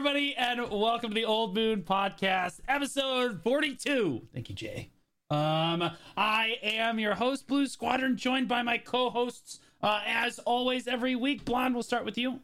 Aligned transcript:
everybody, 0.00 0.34
and 0.34 0.70
welcome 0.70 1.10
to 1.10 1.14
the 1.14 1.26
Old 1.26 1.54
Moon 1.54 1.82
Podcast, 1.82 2.60
episode 2.66 3.42
42. 3.42 4.28
Thank 4.32 4.48
you, 4.48 4.54
Jay. 4.54 4.88
Um, 5.28 5.90
I 6.16 6.56
am 6.62 6.98
your 6.98 7.14
host, 7.14 7.46
Blue 7.46 7.66
Squadron, 7.66 8.16
joined 8.16 8.48
by 8.48 8.62
my 8.62 8.78
co-hosts, 8.78 9.60
uh, 9.82 10.00
as 10.06 10.38
always, 10.38 10.88
every 10.88 11.16
week. 11.16 11.44
Blonde, 11.44 11.74
we'll 11.74 11.82
start 11.82 12.06
with 12.06 12.16
you. 12.16 12.40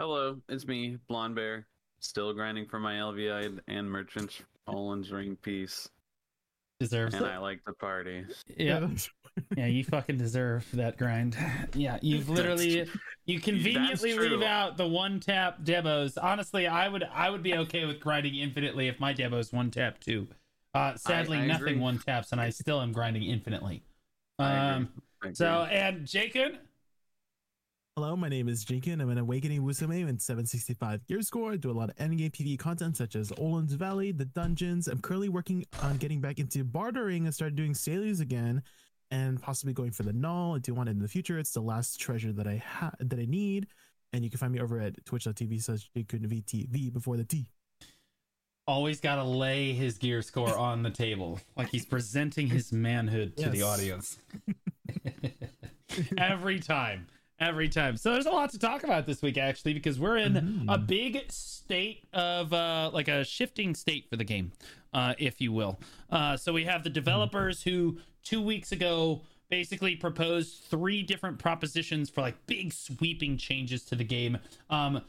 Hello, 0.00 0.40
it's 0.48 0.66
me, 0.66 0.98
Blonde 1.06 1.36
Bear. 1.36 1.68
Still 2.00 2.32
grinding 2.32 2.66
for 2.66 2.80
my 2.80 2.94
LVI 2.94 3.60
and 3.68 3.88
Merchant 3.88 4.40
Olin's 4.66 5.12
Ring 5.12 5.36
piece. 5.36 5.88
Deserves 6.80 7.14
and 7.14 7.24
it. 7.24 7.28
I 7.28 7.38
like 7.38 7.60
the 7.64 7.72
party. 7.72 8.24
Yeah, 8.56 8.86
yeah, 9.56 9.66
you 9.66 9.84
fucking 9.84 10.18
deserve 10.18 10.66
that 10.74 10.98
grind. 10.98 11.36
Yeah, 11.74 11.98
you've 12.02 12.28
literally 12.28 12.88
you 13.26 13.40
conveniently 13.40 14.12
That's 14.12 14.22
leave 14.22 14.42
out 14.42 14.76
the 14.76 14.86
one 14.86 15.20
tap 15.20 15.62
demos. 15.62 16.18
Honestly, 16.18 16.66
I 16.66 16.88
would 16.88 17.04
I 17.04 17.30
would 17.30 17.42
be 17.42 17.54
okay 17.54 17.84
with 17.84 18.00
grinding 18.00 18.34
infinitely 18.36 18.88
if 18.88 18.98
my 18.98 19.12
demos 19.12 19.52
one 19.52 19.70
tap 19.70 20.00
too. 20.00 20.26
Uh, 20.74 20.96
sadly, 20.96 21.38
I 21.38 21.46
nothing 21.46 21.66
agree. 21.66 21.78
one 21.78 21.98
taps, 22.00 22.32
and 22.32 22.40
I 22.40 22.50
still 22.50 22.80
am 22.80 22.92
grinding 22.92 23.22
infinitely. 23.22 23.84
I 24.40 24.50
agree. 24.50 24.58
Um, 24.58 24.88
I 25.22 25.26
agree. 25.26 25.34
so 25.36 25.46
and 25.70 26.06
Jacob, 26.06 26.54
Hello, 27.96 28.16
my 28.16 28.28
name 28.28 28.48
is 28.48 28.64
Jaykun. 28.64 29.00
I'm 29.00 29.08
an 29.10 29.18
Awakening 29.18 29.62
Wusume 29.62 30.08
in 30.08 30.18
765 30.18 31.06
gear 31.06 31.22
score. 31.22 31.52
I 31.52 31.56
do 31.56 31.70
a 31.70 31.78
lot 31.78 31.90
of 31.90 31.94
endgame 31.94 32.32
PvE 32.32 32.58
content 32.58 32.96
such 32.96 33.14
as 33.14 33.30
Oluun's 33.30 33.74
Valley, 33.74 34.10
the 34.10 34.24
dungeons. 34.24 34.88
I'm 34.88 34.98
currently 34.98 35.28
working 35.28 35.64
on 35.80 35.98
getting 35.98 36.20
back 36.20 36.40
into 36.40 36.64
bartering 36.64 37.26
and 37.26 37.32
start 37.32 37.54
doing 37.54 37.72
sales 37.72 38.18
again 38.18 38.64
and 39.12 39.40
possibly 39.40 39.72
going 39.72 39.92
for 39.92 40.02
the 40.02 40.12
null. 40.12 40.56
I 40.56 40.58
do 40.58 40.74
want 40.74 40.88
it 40.88 40.96
in 40.96 41.02
the 41.02 41.06
future. 41.06 41.38
It's 41.38 41.52
the 41.52 41.60
last 41.60 42.00
treasure 42.00 42.32
that 42.32 42.48
I 42.48 42.56
ha- 42.56 42.96
that 42.98 43.20
I 43.20 43.26
need. 43.26 43.68
And 44.12 44.24
you 44.24 44.30
can 44.30 44.40
find 44.40 44.52
me 44.52 44.58
over 44.60 44.80
at 44.80 45.04
twitch.tv 45.04 45.62
slash 45.62 45.88
VTV 45.96 46.92
before 46.92 47.16
the 47.16 47.22
T. 47.22 47.46
always 48.66 49.00
got 49.00 49.16
to 49.16 49.24
lay 49.24 49.72
his 49.72 49.98
gear 49.98 50.20
score 50.20 50.58
on 50.58 50.82
the 50.82 50.90
table, 50.90 51.38
like 51.56 51.68
he's 51.68 51.86
presenting 51.86 52.48
his 52.48 52.72
manhood 52.72 53.36
to 53.36 53.50
the 53.50 53.62
audience. 53.62 54.18
every 56.18 56.58
time, 56.58 57.06
every 57.40 57.68
time. 57.68 57.96
So 57.96 58.12
there's 58.12 58.26
a 58.26 58.30
lot 58.30 58.50
to 58.50 58.58
talk 58.58 58.84
about 58.84 59.06
this 59.06 59.20
week, 59.22 59.38
actually, 59.38 59.74
because 59.74 59.98
we're 59.98 60.16
in 60.18 60.34
Mhm. 60.34 60.64
a 60.72 60.78
big 60.78 61.30
state 61.30 62.04
of 62.12 62.52
uh, 62.52 62.90
like 62.92 63.08
a 63.08 63.24
shifting 63.24 63.74
state 63.74 64.08
for 64.08 64.16
the 64.16 64.24
game, 64.24 64.52
uh, 64.92 65.14
if 65.18 65.40
you 65.40 65.52
will. 65.52 65.80
Uh, 66.10 66.36
so 66.36 66.52
we 66.52 66.64
have 66.64 66.84
the 66.84 66.90
developers 66.90 67.62
who 67.64 67.98
two 68.22 68.40
weeks 68.40 68.72
ago 68.72 69.22
basically 69.50 69.94
proposed 69.96 70.62
three 70.64 71.02
different 71.02 71.38
propositions 71.38 72.08
for 72.08 72.20
like 72.22 72.46
big 72.46 72.72
sweeping 72.72 73.36
changes 73.36 73.84
to 73.84 73.94
the 73.96 74.04
game. 74.04 74.38
Um, 74.70 75.02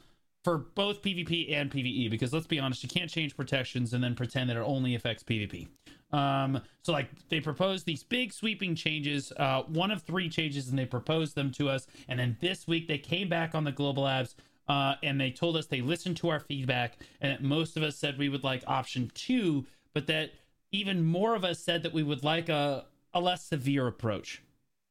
for 0.44 0.58
both 0.60 1.02
PvP 1.02 1.52
and 1.52 1.72
PvE, 1.72 2.08
because 2.08 2.32
let's 2.32 2.46
be 2.46 2.60
honest, 2.60 2.84
you 2.84 2.90
can't 2.90 3.10
change 3.10 3.36
protections 3.36 3.94
and 3.94 4.04
then 4.04 4.14
pretend 4.14 4.50
that 4.52 4.58
it 4.58 4.60
only 4.60 4.94
affects 4.94 5.24
PvP. 5.24 5.68
Um, 6.12 6.62
so 6.84 6.92
like 6.92 7.10
they 7.30 7.40
proposed 7.40 7.86
these 7.86 8.04
big 8.04 8.32
sweeping 8.32 8.76
changes, 8.76 9.32
uh, 9.38 9.64
one 9.64 9.92
of 9.92 10.04
three 10.04 10.30
changes, 10.30 10.70
and 10.70 10.78
they 10.78 10.86
proposed 10.86 11.36
them 11.36 11.52
to 11.54 11.70
us. 11.70 11.88
And 12.08 12.20
then 12.20 12.38
this 12.40 12.68
week 12.68 12.88
they 12.88 12.98
came 12.98 13.28
back 13.28 13.56
on 13.56 13.64
the 13.64 13.72
Global 13.72 14.04
Labs 14.04 14.36
uh, 14.68 14.96
and 15.04 15.20
they 15.20 15.32
told 15.32 15.58
us 15.58 15.66
they 15.68 15.82
listened 15.82 16.18
to 16.18 16.30
our 16.30 16.40
feedback, 16.40 16.98
and 17.22 17.32
that 17.32 17.44
most 17.44 17.78
of 17.78 17.84
us 17.84 17.96
said 17.96 18.18
we 18.18 18.30
would 18.30 18.44
like 18.44 18.64
option 18.66 19.12
two, 19.14 19.66
but 19.94 20.08
that 20.08 20.32
even 20.72 21.04
more 21.06 21.36
of 21.36 21.44
us 21.46 21.60
said 21.60 21.84
that 21.84 21.94
we 21.94 22.04
would 22.04 22.24
like 22.24 22.50
a 22.50 22.86
a 23.14 23.20
less 23.20 23.46
severe 23.46 23.88
approach, 23.88 24.42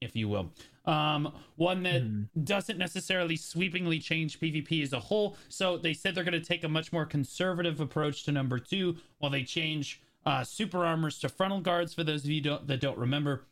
if 0.01 0.17
you 0.17 0.29
will. 0.29 0.51
Um, 0.87 1.33
one 1.57 1.83
that 1.83 2.03
Hmm. 2.03 2.23
doesn't 2.43 2.79
necessarily 2.79 3.37
sweepingly 3.37 3.99
change 3.99 4.39
PvP 4.41 4.83
as 4.83 4.93
a 4.93 5.01
whole. 5.01 5.37
So 5.49 5.77
they 5.77 5.93
said 5.93 6.15
they're 6.15 6.25
going 6.25 6.41
to 6.41 6.41
take 6.41 6.65
a 6.65 6.69
much 6.69 6.93
more 6.93 7.05
conservative 7.05 7.81
approach 7.81 8.25
to 8.25 8.33
number 8.33 8.59
two, 8.59 8.97
while 9.19 9.31
they 9.31 9.43
change 9.45 10.01
uh, 10.27 10.45
super 10.45 10.85
armors 10.85 11.19
to 11.21 11.29
frontal 11.29 11.61
guards. 11.61 11.95
For 11.95 12.05
those 12.05 12.25
of 12.25 12.31
you 12.31 12.41
don't, 12.41 12.67
that 12.67 12.81
don't 12.81 12.99
remember, 12.99 13.43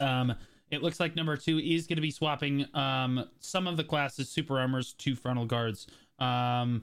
um, 0.00 0.34
it 0.70 0.82
looks 0.82 1.00
like 1.00 1.16
number 1.16 1.36
two 1.36 1.58
is 1.58 1.86
going 1.86 1.96
to 1.96 2.02
be 2.02 2.10
swapping 2.10 2.66
um, 2.74 3.28
some 3.40 3.66
of 3.66 3.76
the 3.76 3.84
classes 3.84 4.28
super 4.28 4.58
armors 4.58 4.92
to 4.94 5.14
frontal 5.14 5.46
guards. 5.46 5.86
Um, 6.18 6.82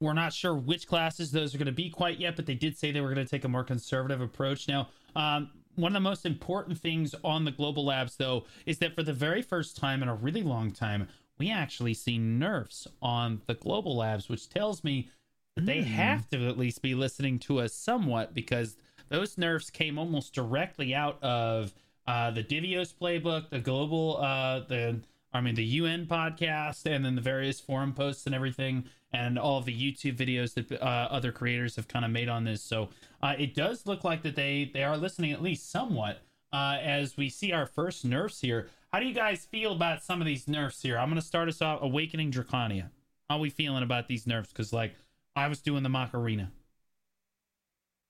we're 0.00 0.14
not 0.14 0.32
sure 0.32 0.54
which 0.54 0.86
classes 0.86 1.30
those 1.30 1.54
are 1.54 1.58
going 1.58 1.66
to 1.66 1.72
be 1.72 1.90
quite 1.90 2.18
yet, 2.18 2.34
but 2.36 2.46
they 2.46 2.54
did 2.54 2.76
say 2.76 2.90
they 2.90 3.02
were 3.02 3.12
going 3.12 3.24
to 3.24 3.30
take 3.30 3.44
a 3.44 3.48
more 3.48 3.64
conservative 3.64 4.20
approach. 4.20 4.66
Now, 4.66 4.88
um, 5.14 5.50
one 5.76 5.92
of 5.92 5.94
the 5.94 6.08
most 6.08 6.24
important 6.24 6.78
things 6.78 7.14
on 7.22 7.44
the 7.44 7.50
global 7.50 7.84
labs, 7.84 8.16
though, 8.16 8.44
is 8.66 8.78
that 8.78 8.94
for 8.94 9.02
the 9.02 9.12
very 9.12 9.42
first 9.42 9.76
time 9.76 10.02
in 10.02 10.08
a 10.08 10.14
really 10.14 10.42
long 10.42 10.72
time, 10.72 11.08
we 11.38 11.50
actually 11.50 11.94
see 11.94 12.18
nerfs 12.18 12.86
on 13.00 13.40
the 13.46 13.54
global 13.54 13.96
labs, 13.96 14.28
which 14.28 14.48
tells 14.48 14.82
me 14.82 15.08
they 15.56 15.82
Hmm. 15.82 15.88
have 15.88 16.28
to 16.30 16.48
at 16.48 16.58
least 16.58 16.82
be 16.82 16.94
listening 16.94 17.38
to 17.40 17.60
us 17.60 17.72
somewhat 17.74 18.34
because 18.34 18.76
those 19.08 19.36
nerfs 19.36 19.70
came 19.70 19.98
almost 19.98 20.32
directly 20.34 20.94
out 20.94 21.22
of 21.22 21.74
uh, 22.06 22.30
the 22.30 22.42
Divios 22.42 22.92
playbook, 22.94 23.50
the 23.50 23.60
global, 23.60 24.16
uh, 24.18 24.60
the 24.60 25.00
I 25.32 25.40
mean 25.40 25.54
the 25.54 25.64
UN 25.64 26.06
podcast, 26.06 26.86
and 26.86 27.04
then 27.04 27.14
the 27.14 27.20
various 27.20 27.60
forum 27.60 27.92
posts 27.94 28.26
and 28.26 28.34
everything, 28.34 28.84
and 29.12 29.38
all 29.38 29.60
the 29.60 29.72
YouTube 29.72 30.16
videos 30.16 30.54
that 30.54 30.72
uh, 30.72 30.84
other 30.84 31.30
creators 31.30 31.76
have 31.76 31.86
kind 31.86 32.04
of 32.04 32.10
made 32.10 32.28
on 32.28 32.42
this. 32.44 32.62
So 32.62 32.88
uh, 33.22 33.36
it 33.38 33.54
does 33.54 33.86
look 33.86 34.02
like 34.02 34.22
that 34.22 34.34
they 34.34 34.70
they 34.72 34.82
are 34.82 34.96
listening 34.96 35.30
at 35.32 35.42
least 35.42 35.70
somewhat. 35.70 36.22
Uh, 36.52 36.78
as 36.82 37.16
we 37.16 37.28
see 37.28 37.52
our 37.52 37.64
first 37.66 38.04
nerfs 38.04 38.40
here, 38.40 38.68
how 38.92 38.98
do 38.98 39.06
you 39.06 39.14
guys 39.14 39.44
feel 39.44 39.70
about 39.72 40.02
some 40.02 40.20
of 40.20 40.26
these 40.26 40.48
nerfs 40.48 40.82
here? 40.82 40.98
I'm 40.98 41.08
gonna 41.08 41.22
start 41.22 41.48
us 41.48 41.62
off. 41.62 41.80
Awakening 41.82 42.32
Draconia. 42.32 42.90
How 43.28 43.36
are 43.36 43.40
we 43.40 43.50
feeling 43.50 43.84
about 43.84 44.08
these 44.08 44.26
nerfs? 44.26 44.48
Because 44.48 44.72
like 44.72 44.96
I 45.36 45.48
was 45.48 45.60
doing 45.60 45.82
the 45.82 45.88
Macarena. 45.88 46.50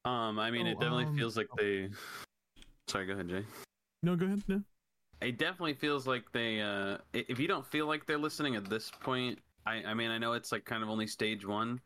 um, 0.04 0.38
I 0.38 0.50
mean, 0.50 0.66
Oh, 0.66 0.70
it 0.70 0.80
definitely 0.80 1.04
um, 1.04 1.16
feels 1.16 1.36
like 1.36 1.48
they. 1.58 1.90
Sorry, 2.88 3.06
go 3.06 3.12
ahead, 3.12 3.28
Jay. 3.28 3.44
No, 4.02 4.16
go 4.16 4.26
ahead. 4.26 4.42
No. 4.48 4.62
It 5.20 5.38
definitely 5.38 5.74
feels 5.74 6.06
like 6.06 6.24
they. 6.32 6.60
Uh, 6.60 6.98
if 7.12 7.38
you 7.38 7.46
don't 7.46 7.66
feel 7.66 7.86
like 7.86 8.06
they're 8.06 8.18
listening 8.18 8.56
at 8.56 8.68
this 8.68 8.90
point, 8.90 9.38
I, 9.66 9.82
I 9.84 9.94
mean, 9.94 10.10
I 10.10 10.18
know 10.18 10.32
it's 10.32 10.50
like 10.52 10.64
kind 10.64 10.82
of 10.82 10.88
only 10.88 11.06
stage 11.06 11.46
one. 11.46 11.80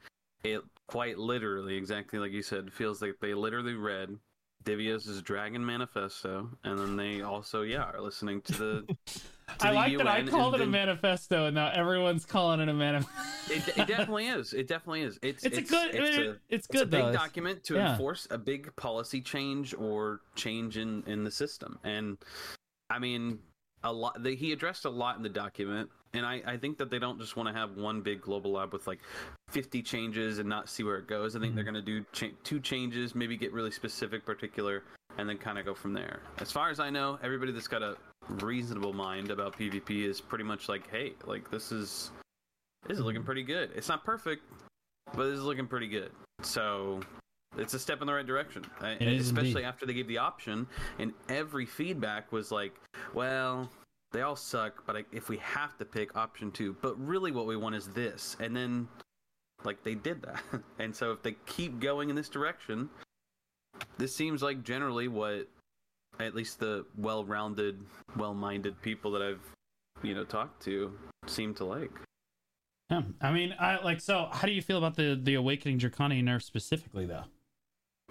It 0.45 0.61
quite 0.89 1.19
literally, 1.19 1.77
exactly 1.77 2.19
like 2.19 2.31
you 2.33 2.43
said, 2.43 2.73
feels 2.73 3.03
like 3.03 3.17
they 3.21 3.35
literally 3.35 3.75
read 3.75 4.17
Divios' 4.65 5.23
Dragon 5.25 5.65
Manifesto, 5.65 6.49
and 6.63 6.79
then 6.79 6.97
they 6.97 7.23
also, 7.23 7.63
yeah, 7.63 7.83
are 7.83 8.01
listening 8.01 8.41
to 8.43 8.53
the. 8.53 8.97
I 9.61 9.71
like 9.73 9.97
that 9.99 10.07
I 10.09 10.23
called 10.25 10.55
it 10.55 10.61
a 10.63 10.67
manifesto, 10.67 11.47
and 11.47 11.55
now 11.55 11.71
everyone's 11.73 12.25
calling 12.25 12.61
it 12.61 12.69
a 12.69 12.75
manifesto. 12.75 13.53
It, 13.53 13.69
it 13.79 13.87
definitely 13.87 14.29
is. 14.29 14.53
It 14.55 14.69
definitely 14.69 15.03
is. 15.03 15.19
It's 15.23 15.45
It's, 15.45 15.59
a 15.59 15.63
good. 15.63 15.95
It's, 15.95 16.17
a, 16.17 16.31
it's 16.31 16.39
it's 16.49 16.67
good 16.67 16.83
a 16.83 16.87
big 16.87 17.01
though. 17.03 17.09
It's- 17.09 17.23
document 17.23 17.65
to 17.65 17.75
yeah. 17.75 17.93
enforce 17.93 18.27
a 18.31 18.39
big 18.39 18.75
policy 18.77 19.21
change 19.21 19.75
or 19.75 20.21
change 20.35 20.77
in 20.79 21.03
in 21.07 21.25
the 21.25 21.31
system. 21.31 21.79
And 21.85 22.17
I 22.91 22.99
mean, 22.99 23.39
a 23.83 23.93
lot. 23.93 24.23
They, 24.23 24.35
he 24.35 24.53
addressed 24.53 24.87
a 24.87 24.91
lot 24.91 25.17
in 25.19 25.23
the 25.23 25.29
document, 25.29 25.91
and 26.15 26.25
I 26.25 26.43
I 26.47 26.57
think 26.57 26.79
that 26.79 26.91
they 26.91 26.99
don't 26.99 27.21
just 27.21 27.37
want 27.37 27.49
to 27.49 27.55
have 27.55 27.77
one 27.77 28.01
big 28.01 28.23
global 28.23 28.53
lab 28.53 28.73
with 28.73 28.87
like 28.87 29.01
50 29.51 29.83
changes 29.83 30.39
and 30.39 30.49
not 30.49 30.69
see 30.71 30.83
where 30.85 30.97
it 30.97 31.07
goes. 31.07 31.37
I 31.37 31.41
think 31.41 31.55
they're 31.55 31.65
Mm-hmm. 31.65 31.73
going 31.75 31.85
to 31.85 32.01
do 32.01 32.07
cha- 32.13 32.35
two 32.45 32.61
changes, 32.61 33.15
maybe 33.15 33.37
get 33.37 33.53
really 33.53 33.71
specific, 33.71 34.25
particular, 34.25 34.85
and 35.19 35.29
then 35.29 35.37
kind 35.37 35.59
of 35.59 35.65
go 35.67 35.75
from 35.75 35.93
there. 35.93 36.21
As 36.39 36.51
far 36.51 36.71
as 36.71 36.81
I 36.81 36.89
know, 36.91 37.19
everybody 37.23 37.53
that's 37.53 37.69
got 37.69 37.83
a 37.83 37.97
reasonable 38.29 38.93
mind 38.93 39.31
about 39.31 39.59
PvP 39.59 40.05
is 40.05 40.21
pretty 40.21 40.45
much 40.45 40.69
like, 40.69 40.91
hey, 40.91 41.13
like 41.27 41.51
this 41.51 41.73
is 41.73 42.11
this 42.87 42.99
is 42.99 43.05
looking 43.05 43.21
mm-hmm. 43.21 43.27
pretty 43.27 43.43
good. 43.43 43.71
It's 43.75 43.89
not 43.89 44.05
perfect, 44.05 44.43
but 45.15 45.25
this 45.25 45.39
is 45.39 45.45
looking 45.45 45.67
pretty 45.67 45.89
good. 45.89 46.11
So 46.43 47.01
it's 47.57 47.75
a 47.75 47.79
step 47.79 48.01
in 48.01 48.07
the 48.07 48.13
right 48.13 48.27
direction. 48.27 48.65
It 48.83 49.03
especially 49.21 49.51
indeed. 49.51 49.65
after 49.65 49.87
they 49.87 49.95
gave 49.95 50.09
the 50.09 50.19
option, 50.19 50.67
and 50.99 51.13
every 51.29 51.67
feedback 51.67 52.33
was 52.33 52.51
like, 52.51 52.75
well. 53.13 53.71
They 54.13 54.23
all 54.23 54.37
suck, 54.37 54.85
but 54.87 55.05
if 55.11 55.29
we 55.29 55.39
have 55.39 55.77
to 55.79 55.85
pick 55.85 56.17
option 56.17 56.53
two, 56.53 56.77
but 56.81 56.97
really 57.05 57.33
what 57.33 57.47
we 57.47 57.57
want 57.57 57.75
is 57.75 57.89
this, 57.89 58.37
and 58.39 58.55
then 58.55 58.87
like 59.65 59.83
they 59.83 59.97
did 59.97 60.23
that, 60.23 60.41
and 60.79 60.95
so 60.95 61.11
if 61.11 61.21
they 61.25 61.33
keep 61.47 61.81
going 61.81 62.11
in 62.11 62.15
this 62.15 62.29
direction, 62.29 62.89
this 63.99 64.15
seems 64.15 64.43
like 64.43 64.63
generally 64.63 65.09
what 65.09 65.49
at 66.21 66.35
least 66.35 66.61
the 66.61 66.85
well-rounded, 66.97 67.79
well-minded 68.17 68.81
people 68.83 69.11
that 69.13 69.23
I've 69.23 69.41
you 70.03 70.15
know 70.15 70.25
talked 70.25 70.63
to 70.65 70.93
seem 71.27 71.55
to 71.55 71.65
like. 71.65 71.91
Yeah, 72.91 73.03
I 73.23 73.33
mean, 73.33 73.55
I 73.59 73.83
like. 73.83 74.01
So, 74.01 74.29
how 74.31 74.47
do 74.47 74.53
you 74.53 74.63
feel 74.63 74.79
about 74.79 74.97
the 74.97 75.19
the 75.23 75.35
awakening 75.35 75.79
Draconia 75.79 76.23
nerf 76.23 76.43
specifically, 76.43 77.07
though? 77.07 77.25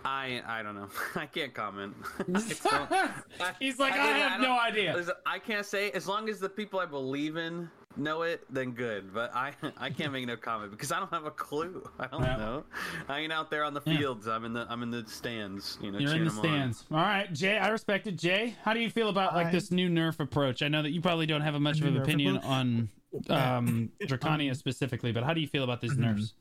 I 0.05 0.41
I 0.45 0.63
don't 0.63 0.75
know. 0.75 0.89
I 1.15 1.25
can't 1.27 1.53
comment. 1.53 1.95
I 2.35 3.53
He's 3.59 3.79
like, 3.79 3.93
I, 3.93 3.97
I- 3.97 4.15
I 4.15 4.17
have 4.17 4.41
no 4.41 4.57
idea. 4.59 5.05
I 5.25 5.39
can't 5.39 5.65
say 5.65 5.91
as 5.91 6.07
long 6.07 6.27
as 6.29 6.39
the 6.39 6.49
people 6.49 6.79
I 6.79 6.85
believe 6.85 7.37
in 7.37 7.69
know 7.97 8.23
it, 8.23 8.43
then 8.49 8.71
good. 8.71 9.13
But 9.13 9.33
I 9.35 9.53
I 9.77 9.89
can't 9.89 10.11
make 10.13 10.25
no 10.25 10.35
comment 10.37 10.71
because 10.71 10.91
I 10.91 10.99
don't 10.99 11.11
have 11.11 11.25
a 11.25 11.31
clue. 11.31 11.87
I 11.99 12.07
don't 12.07 12.21
Yeah. 12.23 12.37
know. 12.37 12.63
I 13.07 13.19
ain't 13.19 13.31
out 13.33 13.49
there 13.49 13.63
on 13.63 13.73
the 13.73 13.81
Yeah. 13.85 13.97
fields. 13.97 14.27
I'm 14.27 14.45
in 14.45 14.53
the 14.53 14.65
I'm 14.69 14.83
in 14.83 14.91
the 14.91 15.05
stands. 15.07 15.77
You 15.81 15.91
know, 15.91 15.99
You're 15.99 16.15
in 16.15 16.25
the 16.25 16.31
the 16.31 16.31
'em 16.31 16.37
on. 16.39 16.43
stands. 16.73 16.85
All 16.91 16.97
right, 16.97 17.31
Jay. 17.33 17.57
I 17.57 17.69
respect 17.69 18.07
it. 18.07 18.17
Jay, 18.17 18.55
how 18.63 18.73
do 18.73 18.79
you 18.79 18.89
feel 18.89 19.09
about 19.09 19.33
like 19.35 19.47
I- 19.47 19.51
this 19.51 19.71
new 19.71 19.89
nerf 19.89 20.19
approach? 20.19 20.61
I 20.61 20.67
know 20.67 20.81
that 20.81 20.91
you 20.91 21.01
probably 21.01 21.25
don't 21.25 21.41
have 21.41 21.55
a 21.55 21.59
much 21.59 21.79
of 21.79 21.87
an 21.87 21.97
opinion 21.97 22.37
approach? 22.37 22.51
on 22.51 22.89
um 23.29 23.91
Draconia 24.01 24.55
specifically, 24.55 25.11
but 25.11 25.23
how 25.23 25.33
do 25.33 25.41
you 25.41 25.47
feel 25.47 25.63
about 25.63 25.81
these 25.81 25.93
Mhm. 25.93 25.97
nerfs? 25.99 26.33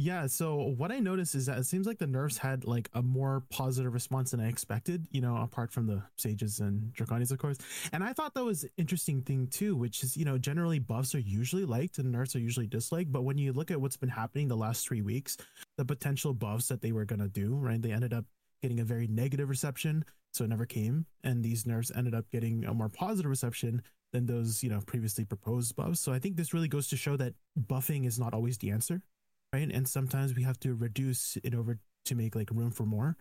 Yeah, 0.00 0.28
so 0.28 0.54
what 0.54 0.92
I 0.92 1.00
noticed 1.00 1.34
is 1.34 1.46
that 1.46 1.58
it 1.58 1.66
seems 1.66 1.84
like 1.84 1.98
the 1.98 2.06
nerfs 2.06 2.38
had 2.38 2.64
like 2.64 2.88
a 2.94 3.02
more 3.02 3.42
positive 3.50 3.92
response 3.92 4.30
than 4.30 4.38
I 4.38 4.48
expected, 4.48 5.08
you 5.10 5.20
know, 5.20 5.36
apart 5.36 5.72
from 5.72 5.88
the 5.88 6.02
sages 6.16 6.60
and 6.60 6.92
draconians, 6.94 7.32
of 7.32 7.38
course. 7.38 7.58
And 7.92 8.04
I 8.04 8.12
thought 8.12 8.32
that 8.34 8.44
was 8.44 8.62
an 8.62 8.70
interesting 8.76 9.22
thing 9.22 9.48
too, 9.48 9.74
which 9.74 10.04
is, 10.04 10.16
you 10.16 10.24
know, 10.24 10.38
generally 10.38 10.78
buffs 10.78 11.16
are 11.16 11.20
usually 11.20 11.64
liked 11.64 11.98
and 11.98 12.12
nerfs 12.12 12.36
are 12.36 12.38
usually 12.38 12.68
disliked. 12.68 13.10
But 13.10 13.24
when 13.24 13.38
you 13.38 13.52
look 13.52 13.72
at 13.72 13.80
what's 13.80 13.96
been 13.96 14.08
happening 14.08 14.46
the 14.46 14.56
last 14.56 14.86
three 14.86 15.02
weeks, 15.02 15.36
the 15.76 15.84
potential 15.84 16.32
buffs 16.32 16.68
that 16.68 16.80
they 16.80 16.92
were 16.92 17.04
gonna 17.04 17.28
do, 17.28 17.56
right? 17.56 17.82
They 17.82 17.90
ended 17.90 18.14
up 18.14 18.24
getting 18.62 18.78
a 18.78 18.84
very 18.84 19.08
negative 19.08 19.48
reception, 19.48 20.04
so 20.32 20.44
it 20.44 20.48
never 20.48 20.64
came. 20.64 21.06
And 21.24 21.42
these 21.42 21.66
nerfs 21.66 21.90
ended 21.94 22.14
up 22.14 22.30
getting 22.30 22.64
a 22.64 22.72
more 22.72 22.88
positive 22.88 23.28
reception 23.28 23.82
than 24.12 24.26
those, 24.26 24.62
you 24.62 24.70
know, 24.70 24.80
previously 24.86 25.24
proposed 25.24 25.74
buffs. 25.74 25.98
So 25.98 26.12
I 26.12 26.20
think 26.20 26.36
this 26.36 26.54
really 26.54 26.68
goes 26.68 26.86
to 26.88 26.96
show 26.96 27.16
that 27.16 27.34
buffing 27.60 28.06
is 28.06 28.18
not 28.18 28.32
always 28.32 28.58
the 28.58 28.70
answer 28.70 29.02
right? 29.52 29.70
And 29.70 29.88
sometimes 29.88 30.34
we 30.34 30.42
have 30.42 30.58
to 30.60 30.74
reduce 30.74 31.36
in 31.36 31.54
order 31.54 31.78
to 32.06 32.14
make 32.14 32.34
like 32.34 32.50
room 32.50 32.70
for 32.70 32.84
more. 32.84 33.16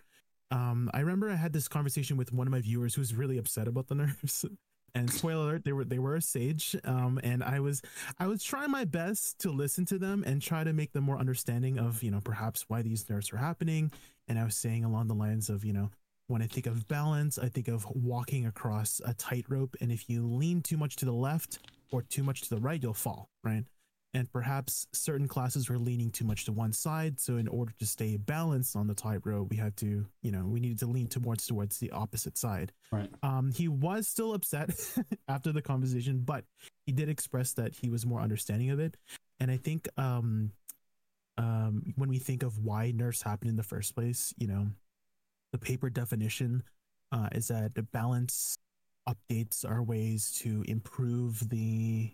Um, 0.49 0.89
I 0.93 0.99
remember 1.01 1.29
I 1.29 1.35
had 1.35 1.53
this 1.53 1.67
conversation 1.67 2.17
with 2.17 2.31
one 2.31 2.47
of 2.47 2.51
my 2.51 2.61
viewers 2.61 2.95
who's 2.95 3.13
really 3.13 3.37
upset 3.37 3.67
about 3.67 3.87
the 3.87 3.95
nerfs. 3.95 4.45
And 4.95 5.11
spoiler 5.11 5.43
alert, 5.43 5.65
they 5.65 5.73
were 5.73 5.83
they 5.85 5.99
were 5.99 6.15
a 6.15 6.21
sage. 6.21 6.75
Um, 6.83 7.19
and 7.21 7.43
I 7.43 7.59
was 7.59 7.81
I 8.17 8.25
was 8.25 8.43
trying 8.43 8.71
my 8.71 8.85
best 8.85 9.37
to 9.39 9.51
listen 9.51 9.85
to 9.87 9.99
them 9.99 10.23
and 10.25 10.41
try 10.41 10.63
to 10.63 10.73
make 10.73 10.93
them 10.93 11.03
more 11.03 11.19
understanding 11.19 11.77
of 11.77 12.01
you 12.01 12.09
know 12.09 12.21
perhaps 12.21 12.65
why 12.67 12.81
these 12.81 13.07
nerfs 13.07 13.31
are 13.31 13.37
happening. 13.37 13.91
And 14.27 14.39
I 14.39 14.43
was 14.43 14.55
saying 14.55 14.85
along 14.85 15.07
the 15.07 15.13
lines 15.13 15.49
of 15.49 15.63
you 15.63 15.73
know 15.73 15.91
when 16.27 16.41
I 16.41 16.47
think 16.47 16.65
of 16.65 16.87
balance, 16.87 17.37
I 17.37 17.49
think 17.49 17.67
of 17.67 17.85
walking 17.95 18.47
across 18.47 18.99
a 19.05 19.13
tightrope, 19.13 19.75
and 19.81 19.91
if 19.91 20.09
you 20.09 20.25
lean 20.25 20.61
too 20.61 20.77
much 20.77 20.95
to 20.97 21.05
the 21.05 21.13
left 21.13 21.59
or 21.91 22.01
too 22.01 22.23
much 22.23 22.41
to 22.41 22.49
the 22.49 22.61
right, 22.61 22.81
you'll 22.81 22.93
fall, 22.93 23.29
right? 23.43 23.65
And 24.17 24.33
perhaps 24.33 24.87
certain 24.93 25.27
classes 25.27 25.69
were 25.69 25.77
leaning 25.77 26.09
too 26.09 26.25
much 26.25 26.45
to 26.45 26.51
one 26.51 26.73
side. 26.73 27.19
So 27.19 27.37
in 27.37 27.47
order 27.47 27.71
to 27.77 27.85
stay 27.85 28.17
balanced 28.17 28.75
on 28.75 28.87
the 28.87 28.95
tightrope, 28.95 29.47
we 29.51 29.57
had 29.57 29.77
to, 29.77 30.07
you 30.23 30.31
know, 30.31 30.43
we 30.43 30.59
needed 30.59 30.79
to 30.79 30.87
lean 30.87 31.05
towards 31.05 31.45
towards 31.45 31.77
the 31.77 31.91
opposite 31.91 32.35
side. 32.35 32.73
Right. 32.91 33.11
Um, 33.21 33.51
he 33.51 33.67
was 33.67 34.07
still 34.07 34.33
upset 34.33 34.71
after 35.27 35.51
the 35.51 35.61
conversation, 35.61 36.23
but 36.25 36.45
he 36.87 36.93
did 36.93 37.09
express 37.09 37.53
that 37.53 37.75
he 37.75 37.89
was 37.91 38.07
more 38.07 38.19
understanding 38.19 38.71
of 38.71 38.79
it. 38.79 38.97
And 39.39 39.51
I 39.51 39.57
think 39.57 39.87
um, 39.97 40.51
um, 41.37 41.93
when 41.95 42.09
we 42.09 42.17
think 42.17 42.41
of 42.41 42.57
why 42.57 42.89
nerfs 42.95 43.21
happen 43.21 43.47
in 43.47 43.55
the 43.55 43.61
first 43.61 43.93
place, 43.93 44.33
you 44.39 44.47
know, 44.47 44.65
the 45.51 45.59
paper 45.59 45.91
definition 45.91 46.63
uh, 47.11 47.29
is 47.33 47.49
that 47.49 47.75
the 47.75 47.83
balance 47.83 48.57
updates 49.07 49.63
are 49.63 49.83
ways 49.83 50.31
to 50.39 50.65
improve 50.67 51.49
the 51.49 52.13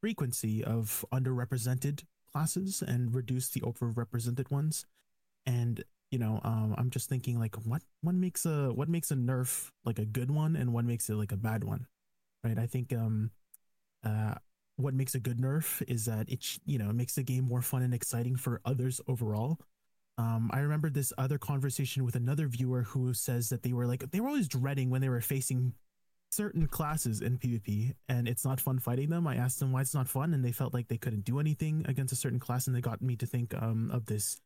frequency 0.00 0.64
of 0.64 1.04
underrepresented 1.12 2.04
classes 2.32 2.82
and 2.82 3.14
reduce 3.14 3.48
the 3.48 3.60
overrepresented 3.60 4.50
ones. 4.50 4.86
And 5.46 5.84
you 6.10 6.18
know, 6.18 6.40
um, 6.42 6.74
I'm 6.76 6.90
just 6.90 7.08
thinking 7.08 7.38
like, 7.38 7.54
what 7.64 7.82
what 8.00 8.14
makes 8.14 8.44
a 8.44 8.72
what 8.72 8.88
makes 8.88 9.10
a 9.10 9.14
nerf 9.14 9.70
like 9.84 9.98
a 9.98 10.04
good 10.04 10.30
one, 10.30 10.56
and 10.56 10.72
what 10.72 10.84
makes 10.84 11.08
it 11.08 11.14
like 11.14 11.32
a 11.32 11.36
bad 11.36 11.62
one, 11.64 11.86
right? 12.42 12.58
I 12.58 12.66
think 12.66 12.92
um, 12.92 13.30
uh, 14.04 14.34
what 14.76 14.94
makes 14.94 15.14
a 15.14 15.20
good 15.20 15.38
nerf 15.38 15.82
is 15.88 16.06
that 16.06 16.28
it 16.28 16.44
you 16.64 16.78
know 16.78 16.92
makes 16.92 17.14
the 17.14 17.22
game 17.22 17.44
more 17.44 17.62
fun 17.62 17.82
and 17.82 17.94
exciting 17.94 18.36
for 18.36 18.60
others 18.64 19.00
overall. 19.06 19.58
Um, 20.18 20.50
I 20.52 20.60
remember 20.60 20.90
this 20.90 21.12
other 21.16 21.38
conversation 21.38 22.04
with 22.04 22.14
another 22.16 22.46
viewer 22.46 22.82
who 22.82 23.14
says 23.14 23.48
that 23.50 23.62
they 23.62 23.72
were 23.72 23.86
like 23.86 24.10
they 24.10 24.20
were 24.20 24.28
always 24.28 24.48
dreading 24.48 24.90
when 24.90 25.00
they 25.00 25.08
were 25.08 25.20
facing 25.20 25.74
certain 26.30 26.66
classes 26.66 27.20
in 27.20 27.38
PvP 27.38 27.94
and 28.08 28.28
it's 28.28 28.44
not 28.44 28.60
fun 28.60 28.78
fighting 28.78 29.10
them. 29.10 29.26
I 29.26 29.36
asked 29.36 29.58
them 29.60 29.72
why 29.72 29.80
it's 29.80 29.94
not 29.94 30.08
fun 30.08 30.32
and 30.32 30.44
they 30.44 30.52
felt 30.52 30.72
like 30.72 30.88
they 30.88 30.96
couldn't 30.96 31.24
do 31.24 31.40
anything 31.40 31.84
against 31.88 32.12
a 32.12 32.16
certain 32.16 32.38
class 32.38 32.66
and 32.66 32.74
they 32.76 32.80
got 32.80 33.02
me 33.02 33.16
to 33.16 33.26
think 33.26 33.54
um, 33.60 33.90
of 33.92 34.06
this 34.06 34.40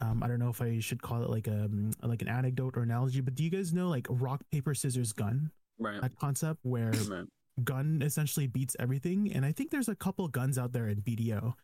um, 0.00 0.22
I 0.22 0.26
don't 0.28 0.40
know 0.40 0.50
if 0.50 0.60
I 0.60 0.80
should 0.80 1.00
call 1.00 1.22
it 1.22 1.30
like 1.30 1.46
a 1.46 1.64
um, 1.64 1.92
like 2.02 2.20
an 2.20 2.28
anecdote 2.28 2.76
or 2.76 2.82
analogy, 2.82 3.20
but 3.20 3.34
do 3.36 3.44
you 3.44 3.50
guys 3.50 3.72
know 3.72 3.88
like 3.88 4.06
rock 4.10 4.42
paper 4.50 4.74
scissors 4.74 5.12
gun? 5.12 5.50
Right. 5.78 6.00
That 6.00 6.16
concept 6.18 6.60
where 6.62 6.90
Right. 7.08 7.26
gun 7.62 8.02
essentially 8.04 8.46
beats 8.46 8.76
everything 8.78 9.32
and 9.32 9.44
I 9.46 9.52
think 9.52 9.70
there's 9.70 9.88
a 9.88 9.94
couple 9.94 10.26
guns 10.28 10.58
out 10.58 10.72
there 10.72 10.88
in 10.88 11.00
BDO. 11.02 11.54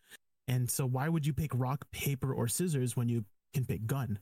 And 0.49 0.71
so 0.71 0.87
why 0.87 1.09
would 1.09 1.27
you 1.27 1.33
pick 1.33 1.51
rock 1.55 1.91
paper 1.93 2.33
or 2.33 2.49
scissors 2.49 2.97
when 2.97 3.09
you 3.09 3.25
can 3.53 3.65
pick 3.65 3.87
gun. 3.87 4.19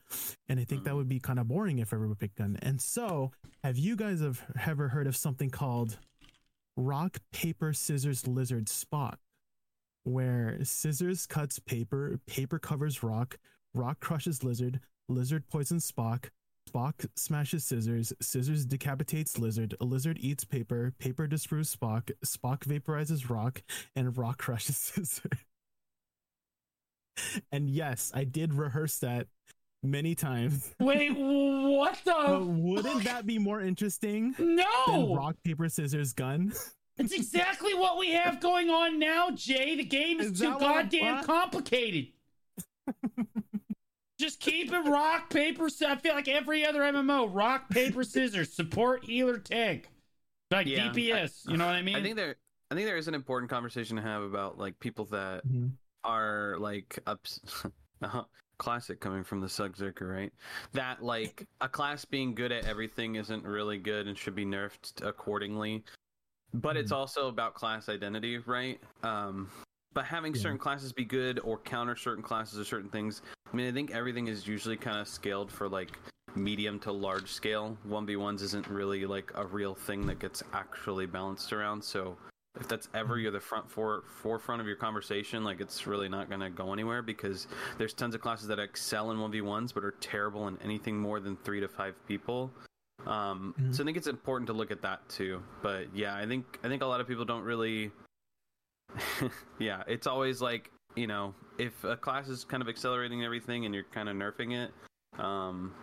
And 0.49 0.59
I 0.59 0.65
think 0.65 0.85
that 0.85 0.93
Mhm. 0.93 0.97
would 0.97 1.09
be 1.09 1.21
kind 1.21 1.39
of 1.39 1.49
boring 1.49 1.79
if 1.79 1.93
everyone 1.93 2.17
picked 2.17 2.37
gun. 2.37 2.57
And 2.63 2.81
so, 2.81 3.33
have 3.63 3.77
you 3.79 3.97
guys 3.97 4.21
have 4.21 4.43
ever 4.67 4.89
heard 4.89 5.07
of 5.07 5.17
something 5.17 5.51
called 5.51 5.99
rock 6.77 7.19
paper 7.33 7.73
scissors 7.73 8.27
lizard 8.27 8.67
Spock? 8.67 9.19
where 10.05 10.65
scissors 10.65 11.27
cuts 11.27 11.59
paper, 11.59 12.19
paper 12.27 12.59
covers 12.59 13.03
rock, 13.03 13.39
rock 13.75 14.01
crushes 14.01 14.43
lizard, 14.43 14.81
lizard 15.07 15.47
poisons 15.49 15.91
Spock. 15.91 16.31
Spock 16.71 17.07
smashes 17.15 17.65
scissors, 17.65 18.13
scissors 18.21 18.65
decapitates 18.65 19.39
lizard, 19.39 19.75
lizard 19.81 20.17
eats 20.21 20.45
paper, 20.45 20.95
paper 20.99 21.27
disproves 21.27 21.75
Spock, 21.77 22.11
Spock 22.25 22.61
vaporizes 22.61 23.29
rock, 23.29 23.63
and 23.95 24.17
rock 24.17 24.39
crushes 24.45 24.77
scissor. 24.79 25.29
And 27.53 27.69
yes, 27.69 28.11
I 28.15 28.25
did 28.25 28.55
rehearse 28.55 28.99
that 28.99 29.27
many 29.83 30.15
times. 30.15 30.75
Wait, 30.81 31.11
what 31.11 31.99
But 32.05 32.39
the? 32.39 32.45
wouldn't 32.47 33.05
that 33.05 33.27
be 33.27 33.39
more 33.39 33.61
interesting 33.61 34.33
than 34.39 34.57
No! 34.57 35.15
rock, 35.15 35.37
paper, 35.45 35.69
scissors, 35.69 36.13
gun? 36.13 36.53
It's 37.01 37.13
exactly 37.13 37.75
what 37.75 37.97
we 37.97 38.11
have 38.11 38.41
going 38.41 38.71
on 38.71 38.99
now, 38.99 39.31
Jay. 39.31 39.77
The 39.77 39.85
game 39.85 40.19
is, 40.19 40.33
Is 40.33 40.41
too 40.41 40.59
goddamn 40.59 41.23
complicated. 41.23 42.09
Just 44.19 44.41
keep 44.41 44.73
it 44.73 44.81
rock, 44.81 45.31
paper, 45.31 45.69
I 45.87 45.95
feel 45.95 46.15
like 46.15 46.27
every 46.27 46.67
other 46.67 46.81
MMO. 46.81 47.33
Rock, 47.33 47.71
paper, 47.71 48.03
scissors. 48.03 48.53
Support, 48.53 49.05
healer, 49.05 49.39
tank. 49.39 49.89
Like 50.51 50.67
Yeah, 50.67 50.89
DPS. 50.89 51.49
you 51.49 51.57
know 51.57 51.67
what 51.67 51.77
I 51.77 51.83
mean? 51.83 51.95
I 51.95 52.03
think 52.03 52.17
there 52.17 52.35
I 52.71 52.75
think 52.75 52.87
there 52.89 52.97
is 52.97 53.07
an 53.07 53.15
important 53.15 53.49
conversation 53.49 53.95
to 53.97 54.03
have 54.03 54.23
about 54.23 54.59
like 54.59 54.81
people 54.81 55.05
that 55.07 55.47
Mhm. 55.47 55.71
Are 56.05 56.57
like 56.59 56.99
ups 57.07 57.41
uh 58.03 58.23
classic 58.59 59.01
coming 59.01 59.23
from 59.23 59.41
the 59.41 59.47
Sugzerker, 59.47 60.13
right? 60.13 60.33
That 60.73 61.03
like 61.03 61.47
a 61.61 61.69
class 61.69 62.05
being 62.05 62.35
good 62.35 62.51
at 62.51 62.65
everything 62.65 63.15
isn't 63.15 63.45
really 63.45 63.79
good 63.79 64.09
and 64.09 64.19
should 64.19 64.35
be 64.35 64.45
nerfed 64.45 65.07
accordingly. 65.07 65.85
But 66.55 66.77
it's 66.77 66.91
Mhm. 66.91 66.97
also 66.97 67.29
about 67.29 67.55
class 67.55 67.89
identity, 67.89 68.39
right? 68.39 68.81
Um 69.03 69.51
but 69.95 70.05
having 70.05 70.35
Yeah. 70.35 70.43
certain 70.43 70.59
classes 70.59 70.93
be 70.93 71.05
good 71.05 71.39
or 71.41 71.59
counter 71.59 71.97
certain 71.97 72.23
classes 72.23 72.59
or 72.59 72.65
certain 72.65 72.91
things, 72.91 73.23
I 73.53 73.57
mean 73.57 73.69
I 73.69 73.73
think 73.73 73.93
everything 73.93 74.27
is 74.27 74.47
usually 74.47 74.77
kind 74.77 74.99
of 74.99 75.07
scaled 75.09 75.53
for 75.53 75.69
like 75.69 75.99
medium 76.35 76.79
to 76.81 76.93
large 76.93 77.31
scale. 77.33 77.77
1v1s 77.87 78.43
isn't 78.43 78.67
really 78.69 79.07
like 79.07 79.31
a 79.35 79.47
real 79.47 79.75
thing 79.75 80.05
that 80.07 80.19
gets 80.19 80.43
actually 80.53 81.07
balanced 81.07 81.53
around, 81.53 81.83
so 81.83 82.17
if 82.61 82.67
that's 82.69 82.89
ever 82.95 83.19
you're 83.19 83.31
the 83.31 83.41
front 83.41 83.71
for 83.71 84.03
forefront 84.23 84.61
of 84.61 84.67
your 84.67 84.77
conversation, 84.77 85.45
like 85.45 85.61
it's 85.61 85.87
really 85.87 86.09
not 86.09 86.29
going 86.29 86.41
to 86.41 86.51
go 86.51 86.73
anywhere 86.73 87.03
because 87.03 87.47
there's 87.77 87.93
tons 87.93 88.15
of 88.15 88.21
classes 88.21 88.49
that 88.49 88.59
excel 88.59 89.11
in 89.11 89.19
1v1s 89.19 89.73
but 89.73 89.85
are 89.85 89.93
terrible 90.01 90.49
in 90.49 90.59
anything 90.63 90.99
more 90.99 91.21
than 91.21 91.37
3 91.37 91.61
to 91.61 91.69
5 91.69 91.95
people. 92.07 92.51
Um 93.07 93.55
Mhm. 93.59 93.75
so 93.75 93.83
I 93.83 93.87
think 93.87 93.97
it's 93.97 94.09
important 94.09 94.49
to 94.49 94.53
look 94.53 94.71
at 94.73 94.83
that 94.83 95.09
too. 95.09 95.43
But 95.63 95.95
yeah, 95.95 96.17
I 96.17 96.27
think 96.27 96.59
I 96.65 96.69
think 96.69 96.83
a 96.83 96.87
lot 96.87 97.01
of 97.01 97.07
people 97.07 97.25
don't 97.25 97.45
really 97.45 97.93
yeah, 99.59 99.83
it's 99.87 100.07
always 100.07 100.41
like, 100.41 100.71
you 100.97 101.07
know, 101.07 101.35
if 101.59 101.85
a 101.85 101.97
class 101.97 102.29
is 102.29 102.45
kind 102.45 102.63
of 102.63 102.69
accelerating 102.69 103.25
everything 103.25 103.67
and 103.67 103.75
you're 103.75 103.85
kind 103.93 104.09
of 104.09 104.17
nerfing 104.17 104.53
it, 104.53 104.73
um 105.21 105.75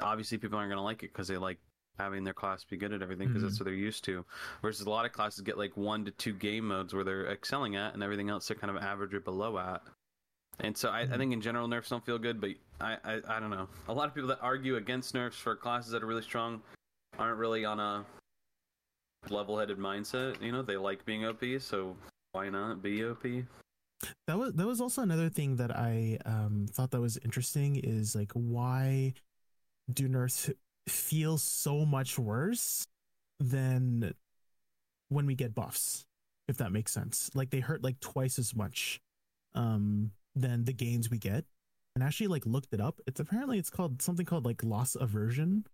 obviously 0.00 0.38
people 0.38 0.58
aren't 0.58 0.70
going 0.70 0.78
to 0.78 0.82
like 0.82 1.02
it 1.02 1.12
cuz 1.12 1.28
they 1.28 1.36
like 1.36 1.58
having 1.98 2.24
their 2.24 2.34
class 2.34 2.64
be 2.64 2.76
good 2.76 2.92
at 2.92 3.02
everything 3.02 3.28
because 3.28 3.42
that's 3.42 3.58
what 3.60 3.64
they're 3.66 3.74
used 3.74 4.04
to. 4.04 4.24
Versus 4.62 4.86
a 4.86 4.90
lot 4.90 5.04
of 5.04 5.12
classes 5.12 5.40
get 5.42 5.58
like 5.58 5.76
one 5.76 6.04
to 6.04 6.10
two 6.12 6.32
game 6.32 6.66
modes 6.68 6.94
where 6.94 7.04
they're 7.04 7.26
excelling 7.30 7.76
at, 7.76 7.94
and 7.94 8.02
everything 8.02 8.30
else 8.30 8.48
they're 8.48 8.56
kind 8.56 8.74
of 8.74 8.82
average 8.82 9.14
or 9.14 9.20
below 9.20 9.58
at. 9.58 9.82
And 10.60 10.76
so 10.76 10.90
I, 10.90 11.00
I 11.00 11.06
Mhm. 11.06 11.16
think 11.18 11.32
in 11.32 11.40
general 11.40 11.66
nerfs 11.68 11.88
don't 11.88 12.04
feel 12.04 12.18
good, 12.18 12.40
but 12.40 12.50
I, 12.80 12.96
I 13.04 13.20
I 13.36 13.40
don't 13.40 13.50
know. 13.50 13.68
A 13.88 13.92
lot 13.92 14.08
of 14.08 14.14
people 14.14 14.28
that 14.28 14.40
argue 14.42 14.76
against 14.76 15.14
nerfs 15.14 15.36
for 15.36 15.56
classes 15.56 15.92
that 15.92 16.02
are 16.02 16.06
really 16.06 16.22
strong 16.22 16.62
aren't 17.18 17.38
really 17.38 17.64
on 17.64 17.80
a 17.80 18.04
level-headed 19.30 19.78
mindset. 19.78 20.40
You 20.42 20.52
know, 20.52 20.62
they 20.62 20.76
like 20.76 21.04
being 21.04 21.24
OP, 21.24 21.42
so 21.60 21.96
why 22.32 22.48
not 22.48 22.82
be 22.82 23.04
OP? 23.04 23.22
That 24.26 24.36
was 24.36 24.52
that 24.54 24.66
was 24.66 24.80
also 24.80 25.02
another 25.02 25.28
thing 25.28 25.56
that 25.56 25.74
I 25.76 26.18
um, 26.26 26.66
thought 26.70 26.90
that 26.90 27.00
was 27.00 27.18
interesting 27.24 27.76
is 27.76 28.14
like 28.16 28.32
why 28.32 29.14
do 29.92 30.08
nerfs 30.08 30.50
feel 30.88 31.38
so 31.38 31.84
much 31.84 32.18
worse 32.18 32.86
than 33.38 34.12
when 35.08 35.26
we 35.26 35.34
get 35.34 35.54
buffs, 35.54 36.04
if 36.48 36.56
that 36.58 36.72
makes 36.72 36.92
sense. 36.92 37.30
Like 37.34 37.50
they 37.50 37.60
hurt 37.60 37.82
like 37.82 38.00
twice 38.00 38.38
as 38.38 38.54
much 38.54 39.00
um, 39.54 40.12
than 40.34 40.64
the 40.64 40.72
gains 40.72 41.10
we 41.10 41.18
get. 41.18 41.44
And 41.94 42.02
actually 42.02 42.28
like 42.28 42.46
looked 42.46 42.72
it 42.72 42.80
up. 42.80 43.00
It's 43.06 43.20
apparently 43.20 43.58
it's 43.58 43.68
called 43.68 44.00
something 44.00 44.24
called 44.24 44.46
like 44.46 44.62
loss 44.64 44.96
aversion. 44.98 45.66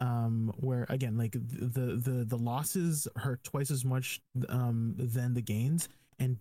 Um, 0.00 0.52
where 0.56 0.86
again, 0.90 1.16
like 1.16 1.32
the 1.32 1.96
the 1.96 2.24
the 2.26 2.36
losses 2.36 3.08
hurt 3.16 3.42
twice 3.44 3.70
as 3.70 3.84
much 3.84 4.20
um 4.48 4.94
than 4.98 5.32
the 5.32 5.40
gains. 5.40 5.88
And 6.18 6.38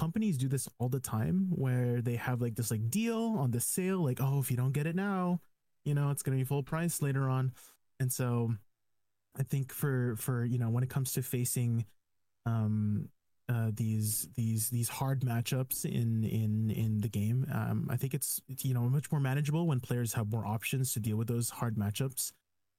companies 0.00 0.38
do 0.38 0.48
this 0.48 0.68
all 0.78 0.88
the 0.88 1.00
time 1.00 1.48
where 1.50 2.00
they 2.00 2.16
have 2.16 2.40
like 2.40 2.54
this 2.54 2.70
like 2.70 2.88
deal 2.88 3.36
on 3.38 3.50
the 3.50 3.60
sale 3.60 4.02
like 4.02 4.18
oh 4.18 4.38
if 4.38 4.50
you 4.50 4.56
don't 4.56 4.72
get 4.72 4.86
it 4.86 4.96
now 4.96 5.38
you 5.84 5.94
know 5.94 6.10
it's 6.10 6.22
going 6.22 6.36
to 6.36 6.40
be 6.40 6.46
full 6.46 6.62
price 6.62 7.02
later 7.02 7.28
on 7.28 7.52
and 7.98 8.12
so 8.12 8.54
i 9.38 9.42
think 9.42 9.72
for 9.72 10.16
for 10.16 10.44
you 10.44 10.58
know 10.58 10.70
when 10.70 10.82
it 10.82 10.90
comes 10.90 11.12
to 11.12 11.22
facing 11.22 11.84
um 12.46 13.08
uh, 13.50 13.70
these 13.74 14.28
these 14.36 14.70
these 14.70 14.88
hard 14.88 15.22
matchups 15.22 15.84
in 15.84 16.22
in 16.24 16.70
in 16.70 17.00
the 17.00 17.08
game. 17.08 17.46
Um, 17.52 17.88
I 17.90 17.96
think 17.96 18.14
it's, 18.14 18.40
you 18.62 18.74
know 18.74 18.82
much 18.82 19.10
more 19.10 19.20
manageable 19.20 19.66
when 19.66 19.80
players 19.80 20.12
have 20.12 20.30
more 20.30 20.46
options 20.46 20.92
to 20.92 21.00
deal 21.00 21.16
with 21.16 21.26
those 21.26 21.50
hard 21.50 21.76
matchups. 21.76 22.32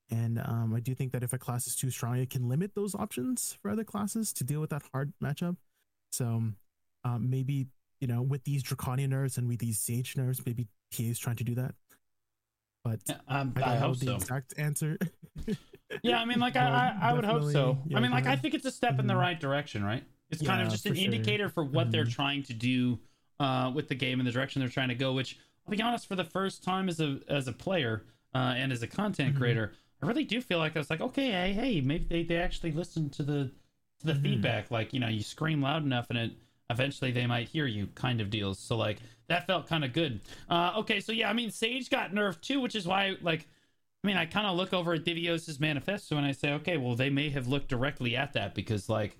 And 0.10 0.39
um, 0.39 0.74
I 0.74 0.79
do 0.79 0.93
think 0.93 1.12
that 1.12 1.24
if 1.24 1.34
a 1.34 1.38
class 1.38 1.67
is 1.67 1.75
too 1.75 1.89
strong, 1.89 2.17
it 2.17 2.29
can 2.29 2.48
limit 2.48 2.74
those 2.75 2.96
options 2.96 3.58
for 3.62 3.72
other 3.72 3.84
classes 3.84 4.31
to 4.34 4.43
deal 4.43 4.62
with 4.62 4.70
that 4.70 4.84
hard 4.93 5.13
matchup. 5.22 5.58
So 6.12 6.43
um, 7.03 7.29
maybe 7.29 7.67
you 8.00 8.08
know 8.08 8.22
with 8.22 8.46
these 8.46 8.63
draconian 8.63 9.10
nerfs 9.10 9.38
and 9.38 9.50
with 9.50 9.60
these 9.60 9.79
sage 9.79 10.15
nerfs, 10.15 10.41
maybe 10.46 10.67
TA 10.96 11.03
is 11.03 11.20
trying 11.20 11.38
to 11.38 11.43
do 11.43 11.55
that. 11.55 11.75
But 12.84 13.00
um, 13.28 13.54
I, 13.58 13.74
I, 13.74 13.76
hope 13.78 14.00
the 14.00 14.08
so. 14.08 14.16
exact 14.16 14.54
answer. 14.58 14.98
yeah, 16.04 16.20
I 16.20 16.26
mean, 16.26 16.40
like 16.40 16.56
I, 16.56 16.66
I, 17.02 17.10
I 17.10 17.14
would 17.14 17.26
hope 17.26 17.52
so. 17.52 17.80
Yeah, 17.86 17.98
I 17.98 18.02
mean, 18.02 18.12
like 18.12 18.28
I 18.28 18.36
think 18.36 18.54
it's 18.54 18.66
a 18.66 18.72
step 18.72 19.00
in 19.00 19.08
the 19.08 19.14
Mhm. 19.14 19.20
right 19.20 19.40
direction, 19.40 19.84
right? 19.84 20.04
It's 20.30 20.42
kind 20.42 20.62
of 20.62 20.68
Yeah, 20.68 20.72
just 20.72 20.84
for 20.88 20.90
an 20.90 20.96
sure. 20.96 21.06
indicator 21.06 21.50
for 21.50 21.64
what 21.64 21.92
they're 21.92 22.06
Mhm. 22.06 22.12
trying 22.12 22.44
to 22.44 22.54
do 22.54 23.00
uh, 23.40 23.72
with 23.74 23.88
the 23.88 23.96
game 23.96 24.20
and 24.20 24.28
the 24.28 24.32
direction 24.32 24.60
they're 24.62 24.70
trying 24.70 24.90
to 24.90 24.96
go. 24.96 25.14
Which 25.14 25.38
I'll 25.68 25.72
be 25.76 25.82
honest, 25.82 26.08
for 26.08 26.16
the 26.16 26.24
first 26.24 26.64
time 26.64 26.90
as 26.90 27.00
a 27.00 27.20
as 27.28 27.48
a 27.48 27.54
player 27.54 28.06
uh, 28.34 28.54
and 28.58 28.72
as 28.72 28.82
a 28.82 28.88
content 28.88 29.36
Mhm. 29.36 29.38
creator, 29.38 29.74
I 30.02 30.06
really 30.08 30.24
do 30.24 30.42
feel 30.42 30.58
like 30.60 30.76
I 30.76 30.80
was 30.80 30.90
like, 30.90 31.02
okay, 31.02 31.32
hey, 31.32 31.54
hey, 31.54 31.82
maybe 31.82 32.06
they, 32.10 32.24
they 32.24 32.38
actually 32.38 32.72
listened 32.72 33.14
to 33.14 33.24
the 33.24 33.52
to 34.00 34.08
the 34.08 34.14
Mhm. 34.14 34.22
feedback. 34.24 34.72
Like 34.72 34.94
you 34.94 35.00
know, 35.00 35.08
you 35.10 35.22
scream 35.22 35.62
loud 35.62 35.84
enough, 35.84 36.08
and 36.10 36.18
it 36.18 36.32
eventually 36.70 37.12
they 37.12 37.28
might 37.28 37.48
hear 37.50 37.66
you. 37.68 37.88
Kind 37.96 38.22
of 38.22 38.30
deals. 38.30 38.58
So 38.60 38.78
like 38.78 39.00
that 39.32 39.48
felt 39.48 39.68
kind 39.68 39.84
of 39.84 39.94
good. 39.94 40.22
Uh, 40.50 40.74
okay, 40.78 41.00
so 41.00 41.12
yeah, 41.12 41.30
I 41.30 41.34
mean, 41.34 41.50
Sage 41.52 41.90
got 41.90 42.12
nerfed 42.12 42.42
too, 42.42 42.60
which 42.60 42.76
is 42.76 42.86
why 42.88 43.16
like. 43.22 43.48
I 44.04 44.08
mean, 44.08 44.18
I 44.18 44.26
kind 44.26 44.48
of 44.48 44.58
look 44.58 44.74
over 44.74 44.94
at 44.94 45.04
Divios's 45.06 45.60
manifesto 45.60 46.18
and 46.18 46.26
I 46.26 46.32
say, 46.32 46.54
okay, 46.54 46.76
well, 46.78 46.96
they 46.96 47.12
may 47.12 47.30
have 47.30 47.48
looked 47.48 47.68
directly 47.68 48.16
at 48.16 48.34
that 48.34 48.56
because, 48.56 48.90
like, 48.90 49.16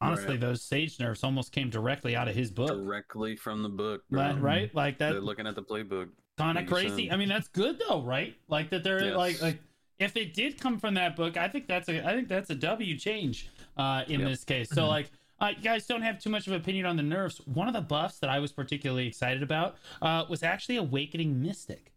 honestly, 0.00 0.34
Right. 0.34 0.40
those 0.40 0.62
sage 0.62 1.00
nerfs 1.00 1.24
almost 1.24 1.50
came 1.50 1.68
directly 1.68 2.14
out 2.14 2.28
of 2.28 2.36
his 2.36 2.48
book, 2.52 2.68
Directly 2.68 3.34
from 3.34 3.64
the 3.64 3.68
book, 3.68 4.04
right? 4.08 4.40
right? 4.40 4.72
Like 4.72 4.98
They're 4.98 5.14
that, 5.14 5.24
looking 5.24 5.48
at 5.48 5.56
the 5.56 5.64
playbook. 5.64 6.10
kind 6.38 6.56
of 6.58 6.66
crazy. 6.68 7.08
sense. 7.08 7.12
I 7.12 7.16
mean, 7.16 7.28
that's 7.28 7.48
good 7.48 7.80
though, 7.88 8.02
right? 8.02 8.36
Like 8.46 8.70
that 8.70 8.84
they're 8.84 9.00
Yes. 9.06 9.16
like, 9.16 9.42
like 9.42 9.58
if 9.98 10.16
it 10.16 10.32
did 10.32 10.60
come 10.60 10.78
from 10.78 10.94
that 10.94 11.16
book, 11.16 11.36
I 11.36 11.48
think 11.48 11.66
that's 11.66 11.88
a, 11.88 12.06
I 12.08 12.14
think 12.14 12.28
that's 12.28 12.50
a 12.50 12.54
W 12.54 12.96
change 12.96 13.48
uh, 13.76 14.04
in 14.06 14.20
Yep. 14.20 14.28
this 14.28 14.44
case. 14.44 14.70
So 14.70 14.84
Mhm. 14.84 14.88
like. 14.88 15.10
Uh, 15.40 15.52
you 15.56 15.62
guys 15.62 15.86
don't 15.86 16.02
have 16.02 16.18
too 16.18 16.30
much 16.30 16.46
of 16.46 16.52
an 16.52 16.60
opinion 16.60 16.86
on 16.86 16.96
the 16.96 17.02
nerfs. 17.02 17.40
One 17.46 17.66
of 17.66 17.74
the 17.74 17.80
buffs 17.80 18.18
that 18.18 18.30
I 18.30 18.38
was 18.38 18.52
particularly 18.52 19.06
excited 19.06 19.42
about 19.42 19.76
uh, 20.02 20.24
was 20.28 20.42
actually 20.42 20.76
Awakening 20.76 21.40
Mystic. 21.40 21.92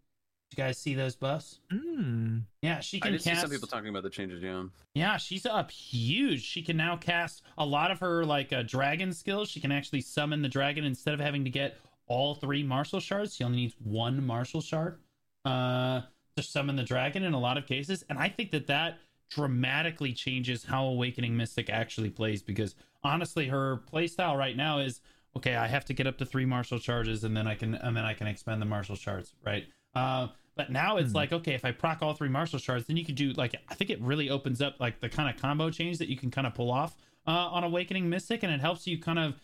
Did 0.50 0.58
you 0.58 0.64
guys 0.64 0.78
see 0.78 0.94
those 0.94 1.16
buffs? 1.16 1.60
Mm. 1.72 2.44
Yeah, 2.62 2.80
she 2.80 3.00
can 3.00 3.08
I 3.08 3.18
can 3.18 3.24
did 3.24 3.24
see 3.24 3.42
some 3.42 3.50
people 3.50 3.68
talking 3.68 3.90
about 3.90 4.04
the 4.04 4.10
changes, 4.10 4.42
yeah. 4.42 4.64
Yeah, 4.94 5.18
she's 5.18 5.46
up 5.46 5.72
huge. 5.72 6.44
She 6.44 6.62
can 6.62 6.78
now 6.78 6.96
cast 6.96 7.42
a 7.58 7.66
lot 7.66 7.92
of 7.92 8.00
her 8.00 8.24
like 8.24 8.54
uh, 8.54 8.64
dragon 8.64 9.12
skills. 9.14 9.50
She 9.50 9.60
can 9.60 9.72
actually 9.72 10.02
summon 10.02 10.42
the 10.42 10.50
dragon 10.50 10.86
instead 10.86 11.14
of 11.14 11.20
having 11.20 11.44
to 11.44 11.50
get 11.50 11.78
all 12.08 12.36
three 12.36 12.64
martial 12.64 13.00
shards. 13.00 13.36
She 13.36 13.44
only 13.44 13.58
needs 13.58 13.76
one 13.84 14.26
martial 14.26 14.62
shard 14.62 15.00
uh, 15.44 16.02
to 16.38 16.44
summon 16.44 16.76
the 16.76 16.84
dragon 16.84 17.24
in 17.24 17.34
a 17.34 17.40
lot 17.40 17.58
of 17.58 17.66
cases. 17.66 18.06
And 18.10 18.20
I 18.20 18.30
think 18.30 18.52
that 18.52 18.68
that 18.68 19.00
dramatically 19.30 20.14
changes 20.14 20.64
how 20.64 20.86
Awakening 20.86 21.36
Mystic 21.36 21.70
actually 21.70 22.10
plays 22.10 22.42
because 22.42 22.76
honestly, 23.04 23.48
her 23.48 23.82
playstyle 23.92 24.38
right 24.38 24.56
now 24.56 24.80
is 24.80 25.02
okay. 25.36 25.56
I 25.56 25.68
have 25.68 25.86
to 25.86 25.94
get 25.94 26.08
up 26.08 26.18
to 26.20 26.26
three 26.26 26.46
martial 26.46 26.80
charges 26.80 27.24
and 27.24 27.36
then 27.36 27.48
I 27.48 27.56
can 27.56 27.76
and 27.76 27.96
then 27.96 28.06
I 28.06 28.14
can 28.14 28.28
expend 28.28 28.62
the 28.62 28.66
martial 28.66 28.96
shards, 28.96 29.34
right? 29.46 29.66
Uh, 29.96 30.28
but 30.56 30.72
now 30.72 30.98
it's 30.98 31.12
Hmm. 31.12 31.18
like 31.18 31.34
okay, 31.34 31.54
if 31.54 31.66
I 31.66 31.72
proc 31.72 32.02
all 32.02 32.14
three 32.14 32.30
martial 32.30 32.60
shards, 32.60 32.86
then 32.86 32.98
you 32.98 33.06
can 33.06 33.16
do 33.16 33.34
like 33.34 33.56
I 33.70 33.76
think 33.76 33.90
it 33.90 34.02
really 34.02 34.30
opens 34.30 34.62
up 34.62 34.80
like 34.80 35.00
the 35.00 35.10
kind 35.10 35.34
of 35.34 35.42
combo 35.42 35.70
change 35.70 35.98
that 36.00 36.10
you 36.10 36.18
can 36.18 36.32
kind 36.32 36.48
of 36.48 36.54
pull 36.54 36.72
off 36.72 36.96
uh, 37.28 37.32
on 37.32 37.64
Awakening 37.64 38.10
Mystic, 38.10 38.44
and 38.44 38.52
it 38.52 38.62
helps 38.62 38.86
you 38.88 39.00
kind 39.00 39.20
of 39.20 39.36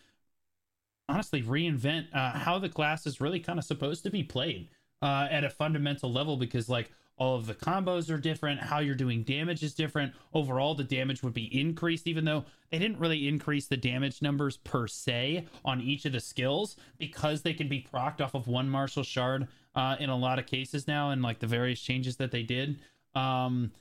honestly 1.07 1.41
reinvent 1.41 2.07
uh, 2.13 2.31
how 2.37 2.59
the 2.59 2.69
class 2.69 3.07
is 3.07 3.19
really 3.19 3.39
kind 3.39 3.57
of 3.57 3.65
supposed 3.65 4.03
to 4.03 4.11
be 4.11 4.23
played 4.23 4.69
uh, 5.01 5.27
at 5.31 5.43
a 5.43 5.49
fundamental 5.49 6.11
level 6.11 6.37
because 6.37 6.69
like 6.69 6.91
all 7.19 7.35
of 7.35 7.45
the 7.45 7.53
combos 7.53 8.11
are 8.11 8.17
different 8.17 8.59
how 8.59 8.79
you're 8.79 8.95
doing 8.95 9.23
damage 9.23 9.61
is 9.61 9.75
different. 9.75 10.13
Overall 10.33 10.73
the 10.73 10.83
damage 10.83 11.21
would 11.21 11.33
be 11.33 11.59
increased 11.59 12.07
even 12.07 12.25
though 12.25 12.45
they 12.71 12.79
didn't 12.79 12.99
really 12.99 13.27
increase 13.27 13.67
the 13.67 13.77
damage 13.77 14.21
numbers 14.21 14.57
per 14.57 14.87
se 14.87 15.45
on 15.63 15.81
each 15.81 16.05
of 16.05 16.13
the 16.13 16.19
skills 16.19 16.75
because 16.97 17.41
they 17.41 17.53
can 17.53 17.67
be 17.67 17.85
procced 17.93 18.21
off 18.21 18.33
of 18.33 18.47
one 18.47 18.69
martial 18.69 19.03
shard 19.03 19.47
uh, 19.75 19.95
in 19.99 20.09
a 20.09 20.17
lot 20.17 20.39
of 20.39 20.47
cases 20.47 20.87
now 20.87 21.11
and 21.11 21.21
like 21.21 21.39
the 21.39 21.47
various 21.47 21.79
changes 21.79 22.15
that 22.17 22.31
they 22.31 22.43
did. 22.43 22.79
Um, 23.13 23.71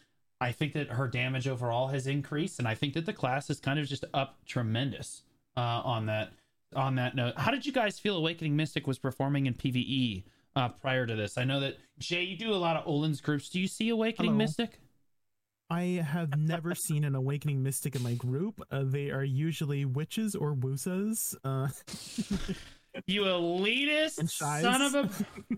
i 0.40 0.52
think 0.52 0.72
that 0.74 0.88
her 0.88 1.08
damage 1.08 1.48
overall 1.48 1.88
has 1.88 2.06
increased 2.06 2.60
and 2.60 2.68
i 2.68 2.74
think 2.74 2.94
that 2.94 3.04
the 3.06 3.12
class 3.12 3.50
is 3.50 3.58
kind 3.58 3.78
of 3.78 3.88
just 3.88 4.04
up 4.14 4.38
tremendous 4.46 5.22
uh, 5.56 5.82
on 5.84 6.06
that 6.06 6.30
on 6.74 6.96
that 6.96 7.14
note, 7.14 7.34
how 7.36 7.50
did 7.50 7.64
you 7.64 7.72
guys 7.72 7.98
feel 7.98 8.16
Awakening 8.16 8.56
Mystic 8.56 8.86
was 8.86 8.98
performing 8.98 9.46
in 9.46 9.54
PvE 9.54 10.24
uh, 10.56 10.68
prior 10.68 11.06
to 11.06 11.14
this? 11.16 11.38
I 11.38 11.44
know 11.44 11.60
that 11.60 11.76
Jay, 11.98 12.22
you 12.22 12.36
do 12.36 12.52
a 12.52 12.56
lot 12.56 12.76
of 12.76 12.84
Oluun's 12.86 13.20
groups. 13.20 13.48
Do 13.48 13.60
you 13.60 13.68
see 13.68 13.88
Awakening 13.90 14.30
Hello. 14.32 14.38
Mystic? 14.38 14.80
I 15.70 15.82
have 16.02 16.38
never 16.38 16.74
seen 16.74 17.04
an 17.04 17.14
awakening 17.14 17.62
mystic 17.62 17.94
in 17.94 18.02
my 18.02 18.14
group. 18.14 18.60
Uh, 18.70 18.84
they 18.86 19.10
are 19.10 19.22
usually 19.24 19.84
witches 19.84 20.34
or 20.34 20.54
woosas. 20.54 21.34
Uh, 21.44 21.68
You 23.06 23.22
elitist 23.22 24.28
son 24.30 24.82
of 24.82 24.94
a 24.94 25.08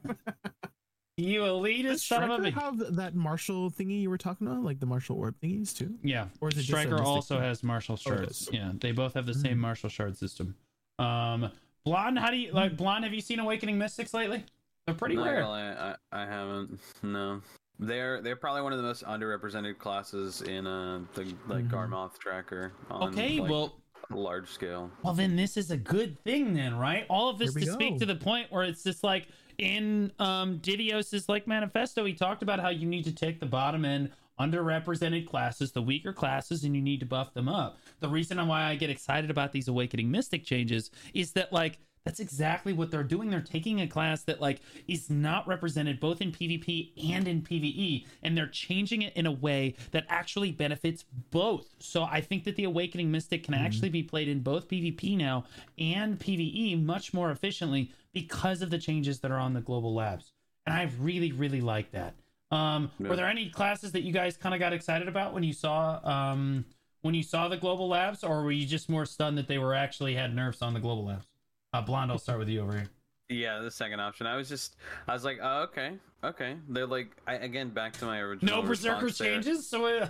you 1.17 1.41
elitist 1.43 2.01
son 2.07 2.31
of 2.31 2.45
a 2.45 2.51
have 2.51 2.97
that 2.97 3.15
martial 3.15 3.71
thingy 3.71 4.03
you 4.03 4.11
were 4.11 4.19
talking 4.19 4.47
about, 4.47 4.63
like 4.63 4.81
the 4.81 4.85
martial 4.87 5.17
orb 5.17 5.37
thingies 5.41 5.75
too? 5.75 5.95
Yeah, 6.03 6.27
Or 6.41 6.49
is 6.49 6.59
it 6.59 6.65
Striker 6.65 7.01
also 7.03 7.37
thing? 7.37 7.45
has 7.45 7.63
martial 7.63 7.95
Oh, 7.95 7.97
shards. 7.97 8.47
does. 8.47 8.51
yeah, 8.53 8.73
they 8.81 8.93
both 8.93 9.15
have 9.15 9.27
the 9.27 9.35
same 9.35 9.57
Mhm. 9.57 9.61
martial 9.61 9.89
shard 9.89 10.17
system. 10.19 10.55
Um, 10.99 11.51
Blonde, 11.85 12.19
how 12.19 12.31
do 12.31 12.37
you 12.37 12.53
like 12.53 12.73
Mm. 12.73 12.77
Blonde? 12.79 13.05
Have 13.05 13.15
you 13.15 13.21
seen 13.23 13.39
Awakening 13.39 13.79
Mystics 13.79 14.13
lately? 14.13 14.45
They're 14.87 14.95
pretty 14.95 15.17
Not 15.17 15.27
rare. 15.27 15.41
gonna 15.43 15.49
lie, 15.51 15.97
I, 16.13 16.23
I 16.23 16.27
haven't. 16.27 16.81
No. 17.03 17.41
They're 17.83 18.21
they're 18.21 18.37
probably 18.37 18.61
one 18.63 18.73
of 18.73 18.79
the 18.79 18.85
most 18.85 19.05
underrepresented 19.05 19.79
classes 19.79 20.43
in 20.43 20.67
uh 20.67 21.01
the 21.15 21.25
like 21.49 21.65
Mhm. 21.67 21.71
Garmoth 21.71 22.19
tracker 22.19 22.73
on 22.91 23.09
Okay, 23.09 23.41
like, 23.41 23.51
well, 23.51 23.81
large 24.11 24.51
scale. 24.51 24.91
Well, 25.03 25.15
then 25.15 25.35
this 25.37 25.57
is 25.57 25.71
a 25.71 25.79
good 25.79 26.19
thing, 26.19 26.53
then, 26.53 26.77
right? 26.77 27.07
All 27.09 27.31
of 27.31 27.39
this 27.39 27.55
Here 27.55 27.61
we 27.63 27.67
to 27.67 27.73
speak 27.73 27.99
to 28.01 28.07
the 28.07 28.17
point 28.17 28.53
where 28.53 28.65
it's 28.65 28.83
just 28.83 29.03
like 29.03 29.29
in 29.57 30.13
um 30.19 30.59
Didios's 30.59 31.27
like 31.29 31.47
manifesto, 31.47 32.05
he 32.05 32.13
talked 32.13 32.43
about 32.43 32.61
how 32.61 32.69
you 32.69 32.87
need 32.87 33.05
to 33.05 33.13
take 33.15 33.41
the 33.41 33.47
bottom 33.47 33.85
end 33.87 34.11
underrepresented 34.39 35.27
classes, 35.27 35.71
the 35.73 35.83
weaker 35.83 36.13
classes, 36.13 36.65
and 36.65 36.75
you 36.75 36.83
need 36.83 37.01
to 37.01 37.07
buff 37.07 37.33
them 37.35 37.49
up. 37.49 37.79
The 38.01 38.09
reason 38.09 38.45
why 38.47 38.65
I 38.65 38.75
get 38.75 38.89
excited 38.91 39.31
about 39.31 39.53
these 39.53 39.69
Awakening 39.69 40.11
Mystic 40.11 40.45
changes 40.45 40.91
is 41.15 41.33
that 41.33 41.51
like 41.53 41.79
that's 42.05 42.21
exactly 42.21 42.73
what 42.73 42.91
they're 42.91 43.03
doing. 43.03 43.31
They're 43.31 43.41
taking 43.41 43.81
a 43.81 43.87
class 43.87 44.23
that 44.23 44.41
like 44.41 44.61
is 44.89 45.11
not 45.11 45.47
represented 45.47 46.01
both 46.01 46.21
in 46.21 46.33
PvP 46.33 47.13
and 47.13 47.29
in 47.29 47.43
PvE, 47.43 48.07
and 48.23 48.37
they're 48.37 48.47
changing 48.47 49.03
it 49.03 49.15
in 49.15 49.27
a 49.27 49.33
way 49.33 49.75
that 49.93 50.07
actually 50.09 50.51
benefits 50.53 51.05
both. 51.31 51.75
So 51.79 52.05
I 52.05 52.21
think 52.21 52.45
that 52.45 52.57
the 52.57 52.65
Awakening 52.65 53.11
Mystic 53.11 53.45
can 53.45 53.55
actually 53.55 53.91
be 53.91 54.03
played 54.03 54.29
in 54.29 54.41
both 54.41 54.69
PvP 54.69 55.17
now 55.17 55.45
and 55.79 56.19
PvE 56.19 56.83
much 56.85 57.13
more 57.13 57.31
efficiently 57.31 57.93
because 58.13 58.63
of 58.63 58.71
the 58.71 58.79
changes 58.79 59.21
that 59.21 59.31
are 59.31 59.39
on 59.39 59.55
the 59.55 59.61
global 59.61 59.95
labs. 59.95 60.33
And 60.67 60.75
I 60.75 60.91
really, 61.01 61.33
really 61.33 61.61
like 61.61 61.93
that. 61.93 62.15
Um, 62.51 62.91
Yeah. 62.99 63.09
Were 63.09 63.17
there 63.17 63.29
any 63.29 63.49
classes 63.49 63.93
that 63.93 64.03
you 64.03 64.13
guys 64.13 64.37
kind 64.37 64.55
of 64.55 64.59
got 64.59 64.73
excited 64.73 65.07
about 65.07 65.33
when 65.33 65.43
you 65.43 65.53
saw 65.53 66.01
um, 66.03 66.65
when 67.03 67.15
you 67.15 67.23
saw 67.23 67.49
the 67.49 67.57
global 67.57 67.89
labs, 67.89 68.23
or 68.25 68.43
were 68.43 68.53
you 68.53 68.67
just 68.67 68.89
more 68.91 69.07
stunned 69.07 69.39
that 69.39 69.49
they 69.49 69.57
were 69.59 69.75
actually 69.75 70.15
had 70.15 70.35
nerfs 70.35 70.61
on 70.61 70.75
the 70.75 70.81
global 70.81 71.07
labs? 71.07 71.27
Uh, 71.73 71.81
Blonde, 71.81 72.11
I'll 72.11 72.19
start 72.19 72.39
with 72.39 72.49
you 72.49 72.61
over 72.61 72.73
here. 72.73 72.89
Yeah, 73.29 73.61
the 73.61 73.71
second 73.71 74.01
option. 74.01 74.27
I 74.27 74.37
was 74.37 74.49
just 74.49 74.77
I 75.07 75.13
was 75.13 75.25
like, 75.25 75.39
oh, 75.41 75.63
okay, 75.63 75.93
okay. 76.25 76.57
They're 76.69 76.87
like 76.87 77.17
I, 77.29 77.35
again 77.35 77.71
back 77.71 77.93
to 77.95 78.05
my 78.05 78.19
original. 78.19 78.63
No 78.63 78.69
berserker 78.69 79.11
changes, 79.11 79.69
so 79.69 79.87
uh, 79.87 80.09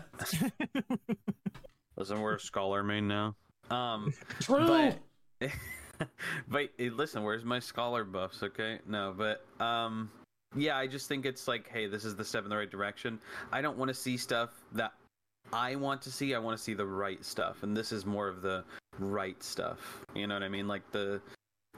Listen, 1.97 2.23
we're 2.23 2.37
a 2.37 2.41
scholar 2.41 2.83
main 2.83 3.07
now. 3.07 3.37
Um, 3.71 4.15
true. 4.41 4.97
but 5.39 5.51
but 6.49 6.71
eh, 6.79 6.89
listen, 6.91 7.23
where's 7.23 7.45
my 7.45 7.59
scholar 7.59 8.05
buffs? 8.05 8.43
Okay, 8.43 8.79
no, 8.87 9.15
but 9.15 9.45
um, 9.63 10.11
yeah, 10.57 10.79
I 10.79 10.87
just 10.87 11.07
think 11.07 11.27
it's 11.27 11.47
like, 11.47 11.69
hey, 11.69 11.87
this 11.87 12.07
is 12.07 12.17
the 12.17 12.25
step 12.25 12.45
in 12.45 12.51
the 12.51 12.57
right 12.57 12.71
direction. 12.71 13.19
I 13.53 13.61
don't 13.61 13.77
want 13.77 13.91
to 13.91 13.95
see 13.95 14.17
stuff 14.17 14.51
that 14.73 14.95
I 15.53 15.77
want 15.77 16.01
to 16.03 16.11
see. 16.11 16.35
I 16.35 16.39
want 16.39 16.57
to 16.57 16.63
see 16.63 16.73
the 16.73 16.87
right 16.87 17.23
stuff, 17.23 17.63
and 17.63 17.77
this 17.77 17.93
is 17.93 18.07
more 18.07 18.29
of 18.29 18.41
the 18.41 18.65
right 18.99 19.41
stuff. 19.43 20.07
You 20.15 20.27
know 20.27 20.35
what 20.35 20.43
I 20.43 20.49
mean? 20.49 20.67
Like 20.67 20.91
the 20.91 21.21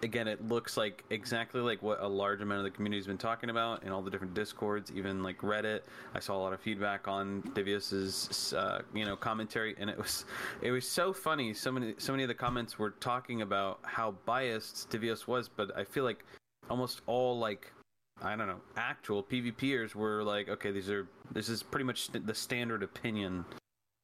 again, 0.02 0.26
it 0.26 0.46
looks 0.48 0.76
like 0.76 1.04
exactly 1.10 1.60
like 1.60 1.82
what 1.82 2.00
a 2.00 2.06
large 2.06 2.40
amount 2.40 2.58
of 2.58 2.64
the 2.64 2.70
community's 2.70 3.06
been 3.06 3.18
talking 3.18 3.50
about 3.50 3.82
in 3.84 3.90
all 3.90 4.02
the 4.02 4.10
different 4.10 4.34
discords, 4.34 4.92
even 4.94 5.22
like 5.22 5.38
Reddit. 5.38 5.80
I 6.14 6.20
saw 6.20 6.36
a 6.36 6.40
lot 6.42 6.52
of 6.52 6.60
feedback 6.60 7.06
on 7.08 7.40
Divious's, 7.54 8.52
uh, 8.52 8.82
you 8.94 9.04
know, 9.04 9.16
commentary, 9.16 9.74
and 9.78 9.88
it 9.88 9.96
was 9.96 10.24
it 10.60 10.70
was 10.70 10.86
so 10.88 11.12
funny. 11.12 11.54
So 11.54 11.70
many 11.72 11.94
so 11.98 12.12
many 12.12 12.24
of 12.24 12.28
the 12.28 12.34
comments 12.34 12.78
were 12.78 12.90
talking 12.90 13.42
about 13.42 13.78
how 13.82 14.12
biased 14.26 14.90
Divius 14.90 15.26
was, 15.26 15.48
but 15.48 15.76
I 15.76 15.84
feel 15.84 16.04
like 16.04 16.24
almost 16.68 17.02
all 17.06 17.38
like 17.38 17.72
I 18.20 18.36
don't 18.36 18.46
know 18.48 18.60
actual 18.76 19.22
PvPers 19.22 19.94
were 19.94 20.22
like, 20.22 20.48
okay, 20.48 20.72
these 20.72 20.90
are 20.90 21.08
this 21.32 21.48
is 21.48 21.62
pretty 21.62 21.84
much 21.84 22.08
the 22.08 22.34
standard 22.34 22.82
opinion 22.82 23.44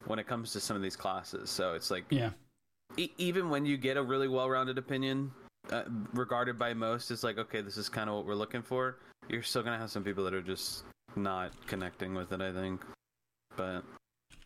when 0.07 0.19
it 0.19 0.27
comes 0.27 0.53
to 0.53 0.61
some 0.61 0.77
of 0.77 0.83
these 0.83 0.97
classes. 0.97 1.51
So 1.51 1.75
it's 1.75 1.91
like 1.91 2.05
Yeah. 2.11 2.31
e- 2.97 3.11
even 3.19 3.51
when 3.51 3.67
you 3.67 3.77
get 3.77 3.97
a 3.97 4.03
really 4.03 4.29
well-rounded 4.29 4.79
opinion 4.79 5.33
uh, 5.71 5.83
regarded 6.13 6.59
by 6.59 6.73
most 6.75 7.11
it's 7.11 7.23
like 7.23 7.39
okay 7.39 7.61
this 7.61 7.77
is 7.77 7.89
kind 7.89 8.09
of 8.09 8.17
what 8.17 8.27
we're 8.27 8.35
looking 8.35 8.63
for. 8.63 8.99
You're 9.29 9.43
still 9.43 9.63
gonna 9.63 9.79
have 9.79 9.91
some 9.91 10.05
people 10.05 10.25
that 10.25 10.35
are 10.35 10.43
just 10.43 10.85
not 11.17 11.53
connecting 11.67 12.15
with 12.15 12.33
it 12.33 12.41
i 12.41 12.53
think. 12.53 12.83
But 13.57 13.83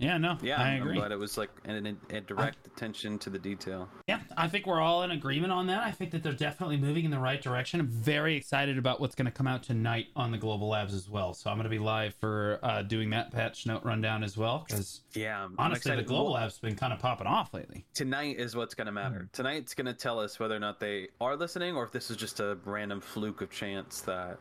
Yeah, 0.03 0.19
no, 0.19 0.37
yeah 0.43 0.61
I 0.61 0.75
agree. 0.75 0.99
But 0.99 1.13
it 1.13 1.19
was 1.19 1.39
like 1.39 1.51
an, 1.65 1.99
a 2.11 2.21
direct 2.21 2.67
attention 2.67 3.19
to 3.21 3.31
the 3.31 3.39
detail 3.39 3.89
Yeah, 4.09 4.21
I 4.37 4.49
think 4.49 4.67
we're 4.67 4.81
all 4.81 5.03
in 5.03 5.13
agreement 5.13 5.53
on 5.53 5.67
that. 5.69 5.83
I 5.83 5.91
think 5.91 6.11
that 6.11 6.23
they're 6.23 6.33
definitely 6.33 6.77
moving 6.77 7.05
in 7.05 7.11
the 7.11 7.19
right 7.19 7.41
direction. 7.41 7.81
I'm 7.81 7.89
very 7.89 8.37
excited 8.37 8.79
about 8.79 9.01
what's 9.01 9.15
going 9.15 9.27
to 9.27 9.33
come 9.33 9.47
out 9.47 9.63
tonight 9.63 10.09
on 10.17 10.31
the 10.31 10.39
Global 10.39 10.69
Labs 10.69 10.95
as 10.95 11.09
well. 11.09 11.35
So 11.35 11.51
I'm 11.51 11.57
going 11.57 11.65
to 11.65 11.71
be 11.71 11.79
live 11.79 12.15
for 12.17 12.59
uh, 12.63 12.83
doing 12.83 13.11
that 13.11 13.31
patch 13.33 13.67
note 13.67 13.85
rundown 13.85 14.23
as 14.23 14.37
well 14.37 14.65
because 14.67 15.03
yeah 15.15 15.45
I'm 15.45 15.55
honestly, 15.59 15.97
the. 15.97 16.03
Global 16.03 16.33
Labs 16.33 16.59
been 16.59 16.77
kind 16.77 16.93
of 16.93 16.99
popping 16.99 17.27
off 17.27 17.55
lately. 17.55 17.85
tonight 17.95 18.37
is 18.39 18.57
what's 18.57 18.75
gonna 18.75 18.93
matter 18.93 19.29
tonight's 19.33 19.75
gonna 19.75 19.93
tell 19.93 20.19
us 20.19 20.39
whether 20.39 20.55
or 20.55 20.61
not 20.61 20.81
they 20.81 21.09
are 21.21 21.37
listening 21.37 21.75
or 21.75 21.85
if 21.85 21.93
this 21.93 22.11
is 22.11 22.17
just 22.17 22.41
a 22.41 22.59
random 22.65 23.01
fluke 23.01 23.41
of 23.41 23.51
chance 23.51 24.01
that 24.03 24.39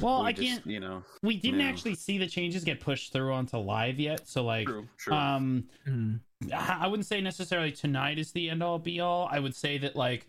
Well, 0.00 0.22
we 0.22 0.28
I 0.28 0.32
just, 0.32 0.48
can't. 0.48 0.66
you 0.66 0.80
know 0.80 1.04
We 1.22 1.36
didn't 1.38 1.60
yeah. 1.60 1.66
actually 1.68 1.94
see 1.94 2.18
the 2.18 2.26
changes 2.26 2.64
get 2.64 2.80
pushed 2.80 3.12
through 3.12 3.32
onto 3.32 3.56
live 3.58 3.98
yet. 4.00 4.26
So 4.28 4.44
like, 4.44 4.66
true 4.66 4.88
true 4.96 5.14
um, 5.14 5.64
Mhm. 5.86 6.20
I 6.52 6.78
I 6.82 6.86
wouldn't 6.88 7.06
say 7.06 7.20
necessarily 7.20 7.72
tonight 7.72 8.18
is 8.18 8.32
the 8.32 8.50
end 8.50 8.62
all 8.62 8.78
be 8.78 9.00
all. 9.00 9.28
I 9.30 9.38
would 9.38 9.54
say 9.54 9.78
that 9.78 9.94
like 9.96 10.26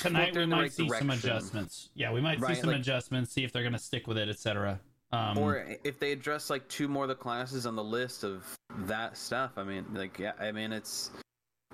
tonight 0.00 0.34
we 0.36 0.44
might 0.46 0.60
right 0.60 0.72
see 0.72 0.88
some 0.88 1.10
adjustments. 1.10 1.90
Yeah, 1.94 2.12
we 2.12 2.20
might 2.20 2.40
see 2.44 2.54
some 2.56 2.70
like- 2.70 2.80
adjustments, 2.80 3.32
see 3.32 3.44
if 3.44 3.52
they're 3.52 3.62
going 3.62 3.72
to 3.72 3.78
stick 3.78 4.06
with 4.06 4.18
it, 4.18 4.28
etc. 4.28 4.80
Um, 5.12 5.38
or 5.38 5.64
if 5.84 6.00
they 6.00 6.10
address 6.10 6.50
like 6.50 6.66
two 6.68 6.88
more 6.88 7.04
of 7.04 7.08
the 7.08 7.14
classes 7.14 7.64
on 7.64 7.76
the 7.76 7.84
list 7.84 8.24
of 8.24 8.44
that 8.80 9.16
stuff 9.16 9.52
i 9.56 9.62
mean 9.62 9.86
like 9.94 10.18
yeah 10.18 10.32
i 10.40 10.50
mean 10.50 10.72
it's 10.72 11.10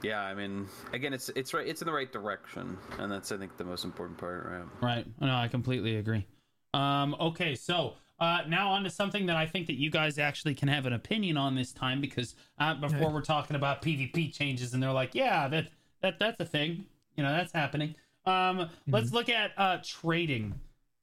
yeah 0.02 0.20
i 0.20 0.34
mean 0.34 0.68
again 0.92 1.14
it's 1.14 1.30
it's 1.30 1.54
right 1.54 1.66
it's 1.66 1.80
in 1.80 1.86
the 1.86 1.92
right 1.92 2.12
direction 2.12 2.76
and 2.98 3.10
that's 3.10 3.32
i 3.32 3.36
think 3.38 3.56
the 3.56 3.64
most 3.64 3.86
important 3.86 4.18
part 4.18 4.44
right 4.46 4.64
Right. 4.82 5.06
No, 5.20 5.34
I 5.34 5.48
completely 5.48 5.96
agree. 5.96 6.26
Um, 6.74 7.14
okay, 7.20 7.54
so 7.54 7.94
uh, 8.20 8.42
now 8.48 8.70
on 8.70 8.84
to 8.84 8.90
something 8.90 9.26
that 9.26 9.36
I 9.36 9.46
think 9.46 9.66
that 9.66 9.78
you 9.78 9.90
guys 9.90 10.18
actually 10.18 10.54
can 10.54 10.68
have 10.68 10.86
an 10.86 10.92
opinion 10.92 11.36
on 11.36 11.54
this 11.54 11.72
time 11.72 12.00
because 12.00 12.34
uh, 12.58 12.74
before 12.74 13.10
we're 13.10 13.20
talking 13.20 13.56
about 13.56 13.82
PvP 13.82 14.32
changes 14.32 14.74
and 14.74 14.82
they're 14.82 14.92
like, 14.92 15.14
yeah, 15.14 15.48
that 15.48 15.68
that 16.00 16.18
that's 16.18 16.40
a 16.40 16.44
thing, 16.44 16.84
you 17.16 17.22
know, 17.22 17.32
that's 17.32 17.52
happening. 17.52 17.94
Um, 18.24 18.68
Let's 18.88 19.12
look 19.12 19.28
at 19.28 19.52
uh, 19.56 19.78
trading 19.84 20.54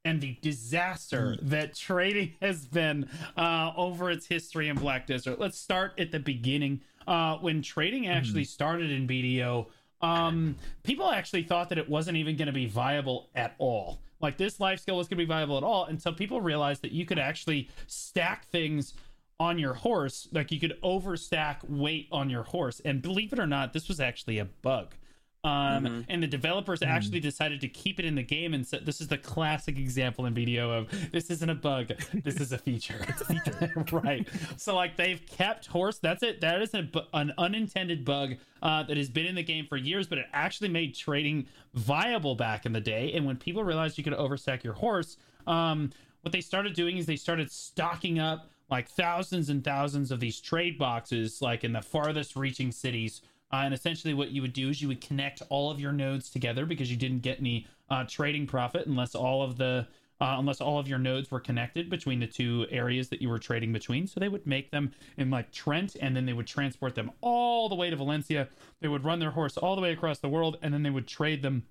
and 0.04 0.20
the 0.20 0.36
disaster 0.40 1.36
that 1.42 1.74
trading 1.74 2.34
has 2.42 2.66
been 2.66 3.08
uh, 3.36 3.72
over 3.76 4.10
its 4.10 4.26
history 4.26 4.68
in 4.68 4.76
Black 4.76 5.06
Desert. 5.06 5.38
Let's 5.38 5.58
start 5.58 5.92
at 5.98 6.10
the 6.10 6.18
beginning. 6.20 6.80
Uh, 7.06 7.36
when 7.38 7.60
trading 7.60 8.06
actually 8.06 8.44
started 8.44 8.90
in 8.90 9.06
BDO, 9.06 9.66
um, 10.00 10.56
people 10.82 11.10
actually 11.10 11.42
thought 11.42 11.68
that 11.70 11.78
it 11.78 11.88
wasn't 11.88 12.16
even 12.16 12.36
going 12.36 12.46
to 12.46 12.52
be 12.52 12.66
viable 12.66 13.28
at 13.34 13.54
all. 13.58 14.00
Like 14.20 14.36
this 14.36 14.60
life 14.60 14.80
skill 14.80 14.96
was 14.96 15.08
going 15.08 15.18
to 15.18 15.24
be 15.24 15.28
viable 15.28 15.56
at 15.56 15.64
all 15.64 15.86
until 15.86 16.12
people 16.12 16.40
realized 16.40 16.82
that 16.82 16.92
you 16.92 17.06
could 17.06 17.18
actually 17.18 17.68
stack 17.86 18.46
things 18.48 18.94
on 19.38 19.58
your 19.58 19.74
horse. 19.74 20.28
Like 20.32 20.52
you 20.52 20.60
could 20.60 20.78
overstack 20.82 21.58
weight 21.68 22.08
on 22.12 22.28
your 22.28 22.42
horse. 22.42 22.80
And 22.84 23.00
believe 23.00 23.32
it 23.32 23.38
or 23.38 23.46
not, 23.46 23.72
this 23.72 23.88
was 23.88 23.98
actually 23.98 24.38
a 24.38 24.44
bug. 24.44 24.94
Um, 25.42 26.04
and 26.10 26.22
the 26.22 26.26
developers 26.26 26.82
actually 26.82 27.20
decided 27.20 27.62
to 27.62 27.68
keep 27.68 27.98
it 27.98 28.04
in 28.04 28.14
the 28.14 28.22
game 28.22 28.52
and 28.52 28.66
said 28.66 28.84
this 28.84 29.00
is 29.00 29.08
the 29.08 29.16
classic 29.16 29.78
example 29.78 30.26
in 30.26 30.34
video 30.34 30.70
of 30.70 31.10
this 31.12 31.30
isn't 31.30 31.48
a 31.48 31.54
bug, 31.54 31.92
this 32.12 32.36
is 32.40 32.52
a 32.52 32.58
feature. 32.58 33.02
it's 33.08 33.22
a 33.22 33.24
feature, 33.24 33.84
right? 33.92 34.28
So 34.58 34.74
like 34.74 34.96
they've 34.96 35.24
kept 35.26 35.66
horse. 35.66 35.98
That's 35.98 36.22
it. 36.22 36.42
That 36.42 36.60
is 36.60 36.74
a, 36.74 36.86
an 37.14 37.32
unintended 37.38 38.04
bug 38.04 38.34
uh, 38.62 38.82
that 38.82 38.98
has 38.98 39.08
been 39.08 39.24
in 39.24 39.34
the 39.34 39.42
game 39.42 39.66
for 39.66 39.78
years, 39.78 40.06
but 40.06 40.18
it 40.18 40.26
actually 40.34 40.68
made 40.68 40.94
trading 40.94 41.46
viable 41.72 42.34
back 42.34 42.66
in 42.66 42.72
the 42.72 42.80
day. 42.80 43.12
And 43.14 43.24
when 43.24 43.36
people 43.36 43.64
realized 43.64 43.96
you 43.96 44.04
could 44.04 44.12
overstack 44.12 44.62
your 44.62 44.74
horse, 44.74 45.16
um, 45.46 45.90
what 46.20 46.32
they 46.32 46.42
started 46.42 46.74
doing 46.74 46.98
is 46.98 47.06
they 47.06 47.16
started 47.16 47.50
stocking 47.50 48.18
up 48.18 48.50
like 48.70 48.88
thousands 48.88 49.48
and 49.48 49.64
thousands 49.64 50.10
of 50.10 50.20
these 50.20 50.40
trade 50.40 50.78
boxes, 50.78 51.42
like 51.42 51.64
in 51.64 51.72
the 51.72 51.82
farthest 51.82 52.36
reaching 52.36 52.70
cities. 52.70 53.22
Uh, 53.52 53.62
and 53.64 53.74
essentially, 53.74 54.14
what 54.14 54.30
you 54.30 54.42
would 54.42 54.52
do 54.52 54.68
is 54.68 54.80
you 54.80 54.88
would 54.88 55.00
connect 55.00 55.42
all 55.48 55.70
of 55.70 55.80
your 55.80 55.92
nodes 55.92 56.30
together 56.30 56.66
because 56.66 56.90
you 56.90 56.96
didn't 56.96 57.20
get 57.20 57.40
any 57.40 57.66
uh, 57.88 58.04
trading 58.08 58.46
profit 58.46 58.86
unless 58.86 59.14
all 59.14 59.42
of 59.42 59.56
the 59.56 59.86
uh, 60.20 60.36
unless 60.38 60.60
all 60.60 60.78
of 60.78 60.86
your 60.86 60.98
nodes 60.98 61.30
were 61.30 61.40
connected 61.40 61.88
between 61.88 62.20
the 62.20 62.26
two 62.26 62.66
areas 62.70 63.08
that 63.08 63.22
you 63.22 63.28
were 63.28 63.38
trading 63.38 63.72
between. 63.72 64.06
So 64.06 64.20
they 64.20 64.28
would 64.28 64.46
make 64.46 64.70
them 64.70 64.92
in 65.16 65.30
like 65.30 65.50
Trent, 65.50 65.96
and 66.00 66.14
then 66.14 66.26
they 66.26 66.34
would 66.34 66.46
transport 66.46 66.94
them 66.94 67.10
all 67.22 67.68
the 67.68 67.74
way 67.74 67.88
to 67.90 67.96
Valencia. 67.96 68.48
They 68.80 68.88
would 68.88 69.04
run 69.04 69.18
their 69.18 69.30
horse 69.30 69.56
all 69.56 69.76
the 69.76 69.82
way 69.82 69.92
across 69.92 70.18
the 70.18 70.28
world, 70.28 70.58
and 70.62 70.74
then 70.74 70.82
they 70.82 70.90
would 70.90 71.08
trade 71.08 71.42
them 71.42 71.64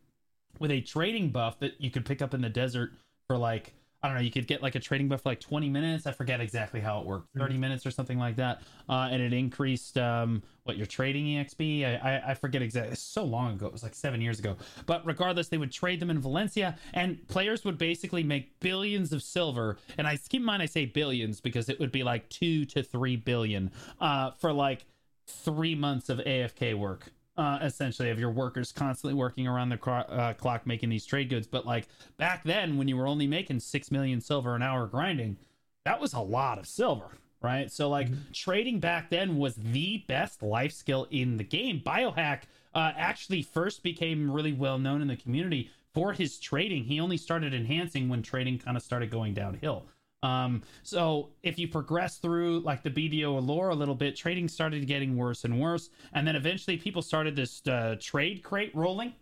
with 0.58 0.72
a 0.72 0.82
trading 0.82 1.30
buff 1.30 1.60
that 1.60 1.80
you 1.80 1.92
could 1.92 2.06
pick 2.06 2.22
up 2.22 2.34
in 2.34 2.42
the 2.42 2.50
desert 2.50 2.94
for 3.28 3.38
like 3.38 3.74
I 4.02 4.08
don't 4.08 4.16
know, 4.16 4.22
you 4.22 4.32
could 4.32 4.48
get 4.48 4.62
like 4.62 4.76
a 4.76 4.80
trading 4.80 5.10
buff 5.10 5.22
for 5.24 5.30
like 5.30 5.42
20 5.42 5.70
minutes. 5.70 6.06
I 6.06 6.12
forget 6.12 6.40
exactly 6.40 6.80
how 6.80 7.00
it 7.02 7.06
worked, 7.06 7.28
30 7.38 7.58
minutes 7.58 7.86
or 7.86 7.92
something 7.92 8.18
like 8.18 8.38
that. 8.38 8.62
Uh, 8.88 9.10
and 9.12 9.22
it 9.22 9.34
increased 9.34 9.98
um, 9.98 10.42
what 10.64 10.78
your 10.78 10.86
trading 10.86 11.26
exp. 11.26 11.86
I, 11.86 11.96
I 11.96 12.32
I 12.32 12.34
forget 12.34 12.62
exactly. 12.62 12.94
It's 12.94 13.02
so 13.02 13.24
long 13.26 13.54
ago. 13.54 13.66
It 13.68 13.74
was 13.74 13.84
like 13.84 13.96
seven 13.96 14.22
years 14.22 14.40
ago. 14.40 14.56
But 14.86 15.06
regardless, 15.06 15.50
they 15.50 15.58
would 15.58 15.72
trade 15.72 16.00
them 16.00 16.10
in 16.10 16.20
Valencia, 16.20 16.78
and 16.94 17.28
players 17.28 17.66
would 17.66 17.78
basically 17.78 18.24
make 18.24 18.60
billions 18.60 19.12
of 19.12 19.22
silver. 19.22 19.78
And 19.98 20.08
I 20.08 20.18
keep 20.18 20.42
in 20.42 20.46
mind 20.46 20.62
I 20.62 20.68
say 20.68 20.86
billions 20.86 21.42
because 21.42 21.68
it 21.68 21.80
would 21.80 21.92
be 21.92 22.04
like 22.04 22.30
two 22.30 22.66
to 22.66 22.84
three 22.84 23.18
billion 23.18 23.72
uh, 24.00 24.32
for 24.32 24.54
like 24.54 24.86
three 25.28 25.76
months 25.76 26.10
of 26.10 26.20
AFK 26.20 26.76
work 26.76 27.12
uh, 27.40 27.58
essentially 27.62 28.10
of 28.10 28.20
your 28.20 28.32
workers 28.32 28.74
constantly 28.74 29.14
working 29.14 29.48
around 29.48 29.70
the 29.70 29.78
cro- 29.78 29.94
uh, 30.10 30.34
clock 30.34 30.68
making 30.68 30.90
these 30.90 31.06
trade 31.06 31.30
goods. 31.30 31.48
But 31.48 31.66
like 31.66 31.88
back 32.18 32.44
then, 32.44 32.78
when 32.78 32.90
you 32.90 32.98
were 32.98 33.08
only 33.08 33.28
making 33.28 33.62
six 33.62 33.92
million 33.92 34.20
silver 34.20 34.56
an 34.56 34.62
hour 34.62 34.86
grinding, 34.88 35.38
that 35.86 36.02
was 36.02 36.14
a 36.14 36.20
lot 36.20 36.60
of 36.60 36.68
silver, 36.68 37.18
right? 37.42 37.72
So 37.72 37.90
like 37.90 38.10
trading 38.34 38.82
back 38.82 39.10
then 39.10 39.38
was 39.38 39.56
the 39.56 40.04
best 40.08 40.44
life 40.44 40.74
skill 40.74 41.08
in 41.12 41.38
the 41.38 41.46
game. 41.46 41.82
Biohack 41.84 42.42
uh, 42.76 42.92
actually 42.98 43.42
first 43.42 43.84
became 43.84 44.30
really 44.30 44.54
well 44.54 44.78
known 44.78 45.02
in 45.02 45.08
the 45.08 45.16
community 45.16 45.72
for 45.94 46.12
his 46.12 46.40
trading. 46.40 46.84
He 46.84 47.00
only 47.00 47.18
started 47.18 47.54
enhancing 47.54 48.10
when 48.10 48.22
trading 48.22 48.60
kind 48.60 48.76
of 48.76 48.84
started 48.84 49.10
going 49.10 49.34
downhill. 49.34 49.86
Um, 50.22 50.64
so 50.84 51.30
if 51.44 51.58
you 51.58 51.68
progress 51.68 52.18
through 52.18 52.60
like 52.62 52.84
the 52.84 52.90
BDO 52.90 53.46
lore 53.46 53.70
a 53.70 53.76
little 53.76 53.96
bit, 53.96 54.16
trading 54.16 54.48
started 54.48 54.86
getting 54.88 55.16
worse 55.16 55.46
and 55.46 55.60
worse, 55.60 55.90
and 56.14 56.28
then 56.28 56.36
eventually 56.36 56.78
people 56.78 57.02
started 57.02 57.36
this 57.36 57.66
uh, 57.68 57.96
trade 58.00 58.44
crate 58.44 58.72
rolling, 58.76 59.14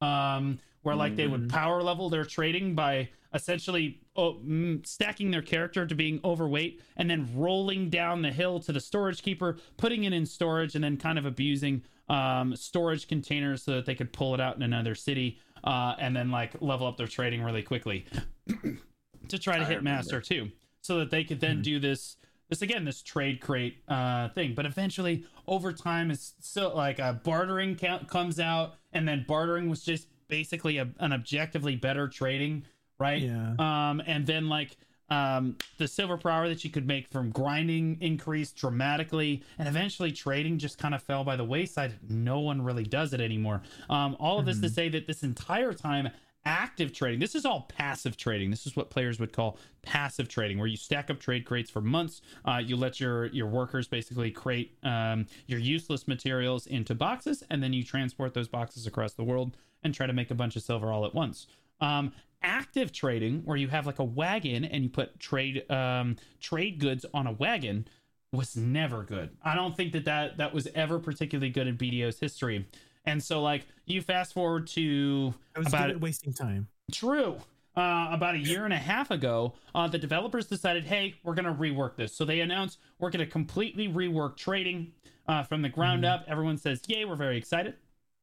um, 0.00 0.58
where 0.82 0.94
like 0.94 1.16
they 1.16 1.26
would 1.26 1.48
power 1.48 1.82
level 1.82 2.08
their 2.08 2.24
trading 2.24 2.74
by 2.74 3.08
essentially 3.34 4.00
oh, 4.16 4.34
mm, 4.34 4.84
stacking 4.86 5.30
their 5.30 5.42
character 5.42 5.86
to 5.86 5.94
being 5.94 6.20
overweight, 6.24 6.80
and 6.96 7.10
then 7.10 7.28
rolling 7.34 7.90
down 7.90 8.22
the 8.22 8.30
hill 8.30 8.60
to 8.60 8.72
the 8.72 8.80
storage 8.80 9.22
keeper, 9.22 9.58
putting 9.76 10.04
it 10.04 10.12
in 10.12 10.24
storage, 10.24 10.74
and 10.76 10.84
then 10.84 10.96
kind 10.96 11.18
of 11.18 11.26
abusing 11.26 11.82
um, 12.08 12.54
storage 12.54 13.08
containers 13.08 13.62
so 13.64 13.72
that 13.72 13.86
they 13.86 13.94
could 13.94 14.12
pull 14.12 14.34
it 14.34 14.40
out 14.40 14.56
in 14.56 14.62
another 14.62 14.94
city, 14.94 15.40
uh, 15.64 15.94
and 15.98 16.14
then 16.14 16.30
like 16.30 16.54
level 16.62 16.86
up 16.86 16.96
their 16.96 17.08
trading 17.08 17.42
really 17.42 17.62
quickly 17.62 18.06
to 19.30 19.38
try 19.38 19.56
to 19.56 19.64
I 19.64 19.66
hit 19.66 19.78
remember. 19.78 19.98
master 19.98 20.20
too, 20.20 20.50
so 20.80 20.98
that 20.98 21.10
they 21.10 21.24
could 21.24 21.40
then 21.40 21.62
do 21.62 21.78
this 21.78 22.16
this 22.48 22.62
again 22.62 22.84
this 22.84 23.02
trade 23.02 23.40
crate 23.40 23.78
uh 23.88 24.28
thing. 24.30 24.54
But 24.54 24.66
eventually, 24.66 25.24
over 25.46 25.72
time, 25.72 26.10
is 26.10 26.34
so 26.40 26.74
like 26.74 26.98
a 26.98 27.20
bartering 27.24 27.76
count 27.76 28.08
comes 28.08 28.40
out, 28.40 28.74
and 28.92 29.06
then 29.06 29.24
bartering 29.28 29.68
was 29.68 29.82
just 29.82 30.08
basically 30.28 30.78
a, 30.78 30.88
an 31.00 31.12
objectively 31.12 31.76
better 31.76 32.08
trading, 32.08 32.64
right? 32.98 33.22
Yeah. 33.22 33.54
Um, 33.58 34.02
and 34.06 34.26
then 34.26 34.48
like 34.48 34.76
um 35.10 35.56
the 35.78 35.88
silver 35.88 36.18
per 36.18 36.28
hour 36.28 36.48
that 36.48 36.64
you 36.64 36.70
could 36.70 36.86
make 36.86 37.08
from 37.08 37.30
grinding 37.30 37.96
increased 38.02 38.56
dramatically 38.56 39.42
and 39.58 39.66
eventually 39.66 40.12
trading 40.12 40.58
just 40.58 40.76
kind 40.76 40.94
of 40.94 41.02
fell 41.02 41.24
by 41.24 41.34
the 41.34 41.44
wayside 41.44 41.94
no 42.10 42.40
one 42.40 42.60
really 42.60 42.84
does 42.84 43.14
it 43.14 43.20
anymore 43.20 43.62
um 43.88 44.14
all 44.20 44.38
of 44.38 44.44
this 44.44 44.60
to 44.60 44.68
say 44.68 44.90
that 44.90 45.06
this 45.06 45.22
entire 45.22 45.72
time 45.72 46.10
active 46.48 46.92
trading 46.92 47.20
this 47.20 47.34
is 47.34 47.44
all 47.44 47.66
passive 47.68 48.16
trading 48.16 48.50
this 48.50 48.66
is 48.66 48.74
what 48.74 48.88
players 48.90 49.20
would 49.20 49.32
call 49.32 49.58
passive 49.82 50.28
trading 50.28 50.58
where 50.58 50.66
you 50.66 50.76
stack 50.76 51.10
up 51.10 51.20
trade 51.20 51.44
crates 51.44 51.70
for 51.70 51.80
months 51.80 52.22
uh, 52.46 52.56
you 52.56 52.76
let 52.76 52.98
your 52.98 53.26
your 53.26 53.46
workers 53.46 53.86
basically 53.86 54.30
create 54.30 54.76
um, 54.82 55.26
your 55.46 55.58
useless 55.58 56.08
materials 56.08 56.66
into 56.66 56.94
boxes 56.94 57.42
and 57.50 57.62
then 57.62 57.72
you 57.72 57.84
transport 57.84 58.32
those 58.34 58.48
boxes 58.48 58.86
across 58.86 59.12
the 59.12 59.24
world 59.24 59.56
and 59.82 59.94
try 59.94 60.06
to 60.06 60.12
make 60.12 60.30
a 60.30 60.34
bunch 60.34 60.56
of 60.56 60.62
silver 60.62 60.92
all 60.92 61.04
at 61.04 61.14
once. 61.14 61.46
Um, 61.80 62.12
active 62.42 62.92
trading, 62.92 63.42
where 63.44 63.56
you 63.56 63.68
have 63.68 63.86
like 63.86 63.98
a 63.98 64.04
wagon 64.04 64.64
and 64.64 64.84
you 64.84 64.90
put 64.90 65.18
trade 65.18 65.68
um, 65.70 66.16
trade 66.40 66.78
goods 66.78 67.04
on 67.14 67.26
a 67.26 67.32
wagon, 67.32 67.86
was 68.32 68.56
never 68.56 69.02
good. 69.02 69.30
I 69.42 69.54
don't 69.54 69.76
think 69.76 69.92
that, 69.92 70.04
that 70.04 70.36
that 70.38 70.54
was 70.54 70.68
ever 70.74 70.98
particularly 70.98 71.50
good 71.50 71.66
in 71.66 71.76
BDO's 71.76 72.18
history. 72.18 72.66
And 73.04 73.22
so, 73.22 73.40
like, 73.40 73.66
you 73.90 74.02
fast 74.02 74.32
forward 74.34 74.66
to 74.68 75.34
I 75.56 75.58
was 75.60 75.68
about 75.68 76.00
wasting 76.00 76.32
time. 76.32 76.68
True. 76.92 77.36
Uh, 77.76 78.08
about 78.10 78.34
a 78.34 78.38
year 78.38 78.64
and 78.64 78.72
a 78.74 78.78
half 78.78 79.10
ago, 79.12 79.54
uh, 79.74 79.86
the 79.86 79.98
developers 79.98 80.46
decided, 80.46 80.84
hey, 80.84 81.14
we're 81.22 81.34
going 81.34 81.44
to 81.44 81.52
rework 81.52 81.94
this. 81.94 82.12
So 82.12 82.24
they 82.24 82.40
announced 82.40 82.78
we're 82.98 83.10
going 83.10 83.24
to 83.24 83.30
completely 83.30 83.86
rework 83.88 84.36
trading 84.36 84.92
uh, 85.28 85.44
from 85.44 85.62
the 85.62 85.68
ground 85.68 86.02
Mhm. 86.04 86.08
up. 86.12 86.24
Everyone 86.26 86.56
says, 86.56 86.80
yay, 86.88 87.04
we're 87.04 87.14
very 87.14 87.36
excited. 87.36 87.74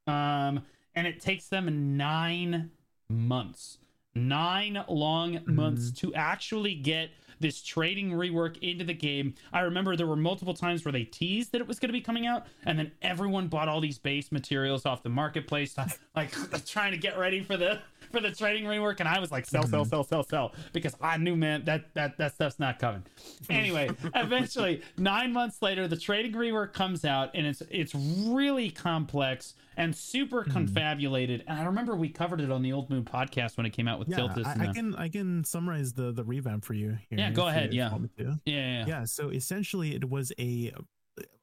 Um, 0.07 0.61
and 0.93 1.07
it 1.07 1.21
takes 1.21 1.47
them 1.47 1.95
nine 1.95 2.71
months, 3.07 3.77
nine 4.13 4.83
long 4.89 5.39
months 5.45 5.91
to 5.91 6.13
actually 6.15 6.75
get 6.75 7.11
this 7.45 7.61
trading 7.61 8.11
rework 8.11 8.57
into 8.59 8.83
the 8.83 8.93
game. 8.93 9.35
I 9.53 9.61
remember 9.61 9.95
there 9.95 10.07
were 10.07 10.15
multiple 10.15 10.55
times 10.55 10.83
where 10.83 10.91
they 10.91 11.03
teased 11.03 11.51
that 11.51 11.61
it 11.61 11.67
was 11.67 11.79
going 11.79 11.89
to 11.89 11.93
be 11.93 12.01
coming 12.01 12.25
out, 12.25 12.47
and 12.65 12.79
then 12.79 12.91
everyone 13.03 13.47
bought 13.47 13.67
all 13.67 13.79
these 13.79 13.99
base 13.99 14.31
materials 14.31 14.85
off 14.85 15.03
the 15.03 15.09
marketplace, 15.09 15.75
like 16.15 16.33
trying 16.65 16.91
to 16.91 16.97
get 16.97 17.19
ready 17.19 17.41
for 17.41 17.55
the 17.55 17.79
for 18.11 18.19
the 18.19 18.31
trading 18.31 18.65
rework. 18.65 18.99
And 18.99 19.09
I 19.09 19.19
was 19.19 19.31
like, 19.31 19.45
sell, 19.45 19.63
sell, 19.63 19.81
mm-hmm. 19.81 19.89
sell, 19.89 20.03
sell, 20.03 20.23
sell, 20.23 20.53
because 20.73 20.95
I 21.01 21.17
knew, 21.17 21.35
man, 21.35 21.65
that 21.65 21.93
that 21.93 22.17
that 22.17 22.33
stuff's 22.33 22.59
not 22.59 22.79
coming. 22.79 23.03
Anyway, 23.49 23.89
eventually, 24.15 24.81
nine 24.97 25.31
months 25.31 25.61
later, 25.61 25.87
the 25.87 25.97
trading 25.97 26.33
rework 26.33 26.73
comes 26.73 27.05
out, 27.05 27.31
and 27.33 27.45
it's 27.45 27.61
it's 27.69 27.93
really 27.95 28.69
complex 28.69 29.53
and 29.77 29.95
super 29.95 30.41
mm-hmm. 30.41 30.51
confabulated. 30.51 31.43
And 31.47 31.59
I 31.59 31.65
remember 31.65 31.95
we 31.95 32.09
covered 32.09 32.41
it 32.41 32.51
on 32.51 32.61
the 32.61 32.73
Old 32.73 32.89
Moon 32.89 33.03
podcast 33.03 33.57
when 33.57 33.65
it 33.65 33.71
came 33.71 33.87
out 33.87 33.99
with 33.99 34.09
Yeah, 34.09 34.17
Tiltus. 34.17 34.45
I, 34.45 34.69
I 34.69 34.73
can 34.73 34.95
I 34.95 35.09
can 35.09 35.43
summarize 35.43 35.93
the 35.93 36.11
the 36.11 36.23
revamp 36.23 36.65
for 36.65 36.73
you. 36.73 36.97
Here 37.09 37.19
Yeah, 37.19 37.31
go 37.31 37.47
ahead, 37.47 37.73
yeah. 37.73 37.91
want 37.91 38.03
me 38.03 38.09
to. 38.17 38.23
yeah, 38.45 38.53
yeah, 38.53 38.55
yeah. 38.55 38.85
yeah 38.87 39.03
so 39.05 39.29
essentially 39.29 39.95
it 39.95 40.09
was 40.09 40.31
a 40.39 40.73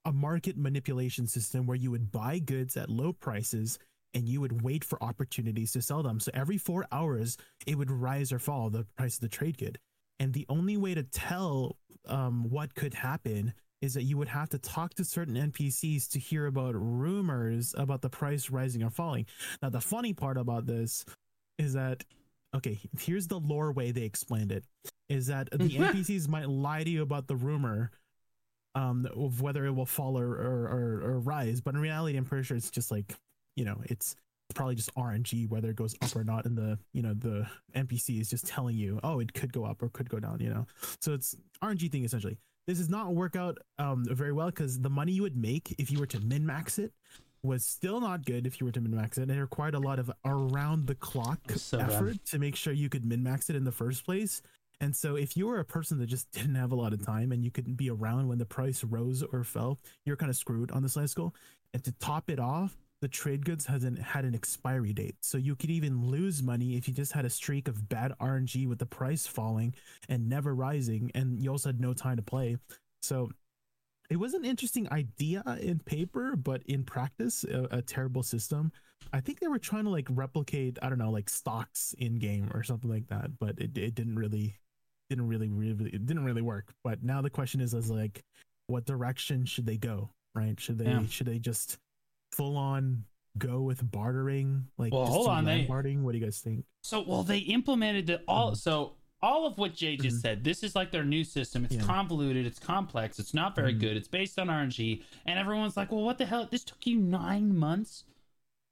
a 0.05 0.13
market 0.13 0.57
manipulation 0.57 1.27
system 1.27 1.67
where 1.67 1.77
you 1.77 1.91
would 1.91 2.11
buy 2.11 2.39
goods 2.39 2.77
at 2.77 2.91
low 2.91 3.13
prices 3.13 3.79
and 4.15 4.29
you 4.29 4.41
would 4.41 4.63
wait 4.63 4.85
for 4.85 5.03
opportunities 5.03 5.73
to 5.73 5.83
sell 5.83 6.03
them. 6.03 6.21
So 6.21 6.31
every 6.35 6.59
four 6.59 6.87
hours 6.93 7.37
it 7.67 7.77
would 7.77 7.91
rise 7.91 8.33
or 8.33 8.39
fall 8.39 8.71
the 8.71 8.87
price 8.97 9.15
of 9.15 9.21
the 9.21 9.29
trade 9.29 9.59
good. 9.59 9.79
And 10.19 10.33
the 10.33 10.47
only 10.49 10.77
way 10.77 10.95
to 10.95 11.03
tell 11.03 11.77
um, 12.07 12.49
what 12.51 12.75
could 12.75 12.95
happen 12.95 13.55
is 13.81 13.95
that 13.95 14.05
you 14.05 14.17
would 14.17 14.29
have 14.29 14.49
to 14.51 14.59
talk 14.59 14.95
to 14.95 15.05
certain 15.05 15.35
npcs 15.35 16.09
to 16.11 16.19
hear 16.19 16.47
about 16.47 16.75
rumors 16.77 17.75
about 17.77 18.01
the 18.01 18.09
price 18.09 18.51
rising 18.51 18.83
or 18.83 18.91
falling. 18.91 19.27
Now 19.61 19.71
the 19.71 19.81
funny 19.81 20.13
part 20.13 20.39
about 20.39 20.67
this 20.67 21.05
is 21.59 21.73
that 21.75 22.05
okay 22.55 22.79
here's 22.99 23.27
the 23.29 23.39
lore 23.39 23.73
way 23.73 23.91
they 23.91 24.03
explained 24.03 24.53
it 24.53 24.65
is 25.09 25.27
that 25.27 25.51
the 25.51 25.69
npcs 25.79 26.29
might 26.29 26.49
lie 26.49 26.85
to 26.85 26.91
you 26.91 27.03
about 27.03 27.27
the 27.27 27.37
rumor 27.37 27.91
um 28.75 29.07
of 29.17 29.41
whether 29.41 29.67
it 29.67 29.73
will 29.73 29.87
fall 29.87 30.19
or 30.19 30.31
or, 30.31 30.69
or, 30.69 31.11
or 31.11 31.19
rise. 31.21 31.61
But 31.61 31.75
in 31.75 31.81
reality 31.81 32.17
i'm 32.17 32.25
pretty 32.25 32.45
sure 32.45 32.57
it's 32.57 32.71
just 32.71 32.91
like 32.91 33.13
you 33.57 33.65
know 33.65 33.79
it's 33.85 34.17
probably 34.55 34.75
just 34.75 34.95
rng 34.97 35.49
whether 35.49 35.71
it 35.71 35.77
goes 35.77 35.95
up 36.03 36.15
or 36.15 36.25
not 36.25 36.45
and 36.45 36.59
the 36.59 36.79
you 36.93 37.03
know 37.03 37.15
the 37.15 37.47
npc 37.75 38.21
is 38.21 38.29
just 38.29 38.47
telling 38.47 38.77
you 38.77 39.01
oh 39.03 39.19
it 39.19 39.33
could 39.33 39.53
go 39.53 39.65
up 39.65 39.83
or 39.83 39.89
could 39.89 40.11
go 40.11 40.21
down 40.21 40.39
you 40.41 40.51
know 40.51 40.67
so 41.01 41.15
it's 41.15 41.35
rng 41.63 41.91
thing 41.91 42.05
essentially 42.05 42.37
this 42.67 42.79
does 42.79 42.91
not 42.91 43.15
work 43.15 43.35
out 43.35 43.57
um 43.79 44.05
very 44.11 44.33
well 44.33 44.47
because 44.47 44.81
the 44.81 44.91
money 44.91 45.13
you 45.13 45.23
would 45.23 45.37
make 45.37 45.75
if 45.79 45.91
you 45.91 45.99
were 45.99 46.07
to 46.07 46.21
min 46.21 46.45
max 46.45 46.79
it 46.79 46.93
was 47.43 47.65
still 47.65 48.01
not 48.01 48.25
good 48.25 48.47
if 48.47 48.61
you 48.61 48.67
were 48.67 48.73
to 48.73 48.81
min 48.81 48.95
max 48.95 49.19
it. 49.19 49.23
And 49.23 49.33
it 49.33 49.41
required 49.41 49.75
a 49.75 49.81
lot 49.81 49.99
of 49.99 50.11
around 50.25 50.87
the 50.87 50.95
clock 50.95 51.41
So 51.57 51.79
bad. 51.79 51.91
effort 51.91 52.25
to 52.27 52.39
make 52.39 52.57
sure 52.57 52.73
you 52.73 52.89
could 52.89 53.05
min 53.05 53.23
max 53.23 53.51
it 53.51 53.57
in 53.57 53.65
the 53.65 53.73
first 53.73 54.05
place. 54.05 54.43
And 54.81 54.95
so 54.95 55.17
if 55.17 55.37
you 55.37 55.47
were 55.47 55.59
a 55.59 55.65
person 55.65 55.99
that 55.99 56.07
just 56.07 56.31
didn't 56.33 56.55
have 56.55 56.73
a 56.73 56.77
lot 56.77 56.93
of 56.93 57.05
time 57.05 57.33
and 57.33 57.45
you 57.45 57.51
couldn't 57.51 57.75
be 57.75 57.91
around 57.91 58.29
when 58.29 58.39
the 58.39 58.47
price 58.47 58.85
rose 58.85 59.23
or 59.23 59.45
fell, 59.45 59.79
you're 60.05 60.17
kind 60.17 60.31
of 60.31 60.37
screwed 60.37 60.71
on 60.71 60.83
this 60.83 60.97
life 60.97 61.09
school. 61.11 61.35
And 61.75 61.83
to 61.85 61.93
top 61.93 62.31
it 62.31 62.39
off, 62.39 62.77
the 63.03 63.09
trade 63.09 63.45
goods 63.45 63.67
hasn't 63.67 63.99
had 63.99 64.25
an 64.25 64.33
expiry 64.33 64.93
date. 64.93 65.17
So 65.23 65.37
you 65.37 65.57
could 65.57 65.71
even 65.71 66.07
lose 66.07 66.41
money 66.41 66.77
if 66.77 66.87
you 66.87 66.95
just 66.95 67.13
had 67.13 67.25
a 67.25 67.31
streak 67.31 67.67
of 67.67 67.89
bad 67.89 68.13
RNG 68.21 68.69
with 68.69 68.79
the 68.79 68.87
price 68.87 69.27
falling 69.27 69.75
and 70.09 70.29
never 70.29 70.55
rising. 70.55 71.11
And 71.13 71.43
you 71.43 71.51
also 71.51 71.71
had 71.71 71.81
no 71.81 71.95
time 71.95 72.17
to 72.17 72.23
play. 72.23 72.59
So 73.03 73.31
it 74.09 74.17
was 74.17 74.35
an 74.35 74.45
interesting 74.45 74.89
idea 74.93 75.43
in 75.61 75.81
paper, 75.81 76.37
but 76.37 76.63
in 76.67 76.85
practice, 76.85 77.43
a, 77.43 77.67
a 77.73 77.83
terrible 77.83 78.23
system. 78.23 78.71
I 79.13 79.21
think 79.21 79.41
they 79.41 79.49
were 79.49 79.59
trying 79.59 79.83
to 79.85 79.91
like 79.91 80.07
replicate, 80.09 80.79
I 80.81 80.89
don't 80.89 80.99
know, 80.99 81.11
like 81.11 81.29
stocks 81.29 81.97
in 81.99 82.21
game 82.21 82.53
or 82.55 82.63
something 82.63 82.89
like 82.89 83.09
that, 83.09 83.37
but 83.41 83.59
it, 83.59 83.77
it 83.77 83.97
didn't 83.97 84.15
really, 84.15 84.55
didn't 85.11 85.27
really, 85.27 85.49
really, 85.49 85.91
it 85.91 86.07
didn't 86.07 86.25
really 86.25 86.43
work. 86.43 86.73
But 86.85 87.03
now 87.03 87.21
the 87.21 87.31
question 87.31 87.61
is, 87.61 87.75
is 87.75 87.91
like, 87.91 88.23
what 88.69 88.85
direction 88.85 89.45
should 89.45 89.67
they 89.67 89.77
go? 89.77 90.11
Right? 90.37 90.59
Should 90.61 90.79
they, 90.79 90.85
Yeah. 90.85 91.05
should 91.07 91.27
they 91.27 91.41
just 91.41 91.79
full 92.33 92.57
on 92.57 93.05
go 93.39 93.63
with 93.63 93.89
bartering? 93.91 94.67
Like, 94.79 94.93
Well, 94.93 95.03
just 95.05 95.13
hold 95.13 95.27
do 95.27 95.31
on, 95.31 95.45
they- 95.45 95.65
bartering? 95.65 96.03
What 96.03 96.13
do 96.13 96.19
you 96.19 96.25
guys 96.25 96.41
think? 96.41 96.65
So, 96.83 97.03
well, 97.03 97.23
they 97.23 97.39
implemented 97.39 98.07
the 98.07 98.23
all. 98.29 98.53
Mhm. 98.53 98.57
So, 98.57 98.97
all 99.23 99.47
of 99.47 99.57
what 99.57 99.75
Jay 99.75 99.97
just 99.97 100.17
Mhm. 100.17 100.21
said, 100.21 100.45
this 100.45 100.65
is 100.65 100.75
like 100.75 100.91
their 100.91 101.05
new 101.05 101.23
system. 101.23 101.65
It's 101.65 101.77
Yeah. 101.77 101.85
convoluted. 101.85 102.45
It's 102.45 102.59
complex. 102.59 103.21
It's 103.21 103.33
not 103.33 103.55
very 103.55 103.73
Mhm. 103.75 103.81
good. 103.81 103.97
It's 103.97 104.09
based 104.09 104.37
on 104.39 104.51
RNG, 104.51 105.03
and 105.27 105.39
everyone's 105.39 105.77
like, 105.77 105.93
"Well, 105.93 106.03
what 106.03 106.19
the 106.19 106.27
hell? 106.27 106.47
This 106.51 106.65
took 106.65 106.85
you 106.87 106.99
nine 106.99 107.57
months. 107.57 108.05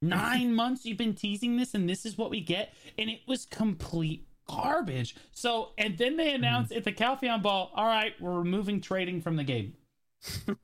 Nine 0.03 0.55
months 0.55 0.83
you've 0.85 0.97
been 0.97 1.13
teasing 1.13 1.57
this, 1.57 1.75
and 1.75 1.87
this 1.87 2.05
is 2.07 2.17
what 2.17 2.31
we 2.31 2.41
get." 2.41 2.73
And 2.97 3.07
it 3.09 3.21
was 3.27 3.45
complete 3.45 4.27
garbage. 4.47 5.15
So, 5.31 5.73
and 5.77 5.95
then 5.97 6.17
they 6.17 6.33
announced 6.33 6.71
at 6.73 6.83
the 6.83 6.91
Calpheon 6.91 7.41
Ball, 7.43 7.71
"All 7.75 7.85
right, 7.85 8.19
we're 8.19 8.39
removing 8.39 8.81
trading 8.81 9.21
from 9.21 9.35
the 9.37 9.43
game." 9.43 9.75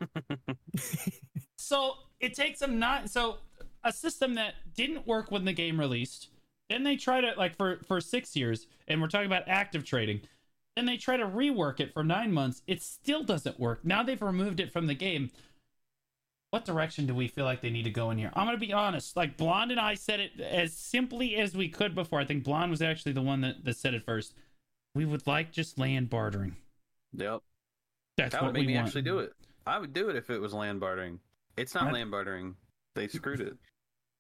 so 1.58 1.94
it 2.20 2.34
takes 2.34 2.60
them 2.60 2.80
not 2.80 3.10
so 3.10 3.38
a 3.84 3.92
system 3.94 4.36
that 4.36 4.56
didn't 4.76 5.06
work 5.08 5.32
when 5.32 5.46
the 5.46 5.54
game 5.54 5.80
released 5.80 6.30
then 6.70 6.84
they 6.84 6.96
try 6.96 7.22
to 7.22 7.34
like 7.38 7.56
for 7.56 7.80
for 7.88 8.02
six 8.02 8.36
years 8.36 8.68
and 8.88 9.02
we're 9.02 9.08
talking 9.08 9.28
about 9.28 9.44
active 9.48 9.84
trading 9.86 10.22
then 10.76 10.86
they 10.86 10.98
try 10.98 11.18
to 11.18 11.26
rework 11.26 11.80
it 11.80 11.92
for 11.94 12.04
nine 12.04 12.32
months 12.32 12.62
it 12.68 12.84
still 12.84 13.24
doesn't 13.24 13.60
work. 13.60 13.84
Now 13.84 14.04
they've 14.04 14.22
removed 14.22 14.60
it 14.60 14.72
from 14.72 14.86
the 14.86 14.94
game. 14.94 15.32
What 16.52 16.66
direction 16.66 17.08
do 17.08 17.16
we 17.16 17.28
feel 17.28 17.46
like 17.46 17.62
they 17.62 17.72
need 17.72 17.84
to 17.84 17.90
go 17.90 18.12
in 18.12 18.20
here? 18.20 18.32
I'm 18.36 18.46
gonna 18.46 18.58
be 18.60 18.72
honest 18.72 19.16
like 19.16 19.38
blonde 19.38 19.72
and 19.72 19.80
i 19.80 19.96
said 19.96 20.20
it 20.20 20.40
as 20.40 20.74
simply 20.74 21.36
as 21.36 21.56
we 21.56 21.68
could 21.68 21.96
before. 21.96 22.20
I 22.20 22.26
think 22.26 22.44
blonde 22.44 22.70
was 22.72 22.82
actually 22.82 23.14
the 23.14 23.24
one 23.24 23.42
that, 23.42 23.66
that 23.66 23.76
said 23.76 23.96
it 23.96 24.06
first. 24.06 24.34
We 24.94 25.04
would 25.04 25.26
like 25.26 25.52
just 25.52 25.80
land 25.80 26.10
bartering. 26.12 26.56
Yep. 27.14 27.42
that's 28.16 28.34
That 28.34 28.42
what 28.44 28.48
would 28.50 28.54
make 28.54 28.62
we 28.62 28.68
me 28.68 28.76
want. 28.76 28.88
actually 28.88 29.02
do 29.02 29.20
it. 29.20 29.34
I 29.66 29.80
would 29.80 29.94
do 29.94 30.10
it 30.10 30.16
if 30.16 30.30
it 30.30 30.40
was 30.40 30.54
land 30.54 30.80
bartering. 30.80 31.20
It's 31.58 31.74
not 31.74 31.86
Right. 31.86 31.94
land 31.96 32.12
bartering. 32.12 32.56
They 32.96 33.08
screwed 33.08 33.42
it. 33.42 33.58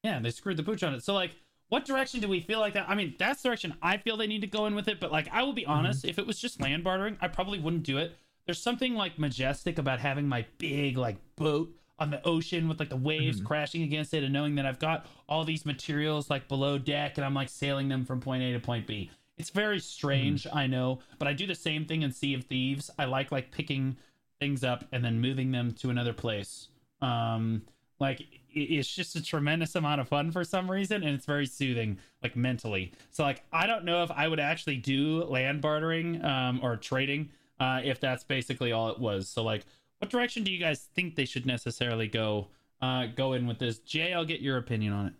Yeah, 0.03 0.19
they 0.19 0.31
screwed 0.31 0.57
the 0.57 0.63
pooch 0.63 0.83
on 0.83 0.93
it. 0.93 1.03
So 1.03 1.13
like, 1.13 1.35
what 1.69 1.85
direction 1.85 2.19
do 2.21 2.27
we 2.27 2.39
feel 2.39 2.59
like 2.59 2.73
that? 2.73 2.89
I 2.89 2.95
mean, 2.95 3.15
that's 3.17 3.41
the 3.41 3.49
direction 3.49 3.75
I 3.81 3.97
feel 3.97 4.17
they 4.17 4.27
need 4.27 4.41
to 4.41 4.47
go 4.47 4.65
in 4.67 4.75
with 4.75 4.87
it. 4.87 4.99
But 4.99 5.11
like, 5.11 5.27
I 5.31 5.43
will 5.43 5.53
be 5.53 5.65
honest, 5.65 6.05
if 6.05 6.17
it 6.19 6.25
was 6.27 6.39
just 6.39 6.61
land 6.61 6.83
bartering, 6.83 7.17
I 7.21 7.27
probably 7.27 7.59
wouldn't 7.59 7.83
do 7.83 7.97
it. 7.97 8.15
There's 8.45 8.61
something 8.61 8.95
like 8.95 9.19
majestic 9.19 9.77
about 9.77 9.99
having 9.99 10.27
my 10.27 10.45
big 10.57 10.97
like 10.97 11.17
boat 11.35 11.73
on 11.99 12.11
the 12.11 12.25
ocean 12.25 12.67
with 12.69 12.79
like 12.79 12.89
the 12.89 12.95
waves 12.95 13.41
Mhm. 13.41 13.45
crashing 13.45 13.81
against 13.81 14.13
it 14.13 14.23
and 14.23 14.31
knowing 14.31 14.55
that 14.55 14.65
I've 14.65 14.79
got 14.79 15.07
all 15.27 15.43
these 15.43 15.65
materials 15.65 16.29
like 16.29 16.47
below 16.47 16.77
deck 16.77 17.17
and 17.17 17.25
I'm 17.25 17.33
like 17.33 17.49
sailing 17.49 17.89
them 17.89 18.05
from 18.05 18.21
point 18.21 18.43
A 18.43 18.53
to 18.53 18.59
point 18.59 18.85
B. 18.87 19.09
It's 19.37 19.49
very 19.49 19.79
strange, 19.79 20.47
I 20.53 20.67
know, 20.67 20.99
but 21.19 21.27
I 21.27 21.33
do 21.33 21.45
the 21.45 21.55
same 21.55 21.85
thing 21.85 22.03
in 22.03 22.11
Sea 22.11 22.33
of 22.35 22.45
Thieves. 22.45 22.89
I 22.97 23.05
like 23.05 23.31
like 23.31 23.51
picking 23.51 23.97
things 24.39 24.63
up 24.63 24.85
and 24.91 25.03
then 25.03 25.19
moving 25.19 25.51
them 25.51 25.71
to 25.73 25.89
another 25.89 26.13
place. 26.13 26.69
Um 27.01 27.63
like 27.99 28.25
it's 28.49 28.93
just 28.93 29.15
a 29.15 29.23
tremendous 29.23 29.75
amount 29.75 30.01
of 30.01 30.07
fun 30.07 30.31
for 30.31 30.43
some 30.43 30.69
reason 30.69 31.03
and 31.03 31.15
it's 31.15 31.25
very 31.25 31.45
soothing 31.45 31.97
like 32.23 32.35
mentally. 32.35 32.91
So 33.11 33.23
like 33.23 33.43
I 33.51 33.67
don't 33.67 33.85
know 33.85 34.03
if 34.03 34.11
I 34.11 34.27
would 34.27 34.39
actually 34.39 34.77
do 34.77 35.23
land 35.23 35.61
bartering 35.61 36.23
um 36.23 36.59
or 36.63 36.75
trading 36.77 37.29
uh 37.59 37.81
if 37.83 37.99
that's 37.99 38.23
basically 38.23 38.71
all 38.71 38.89
it 38.89 38.99
was. 38.99 39.27
So 39.29 39.43
like 39.43 39.65
what 39.99 40.11
direction 40.11 40.43
do 40.43 40.51
you 40.51 40.59
guys 40.59 40.87
think 40.95 41.15
they 41.15 41.25
should 41.25 41.45
necessarily 41.45 42.07
go 42.07 42.47
uh 42.81 43.07
go 43.07 43.33
in 43.33 43.47
with 43.47 43.59
this? 43.59 43.79
Jay, 43.79 44.13
I'll 44.13 44.25
get 44.25 44.41
your 44.41 44.57
opinion 44.57 44.93
on 44.93 45.07
it. 45.07 45.13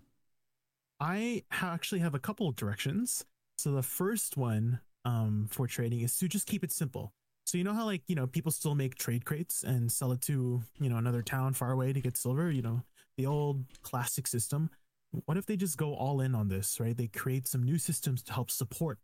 I 0.99 1.43
actually 1.51 1.99
have 1.99 2.15
a 2.15 2.19
couple 2.19 2.47
of 2.47 2.55
directions. 2.55 3.25
So 3.57 3.71
the 3.71 3.83
first 3.83 4.37
one 4.37 4.79
um, 5.05 5.47
for 5.49 5.67
trading 5.67 6.01
is 6.01 6.17
to 6.17 6.27
just 6.27 6.47
keep 6.47 6.63
it 6.63 6.71
simple. 6.71 7.13
So 7.47 7.57
you 7.57 7.63
know 7.63 7.73
how 7.73 7.85
like 7.85 8.01
you 8.07 8.15
know 8.15 8.27
people 8.27 8.51
still 8.51 8.75
make 8.75 8.95
trade 8.95 9.23
crates 9.23 9.63
and 9.63 9.89
sell 9.89 10.11
it 10.11 10.21
to 10.23 10.61
you 10.81 10.89
know 10.89 10.97
another 10.97 11.21
town 11.21 11.53
far 11.53 11.71
away 11.71 11.93
to 11.93 12.01
get 12.01 12.17
silver. 12.17 12.51
You 12.51 12.61
know 12.61 12.81
the 13.17 13.25
old 13.25 13.63
classic 13.83 14.27
system. 14.27 14.69
What 15.25 15.37
if 15.37 15.45
they 15.45 15.55
just 15.55 15.77
go 15.77 15.93
all 15.93 16.19
in 16.19 16.35
on 16.35 16.49
this? 16.49 16.77
Right? 16.77 16.95
They 16.95 17.07
create 17.07 17.47
some 17.47 17.63
new 17.63 17.77
systems 17.77 18.21
to 18.23 18.33
help 18.33 18.51
support 18.51 18.99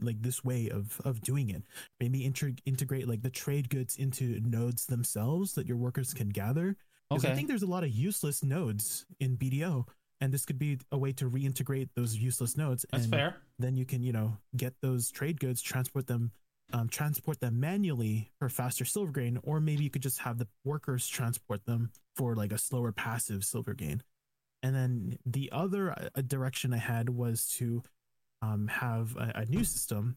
like 0.00 0.20
this 0.20 0.44
way 0.44 0.70
of 0.70 1.00
of 1.04 1.20
doing 1.20 1.50
it. 1.50 1.62
Maybe 2.00 2.24
inter- 2.24 2.56
integrate 2.66 3.08
like 3.08 3.22
the 3.22 3.30
trade 3.30 3.70
goods 3.70 3.94
into 3.94 4.40
nodes 4.40 4.86
themselves 4.86 5.54
that 5.54 5.68
your 5.68 5.76
workers 5.76 6.12
can 6.12 6.30
gather. 6.30 6.76
Because 7.08 7.26
I 7.26 7.34
think 7.34 7.46
there's 7.46 7.62
a 7.62 7.66
lot 7.66 7.84
of 7.84 7.90
useless 7.90 8.42
nodes 8.42 9.06
in 9.20 9.36
BDO 9.36 9.86
and 10.20 10.32
this 10.32 10.44
could 10.44 10.58
be 10.58 10.78
a 10.90 10.98
way 10.98 11.12
to 11.12 11.28
reintegrate 11.28 11.90
those 11.94 12.16
useless 12.16 12.56
nodes. 12.56 12.86
That's 12.90 13.04
and 13.04 13.12
fair. 13.12 13.36
Then 13.58 13.76
you 13.76 13.84
can, 13.84 14.02
you 14.02 14.12
know, 14.12 14.38
get 14.56 14.74
those 14.80 15.10
trade 15.10 15.38
goods, 15.38 15.60
transport 15.60 16.06
them, 16.06 16.32
um, 16.72 16.88
transport 16.88 17.40
them 17.40 17.60
manually 17.60 18.30
for 18.38 18.48
faster 18.48 18.84
silver 18.84 19.12
gain, 19.12 19.38
or 19.42 19.60
maybe 19.60 19.84
you 19.84 19.90
could 19.90 20.02
just 20.02 20.20
have 20.20 20.38
the 20.38 20.48
workers 20.64 21.06
transport 21.08 21.64
them 21.66 21.90
for 22.16 22.34
like 22.34 22.52
a 22.52 22.58
slower 22.58 22.92
passive 22.92 23.44
silver 23.44 23.74
gain. 23.74 24.02
And 24.62 24.74
then 24.74 25.18
the 25.26 25.50
other 25.52 25.92
uh, 25.92 26.22
direction 26.22 26.72
I 26.72 26.78
had 26.78 27.10
was 27.10 27.46
to 27.58 27.82
um, 28.40 28.68
have 28.68 29.16
a, 29.16 29.32
a 29.36 29.44
new 29.44 29.64
system 29.64 30.16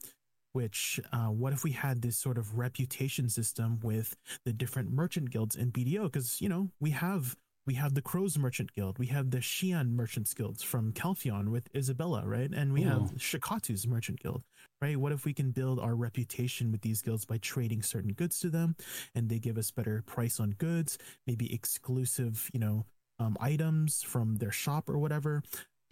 which 0.54 1.00
uh, 1.14 1.28
what 1.28 1.54
if 1.54 1.64
we 1.64 1.72
had 1.72 2.02
this 2.02 2.18
sort 2.18 2.36
of 2.36 2.58
reputation 2.58 3.30
system 3.30 3.80
with 3.84 4.18
the 4.44 4.52
different 4.52 4.92
merchant 4.92 5.30
guilds 5.30 5.56
in 5.56 5.72
BDO? 5.72 6.06
Because 6.06 6.42
you 6.42 6.50
know 6.50 6.72
we 6.80 6.90
have 6.90 7.36
we 7.68 7.74
have 7.76 7.94
the 7.94 8.02
Crows 8.02 8.38
Merchant 8.38 8.74
Guild, 8.74 8.98
we 8.98 9.08
have 9.08 9.30
the 9.30 9.40
Xi'an 9.40 9.92
Merchants 9.92 10.34
Guilds 10.34 10.64
from 10.64 10.94
Calpheon 10.94 11.50
with 11.50 11.68
Isabella, 11.76 12.24
right? 12.26 12.50
And 12.50 12.72
we 12.72 12.84
have 12.84 13.12
Shakatu's 13.18 13.86
Merchant 13.86 14.22
Guild, 14.22 14.44
right? 14.82 14.98
What 14.98 15.12
if 15.12 15.26
we 15.26 15.34
can 15.34 15.52
build 15.52 15.78
our 15.78 15.94
reputation 15.94 16.72
with 16.72 16.82
these 16.82 17.02
guilds 17.02 17.26
by 17.26 17.38
trading 17.38 17.84
certain 17.84 18.14
goods 18.14 18.40
to 18.40 18.50
them, 18.50 18.78
and 19.14 19.30
they 19.30 19.38
give 19.38 19.58
us 19.58 19.70
better 19.70 20.02
price 20.08 20.40
on 20.40 20.52
goods, 20.52 20.98
maybe 21.28 21.54
exclusive, 21.54 22.50
you 22.54 22.60
know, 22.60 22.86
um, 23.20 23.36
items 23.42 24.02
from 24.02 24.38
their 24.38 24.52
shop 24.52 24.90
or 24.90 24.98
whatever 24.98 25.44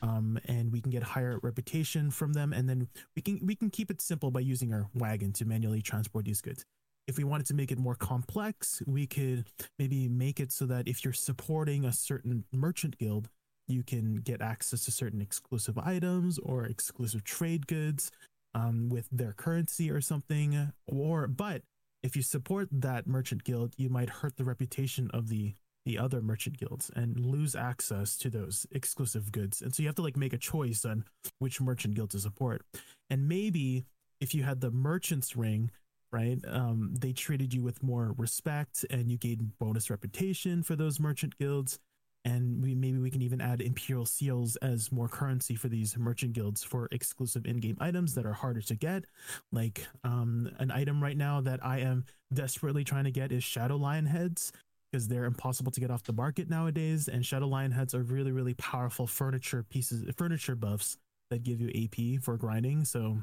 um, 0.01 0.39
and 0.45 0.71
we 0.71 0.81
can 0.81 0.91
get 0.91 1.03
higher 1.03 1.39
reputation 1.41 2.11
from 2.11 2.33
them 2.33 2.53
and 2.53 2.69
then 2.69 2.87
we 3.15 3.21
can 3.21 3.39
we 3.43 3.55
can 3.55 3.69
keep 3.69 3.89
it 3.89 4.01
simple 4.01 4.31
by 4.31 4.39
using 4.39 4.73
our 4.73 4.87
wagon 4.93 5.31
to 5.33 5.45
manually 5.45 5.81
transport 5.81 6.25
these 6.25 6.41
goods 6.41 6.65
if 7.07 7.17
we 7.17 7.23
wanted 7.23 7.45
to 7.47 7.53
make 7.53 7.71
it 7.71 7.77
more 7.77 7.95
complex 7.95 8.81
we 8.85 9.05
could 9.05 9.45
maybe 9.79 10.07
make 10.07 10.39
it 10.39 10.51
so 10.51 10.65
that 10.65 10.87
if 10.87 11.03
you're 11.03 11.13
supporting 11.13 11.85
a 11.85 11.93
certain 11.93 12.43
merchant 12.51 12.97
guild 12.97 13.29
you 13.67 13.83
can 13.83 14.17
get 14.17 14.41
access 14.41 14.85
to 14.85 14.91
certain 14.91 15.21
exclusive 15.21 15.77
items 15.77 16.37
or 16.39 16.65
exclusive 16.65 17.23
trade 17.23 17.67
goods 17.67 18.11
um, 18.53 18.89
with 18.89 19.07
their 19.11 19.33
currency 19.33 19.89
or 19.91 20.01
something 20.01 20.71
or 20.87 21.27
but 21.27 21.61
if 22.03 22.15
you 22.15 22.21
support 22.21 22.67
that 22.71 23.07
merchant 23.07 23.43
guild 23.43 23.73
you 23.77 23.89
might 23.89 24.09
hurt 24.09 24.37
the 24.37 24.45
reputation 24.45 25.09
of 25.13 25.29
the 25.29 25.55
the 25.85 25.97
other 25.99 26.21
merchant 26.21 26.57
guilds 26.57 26.89
and 26.95 27.19
lose 27.19 27.55
access 27.55 28.17
to 28.17 28.29
those 28.29 28.65
exclusive 28.71 29.31
goods. 29.31 29.61
And 29.61 29.73
so 29.73 29.83
you 29.83 29.87
have 29.87 29.95
to 29.95 30.01
like 30.01 30.17
make 30.17 30.33
a 30.33 30.37
choice 30.37 30.83
on 30.83 31.05
which 31.39 31.61
merchant 31.61 31.93
guild 31.93 32.09
to 32.11 32.19
support. 32.19 32.63
And 33.09 33.27
maybe 33.27 33.85
if 34.19 34.33
you 34.33 34.43
had 34.43 34.61
the 34.61 34.71
merchant's 34.71 35.35
ring, 35.35 35.71
right, 36.15 36.39
um, 36.47 36.95
they 36.97 37.11
treated 37.11 37.53
you 37.53 37.61
with 37.61 37.83
more 37.83 38.15
respect 38.17 38.85
and 38.89 39.11
you 39.11 39.17
gained 39.17 39.51
bonus 39.59 39.89
reputation 39.89 40.63
for 40.63 40.75
those 40.75 40.99
merchant 40.99 41.37
guilds. 41.37 41.77
And 42.23 42.63
we, 42.63 42.73
maybe 42.73 42.97
we 42.97 43.11
can 43.11 43.21
even 43.21 43.39
add 43.39 43.61
imperial 43.61 44.05
seals 44.07 44.55
as 44.55 44.91
more 44.91 45.07
currency 45.07 45.55
for 45.55 45.67
these 45.67 45.95
merchant 45.95 46.33
guilds 46.33 46.63
for 46.63 46.87
exclusive 46.91 47.45
in-game 47.45 47.77
items 47.79 48.15
that 48.15 48.25
are 48.25 48.33
harder 48.33 48.61
to 48.61 48.75
get. 48.75 49.05
Like 49.51 49.85
um, 50.03 50.49
an 50.57 50.71
item 50.71 51.03
right 51.03 51.17
now 51.17 51.41
that 51.41 51.63
I 51.63 51.79
am 51.81 52.05
desperately 52.33 52.83
trying 52.83 53.03
to 53.03 53.11
get 53.11 53.31
is 53.31 53.43
Shadow 53.43 53.75
Lion 53.75 54.07
heads 54.07 54.51
because 54.91 55.07
they're 55.07 55.25
impossible 55.25 55.71
to 55.73 55.79
get 55.79 55.91
off 55.91 56.03
the 56.03 56.13
market 56.13 56.49
nowadays. 56.49 57.07
And 57.07 57.23
Shadow 57.23 57.47
Lion 57.47 57.71
heads 57.71 57.93
are 57.93 58.01
really, 58.01 58.31
really 58.31 58.55
powerful 58.55 59.05
furniture 59.05 59.61
pieces, 59.61 60.09
furniture 60.17 60.55
buffs 60.55 60.97
that 61.29 61.43
give 61.43 61.61
you 61.61 61.69
AP 61.69 62.23
for 62.23 62.37
grinding. 62.37 62.85
So 62.85 63.19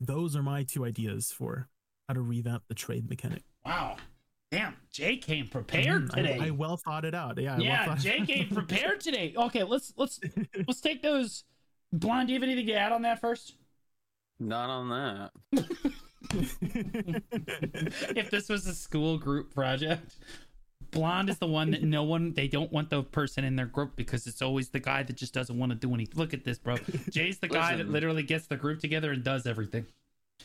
those 0.00 0.36
are 0.36 0.42
my 0.42 0.62
two 0.62 0.84
ideas 0.84 1.32
for 1.32 1.68
how 2.08 2.14
to 2.14 2.20
revamp 2.20 2.64
the 2.68 2.74
trade 2.74 3.08
mechanic. 3.08 3.42
Wow. 3.64 3.96
Damn, 4.50 4.76
Jay 4.90 5.16
came 5.16 5.48
prepared 5.48 6.08
Mhm. 6.08 6.12
I- 6.12 6.16
today. 6.16 6.38
I, 6.40 6.50
well 6.50 6.76
thought 6.76 7.04
it 7.06 7.14
out. 7.14 7.40
Yeah. 7.40 7.54
I 7.54 7.58
yeah, 7.58 7.84
thought 7.86 7.98
it 7.98 8.00
Jay 8.02 8.20
came 8.26 8.48
prepared 8.48 9.00
today. 9.00 9.32
Okay, 9.36 9.62
let's 9.62 9.94
let's 9.96 10.20
let's 10.66 10.80
take 10.80 11.02
those. 11.02 11.44
Blonde, 11.92 12.28
do 12.28 12.34
you 12.34 12.38
have 12.40 12.44
anything 12.48 12.66
to 12.66 12.74
add 12.74 12.92
on 12.92 13.02
that 13.02 13.20
first? 13.20 13.54
Not 14.38 14.68
on 14.70 14.88
that. 14.90 15.30
if 18.16 18.30
this 18.30 18.48
was 18.48 18.66
a 18.66 18.74
school 18.74 19.18
group 19.18 19.54
project, 19.54 20.16
Blonde 20.90 21.30
is 21.30 21.38
the 21.38 21.46
one 21.46 21.70
that 21.70 21.82
no 21.82 22.02
one 22.02 22.32
they 22.34 22.48
don't 22.48 22.72
want 22.72 22.90
the 22.90 23.02
person 23.02 23.44
in 23.44 23.56
their 23.56 23.66
group 23.66 23.96
because 23.96 24.26
it's 24.26 24.42
always 24.42 24.68
the 24.68 24.80
guy 24.80 25.02
that 25.02 25.16
just 25.16 25.32
doesn't 25.34 25.58
want 25.58 25.70
to 25.72 25.76
do 25.76 25.94
anything. 25.94 26.18
Look 26.18 26.34
at 26.34 26.44
this, 26.44 26.58
bro. 26.58 26.76
Jay's 27.10 27.38
the 27.38 27.48
guy 27.48 27.76
that 27.76 27.88
literally 27.88 28.22
gets 28.22 28.46
the 28.46 28.56
group 28.56 28.80
together 28.80 29.12
and 29.12 29.22
does 29.24 29.46
everything. 29.46 29.86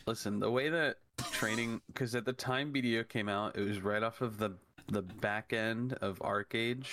Listen, 0.08 0.39
the 0.39 0.50
way 0.50 0.70
that 0.70 1.00
training, 1.34 1.82
because 1.88 2.15
at 2.15 2.24
the 2.24 2.32
time 2.32 2.72
BDO 2.72 3.10
came 3.10 3.28
out, 3.28 3.58
it 3.58 3.67
was 3.67 3.82
right 3.82 4.02
off 4.02 4.22
of 4.22 4.38
the 4.38 4.54
the 4.89 5.02
back 5.02 5.52
end 5.52 5.93
of 5.96 6.17
ArcheAge, 6.20 6.88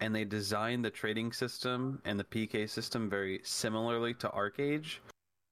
and 0.00 0.14
they 0.14 0.24
designed 0.24 0.82
the 0.82 0.90
trading 0.90 1.30
system 1.30 2.00
and 2.06 2.18
the 2.18 2.24
PK 2.24 2.68
system 2.68 3.10
very 3.10 3.40
similarly 3.44 4.14
to 4.14 4.28
ArcheAge. 4.28 4.96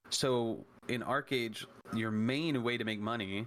So 0.08 0.64
in 0.88 1.02
ArcheAge, 1.02 1.66
your 1.94 2.10
main 2.10 2.62
way 2.62 2.78
to 2.78 2.84
make 2.84 2.98
money 2.98 3.46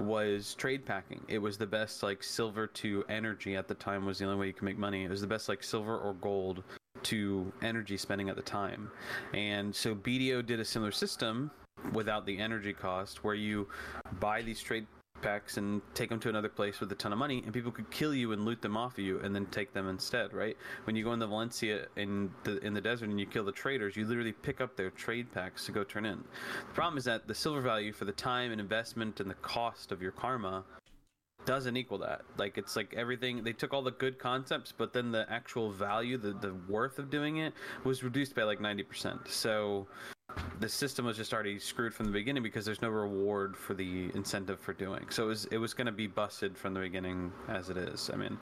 was 0.00 0.54
trade 0.54 0.86
packing. 0.86 1.20
It 1.28 1.38
was 1.38 1.58
the 1.58 1.66
best 1.66 2.02
like 2.02 2.22
silver 2.22 2.66
to 2.66 3.04
energy 3.10 3.56
at 3.56 3.68
the 3.68 3.74
time 3.74 4.06
was 4.06 4.18
the 4.18 4.24
only 4.24 4.38
way 4.38 4.46
you 4.46 4.52
could 4.54 4.62
make 4.62 4.78
money. 4.78 5.04
It 5.04 5.10
was 5.10 5.20
the 5.20 5.26
best 5.26 5.50
like 5.50 5.62
silver 5.62 5.98
or 5.98 6.14
gold 6.14 6.62
to 7.02 7.52
energy 7.60 7.98
spending 7.98 8.30
at 8.30 8.36
the 8.36 8.42
time. 8.42 8.90
And 9.34 9.74
so 9.74 9.94
BDO 9.94 10.46
did 10.46 10.60
a 10.60 10.64
similar 10.64 10.92
system 10.92 11.50
without 11.92 12.26
the 12.26 12.38
energy 12.38 12.72
cost 12.72 13.24
where 13.24 13.34
you 13.34 13.68
buy 14.20 14.42
these 14.42 14.60
trade 14.60 14.86
packs 15.22 15.56
and 15.56 15.80
take 15.94 16.08
them 16.08 16.20
to 16.20 16.28
another 16.28 16.48
place 16.48 16.80
with 16.80 16.90
a 16.92 16.94
ton 16.94 17.12
of 17.12 17.18
money 17.18 17.42
and 17.44 17.52
people 17.52 17.72
could 17.72 17.90
kill 17.90 18.14
you 18.14 18.32
and 18.32 18.44
loot 18.44 18.60
them 18.62 18.76
off 18.76 18.92
of 18.92 18.98
you 18.98 19.18
and 19.20 19.34
then 19.34 19.46
take 19.46 19.72
them 19.72 19.88
instead 19.88 20.32
right? 20.32 20.56
When 20.84 20.96
you 20.96 21.04
go 21.04 21.12
into 21.12 21.26
valencia 21.26 21.86
in 21.96 22.30
the 22.44 22.58
in 22.64 22.74
the 22.74 22.80
desert 22.80 23.08
and 23.08 23.18
you 23.18 23.26
kill 23.26 23.44
the 23.44 23.52
traders 23.52 23.96
you 23.96 24.04
literally 24.06 24.32
pick 24.32 24.60
up 24.60 24.76
their 24.76 24.90
trade 24.90 25.32
packs 25.32 25.64
to 25.66 25.72
go 25.72 25.84
turn 25.84 26.04
in. 26.04 26.18
The 26.68 26.74
problem 26.74 26.98
is 26.98 27.04
that 27.04 27.26
the 27.26 27.34
silver 27.34 27.60
value 27.60 27.92
for 27.92 28.04
the 28.04 28.12
time 28.12 28.52
and 28.52 28.60
investment 28.60 29.20
and 29.20 29.30
the 29.30 29.34
cost 29.34 29.92
of 29.92 30.02
your 30.02 30.12
karma 30.12 30.64
doesn't 31.44 31.76
equal 31.76 31.98
that. 31.98 32.22
Like 32.36 32.58
it's 32.58 32.76
like 32.76 32.92
everything 32.94 33.44
they 33.44 33.52
took 33.52 33.72
all 33.72 33.82
the 33.82 33.92
good 33.92 34.18
concepts 34.18 34.72
but 34.76 34.92
then 34.92 35.12
the 35.12 35.26
actual 35.30 35.70
value 35.70 36.18
the, 36.18 36.32
the 36.32 36.54
worth 36.68 36.98
of 36.98 37.10
doing 37.10 37.38
it 37.38 37.54
was 37.84 38.02
reduced 38.02 38.34
by 38.34 38.42
like 38.42 38.58
90% 38.58 39.28
so 39.28 39.86
the 40.60 40.68
system 40.68 41.04
was 41.04 41.16
just 41.16 41.32
already 41.32 41.58
screwed 41.58 41.94
from 41.94 42.06
the 42.06 42.12
beginning 42.12 42.42
because 42.42 42.64
there's 42.64 42.82
no 42.82 42.88
reward 42.88 43.56
for 43.56 43.74
the 43.74 44.10
incentive 44.14 44.58
for 44.60 44.72
doing. 44.72 45.06
So 45.10 45.24
it 45.24 45.26
was 45.28 45.44
it 45.46 45.58
was 45.58 45.74
going 45.74 45.86
to 45.86 45.92
be 45.92 46.06
busted 46.06 46.56
from 46.56 46.74
the 46.74 46.80
beginning 46.80 47.32
as 47.48 47.70
it 47.70 47.76
is. 47.76 48.10
I 48.12 48.16
mean, 48.16 48.38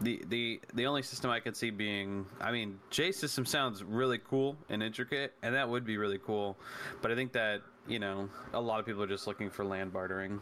the 0.00 0.22
the 0.28 0.60
the 0.74 0.86
only 0.86 1.02
system 1.02 1.30
I 1.30 1.40
could 1.40 1.56
see 1.56 1.70
being, 1.70 2.26
I 2.40 2.52
mean, 2.52 2.78
J 2.90 3.12
system 3.12 3.44
sounds 3.46 3.82
really 3.84 4.18
cool 4.18 4.56
and 4.70 4.82
intricate, 4.82 5.34
and 5.42 5.54
that 5.54 5.68
would 5.68 5.84
be 5.84 5.96
really 5.98 6.18
cool. 6.18 6.56
But 7.02 7.10
I 7.10 7.14
think 7.14 7.32
that 7.32 7.62
you 7.86 7.98
know 7.98 8.28
a 8.52 8.60
lot 8.60 8.80
of 8.80 8.86
people 8.86 9.02
are 9.02 9.06
just 9.08 9.26
looking 9.26 9.50
for 9.50 9.64
land 9.64 9.92
bartering. 9.92 10.40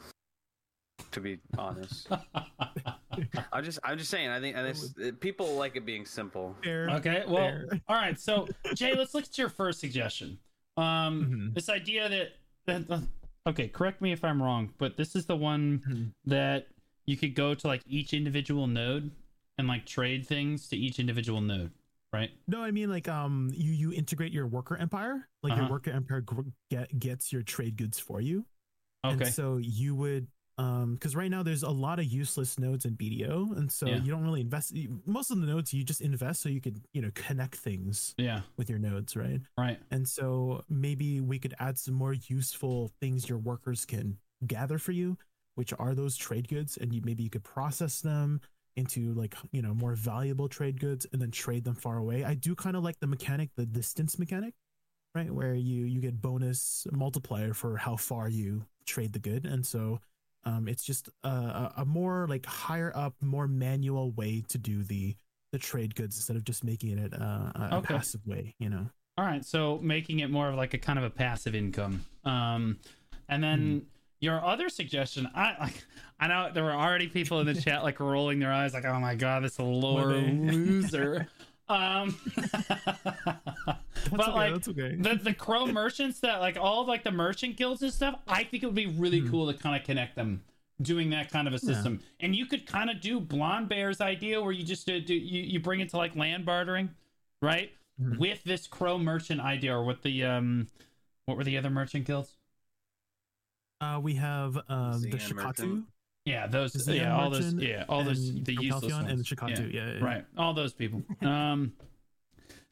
To 1.10 1.20
be 1.20 1.38
honest, 1.58 2.08
I'm 3.52 3.64
just 3.64 3.78
I'm 3.84 3.98
just 3.98 4.10
saying. 4.10 4.28
I 4.30 4.40
think 4.40 4.56
and 4.56 4.66
it's, 4.66 4.94
uh, 4.98 5.10
people 5.20 5.54
like 5.56 5.76
it 5.76 5.84
being 5.86 6.06
simple. 6.06 6.56
Fair, 6.62 6.88
Okay, 6.90 7.24
well, 7.26 7.48
fair. 7.48 7.68
all 7.88 7.96
right. 7.96 8.18
So 8.18 8.48
Jay, 8.74 8.94
let's 8.96 9.14
look 9.14 9.24
at 9.24 9.36
your 9.38 9.48
first 9.48 9.80
suggestion. 9.80 10.38
Um, 10.76 11.26
Mhm. 11.50 11.54
this 11.54 11.68
idea 11.68 12.08
that, 12.08 12.32
that 12.66 12.90
uh, 12.90 13.00
okay, 13.46 13.68
correct 13.68 14.00
me 14.00 14.12
if 14.12 14.24
I'm 14.24 14.42
wrong, 14.42 14.72
but 14.78 14.96
this 14.96 15.14
is 15.14 15.26
the 15.26 15.36
one 15.36 15.80
Mhm. 15.86 16.12
that 16.26 16.66
you 17.06 17.16
could 17.16 17.34
go 17.34 17.54
to 17.54 17.66
like 17.66 17.82
each 17.86 18.12
individual 18.14 18.66
node 18.66 19.10
and 19.58 19.68
like 19.68 19.86
trade 19.86 20.26
things 20.26 20.68
to 20.68 20.76
each 20.76 20.98
individual 20.98 21.40
node, 21.40 21.70
right? 22.12 22.30
No, 22.48 22.62
I 22.62 22.70
mean 22.72 22.90
like 22.90 23.08
um 23.08 23.50
you 23.54 23.72
you 23.72 23.92
integrate 23.92 24.32
your 24.32 24.46
worker 24.46 24.76
empire, 24.76 25.28
like 25.42 25.52
Uh-huh. 25.52 25.62
your 25.62 25.70
worker 25.70 25.90
empire 25.92 26.20
gr- 26.22 26.48
get, 26.70 26.98
gets 26.98 27.32
your 27.32 27.42
trade 27.42 27.76
goods 27.76 27.98
for 28.00 28.20
you. 28.20 28.44
Okay. 29.04 29.24
And 29.26 29.34
so 29.34 29.58
you 29.58 29.94
would 29.94 30.26
um 30.58 30.94
because 30.94 31.16
right 31.16 31.30
now 31.30 31.42
there's 31.42 31.62
a 31.64 31.70
lot 31.70 31.98
of 31.98 32.04
useless 32.04 32.58
nodes 32.58 32.84
in 32.84 32.96
BDO, 32.96 33.56
and 33.56 33.70
so 33.72 33.86
Yeah. 33.86 33.96
you 34.02 34.10
don't 34.10 34.22
really 34.22 34.40
invest. 34.40 34.72
Most 35.06 35.30
of 35.30 35.40
the 35.40 35.46
nodes 35.46 35.72
you 35.74 35.82
just 35.84 36.00
invest 36.00 36.42
so 36.42 36.48
you 36.48 36.60
could 36.60 36.80
you 36.92 37.02
know 37.02 37.10
connect 37.14 37.56
things 37.56 38.14
yeah. 38.18 38.42
with 38.56 38.70
your 38.70 38.78
nodes, 38.78 39.16
right? 39.16 39.40
Right. 39.58 39.80
And 39.90 40.08
so 40.08 40.62
maybe 40.68 41.20
we 41.20 41.38
could 41.38 41.54
add 41.58 41.78
some 41.78 41.94
more 41.94 42.14
useful 42.14 42.92
things 43.00 43.28
your 43.28 43.38
workers 43.38 43.84
can 43.84 44.18
gather 44.46 44.78
for 44.78 44.92
you, 44.92 45.16
which 45.56 45.72
are 45.78 45.94
those 45.94 46.16
trade 46.16 46.48
goods, 46.48 46.76
and 46.76 46.92
you 46.94 47.00
maybe 47.04 47.22
you 47.24 47.30
could 47.30 47.44
process 47.44 48.00
them 48.00 48.40
into 48.76 49.14
like 49.14 49.34
you 49.52 49.62
know 49.62 49.72
more 49.74 49.94
valuable 49.94 50.48
trade 50.48 50.80
goods 50.80 51.06
and 51.12 51.20
then 51.22 51.30
trade 51.30 51.64
them 51.64 51.74
far 51.74 51.98
away. 51.98 52.24
I 52.24 52.34
do 52.34 52.54
kind 52.54 52.76
of 52.76 52.82
like 52.84 52.98
the 53.00 53.06
mechanic, 53.06 53.50
the 53.56 53.66
distance 53.66 54.18
mechanic, 54.18 54.54
right, 55.14 55.32
where 55.32 55.54
you 55.54 55.84
you 55.84 56.00
get 56.00 56.20
bonus 56.22 56.86
multiplier 56.92 57.54
for 57.54 57.76
how 57.76 57.96
far 57.96 58.28
you 58.28 58.66
trade 58.86 59.12
the 59.12 59.18
good, 59.20 59.46
and 59.46 59.64
so 59.66 60.00
um, 60.44 60.68
it's 60.68 60.82
just 60.84 61.08
a, 61.22 61.72
a, 61.78 61.84
more 61.84 62.26
like 62.28 62.46
higher 62.46 62.92
up, 62.94 63.14
more 63.22 63.48
manual 63.48 64.10
way 64.12 64.42
to 64.48 64.58
do 64.58 64.82
the 64.82 65.16
the 65.52 65.58
trade 65.58 65.94
goods 65.94 66.16
instead 66.16 66.36
of 66.36 66.44
just 66.44 66.64
making 66.64 66.98
it 66.98 67.12
a, 67.12 67.68
a, 67.72 67.76
Okay. 67.76 67.94
passive 67.94 68.20
way, 68.26 68.54
you 68.58 68.68
know. 68.68 68.86
All 69.16 69.24
right, 69.24 69.44
so 69.44 69.78
making 69.80 70.18
it 70.18 70.28
more 70.28 70.48
of 70.48 70.56
like 70.56 70.74
a 70.74 70.78
kind 70.78 70.98
of 70.98 71.04
a 71.04 71.10
passive 71.10 71.54
income. 71.54 72.04
Um, 72.24 72.78
and 73.28 73.42
then 73.42 73.86
your 74.18 74.44
other 74.44 74.68
suggestion, 74.68 75.28
I 75.32 75.54
like, 75.60 75.84
I 76.18 76.26
know 76.26 76.50
there 76.52 76.64
were 76.64 76.72
already 76.72 77.06
people 77.06 77.38
in 77.40 77.46
the 77.46 77.54
chat 77.60 77.84
like 77.84 78.00
rolling 78.00 78.40
their 78.40 78.52
eyes, 78.52 78.74
like, 78.74 78.84
"Oh 78.84 78.98
my 78.98 79.14
god, 79.14 79.44
this 79.44 79.60
they? 80.08 80.38
loser." 80.40 81.28
Um, 81.68 82.14
That's 82.36 84.10
but 84.10 84.20
okay. 84.28 84.32
like 84.32 84.52
that's 84.52 84.68
okay. 84.68 84.96
the 84.96 85.14
the 85.14 85.32
crow 85.32 85.64
merchants 85.66 86.20
that 86.20 86.40
like 86.40 86.58
all 86.60 86.82
of 86.82 86.88
like 86.88 87.04
the 87.04 87.10
merchant 87.10 87.56
guilds 87.56 87.80
and 87.82 87.90
stuff, 87.92 88.18
I 88.28 88.44
think 88.44 88.62
it 88.62 88.66
would 88.66 88.74
be 88.74 88.86
really 88.86 89.20
Hmm. 89.20 89.30
cool 89.30 89.52
to 89.52 89.58
kind 89.58 89.74
of 89.80 89.86
connect 89.86 90.14
them 90.14 90.42
doing 90.82 91.08
that 91.10 91.30
kind 91.30 91.48
of 91.48 91.54
a 91.54 91.58
system. 91.58 92.00
And 92.20 92.34
you 92.36 92.44
could 92.46 92.66
kind 92.66 92.90
of 92.90 93.00
do 93.00 93.18
Blonde 93.20 93.68
Bear's 93.70 94.00
idea 94.02 94.42
where 94.42 94.52
you 94.52 94.62
just 94.64 94.86
do, 94.86 95.00
do 95.00 95.14
you 95.14 95.42
you 95.42 95.58
bring 95.60 95.80
it 95.80 95.88
to 95.90 95.96
like 95.96 96.14
land 96.16 96.44
bartering, 96.44 96.90
right? 97.40 97.72
Mhm. 98.00 98.18
With 98.18 98.44
this 98.44 98.66
crow 98.66 98.98
merchant 98.98 99.40
idea 99.40 99.74
or 99.74 99.84
with 99.84 100.02
the 100.02 100.24
um 100.24 100.68
what 101.24 101.38
were 101.38 101.44
the 101.44 101.56
other 101.56 101.70
merchant 101.70 102.04
guilds? 102.06 102.36
Uh, 103.80 104.00
we 104.02 104.14
have 104.16 104.58
um, 104.68 105.00
the 105.00 105.08
Xian 105.16 105.32
Shakatu, 105.32 105.34
merchant. 105.34 105.84
Yeah, 106.24 106.46
those 106.46 106.88
yeah, 106.88 107.14
all 107.14 107.28
those 107.28 107.52
yeah, 107.54 107.84
all 107.88 108.02
those 108.02 108.32
the 108.44 108.54
useless 108.54 108.92
ones. 108.94 109.10
and 109.10 109.24
Shakatu. 109.24 109.72
Yeah, 109.72 109.86
yeah, 109.86 109.92
yeah. 109.98 110.04
right 110.04 110.24
all 110.38 110.54
those 110.54 110.72
people 110.72 111.02
um 111.22 111.72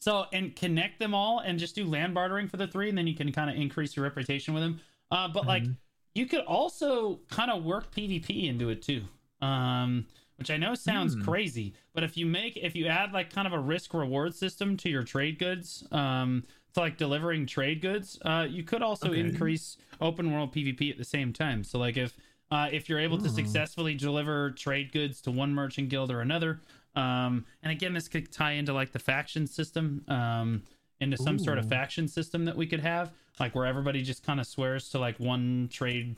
so 0.01 0.25
and 0.33 0.57
connect 0.57 0.99
them 0.99 1.15
all 1.15 1.41
and 1.41 1.59
just 1.59 1.75
do 1.75 1.85
land 1.85 2.15
bartering 2.15 2.49
for 2.49 2.57
the 2.57 2.67
three 2.67 2.89
and 2.89 2.97
then 2.97 3.07
you 3.07 3.15
can 3.15 3.31
kind 3.31 3.51
of 3.51 3.57
increase 3.57 3.95
your 3.95 4.05
reputation 4.05 4.55
with 4.55 4.63
them 4.63 4.81
uh 5.11 5.29
but 5.29 5.47
like 5.47 5.65
Mhm. 5.65 5.77
you 6.15 6.27
could 6.27 6.41
also 6.45 7.21
kind 7.29 7.51
of 7.51 7.63
work 7.63 7.95
pvp 7.95 8.49
into 8.49 8.71
it 8.71 8.81
too 8.83 9.03
um 9.43 10.07
which 10.37 10.51
i 10.51 10.57
know 10.57 10.75
sounds 10.75 11.15
Hmm. 11.15 11.21
crazy 11.23 11.75
but 11.93 12.03
if 12.03 12.17
you 12.17 12.25
make 12.25 12.57
if 12.57 12.75
you 12.75 12.87
add 12.87 13.13
like 13.13 13.31
kind 13.31 13.47
of 13.47 13.53
a 13.53 13.59
risk 13.59 13.93
reward 13.93 14.35
system 14.35 14.77
to 14.79 14.89
your 14.89 15.03
trade 15.05 15.39
goods 15.39 15.87
um 15.93 16.43
to 16.73 16.81
like 16.81 16.97
delivering 16.97 17.45
trade 17.47 17.83
goods 17.83 18.19
uh 18.25 18.47
you 18.49 18.63
could 18.63 18.83
also 18.83 19.11
Okay. 19.11 19.21
increase 19.21 19.77
open 20.01 20.33
world 20.33 20.55
pvp 20.55 20.91
at 20.91 20.97
the 20.97 21.05
same 21.05 21.33
time 21.35 21.63
so 21.63 21.79
like 21.79 21.97
if 21.99 22.17
uh, 22.53 22.69
if 22.71 22.89
you're 22.89 23.01
able 23.01 23.19
to 23.19 23.29
Oh. 23.29 23.33
successfully 23.41 23.95
deliver 23.95 24.51
trade 24.53 24.93
goods 24.93 25.21
to 25.23 25.31
one 25.33 25.53
merchant 25.55 25.89
guild 25.89 26.11
or 26.13 26.21
another 26.21 26.61
um 26.95 27.47
and 27.63 27.73
again 27.73 27.95
this 27.95 28.07
could 28.09 28.31
tie 28.31 28.53
into 28.53 28.73
like 28.75 28.93
the 28.93 28.99
faction 28.99 29.47
system 29.47 30.05
um 30.09 30.63
into 31.01 31.17
some 31.17 31.39
sort 31.39 31.57
of 31.59 31.65
faction 31.67 32.07
system 32.07 32.45
that 32.45 32.55
we 32.57 32.67
could 32.67 32.81
have 32.81 33.11
like 33.41 33.55
where 33.55 33.65
everybody 33.67 34.03
just 34.03 34.23
kind 34.23 34.39
of 34.39 34.47
swears 34.47 34.91
to 34.91 34.99
like 34.99 35.19
one 35.19 35.69
trade 35.73 36.17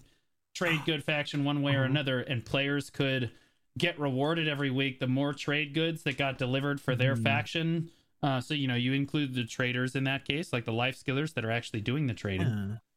trade 0.53 0.81
good 0.85 1.03
faction 1.05 1.45
one 1.45 1.63
way 1.63 1.75
or 1.75 1.79
Uh-huh. 1.85 1.91
another 1.93 2.21
and 2.21 2.45
players 2.45 2.91
could 2.91 3.31
get 3.79 3.99
rewarded 4.01 4.49
every 4.49 4.71
week 4.71 4.99
the 4.99 5.07
more 5.07 5.33
trade 5.33 5.73
goods 5.75 6.03
that 6.03 6.17
got 6.19 6.39
delivered 6.39 6.81
for 6.81 6.97
their 6.97 7.15
Mhm. 7.15 7.23
faction 7.23 7.91
uh 8.25 8.41
so 8.41 8.53
you 8.55 8.67
know 8.67 8.75
you 8.75 8.93
include 8.93 9.35
the 9.35 9.45
traders 9.45 9.95
in 9.95 10.03
that 10.05 10.25
case 10.25 10.53
like 10.53 10.65
the 10.65 10.73
life 10.73 10.97
skillers 10.97 11.35
that 11.35 11.45
are 11.45 11.51
actually 11.53 11.81
doing 11.81 12.09
the 12.09 12.15
trading 12.15 12.49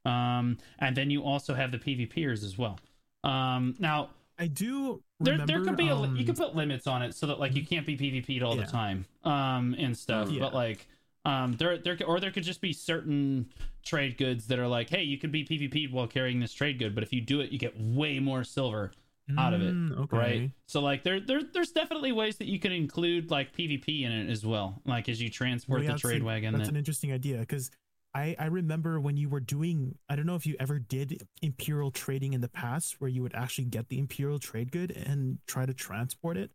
Yeah. 0.06 0.38
um 0.40 0.58
and 0.80 0.98
then 0.98 1.12
you 1.12 1.22
also 1.24 1.54
have 1.54 1.72
the 1.72 1.78
pvpers 1.80 2.44
as 2.44 2.58
well 2.58 2.80
um 3.28 3.76
now 3.80 4.10
I 4.40 4.48
do 4.48 5.02
there, 5.20 5.34
remember. 5.34 5.52
there 5.54 5.64
could 5.66 5.78
be 5.78 5.90
a 5.90 5.96
li- 5.96 6.10
you 6.10 6.20
um, 6.20 6.26
could 6.26 6.38
put 6.38 6.56
limits 6.56 6.86
on 6.88 7.02
it 7.02 7.16
so 7.16 7.26
that 7.28 7.40
like 7.40 7.56
you 7.56 7.66
can't 7.66 7.86
be 7.86 7.98
PvP'd 7.98 8.44
all 8.44 8.56
Yeah. 8.56 8.66
the 8.66 8.72
time 8.72 9.06
um 9.24 9.76
and 9.78 9.98
stuff 9.98 10.30
Yeah. 10.30 10.40
but 10.42 10.54
like 10.54 10.88
um 11.26 11.54
there 11.54 11.78
there 11.78 11.96
could- 11.98 12.06
or 12.08 12.20
there 12.20 12.32
could 12.32 12.44
just 12.44 12.62
be 12.62 12.72
certain 12.74 13.48
trade 13.84 14.18
goods 14.18 14.48
that 14.48 14.60
are 14.60 14.68
like 14.68 14.90
hey 14.90 15.04
you 15.04 15.18
could 15.18 15.32
be 15.32 15.44
PvP'd 15.44 15.92
while 15.92 16.08
carrying 16.08 16.40
this 16.40 16.54
trade 16.54 16.78
good 16.80 16.94
but 16.94 17.04
if 17.04 17.12
you 17.12 17.22
do 17.22 17.42
it 17.42 17.52
you 17.52 17.58
get 17.60 17.80
way 17.80 18.20
more 18.20 18.44
silver 18.44 18.92
out 19.38 19.54
of 19.54 19.62
it, 19.62 19.74
mm, 19.76 19.98
okay. 20.04 20.18
right 20.18 20.52
so 20.68 20.80
like 20.80 21.04
there, 21.04 21.20
there 21.20 21.42
there's 21.44 21.72
definitely 21.72 22.14
ways 22.14 22.38
that 22.38 22.48
you 22.48 22.60
can 22.60 22.72
include 22.72 23.30
like 23.30 23.54
PvP 23.54 24.04
in 24.04 24.12
it 24.12 24.30
as 24.30 24.46
well 24.46 24.82
like 24.86 25.10
as 25.10 25.22
you 25.22 25.30
transport 25.30 25.82
Oh, 25.82 25.84
yeah, 25.84 25.92
the 25.94 26.00
trade 26.00 26.18
an- 26.22 26.26
wagon 26.26 26.54
That's 26.54 26.68
that, 26.68 26.72
an 26.72 26.78
interesting 26.78 27.12
idea 27.12 27.40
because 27.40 27.70
I 28.18 28.36
I 28.40 28.46
remember 28.48 29.00
when 29.00 29.16
you 29.18 29.30
were 29.30 29.40
doing. 29.40 29.98
I 30.10 30.16
don't 30.16 30.26
know 30.26 30.36
if 30.36 30.46
you 30.48 30.56
ever 30.60 30.80
did 30.80 31.28
imperial 31.42 31.92
trading 31.92 32.34
in 32.34 32.42
the 32.42 32.50
past, 32.50 33.00
where 33.00 33.10
you 33.10 33.22
would 33.22 33.36
actually 33.36 33.66
get 33.66 33.90
the 33.90 34.00
imperial 34.00 34.40
trade 34.40 34.72
good 34.72 34.92
and 34.92 35.38
try 35.48 35.66
to 35.66 35.74
transport 35.74 36.36
it. 36.38 36.50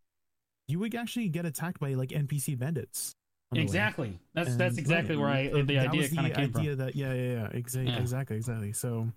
You 0.67 0.79
would 0.81 0.95
actually 0.95 1.29
get 1.29 1.45
attacked 1.45 1.79
by 1.79 1.95
like 1.95 2.11
NPC 2.11 2.59
bandits. 2.59 3.15
on 3.53 3.57
the 3.57 3.61
way. 3.61 3.65
exactly 3.65 4.19
that's 4.35 4.49
And- 4.51 4.59
that's 4.61 4.79
exactly 4.79 5.15
where 5.17 5.29
I 5.29 5.49
the 5.49 5.79
idea 5.79 6.09
kind 6.09 6.27
of 6.27 6.33
came 6.35 6.57
idea 6.57 6.71
from 6.71 6.77
That 6.79 6.97
yeah 6.97 7.13
yeah 7.13 7.33
yeah 7.33 7.49
exactly 7.53 7.93
Yeah. 7.93 8.01
exactly 8.01 8.37
exactly. 8.37 8.73
So. 8.73 9.13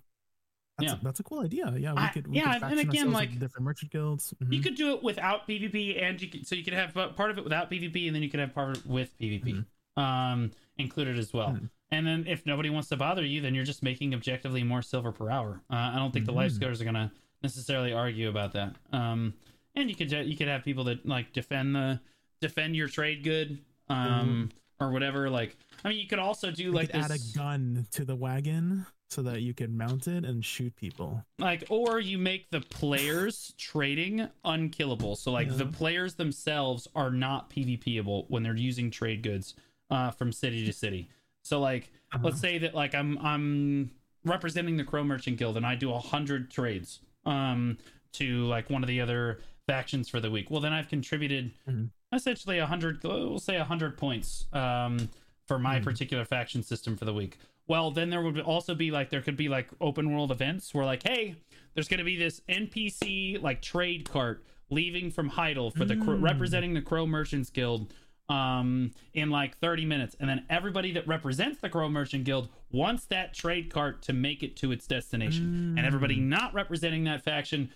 That's, 0.78 0.92
Yeah. 0.92 0.98
a, 1.00 1.04
that's 1.04 1.20
a 1.20 1.22
cool 1.22 1.40
idea. 1.40 1.72
Yeah, 1.78 1.94
we 1.94 2.06
could. 2.12 2.26
We 2.28 2.36
yeah, 2.36 2.58
could 2.58 2.70
and 2.72 2.80
again, 2.80 3.10
like, 3.10 3.30
different 3.38 3.64
merchant 3.64 3.90
guilds. 3.92 4.34
You 4.40 4.60
Mhm. 4.60 4.62
could 4.62 4.74
do 4.74 4.92
it 4.94 5.02
without 5.02 5.48
PvP, 5.48 5.98
and 6.02 6.20
you 6.20 6.28
could 6.28 6.46
so 6.46 6.54
you 6.54 6.62
could 6.62 6.74
have 6.74 6.92
part 6.92 7.30
of 7.30 7.38
it 7.38 7.44
without 7.44 7.70
PvP, 7.70 8.06
and 8.08 8.14
then 8.14 8.22
you 8.22 8.28
could 8.28 8.40
have 8.40 8.52
part 8.52 8.76
of 8.76 8.84
it 8.84 8.86
with 8.86 9.16
PvP 9.18 9.64
um, 9.96 10.50
included 10.76 11.18
as 11.18 11.32
well. 11.32 11.52
Mhm. 11.52 11.70
And 11.90 12.06
then 12.06 12.26
if 12.26 12.44
nobody 12.46 12.68
wants 12.70 12.88
to 12.88 12.96
bother 12.96 13.24
you, 13.24 13.40
then 13.40 13.54
you're 13.54 13.64
just 13.64 13.82
making 13.82 14.14
objectively 14.14 14.62
more 14.64 14.82
silver 14.82 15.12
per 15.12 15.30
hour. 15.30 15.60
Uh, 15.70 15.74
I 15.94 15.96
don't 15.96 16.12
think 16.12 16.26
the 16.26 16.32
life 16.32 16.52
skillers 16.52 16.80
are 16.80 16.84
gonna 16.84 17.12
necessarily 17.42 17.92
argue 17.92 18.28
about 18.28 18.52
that. 18.54 18.74
Um, 18.92 19.34
and 19.74 19.88
you 19.88 19.94
could 19.94 20.10
you 20.10 20.36
could 20.36 20.48
have 20.48 20.64
people 20.64 20.84
that 20.84 21.06
like 21.06 21.32
defend 21.32 21.74
the 21.76 22.00
defend 22.40 22.74
your 22.76 22.88
trade 22.88 23.22
good 23.22 23.58
um, 23.88 24.50
or 24.80 24.90
whatever. 24.90 25.30
Like 25.30 25.56
I 25.84 25.88
mean, 25.90 25.98
you 26.00 26.08
could 26.08 26.18
also 26.18 26.50
do 26.50 26.64
You 26.64 26.72
like 26.72 26.90
could 26.90 27.00
add 27.02 27.10
a 27.12 27.18
gun 27.36 27.86
to 27.92 28.04
the 28.04 28.16
wagon 28.16 28.86
so 29.08 29.22
that 29.22 29.42
you 29.42 29.54
can 29.54 29.76
mount 29.76 30.08
it 30.08 30.24
and 30.24 30.44
shoot 30.44 30.74
people. 30.74 31.24
like 31.38 31.62
or 31.70 32.00
you 32.00 32.18
make 32.18 32.50
the 32.50 32.60
players 32.60 33.54
trading 33.56 34.28
unkillable 34.44 35.14
so 35.14 35.30
like 35.30 35.56
the 35.56 35.64
players 35.66 36.14
themselves 36.16 36.88
are 36.96 37.12
not 37.12 37.48
pvpable 37.48 38.24
when 38.28 38.42
they're 38.42 38.56
using 38.56 38.90
trade 38.90 39.22
goods 39.22 39.54
uh 39.90 40.10
from 40.10 40.32
city 40.32 40.66
to 40.66 40.72
city 40.72 41.08
so 41.46 41.60
like 41.60 41.90
Uh-huh. 42.12 42.20
let's 42.24 42.40
say 42.40 42.58
that 42.58 42.74
like 42.74 42.94
i'm 42.94 43.18
i'm 43.18 43.90
representing 44.24 44.76
the 44.76 44.84
crow 44.84 45.04
merchant 45.04 45.38
guild 45.38 45.56
and 45.56 45.64
i 45.66 45.74
do 45.74 45.92
a 45.92 45.98
hundred 45.98 46.50
trades 46.50 47.00
um 47.24 47.78
to 48.12 48.44
like 48.46 48.68
one 48.70 48.82
of 48.82 48.88
the 48.88 49.00
other 49.00 49.40
factions 49.66 50.08
for 50.08 50.20
the 50.20 50.30
week 50.30 50.50
well 50.50 50.60
then 50.60 50.72
i've 50.72 50.88
contributed 50.88 51.52
Mhm. 51.68 51.90
essentially 52.12 52.58
a 52.58 52.66
hundred 52.66 53.02
we'll 53.02 53.38
say 53.38 53.56
a 53.56 53.64
hundred 53.64 53.96
points 53.96 54.46
um 54.52 55.08
for 55.46 55.58
my 55.58 55.78
Mhm. 55.80 55.84
particular 55.84 56.24
faction 56.24 56.62
system 56.62 56.96
for 56.96 57.04
the 57.04 57.14
week 57.14 57.38
well 57.68 57.90
then 57.90 58.10
there 58.10 58.22
would 58.22 58.40
also 58.40 58.74
be 58.74 58.90
like 58.90 59.10
there 59.10 59.22
could 59.22 59.36
be 59.36 59.48
like 59.48 59.68
open 59.80 60.12
world 60.12 60.30
events 60.30 60.72
where 60.74 60.84
like 60.84 61.02
hey 61.06 61.36
there's 61.74 61.88
going 61.88 61.98
to 61.98 62.04
be 62.04 62.16
this 62.16 62.40
npc 62.48 63.40
like 63.42 63.60
trade 63.62 64.08
cart 64.08 64.44
leaving 64.70 65.10
from 65.12 65.28
heidel 65.28 65.70
for 65.70 65.84
the 65.84 65.94
Mm. 65.94 66.22
representing 66.22 66.74
the 66.74 66.82
crow 66.82 67.06
merchants 67.06 67.50
guild 67.50 67.92
um 68.28 68.90
in 69.14 69.30
like 69.30 69.56
30 69.58 69.84
minutes 69.84 70.16
and 70.18 70.28
then 70.28 70.44
everybody 70.50 70.90
that 70.92 71.06
represents 71.06 71.60
the 71.60 71.68
crow 71.68 71.88
merchant 71.88 72.24
guild 72.24 72.48
wants 72.72 73.04
that 73.06 73.32
trade 73.32 73.72
cart 73.72 74.02
to 74.02 74.12
make 74.12 74.42
it 74.42 74.56
to 74.56 74.72
its 74.72 74.86
destination 74.86 75.74
and 75.76 75.86
everybody 75.86 76.16
Mm. 76.16 76.22
not 76.28 76.52
representing 76.54 77.04
that 77.04 77.22
faction 77.22 77.70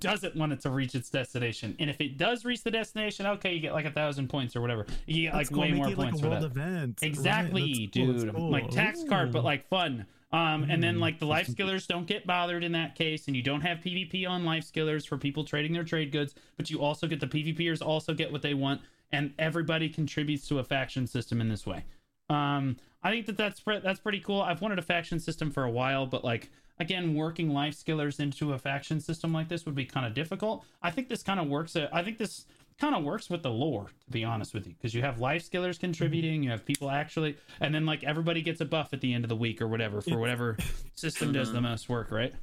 doesn't 0.00 0.34
want 0.36 0.52
it 0.52 0.60
to 0.60 0.70
reach 0.70 0.94
its 0.94 1.10
destination 1.10 1.74
and 1.80 1.90
if 1.90 2.00
it 2.00 2.18
does 2.18 2.44
reach 2.44 2.62
the 2.62 2.70
destination 2.70 3.26
okay 3.26 3.52
you 3.54 3.60
get 3.60 3.72
like 3.72 3.84
a 3.84 3.90
thousand 3.90 4.28
points 4.28 4.54
or 4.54 4.60
whatever 4.60 4.86
you 5.06 5.22
get 5.22 5.32
That's 5.34 5.50
like 5.50 5.54
cool. 5.54 5.60
way 5.62 5.68
Make 5.72 5.76
more 5.76 5.86
like 5.88 5.96
points 5.96 6.20
a 6.20 6.22
for 6.22 6.30
that 6.30 6.42
event. 6.44 6.98
Exactly, 7.02 7.90
cool, 7.92 8.06
that's 8.12 8.24
dude. 8.24 8.34
cool. 8.34 8.50
Like 8.50 8.70
tax 8.70 9.02
card, 9.08 9.32
but 9.32 9.42
like 9.44 9.68
fun. 9.68 10.06
Um, 10.32 10.64
and 10.68 10.82
then 10.82 10.96
Mm. 10.96 11.00
like 11.00 11.18
the 11.20 11.26
life 11.26 11.46
skillers 11.46 11.86
don't 11.86 12.06
get 12.06 12.26
bothered 12.26 12.64
in 12.64 12.72
that 12.72 12.94
case, 12.96 13.26
and 13.28 13.36
you 13.36 13.42
don't 13.42 13.60
have 13.60 13.78
PvP 13.78 14.26
on 14.28 14.44
life 14.44 14.64
skillers 14.64 15.06
for 15.06 15.16
people 15.16 15.44
trading 15.44 15.72
their 15.72 15.84
trade 15.84 16.10
goods, 16.10 16.34
but 16.56 16.68
you 16.68 16.80
also 16.82 17.06
get 17.06 17.20
the 17.20 17.26
PvPers 17.28 17.80
also 17.80 18.12
get 18.12 18.32
what 18.32 18.42
they 18.42 18.54
want, 18.54 18.80
and 19.12 19.32
everybody 19.38 19.88
contributes 19.88 20.48
to 20.48 20.58
a 20.58 20.64
faction 20.64 21.06
system 21.06 21.40
in 21.40 21.48
this 21.48 21.66
way. 21.66 21.84
Um, 22.28 22.76
I 23.02 23.10
think 23.10 23.26
that 23.26 23.36
that's 23.36 23.60
pre- 23.60 23.80
that's 23.80 24.00
pretty 24.00 24.20
cool. 24.20 24.42
I've 24.42 24.60
wanted 24.60 24.78
a 24.78 24.82
faction 24.82 25.20
system 25.20 25.50
for 25.50 25.64
a 25.64 25.70
while, 25.70 26.06
but 26.06 26.24
like 26.24 26.50
again, 26.78 27.14
working 27.14 27.50
life 27.50 27.74
skillers 27.74 28.20
into 28.20 28.52
a 28.52 28.58
faction 28.58 29.00
system 29.00 29.32
like 29.32 29.48
this 29.48 29.64
would 29.64 29.74
be 29.74 29.84
kind 29.84 30.06
of 30.06 30.14
difficult. 30.14 30.64
I 30.82 30.90
think 30.90 31.08
this 31.08 31.22
kind 31.22 31.40
of 31.40 31.46
works. 31.46 31.76
uh, 31.76 31.88
I 31.92 32.02
think 32.02 32.18
this 32.18 32.46
kind 32.78 32.94
of 32.94 33.04
works 33.04 33.30
with 33.30 33.42
the 33.42 33.50
lore, 33.50 33.86
to 34.04 34.10
be 34.10 34.24
honest 34.24 34.52
with 34.52 34.66
you, 34.66 34.74
because 34.74 34.94
you 34.94 35.02
have 35.02 35.18
life 35.18 35.48
skillers 35.48 35.78
contributing, 35.78 36.42
you 36.42 36.50
have 36.50 36.64
people 36.64 36.90
actually, 36.90 37.36
and 37.60 37.74
then 37.74 37.86
like 37.86 38.04
everybody 38.04 38.42
gets 38.42 38.60
a 38.60 38.64
buff 38.64 38.92
at 38.92 39.00
the 39.00 39.14
end 39.14 39.24
of 39.24 39.28
the 39.28 39.36
week 39.36 39.62
or 39.62 39.68
whatever 39.68 40.00
for 40.00 40.18
whatever 40.18 40.56
system 40.94 41.32
does 41.32 41.52
the 41.52 41.60
most 41.60 41.88
work, 41.88 42.10
right? 42.10 42.34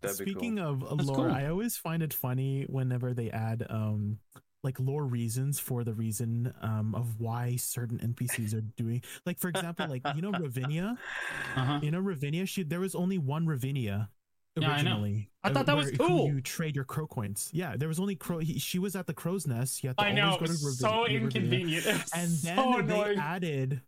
That'd 0.00 0.18
be 0.18 0.32
Speaking 0.32 0.58
of 0.58 0.82
uh, 0.82 0.94
That's 0.94 1.08
lore, 1.08 1.26
cool. 1.26 1.30
I 1.30 1.46
always 1.46 1.76
find 1.76 2.02
it 2.02 2.12
funny 2.12 2.64
whenever 2.68 3.12
they 3.12 3.30
add 3.30 3.66
um 3.68 4.18
like 4.64 4.78
lore 4.80 5.04
reasons 5.06 5.58
for 5.58 5.84
the 5.84 5.94
reason 5.94 6.52
um 6.62 6.94
of 6.94 7.20
why 7.20 7.56
certain 7.56 7.98
NPCs 7.98 8.54
are 8.54 8.60
doing 8.60 9.02
like 9.24 9.38
for 9.38 9.48
example 9.48 9.86
like 9.88 10.02
you 10.16 10.22
know 10.22 10.32
Ravinia 10.32 10.96
Uh 11.56 11.60
huh. 11.64 11.80
you 11.82 11.90
know 11.90 12.00
Ravinia 12.00 12.44
she 12.46 12.62
there 12.64 12.80
was 12.80 12.94
only 12.94 13.18
one 13.18 13.46
Ravinia 13.46 14.10
Yeah, 14.56 14.66
I 14.68 14.82
know. 14.82 14.90
originally 14.90 15.30
I 15.44 15.52
thought 15.52 15.66
that 15.66 15.76
was 15.76 15.90
cool. 15.92 16.26
you 16.26 16.40
trade 16.40 16.74
your 16.74 16.84
crow 16.84 17.06
coins 17.06 17.50
yeah 17.52 17.76
there 17.76 17.88
was 17.88 18.00
only 18.00 18.16
crow 18.16 18.38
he, 18.38 18.58
she 18.58 18.78
was 18.80 18.96
at 18.96 19.06
the 19.06 19.14
crow's 19.14 19.46
nest 19.46 19.82
you 19.84 19.88
had 19.90 19.98
to 19.98 20.04
I 20.04 20.12
know 20.12 20.32
go 20.40 20.46
to 20.46 20.52
was 20.52 20.82
Ravi- 20.82 20.94
so 20.94 21.06
inconvenient. 21.06 21.86
And 21.86 22.30
then 22.42 22.56
so 22.56 22.82
they 22.82 22.94
annoying. 22.94 23.18
added 23.18 23.82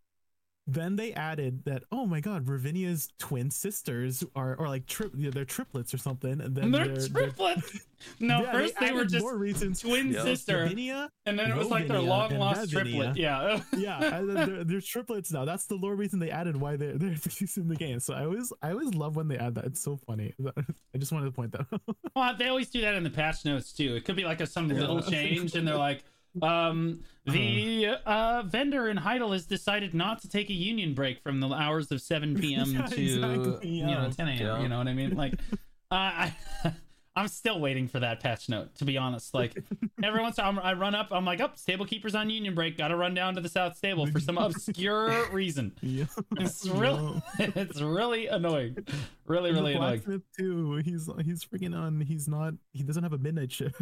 then 0.66 0.94
they 0.96 1.12
added 1.14 1.64
that 1.64 1.82
oh 1.90 2.06
my 2.06 2.20
god 2.20 2.48
Ravinia's 2.48 3.08
twin 3.18 3.50
sisters 3.50 4.22
are 4.36 4.54
or 4.56 4.68
like 4.68 4.86
tri- 4.86 5.08
they're 5.14 5.44
triplets 5.44 5.92
or 5.92 5.98
something 5.98 6.40
and 6.40 6.54
then 6.54 6.70
they're, 6.70 6.86
they're, 6.86 6.96
they're- 7.08 7.22
triplets. 7.24 7.80
No, 8.18 8.40
Yeah, 8.40 8.52
first 8.52 8.74
they, 8.80 8.92
were 8.92 9.00
added 9.00 9.10
just 9.10 9.22
more 9.22 9.36
reasons 9.36 9.80
twin 9.80 10.10
Yeah. 10.12 10.22
sister, 10.22 10.56
Ravinia 10.62 11.10
and 11.26 11.38
then 11.38 11.50
it 11.50 11.56
was 11.56 11.68
like 11.68 11.86
their 11.86 12.00
long 12.00 12.30
lost 12.38 12.72
Ravinia. 12.74 13.12
triplet. 13.12 13.16
Yeah. 13.18 13.60
yeah 13.76 14.20
they're, 14.22 14.64
they're 14.64 14.80
triplets 14.80 15.30
now 15.32 15.44
that's 15.44 15.66
the 15.66 15.74
lore 15.74 15.94
reason 15.96 16.18
they 16.18 16.30
added 16.30 16.56
why 16.56 16.76
they're 16.76 16.96
they're 16.96 17.10
in 17.56 17.68
the 17.68 17.76
game 17.76 18.00
so 18.00 18.14
i 18.14 18.24
always 18.24 18.52
i 18.62 18.70
always 18.70 18.94
love 18.94 19.16
when 19.16 19.28
they 19.28 19.36
add 19.36 19.54
that 19.56 19.64
it's 19.66 19.80
so 19.82 19.98
funny 20.06 20.32
i 20.94 20.98
just 20.98 21.12
wanted 21.12 21.26
to 21.26 21.32
point 21.32 21.52
that 21.52 21.66
out 21.72 21.82
Well, 22.16 22.34
they 22.38 22.48
always 22.48 22.70
do 22.70 22.80
that 22.80 22.94
in 22.94 23.02
the 23.04 23.10
patch 23.10 23.44
notes 23.44 23.72
too. 23.72 23.94
It 23.96 24.04
could 24.06 24.16
be 24.16 24.24
like 24.24 24.40
a 24.40 24.46
some 24.46 24.70
Yeah. 24.70 24.80
little 24.80 25.02
change, 25.02 25.54
and 25.54 25.66
they're 25.68 25.76
like, 25.76 26.02
Um, 26.42 27.00
the 27.26 27.96
uh, 28.06 28.42
vendor 28.46 28.88
in 28.88 28.96
Heidel 28.96 29.32
has 29.32 29.46
decided 29.46 29.94
not 29.94 30.22
to 30.22 30.28
take 30.28 30.48
a 30.50 30.54
union 30.54 30.94
break 30.94 31.22
from 31.22 31.40
the 31.40 31.48
hours 31.48 31.90
of 31.90 32.00
7 32.00 32.34
p.m. 32.40 32.66
Yeah, 32.72 32.86
to 32.86 33.00
exactly, 33.00 33.68
you 33.68 33.86
know 33.86 34.10
10 34.10 34.28
a.m. 34.28 34.38
Yeah. 34.38 34.62
You 34.62 34.68
know 34.68 34.78
what 34.78 34.88
I 34.88 34.94
mean? 34.94 35.16
Like, 35.16 35.34
uh, 35.90 35.94
I. 35.94 36.34
I'm 37.16 37.26
still 37.26 37.58
waiting 37.58 37.88
for 37.88 37.98
that 37.98 38.20
patch 38.20 38.48
note, 38.48 38.76
to 38.76 38.84
be 38.84 38.96
honest. 38.96 39.34
Like 39.34 39.58
every 40.02 40.20
once 40.22 40.38
in 40.38 40.44
a 40.44 40.52
while, 40.52 40.60
I 40.62 40.74
run 40.74 40.94
up, 40.94 41.08
I'm 41.10 41.24
like, 41.24 41.40
"Oh, 41.40 41.50
stable 41.56 41.84
keeper's 41.84 42.14
on 42.14 42.30
union 42.30 42.54
break. 42.54 42.78
Got 42.78 42.88
to 42.88 42.96
run 42.96 43.14
down 43.14 43.34
to 43.34 43.40
the 43.40 43.48
south 43.48 43.76
stable 43.76 44.06
for 44.06 44.20
some 44.20 44.38
obscure 44.38 45.28
reason." 45.32 45.72
Yeah. 45.82 46.04
It's 46.38 46.66
really, 46.68 47.20
it's 47.40 47.80
really 47.80 48.28
annoying. 48.28 48.76
Really, 49.26 49.48
And 49.50 49.58
the 49.58 49.60
really 49.62 49.74
annoying. 49.74 49.78
blacksmith 49.78 50.22
too. 50.38 50.76
He's 50.84 51.10
he's 51.24 51.44
freaking 51.44 51.76
on. 51.76 52.00
He's 52.00 52.28
not. 52.28 52.54
He 52.72 52.84
doesn't 52.84 53.02
have 53.02 53.12
a 53.12 53.18
midnight 53.18 53.50
shift. 53.50 53.74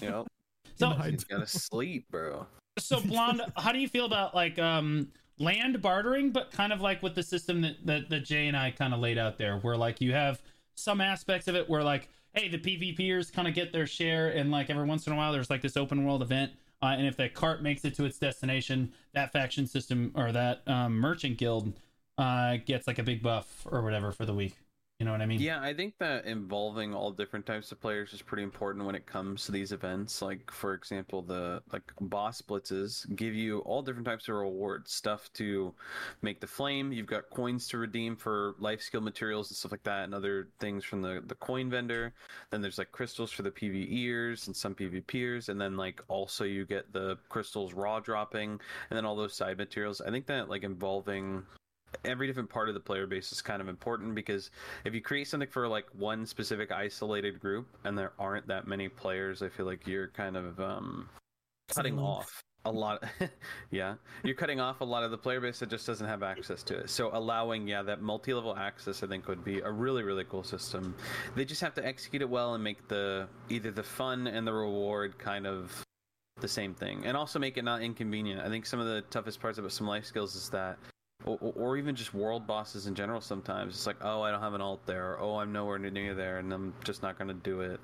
You 0.00 0.08
know, 0.08 0.26
So- 0.78 0.90
he's 1.10 1.24
gotta 1.24 1.46
sleep, 1.46 2.06
bro. 2.10 2.46
So 2.78 3.00
blonde, 3.00 3.42
how 3.56 3.72
do 3.72 3.78
you 3.78 3.88
feel 3.88 4.04
about 4.04 4.34
like 4.34 4.58
um 4.58 5.08
land 5.38 5.80
bartering, 5.80 6.30
but 6.30 6.50
kind 6.50 6.72
of 6.72 6.80
like 6.80 7.02
with 7.02 7.14
the 7.14 7.22
system 7.22 7.60
that 7.62 7.76
that, 7.84 8.08
that 8.10 8.24
Jay 8.24 8.46
and 8.46 8.56
I 8.56 8.70
kind 8.70 8.94
of 8.94 9.00
laid 9.00 9.18
out 9.18 9.38
there, 9.38 9.58
where 9.58 9.76
like 9.76 10.00
you 10.00 10.12
have 10.12 10.42
some 10.74 11.00
aspects 11.00 11.48
of 11.48 11.56
it 11.56 11.68
where 11.68 11.82
like, 11.82 12.08
hey, 12.34 12.48
the 12.48 12.58
PvPers 12.58 13.32
kind 13.32 13.48
of 13.48 13.54
get 13.54 13.72
their 13.72 13.86
share, 13.86 14.28
and 14.28 14.50
like 14.50 14.70
every 14.70 14.84
once 14.84 15.06
in 15.06 15.12
a 15.12 15.16
while 15.16 15.32
there's 15.32 15.50
like 15.50 15.62
this 15.62 15.76
open 15.76 16.04
world 16.04 16.22
event. 16.22 16.52
Uh, 16.80 16.94
and 16.96 17.06
if 17.08 17.16
that 17.16 17.34
cart 17.34 17.60
makes 17.60 17.84
it 17.84 17.94
to 17.96 18.04
its 18.04 18.18
destination, 18.18 18.92
that 19.12 19.32
faction 19.32 19.66
system 19.66 20.12
or 20.14 20.30
that 20.30 20.62
um, 20.68 20.94
merchant 20.94 21.36
guild 21.36 21.72
uh, 22.18 22.56
gets 22.64 22.86
like 22.86 23.00
a 23.00 23.02
big 23.02 23.20
buff 23.20 23.66
or 23.68 23.82
whatever 23.82 24.12
for 24.12 24.24
the 24.24 24.34
week. 24.34 24.54
You 24.98 25.04
know 25.04 25.12
what 25.12 25.22
I 25.22 25.26
mean? 25.26 25.40
Yeah, 25.40 25.60
I 25.62 25.74
think 25.74 25.96
that 25.98 26.24
involving 26.24 26.92
all 26.92 27.12
different 27.12 27.46
types 27.46 27.70
of 27.70 27.80
players 27.80 28.12
is 28.12 28.20
pretty 28.20 28.42
important 28.42 28.84
when 28.84 28.96
it 28.96 29.06
comes 29.06 29.44
to 29.44 29.52
these 29.52 29.70
events. 29.70 30.20
Like, 30.20 30.50
for 30.50 30.74
example, 30.74 31.22
the 31.22 31.62
like 31.72 31.84
boss 32.00 32.42
blitzes 32.42 33.06
give 33.14 33.32
you 33.32 33.60
all 33.60 33.80
different 33.80 34.06
types 34.06 34.26
of 34.26 34.34
rewards, 34.34 34.90
stuff 34.90 35.32
to 35.34 35.72
make 36.22 36.40
the 36.40 36.48
flame. 36.48 36.90
You've 36.90 37.06
got 37.06 37.30
coins 37.30 37.68
to 37.68 37.78
redeem 37.78 38.16
for 38.16 38.56
life 38.58 38.82
skill 38.82 39.00
materials 39.00 39.50
and 39.50 39.56
stuff 39.56 39.70
like 39.70 39.84
that, 39.84 40.02
and 40.02 40.12
other 40.12 40.48
things 40.58 40.84
from 40.84 41.00
the 41.00 41.22
the 41.24 41.36
coin 41.36 41.70
vendor. 41.70 42.12
Then 42.50 42.60
there's 42.60 42.78
like 42.78 42.90
crystals 42.90 43.30
for 43.30 43.42
the 43.42 43.52
PvEers 43.52 44.48
and 44.48 44.56
some 44.56 44.74
PvPers, 44.74 45.48
and 45.48 45.60
then 45.60 45.76
like 45.76 46.02
also 46.08 46.42
you 46.42 46.66
get 46.66 46.92
the 46.92 47.18
crystals 47.28 47.72
raw 47.72 48.00
dropping, 48.00 48.50
and 48.50 48.96
then 48.96 49.04
all 49.04 49.14
those 49.14 49.34
side 49.34 49.58
materials. 49.58 50.00
I 50.00 50.10
think 50.10 50.26
that 50.26 50.48
like 50.48 50.64
involving 50.64 51.44
every 52.04 52.26
different 52.26 52.48
part 52.48 52.68
of 52.68 52.74
the 52.74 52.80
player 52.80 53.06
base 53.06 53.32
is 53.32 53.42
kind 53.42 53.60
of 53.60 53.68
important 53.68 54.14
because 54.14 54.50
if 54.84 54.94
you 54.94 55.00
create 55.00 55.28
something 55.28 55.48
for 55.48 55.66
like 55.68 55.86
one 55.96 56.26
specific 56.26 56.70
isolated 56.72 57.40
group 57.40 57.66
and 57.84 57.96
there 57.96 58.12
aren't 58.18 58.46
that 58.48 58.66
many 58.66 58.88
players, 58.88 59.42
I 59.42 59.48
feel 59.48 59.66
like 59.66 59.86
you're 59.86 60.08
kind 60.08 60.36
of 60.36 60.60
um, 60.60 61.08
cutting 61.74 61.98
off 61.98 62.42
a 62.64 62.70
lot. 62.70 63.02
yeah, 63.70 63.94
you're 64.22 64.34
cutting 64.34 64.60
off 64.60 64.80
a 64.80 64.84
lot 64.84 65.02
of 65.02 65.10
the 65.10 65.18
player 65.18 65.40
base 65.40 65.58
that 65.60 65.70
just 65.70 65.86
doesn't 65.86 66.06
have 66.06 66.22
access 66.22 66.62
to 66.64 66.76
it. 66.76 66.90
So 66.90 67.10
allowing, 67.12 67.66
yeah, 67.66 67.82
that 67.82 68.02
multi-level 68.02 68.56
access, 68.56 69.02
I 69.02 69.06
think, 69.06 69.28
would 69.28 69.44
be 69.44 69.60
a 69.60 69.70
really, 69.70 70.02
really 70.02 70.24
cool 70.24 70.44
system. 70.44 70.94
They 71.34 71.44
just 71.44 71.60
have 71.60 71.74
to 71.74 71.86
execute 71.86 72.22
it 72.22 72.28
well 72.28 72.54
and 72.54 72.62
make 72.62 72.86
the 72.88 73.28
either 73.48 73.70
the 73.70 73.82
fun 73.82 74.26
and 74.26 74.46
the 74.46 74.52
reward 74.52 75.18
kind 75.18 75.46
of 75.46 75.82
the 76.40 76.48
same 76.48 76.74
thing, 76.74 77.04
and 77.04 77.16
also 77.16 77.38
make 77.38 77.56
it 77.56 77.64
not 77.64 77.82
inconvenient. 77.82 78.40
I 78.40 78.48
think 78.48 78.66
some 78.66 78.80
of 78.80 78.86
the 78.86 79.02
toughest 79.10 79.40
parts 79.40 79.58
about 79.58 79.72
some 79.72 79.86
life 79.86 80.04
skills 80.04 80.36
is 80.36 80.48
that 80.50 80.78
or, 81.24 81.36
or- 81.40 81.76
even 81.76 81.94
just 81.94 82.14
world 82.14 82.46
bosses 82.46 82.86
in 82.86 82.94
general 82.94 83.20
sometimes. 83.20 83.74
It's 83.74 83.86
like 83.86 83.96
oh 84.02 84.22
i 84.22 84.30
don't 84.30 84.40
have 84.40 84.54
an 84.54 84.60
alt 84.60 84.84
there. 84.86 85.12
Or, 85.12 85.20
oh 85.20 85.36
i'm 85.36 85.52
nowhere 85.52 85.78
near 85.78 86.14
there 86.14 86.38
and 86.38 86.52
i'm 86.52 86.74
just 86.84 87.02
not 87.02 87.18
going 87.18 87.28
to 87.28 87.34
do 87.34 87.60
it. 87.60 87.80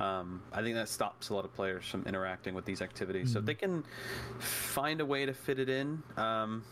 Um, 0.00 0.42
i 0.52 0.60
think 0.62 0.74
that 0.74 0.88
stops 0.88 1.28
a 1.28 1.34
lot 1.34 1.44
of 1.44 1.54
players 1.54 1.86
from 1.86 2.04
interacting 2.06 2.54
with 2.54 2.64
these 2.64 2.82
activities. 2.82 3.32
So 3.32 3.38
if 3.38 3.44
Mhm. 3.44 3.46
they 3.46 3.54
can 3.54 3.84
find 4.38 5.00
a 5.00 5.06
way 5.06 5.24
to 5.26 5.32
fit 5.32 5.58
it 5.58 5.68
in 5.68 6.02
um, 6.16 6.64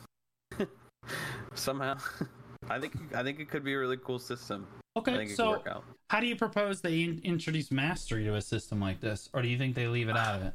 somehow 1.54 1.96
i 2.70 2.78
think 2.78 2.92
i 3.14 3.22
think 3.22 3.40
it 3.40 3.48
could 3.50 3.64
be 3.64 3.74
a 3.74 3.78
really 3.78 3.96
cool 3.98 4.18
system. 4.18 4.66
I 4.94 5.00
Okay, 5.00 5.16
think 5.16 5.30
it 5.30 5.36
so 5.36 5.44
could 5.44 5.50
work 5.52 5.66
out. 5.68 5.84
how 6.10 6.20
do 6.20 6.26
you 6.26 6.36
propose 6.36 6.82
they 6.82 7.00
in- 7.02 7.20
introduce 7.24 7.70
mastery 7.70 8.24
to 8.24 8.34
a 8.34 8.42
system 8.42 8.78
like 8.80 9.00
this, 9.00 9.30
or 9.32 9.40
do 9.40 9.48
you 9.48 9.56
think 9.56 9.74
they 9.74 9.86
leave 9.86 10.10
it 10.10 10.16
out 10.18 10.36
of 10.40 10.42
it? 10.46 10.52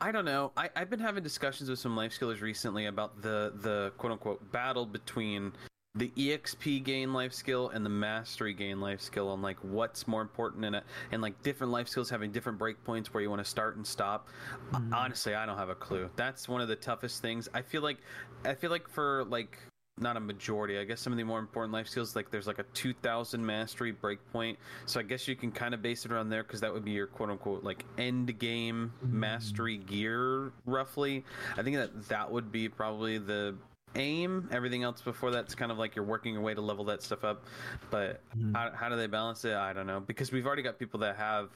I 0.00 0.12
don't 0.12 0.24
know. 0.24 0.52
I, 0.56 0.70
I've 0.76 0.90
been 0.90 1.00
having 1.00 1.22
discussions 1.22 1.68
with 1.70 1.78
some 1.78 1.96
life 1.96 2.12
skillers 2.12 2.40
recently 2.40 2.86
about 2.86 3.20
the 3.22 3.52
the 3.56 3.92
quote 3.98 4.12
unquote 4.12 4.52
battle 4.52 4.86
between 4.86 5.52
the 5.94 6.08
EXP 6.16 6.82
gain 6.84 7.12
life 7.12 7.34
skill 7.34 7.68
and 7.68 7.84
the 7.84 7.90
mastery 7.90 8.54
gain 8.54 8.80
life 8.80 9.00
skill 9.00 9.34
and 9.34 9.42
like 9.42 9.58
what's 9.60 10.08
more 10.08 10.22
important 10.22 10.64
in 10.64 10.74
it 10.74 10.84
and 11.10 11.20
like 11.20 11.40
different 11.42 11.70
life 11.70 11.86
skills 11.86 12.08
having 12.08 12.32
different 12.32 12.58
breakpoints 12.58 13.08
where 13.08 13.22
you 13.22 13.28
want 13.28 13.44
to 13.44 13.48
start 13.48 13.76
and 13.76 13.86
stop. 13.86 14.28
Mm. 14.72 14.94
Honestly, 14.94 15.34
I 15.34 15.44
don't 15.44 15.58
have 15.58 15.68
a 15.68 15.74
clue. 15.74 16.08
That's 16.16 16.48
one 16.48 16.62
of 16.62 16.68
the 16.68 16.76
toughest 16.76 17.20
things. 17.20 17.48
I 17.52 17.60
feel 17.60 17.82
like 17.82 17.98
I 18.44 18.54
feel 18.54 18.70
like 18.70 18.88
for 18.88 19.24
like 19.24 19.58
not 19.98 20.16
a 20.16 20.20
majority. 20.20 20.78
I 20.78 20.84
guess 20.84 21.00
some 21.00 21.12
of 21.12 21.16
the 21.18 21.24
more 21.24 21.38
important 21.38 21.72
life 21.72 21.86
skills, 21.88 22.16
like 22.16 22.30
there's 22.30 22.46
like 22.46 22.58
a 22.58 22.64
2000 22.74 23.44
mastery 23.44 23.92
breakpoint. 23.92 24.56
So 24.86 25.00
I 25.00 25.02
guess 25.02 25.28
you 25.28 25.36
can 25.36 25.52
kind 25.52 25.74
of 25.74 25.82
base 25.82 26.04
it 26.04 26.12
around 26.12 26.30
there 26.30 26.42
because 26.42 26.60
that 26.60 26.72
would 26.72 26.84
be 26.84 26.92
your 26.92 27.06
quote 27.06 27.30
unquote 27.30 27.62
like 27.62 27.84
end 27.98 28.38
game 28.38 28.92
Mm. 29.04 29.10
mastery 29.12 29.76
gear, 29.78 30.52
roughly. 30.66 31.24
I 31.56 31.62
think 31.62 31.76
that 31.76 32.08
that 32.08 32.30
would 32.30 32.50
be 32.50 32.68
probably 32.68 33.18
the 33.18 33.54
aim. 33.94 34.48
Everything 34.50 34.82
else 34.82 35.02
before 35.02 35.30
that's 35.30 35.54
kind 35.54 35.70
of 35.70 35.78
like 35.78 35.94
you're 35.94 36.04
working 36.04 36.32
your 36.32 36.42
way 36.42 36.54
to 36.54 36.60
level 36.62 36.84
that 36.86 37.02
stuff 37.02 37.24
up. 37.24 37.44
But 37.90 38.22
Mhm. 38.36 38.54
how, 38.56 38.70
how 38.72 38.88
do 38.88 38.96
they 38.96 39.06
balance 39.06 39.44
it? 39.44 39.54
I 39.54 39.72
don't 39.74 39.86
know 39.86 40.00
because 40.00 40.32
we've 40.32 40.46
already 40.46 40.62
got 40.62 40.78
people 40.78 41.00
that 41.00 41.16
have 41.16 41.50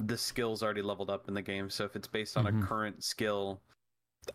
the 0.00 0.18
skills 0.18 0.62
already 0.62 0.82
leveled 0.82 1.10
up 1.10 1.28
in 1.28 1.34
the 1.34 1.42
game. 1.42 1.70
So 1.70 1.84
if 1.84 1.94
it's 1.96 2.08
based 2.08 2.36
on 2.36 2.44
Mhm. 2.44 2.62
a 2.62 2.66
current 2.66 3.02
skill, 3.04 3.60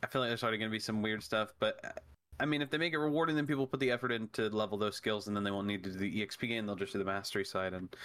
I 0.01 0.07
feel 0.07 0.21
like 0.21 0.29
there's 0.29 0.43
already 0.43 0.57
going 0.57 0.69
to 0.69 0.75
be 0.75 0.79
some 0.79 1.01
weird 1.01 1.21
stuff. 1.21 1.53
But 1.59 2.03
I 2.39 2.45
mean, 2.45 2.61
if 2.61 2.69
they 2.69 2.77
make 2.77 2.93
it 2.93 2.97
rewarding, 2.99 3.35
then 3.35 3.47
people 3.47 3.67
put 3.67 3.79
the 3.79 3.91
effort 3.91 4.11
in 4.11 4.27
to 4.29 4.49
level 4.49 4.77
those 4.77 4.95
skills, 4.95 5.27
and 5.27 5.35
then 5.35 5.43
they 5.43 5.51
won't 5.51 5.67
need 5.67 5.83
to 5.83 5.91
do 5.91 5.97
the 5.99 6.21
EXP 6.21 6.47
game. 6.47 6.65
They'll 6.65 6.75
just 6.75 6.93
do 6.93 6.99
the 6.99 7.05
mastery 7.05 7.45
side. 7.45 7.73
And 7.73 7.95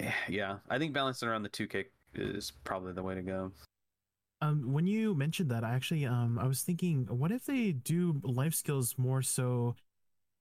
eh, 0.00 0.12
yeah, 0.28 0.58
I 0.70 0.78
think 0.78 0.92
balancing 0.92 1.28
around 1.28 1.42
the 1.42 1.48
two 1.48 1.66
kick 1.66 1.92
is 2.14 2.52
probably 2.64 2.92
the 2.92 3.02
way 3.02 3.14
to 3.14 3.22
go. 3.22 3.52
Um, 4.40 4.72
when 4.72 4.86
you 4.86 5.14
mentioned 5.14 5.50
that, 5.50 5.64
I 5.64 5.74
actually 5.74 6.06
um 6.06 6.38
I 6.38 6.46
was 6.46 6.62
thinking, 6.62 7.06
what 7.10 7.32
if 7.32 7.44
they 7.44 7.72
do 7.72 8.20
life 8.22 8.54
skills 8.54 8.96
more 8.96 9.22
so 9.22 9.76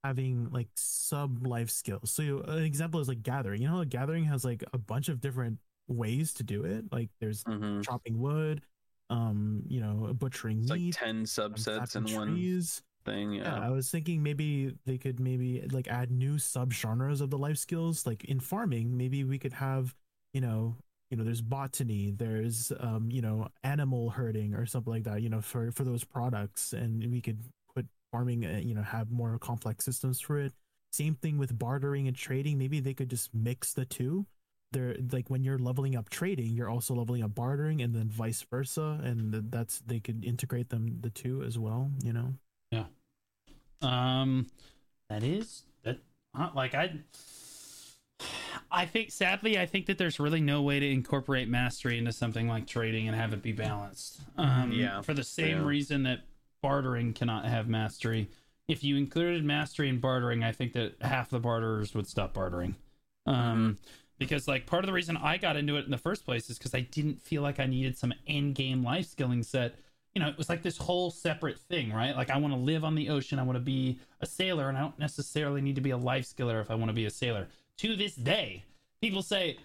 having 0.04 0.50
like 0.52 0.70
sub 0.76 1.46
life 1.48 1.70
skills? 1.72 2.12
So 2.12 2.42
an 2.42 2.64
example 2.64 3.00
is 3.02 3.08
like 3.10 3.24
gathering. 3.24 3.62
You 3.62 3.70
know, 3.70 3.86
gathering 3.86 4.26
has 4.26 4.46
like 4.46 4.64
a 4.74 4.78
bunch 4.80 5.10
of 5.10 5.22
different 5.22 5.60
ways 5.88 6.34
to 6.36 6.44
do 6.44 6.64
it. 6.66 6.86
Like 6.92 7.10
there's 7.22 7.46
hmm 7.46 7.82
chopping 7.82 8.20
wood, 8.20 8.62
um, 9.10 9.64
you 9.68 9.82
know, 9.82 10.14
butchering 10.16 10.62
It's 10.62 10.70
like 10.70 10.80
meat, 10.80 10.92
ten 10.92 11.26
um, 11.56 11.66
subsets 11.66 11.96
and 11.96 12.06
one 12.14 12.50
trees. 12.50 12.84
Thing. 13.08 13.34
Yeah, 13.34 13.56
Yeah. 13.56 13.68
I 13.68 13.70
was 13.70 13.90
thinking 13.90 14.22
maybe 14.24 14.76
they 14.86 14.98
could 14.98 15.20
maybe 15.20 15.62
like 15.72 15.88
add 15.88 16.12
new 16.12 16.38
sub 16.38 16.74
genres 16.74 17.22
of 17.22 17.30
the 17.30 17.38
life 17.38 17.58
skills. 17.58 18.06
Like 18.06 18.24
in 18.26 18.40
farming, 18.40 18.98
maybe 18.98 19.24
we 19.24 19.40
could 19.40 19.54
have, 19.54 19.96
you 20.34 20.42
know, 20.42 20.76
you 21.10 21.18
know, 21.18 21.24
there's 21.24 21.42
botany, 21.42 22.12
there's 22.12 22.72
um, 22.80 23.10
you 23.12 23.22
know, 23.22 23.48
animal 23.64 24.10
herding 24.12 24.54
or 24.54 24.66
something 24.66 24.92
like 24.94 25.04
that. 25.06 25.22
You 25.22 25.30
know, 25.30 25.42
for 25.42 25.72
for 25.72 25.84
those 25.84 26.04
products, 26.04 26.74
and 26.74 27.10
we 27.12 27.22
could 27.22 27.40
put 27.74 27.86
farming, 28.12 28.46
uh, 28.46 28.62
you 28.64 28.76
know, 28.76 28.84
have 28.84 29.10
more 29.12 29.38
complex 29.40 29.86
systems 29.86 30.20
for 30.20 30.40
it. 30.40 30.54
Same 30.92 31.16
thing 31.16 31.38
with 31.38 31.58
bartering 31.58 32.08
and 32.08 32.16
trading. 32.18 32.58
Maybe 32.58 32.80
they 32.80 32.94
could 32.94 33.10
just 33.10 33.34
mix 33.34 33.74
the 33.74 33.86
two. 33.86 34.26
They're 34.74 34.96
like 35.12 35.30
when 35.30 35.44
you're 35.44 35.60
leveling 35.60 35.96
up 35.96 36.10
trading, 36.10 36.52
you're 36.54 36.70
also 36.70 36.94
leveling 36.94 37.24
up 37.24 37.34
bartering, 37.36 37.82
and 37.82 37.96
then 37.96 38.10
vice 38.10 38.46
versa. 38.50 39.00
And 39.04 39.34
that's 39.52 39.80
they 39.86 40.00
could 40.02 40.26
integrate 40.26 40.70
them 40.70 40.98
the 41.02 41.10
two 41.10 41.44
as 41.44 41.58
well. 41.58 41.92
You 42.04 42.14
know. 42.14 42.34
Um, 43.82 44.48
that 45.10 45.24
is 45.24 45.64
that. 45.84 46.00
Uh, 46.38 46.50
like 46.56 46.76
I, 46.76 46.92
I 48.72 48.86
think 48.86 49.12
sadly, 49.12 49.58
I 49.60 49.66
think 49.66 49.86
that 49.86 49.98
there's 49.98 50.20
really 50.20 50.42
no 50.42 50.62
way 50.62 50.80
to 50.80 50.90
incorporate 50.90 51.48
mastery 51.48 51.98
into 51.98 52.12
something 52.12 52.48
like 52.48 52.68
trading 52.68 53.08
and 53.08 53.16
have 53.16 53.34
it 53.34 53.42
be 53.42 53.52
balanced. 53.52 54.20
Um, 54.38 54.72
Yeah, 54.72 55.02
For 55.02 55.14
the 55.14 55.24
same 55.24 55.60
yeah. 55.60 55.66
reason 55.66 56.04
that 56.04 56.22
bartering 56.62 57.14
cannot 57.14 57.46
have 57.46 57.68
mastery. 57.68 58.30
If 58.68 58.84
you 58.84 58.98
included 58.98 59.46
mastery 59.46 59.88
in 59.90 60.00
bartering, 60.00 60.44
I 60.44 60.52
think 60.52 60.74
that 60.74 60.96
half 61.02 61.30
the 61.30 61.40
barterers 61.40 61.94
would 61.96 62.08
stop 62.08 62.34
bartering. 62.34 62.76
Um, 63.26 63.78
because 64.20 64.48
like 64.48 64.66
part 64.66 64.84
of 64.84 64.88
the 64.88 64.94
reason 64.94 65.16
I 65.16 65.38
got 65.38 65.56
into 65.56 65.78
it 65.78 65.86
in 65.86 65.92
the 65.92 65.98
first 65.98 66.26
place 66.26 66.50
is 66.50 66.58
because 66.58 66.74
I 66.74 66.82
didn't 66.82 67.22
feel 67.22 67.42
like 67.44 67.60
I 67.60 67.66
needed 67.66 67.98
some 67.98 68.14
end 68.26 68.56
game 68.56 68.84
life 68.84 69.08
skilling 69.08 69.44
set. 69.44 69.76
You 70.18 70.24
know, 70.24 70.30
it 70.30 70.38
was 70.40 70.50
like 70.50 70.64
this 70.64 70.78
whole 70.78 71.12
separate 71.12 71.60
thing, 71.60 71.94
right? 71.94 72.16
Like 72.16 72.32
I 72.32 72.38
want 72.38 72.52
to 72.52 72.60
live 72.60 72.84
on 72.84 72.96
the 72.96 73.10
ocean, 73.10 73.38
I 73.38 73.44
want 73.44 73.56
to 73.56 73.64
be 73.64 74.00
a 74.20 74.26
sailor, 74.26 74.68
and 74.68 74.76
I 74.76 74.82
don't 74.82 74.98
necessarily 74.98 75.62
need 75.62 75.76
to 75.76 75.82
be 75.82 75.92
a 75.92 75.98
life 75.98 76.26
skiller 76.26 76.60
if 76.60 76.72
I 76.72 76.74
want 76.74 76.90
to 76.90 76.94
be 76.94 77.06
a 77.06 77.12
sailor. 77.12 77.50
To 77.78 77.96
this 77.96 78.16
day, 78.16 78.64
people 79.00 79.22
say, 79.22 79.60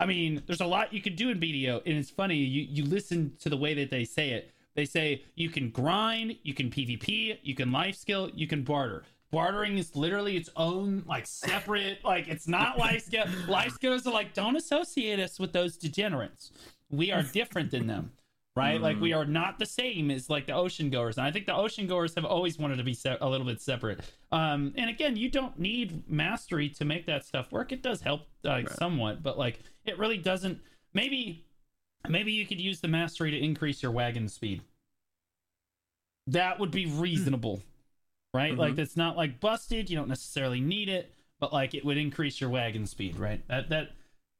I 0.00 0.06
mean, 0.06 0.42
there's 0.44 0.60
a 0.60 0.66
lot 0.66 0.92
you 0.92 1.00
could 1.00 1.14
do 1.14 1.30
in 1.30 1.38
BDO, 1.38 1.82
and 1.86 1.96
it's 1.98 2.10
funny. 2.10 2.34
You 2.34 2.66
you 2.68 2.84
listen 2.84 3.34
to 3.38 3.48
the 3.48 3.56
way 3.56 3.74
that 3.74 3.92
they 3.92 4.04
say 4.04 4.30
it. 4.30 4.50
They 4.74 4.86
say 4.86 5.22
you 5.36 5.50
can 5.50 5.70
grind, 5.70 6.36
you 6.42 6.52
can 6.52 6.68
PvP, 6.68 7.38
you 7.44 7.54
can 7.54 7.70
life 7.70 7.94
skill, 7.94 8.28
you 8.34 8.48
can 8.48 8.64
barter. 8.64 9.04
Bartering 9.30 9.78
is 9.78 9.94
literally 9.94 10.36
its 10.36 10.50
own 10.56 11.04
like 11.06 11.28
separate, 11.28 12.00
like 12.04 12.26
it's 12.26 12.48
not 12.48 12.76
life 12.76 13.04
skill. 13.04 13.26
Life 13.46 13.74
skills 13.74 14.04
are 14.04 14.12
like, 14.12 14.34
don't 14.34 14.56
associate 14.56 15.20
us 15.20 15.38
with 15.38 15.52
those 15.52 15.76
degenerates. 15.76 16.50
We 16.90 17.12
are 17.12 17.22
different 17.22 17.70
than 17.70 17.86
them. 17.86 18.10
Right? 18.56 18.80
Like 18.80 18.98
we 18.98 19.12
are 19.12 19.26
not 19.26 19.58
the 19.58 19.66
same 19.66 20.10
as 20.10 20.30
like 20.30 20.46
the 20.46 20.54
ocean 20.54 20.88
goers, 20.88 21.18
and 21.18 21.26
I 21.26 21.30
think 21.30 21.46
the 21.46 21.54
ocean 21.54 21.86
goers 21.86 22.14
have 22.14 22.24
always 22.24 22.58
wanted 22.58 22.76
to 22.78 22.84
be 22.84 22.94
se- 22.94 23.18
a 23.20 23.28
little 23.28 23.46
bit 23.46 23.60
separate. 23.60 24.00
Um, 24.32 24.72
and 24.76 24.88
again, 24.88 25.14
you 25.16 25.30
don't 25.30 25.58
need 25.58 26.08
mastery 26.10 26.70
to 26.70 26.84
make 26.84 27.06
that 27.06 27.24
stuff 27.24 27.52
work. 27.52 27.70
It 27.70 27.82
does 27.82 28.00
help 28.00 28.22
uh, 28.44 28.62
somewhat, 28.78 29.22
but 29.22 29.38
like 29.38 29.60
it 29.84 29.98
really 29.98 30.16
doesn't. 30.16 30.58
Maybe, 30.94 31.44
maybe 32.08 32.32
you 32.32 32.46
could 32.46 32.60
use 32.60 32.80
the 32.80 32.88
mastery 32.88 33.30
to 33.30 33.38
increase 33.38 33.82
your 33.82 33.92
wagon 33.92 34.28
speed. 34.28 34.62
That 36.26 36.58
would 36.58 36.70
be 36.70 36.86
reasonable, 36.86 37.62
right? 38.32 38.56
Like 38.56 38.78
it's 38.78 38.96
not 38.96 39.16
like 39.16 39.38
busted. 39.38 39.90
You 39.90 39.96
don't 39.96 40.08
necessarily 40.08 40.60
need 40.60 40.88
it, 40.88 41.12
but 41.38 41.52
like 41.52 41.74
it 41.74 41.84
would 41.84 41.98
increase 41.98 42.40
your 42.40 42.50
wagon 42.50 42.86
speed, 42.86 43.18
right? 43.18 43.46
That 43.48 43.68
that 43.68 43.90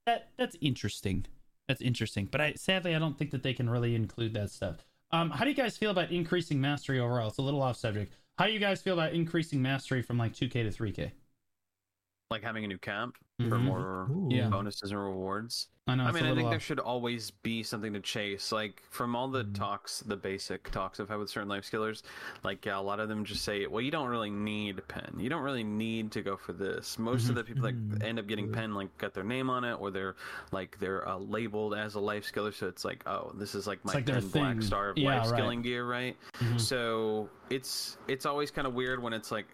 that 0.07 0.31
that's 0.39 0.57
interesting. 0.63 1.27
That's 1.69 1.81
interesting. 1.81 2.29
But 2.31 2.41
I 2.41 2.53
sadly 2.55 2.95
I 2.95 2.99
don't 2.99 3.19
think 3.19 3.31
that 3.33 3.43
they 3.43 3.55
can 3.55 3.69
really 3.69 3.95
include 3.95 4.35
that 4.35 4.51
stuff. 4.51 4.85
Um, 5.13 5.31
how 5.31 5.45
do 5.45 5.51
you 5.51 5.57
guys 5.57 5.77
feel 5.77 5.91
about 5.91 6.11
increasing 6.11 6.61
mastery 6.61 6.99
overall? 7.01 7.29
It's 7.29 7.39
a 7.39 7.43
little 7.43 7.63
off 7.63 7.77
subject. 7.77 8.13
How 8.39 8.47
do 8.47 8.53
you 8.53 8.59
guys 8.59 8.83
feel 8.83 8.95
about 8.95 9.15
increasing 9.15 9.63
mastery 9.63 10.03
from 10.03 10.19
like 10.19 10.33
2K 10.33 10.53
to 10.53 10.71
3K? 10.71 11.13
Like 12.31 12.43
having 12.43 12.65
a 12.65 12.69
new 12.69 12.79
camp 12.79 13.15
for 13.39 13.57
Mhm. 13.57 13.61
more 13.63 14.09
Ooh. 14.11 14.51
Bonuses 14.51 14.91
and 14.91 14.99
rewards. 15.01 15.69
I 15.87 15.95
know. 15.95 16.05
I 16.05 16.11
mean, 16.11 16.25
a 16.25 16.27
I 16.27 16.31
little 16.31 16.37
think 16.37 16.51
there 16.51 16.59
should 16.59 16.81
always 16.81 17.31
be 17.31 17.63
something 17.63 17.93
to 17.93 18.01
chase. 18.01 18.51
Like 18.51 18.83
from 18.91 19.15
all 19.15 19.29
the 19.29 19.45
Mhm. 19.45 19.55
talks, 19.55 20.01
the 20.01 20.17
basic 20.17 20.69
talks 20.73 20.99
I've 20.99 21.09
had 21.09 21.19
with 21.19 21.31
certain 21.31 21.49
life 21.49 21.65
skillers, 21.65 22.03
like 22.43 22.67
yeah, 22.67 22.79
a 22.79 22.81
lot 22.81 22.99
of 22.99 23.09
them 23.09 23.25
just 23.25 23.45
say, 23.45 23.67
"Well, 23.69 23.81
you 23.81 23.93
don't 23.93 24.09
really 24.09 24.31
need 24.31 24.83
pen. 24.89 25.15
You 25.19 25.29
don't 25.29 25.43
really 25.45 25.63
need 25.63 26.11
to 26.13 26.23
go 26.23 26.37
for 26.37 26.53
this." 26.53 26.99
Most 26.99 27.29
of 27.29 27.37
the 27.37 27.45
people 27.45 27.63
that 27.63 27.77
Mhm. 27.77 28.03
end 28.03 28.19
up 28.19 28.27
getting 28.27 28.51
pen 28.51 28.75
like 28.75 28.97
got 28.99 29.15
their 29.15 29.23
name 29.23 29.49
on 29.49 29.63
it, 29.63 29.75
or 29.75 29.93
they're 29.93 30.17
like 30.51 30.77
they're 30.81 31.07
uh, 31.09 31.19
labeled 31.19 31.75
as 31.75 31.95
a 31.95 32.01
life 32.01 32.25
skiller. 32.25 32.53
So 32.53 32.67
it's 32.67 32.85
like, 32.85 33.07
oh, 33.07 33.31
this 33.37 33.55
is 33.55 33.69
like 33.69 33.85
my 33.85 33.93
like 33.95 34.07
pen 34.07 34.27
black 34.31 34.63
star 34.63 34.89
of 34.91 34.99
Yeah, 34.99 35.21
life 35.21 35.31
right. 35.31 35.39
skilling 35.39 35.63
gear, 35.63 35.87
right? 35.87 36.17
Mhm. 36.41 36.61
So 36.61 37.31
it's 37.51 37.99
it's 38.09 38.27
always 38.27 38.51
kind 38.51 38.67
of 38.67 38.75
weird 38.75 39.01
when 39.01 39.13
it's 39.13 39.31
like, 39.31 39.47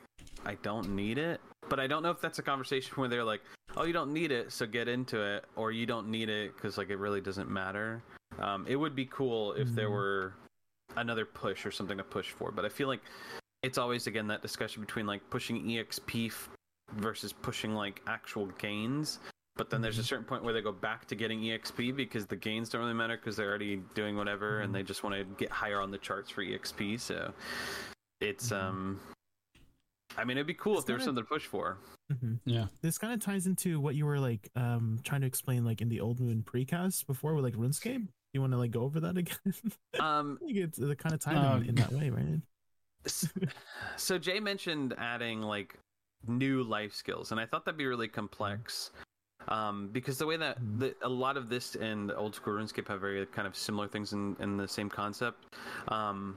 I 0.47 0.55
don't 0.62 0.97
need 0.97 1.18
it, 1.18 1.43
but 1.69 1.81
I 1.81 1.87
don't 1.87 2.03
know 2.03 2.11
if 2.11 2.21
that's 2.21 2.39
a 2.39 2.43
conversation 2.43 2.95
where 2.97 3.09
they're 3.09 3.25
like, 3.25 3.41
oh, 3.77 3.85
you 3.85 3.93
don't 3.93 4.13
need 4.13 4.31
it, 4.33 4.53
so 4.53 4.67
get 4.67 4.89
into 4.89 5.21
it, 5.21 5.45
or 5.57 5.73
you 5.73 5.87
don't 5.87 6.09
need 6.09 6.29
it 6.29 6.55
because 6.55 6.77
like 6.79 6.91
it 6.91 6.97
really 6.97 7.21
doesn't 7.21 7.49
matter. 7.51 8.03
Um, 8.39 8.67
it 8.69 8.77
would 8.77 8.95
be 8.95 9.07
cool 9.07 9.53
if 9.55 9.69
there 9.75 9.89
Mhm. 9.89 9.93
were 9.93 10.35
another 10.97 11.25
push 11.25 11.65
or 11.65 11.71
something 11.71 11.97
to 11.99 12.05
push 12.05 12.31
for, 12.31 12.51
but 12.51 12.65
I 12.65 12.69
feel 12.69 12.89
like 12.89 13.01
it's 13.63 13.79
always 13.79 14.07
again 14.07 14.27
that 14.27 14.43
discussion 14.43 14.83
between 14.83 15.07
like 15.07 15.29
pushing 15.31 15.65
exp 15.67 16.27
f- 16.27 16.51
versus 16.97 17.33
pushing 17.33 17.75
like 17.75 18.03
actual 18.07 18.47
gains. 18.59 19.21
But 19.55 19.69
then 19.71 19.83
there's 19.83 19.99
a 19.99 20.03
certain 20.05 20.25
point 20.25 20.43
where 20.45 20.55
they 20.55 20.63
go 20.63 20.73
back 20.73 21.07
to 21.09 21.15
getting 21.15 21.41
exp 21.43 21.95
because 21.95 22.27
the 22.27 22.37
gains 22.37 22.71
don't 22.71 22.81
really 22.81 22.95
matter 22.95 23.17
because 23.17 23.37
they're 23.37 23.49
already 23.49 23.77
doing 23.95 24.17
whatever 24.17 24.61
and 24.61 24.75
they 24.75 24.83
just 24.83 25.03
want 25.05 25.15
to 25.15 25.25
get 25.37 25.51
higher 25.51 25.81
on 25.81 25.91
the 25.91 25.99
charts 25.99 26.31
for 26.31 26.43
exp. 26.43 26.99
So 26.99 27.33
it's 28.21 28.49
Mhm. 28.51 28.57
um, 28.61 29.01
I 30.19 30.25
mean, 30.25 30.37
it'd 30.37 30.47
be 30.47 30.55
cool 30.55 30.75
It's 30.75 30.81
if 30.83 30.87
there 30.87 30.97
was 30.97 31.05
kinda- 31.05 31.21
something 31.21 31.25
to 31.25 31.29
push 31.29 31.47
for. 31.47 31.79
Mhm. 32.13 32.41
Yeah. 32.45 32.67
This 32.83 32.99
kind 32.99 33.13
of 33.15 33.21
ties 33.21 33.47
into 33.47 33.81
what 33.81 33.95
you 33.95 34.05
were 34.07 34.19
like 34.19 34.51
um 34.57 34.99
trying 35.05 35.21
to 35.23 35.27
explain 35.27 35.65
like 35.65 35.81
in 35.81 35.89
the 35.89 36.01
old 36.01 36.21
moon 36.21 36.43
precast 36.43 37.07
before 37.07 37.35
with 37.35 37.45
like 37.45 37.55
RuneScape. 37.55 38.07
You 38.35 38.41
want 38.41 38.53
to 38.53 38.59
like 38.59 38.71
go 38.71 38.83
over 38.83 39.01
that 39.01 39.17
again? 39.17 39.37
Um, 40.01 40.39
I 40.43 40.47
think 40.47 40.57
it's 40.59 40.81
uh, 40.81 40.95
kind 40.97 41.15
of 41.15 41.21
tied 41.21 41.37
Uh, 41.37 41.57
in, 41.59 41.69
in 41.71 41.75
that 41.77 41.93
way, 41.93 42.11
right? 42.11 42.41
So 43.97 44.19
Jay 44.19 44.41
mentioned 44.41 44.95
adding 44.99 45.43
like 45.43 45.79
new 46.27 46.63
life 46.63 46.95
skills, 46.95 47.31
and 47.33 47.41
I 47.41 47.47
thought 47.47 47.65
that'd 47.65 47.79
be 47.79 47.87
really 47.87 48.09
complex. 48.09 48.91
Um, 49.49 49.89
because 49.89 50.19
the 50.19 50.27
way 50.27 50.37
that 50.37 50.61
Mhm. 50.61 50.79
the, 50.79 50.95
a 51.03 51.09
lot 51.09 51.37
of 51.37 51.49
this 51.49 51.75
and 51.75 52.13
old 52.13 52.35
school 52.37 52.55
RuneScape 52.55 52.87
have 52.89 53.01
very 53.01 53.27
kind 53.27 53.47
of 53.49 53.57
similar 53.57 53.89
things 53.89 54.13
in, 54.13 54.37
in 54.39 54.57
the 54.57 54.69
same 54.69 54.89
concept. 54.89 55.57
Um, 55.89 56.37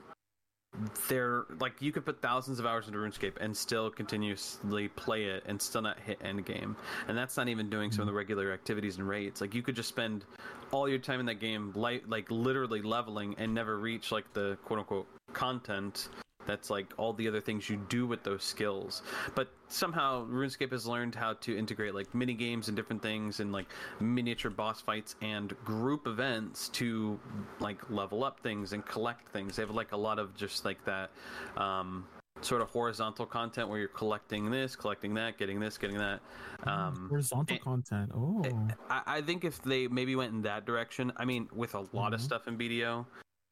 they're 1.07 1.45
like 1.59 1.81
you 1.81 1.91
could 1.91 2.05
put 2.05 2.21
thousands 2.21 2.59
of 2.59 2.65
hours 2.65 2.87
into 2.87 2.99
RuneScape 2.99 3.33
and 3.39 3.55
still 3.55 3.89
continuously 3.89 4.87
play 4.89 5.25
it 5.25 5.43
and 5.45 5.61
still 5.61 5.81
not 5.81 5.99
hit 5.99 6.19
end 6.23 6.45
game, 6.45 6.75
and 7.07 7.17
that's 7.17 7.37
not 7.37 7.47
even 7.47 7.69
doing 7.69 7.91
some 7.91 8.01
of 8.01 8.05
the 8.07 8.11
mm-hmm. 8.11 8.17
regular 8.17 8.53
activities 8.53 8.97
and 8.97 9.07
raids. 9.07 9.41
Like 9.41 9.53
you 9.53 9.61
could 9.61 9.75
just 9.75 9.89
spend 9.89 10.25
all 10.71 10.89
your 10.89 10.99
time 10.99 11.19
in 11.19 11.25
that 11.27 11.39
game, 11.39 11.71
like 11.75 12.03
like 12.07 12.29
literally 12.29 12.81
leveling 12.81 13.35
and 13.37 13.53
never 13.53 13.77
reach 13.77 14.11
like 14.11 14.31
the 14.33 14.57
quote 14.65 14.79
unquote 14.79 15.07
content 15.33 16.09
that's 16.45 16.69
like 16.69 16.93
all 16.97 17.13
the 17.13 17.27
other 17.27 17.41
things 17.41 17.69
you 17.69 17.77
do 17.89 18.05
with 18.07 18.23
those 18.23 18.43
skills. 18.43 19.01
But 19.33 19.47
somehow 19.67 20.25
RuneScape 20.27 20.71
has 20.71 20.85
learned 20.85 21.15
how 21.15 21.33
to 21.33 21.57
integrate 21.57 21.95
like 21.95 22.13
mini 22.13 22.33
games 22.33 22.67
and 22.67 22.75
different 22.77 23.01
things 23.01 23.39
and 23.39 23.51
like 23.51 23.65
miniature 23.99 24.51
boss 24.51 24.81
fights 24.81 25.15
and 25.21 25.55
group 25.65 26.07
events 26.07 26.69
to 26.69 27.19
like 27.59 27.89
level 27.89 28.23
up 28.23 28.39
things 28.41 28.73
and 28.73 28.85
collect 28.85 29.27
things. 29.29 29.55
They 29.55 29.63
have 29.63 29.71
like 29.71 29.91
a 29.91 29.97
lot 29.97 30.19
of 30.19 30.35
just 30.35 30.65
like 30.65 30.83
that 30.85 31.11
um 31.57 32.05
sort 32.41 32.61
of 32.61 32.67
horizontal 32.69 33.25
content 33.25 33.69
where 33.69 33.79
you're 33.79 33.87
collecting 33.87 34.51
this, 34.51 34.75
collecting 34.75 35.13
that, 35.13 35.37
getting 35.37 35.57
this, 35.59 35.77
getting 35.77 35.97
that. 35.97 36.19
Um 36.67 37.07
Horizontal 37.09 37.55
and- 37.55 37.63
content. 37.63 38.11
Oh, 38.13 38.43
I, 38.89 39.01
I 39.07 39.21
think 39.21 39.45
if 39.45 39.61
they 39.63 39.87
maybe 39.87 40.15
went 40.15 40.33
in 40.33 40.41
that 40.43 40.65
direction, 40.65 41.11
I 41.17 41.25
mean, 41.25 41.47
with 41.53 41.73
a 41.75 41.85
lot 41.93 42.13
of 42.13 42.19
Mhm. 42.19 42.23
stuff 42.23 42.47
in 42.47 42.57
BDO, 42.57 43.05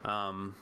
um, 0.05 0.53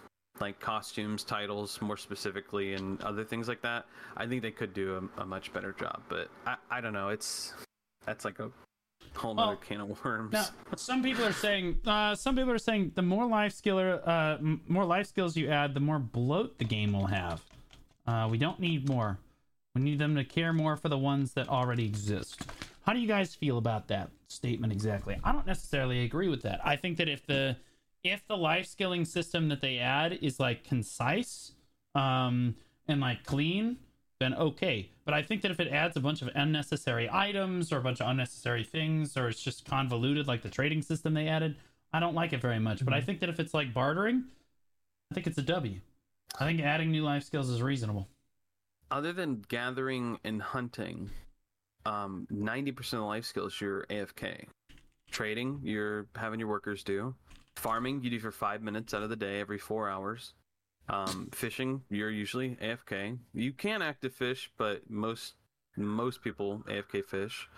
like 0.42 0.60
costumes, 0.60 1.24
titles, 1.24 1.82
more 1.82 1.98
specifically, 1.98 2.74
and 2.74 3.02
other 3.04 3.24
things 3.24 3.48
like 3.48 3.62
that, 3.62 3.86
I 4.18 4.28
think 4.28 4.42
they 4.42 4.52
could 4.52 4.74
do 4.74 5.10
a, 5.18 5.22
a 5.22 5.26
much 5.26 5.54
better 5.54 5.72
job. 5.74 6.02
But 6.10 6.30
I, 6.46 6.56
I 6.70 6.82
don't 6.82 6.94
know. 6.94 7.10
It's 7.10 7.54
that's 8.06 8.26
like 8.26 8.40
a 8.40 8.50
whole 9.16 9.36
Well, 9.36 9.48
nother 9.48 9.58
can 9.58 9.82
of 9.82 10.04
worms. 10.04 10.34
Now, 10.34 10.46
some 10.76 11.04
people 11.04 11.24
are 11.26 11.34
saying, 11.34 11.80
uh, 11.86 12.16
some 12.16 12.36
people 12.36 12.52
are 12.52 12.58
saying 12.58 12.94
the 12.96 13.02
more 13.02 13.26
life 13.26 13.54
skiller, 13.54 14.06
uh, 14.08 14.38
m- 14.40 14.62
more 14.68 14.86
life 14.86 15.08
skills 15.08 15.38
you 15.38 15.50
add, 15.50 15.74
the 15.74 15.80
more 15.80 16.00
bloat 16.00 16.58
the 16.58 16.66
game 16.66 16.92
will 16.94 17.08
have. 17.08 17.42
Uh, 18.08 18.28
we 18.30 18.38
don't 18.38 18.60
need 18.60 18.90
more. 18.90 19.18
We 19.76 19.82
need 19.82 20.00
them 20.00 20.16
to 20.16 20.24
care 20.24 20.52
more 20.52 20.76
for 20.76 20.90
the 20.90 20.98
ones 20.98 21.34
that 21.34 21.48
already 21.48 21.86
exist. 21.86 22.42
How 22.86 22.94
do 22.94 23.00
you 23.00 23.08
guys 23.08 23.36
feel 23.36 23.58
about 23.58 23.88
that 23.90 24.10
statement 24.28 24.74
exactly? 24.74 25.18
I 25.24 25.32
don't 25.32 25.46
necessarily 25.46 26.04
agree 26.04 26.28
with 26.28 26.42
that. 26.42 26.60
I 26.66 26.76
think 26.76 26.98
that 26.98 27.08
if 27.08 27.26
the 27.26 27.56
if 28.04 28.26
the 28.28 28.38
life 28.38 28.66
skilling 28.66 29.06
system 29.06 29.50
that 29.50 29.62
they 29.62 29.78
add 29.78 30.14
is 30.22 30.40
like 30.40 30.64
concise 30.64 31.54
um, 31.96 32.56
and 32.88 33.02
like 33.02 33.24
clean, 33.24 33.78
then 34.20 34.34
okay. 34.34 34.90
But 35.06 35.14
I 35.14 35.22
think 35.22 35.42
that 35.42 35.52
if 35.52 35.60
it 35.60 35.72
adds 35.72 35.98
a 35.98 36.00
bunch 36.00 36.22
of 36.22 36.30
unnecessary 36.36 37.10
items 37.12 37.72
or 37.72 37.78
a 37.78 37.82
bunch 37.82 38.02
of 38.02 38.08
unnecessary 38.08 38.64
things, 38.64 39.18
or 39.18 39.28
it's 39.28 39.42
just 39.42 39.66
convoluted 39.66 40.28
like 40.28 40.42
the 40.42 40.50
trading 40.50 40.82
system 40.82 41.14
they 41.14 41.28
added, 41.28 41.58
I 41.94 42.00
don't 42.00 42.16
like 42.16 42.34
it 42.34 42.42
very 42.42 42.60
much. 42.60 42.84
But 42.86 42.94
I 42.94 43.02
think 43.02 43.20
that 43.20 43.30
if 43.30 43.40
it's 43.40 43.54
like 43.54 43.74
bartering, 43.74 44.24
I 45.12 45.16
think 45.16 45.28
it's 45.28 45.38
a 45.38 45.44
W. 45.44 45.80
I 46.40 46.46
think 46.46 46.62
adding 46.62 46.92
new 46.92 47.04
life 47.04 47.24
skills 47.24 47.50
is 47.50 47.62
reasonable. 47.62 48.08
Other 48.90 49.14
than 49.14 49.44
gathering 49.48 50.20
and 50.24 50.42
hunting, 50.42 51.10
um, 51.86 52.28
ninety 52.30 52.72
percent 52.72 53.02
of 53.02 53.08
life 53.08 53.26
skills 53.26 53.60
you're 53.60 53.86
AFK. 53.90 54.46
Trading, 55.10 55.60
you're 55.64 56.08
having 56.16 56.40
your 56.40 56.48
workers 56.48 56.84
do. 56.84 57.14
Farming, 57.56 58.04
you 58.04 58.10
do 58.10 58.20
for 58.20 58.32
five 58.32 58.62
minutes 58.62 58.94
out 58.94 59.04
of 59.04 59.10
the 59.10 59.16
day 59.16 59.40
every 59.40 59.58
four 59.58 59.90
hours. 59.90 60.34
Um, 60.90 61.30
fishing, 61.32 61.84
you're 61.90 62.10
usually 62.10 62.58
AFK. 62.62 63.18
You 63.34 63.54
can 63.54 63.82
active 63.82 64.14
fish, 64.14 64.52
but 64.58 64.90
most 64.90 65.36
most 65.78 66.22
people 66.22 66.64
AFK 66.68 67.06
fish. 67.06 67.50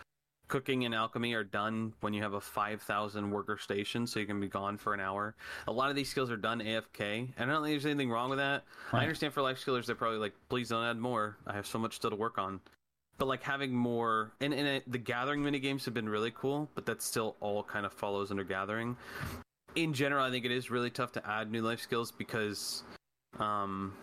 Cooking 0.47 0.85
and 0.85 0.93
alchemy 0.93 1.33
are 1.33 1.43
done 1.43 1.93
when 2.01 2.13
you 2.13 2.21
have 2.21 2.33
a 2.33 2.41
5,000 2.41 3.31
worker 3.31 3.57
station, 3.57 4.05
so 4.05 4.19
you 4.19 4.27
can 4.27 4.39
be 4.39 4.47
gone 4.47 4.77
for 4.77 4.93
an 4.93 4.99
hour. 4.99 5.35
A 5.67 5.71
lot 5.71 5.89
of 5.89 5.95
these 5.95 6.09
skills 6.09 6.29
are 6.29 6.37
done 6.37 6.59
AFK, 6.59 7.33
and 7.37 7.49
I 7.49 7.53
don't 7.53 7.63
think 7.63 7.73
there's 7.73 7.85
anything 7.85 8.11
wrong 8.11 8.29
with 8.29 8.39
that. 8.39 8.63
I 8.91 9.01
understand 9.01 9.33
for 9.33 9.41
life 9.41 9.57
skillers, 9.57 9.85
they're 9.85 9.95
probably 9.95 10.19
like, 10.19 10.33
please 10.49 10.69
don't 10.69 10.83
add 10.83 10.97
more. 10.97 11.37
I 11.47 11.53
have 11.53 11.65
so 11.65 11.79
much 11.79 11.95
still 11.95 12.11
to 12.11 12.15
work 12.15 12.37
on. 12.37 12.59
But 13.17 13.27
like 13.27 13.41
having 13.41 13.73
more, 13.73 14.31
and, 14.41 14.53
and 14.53 14.67
it, 14.67 14.91
the 14.91 14.97
gathering 14.97 15.43
mini 15.43 15.59
games 15.59 15.85
have 15.85 15.93
been 15.93 16.09
really 16.09 16.31
cool, 16.35 16.69
but 16.75 16.85
that 16.85 17.01
still 17.01 17.35
all 17.39 17.63
kind 17.63 17.85
of 17.85 17.93
follows 17.93 18.29
under 18.29 18.43
gathering. 18.43 18.97
In 19.75 19.93
general, 19.93 20.23
I 20.23 20.29
think 20.29 20.45
it 20.45 20.51
is 20.51 20.69
really 20.69 20.89
tough 20.89 21.11
to 21.13 21.27
add 21.27 21.51
new 21.51 21.61
life 21.61 21.79
skills 21.79 22.11
because, 22.11 22.83
um, 23.39 23.93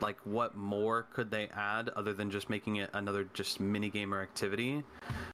like 0.00 0.16
what 0.24 0.56
more 0.56 1.02
could 1.12 1.30
they 1.30 1.48
add 1.54 1.90
other 1.90 2.14
than 2.14 2.30
just 2.30 2.48
making 2.48 2.76
it 2.76 2.88
another 2.94 3.24
just 3.34 3.60
mini 3.60 3.90
game 3.90 4.14
or 4.14 4.22
activity? 4.22 4.82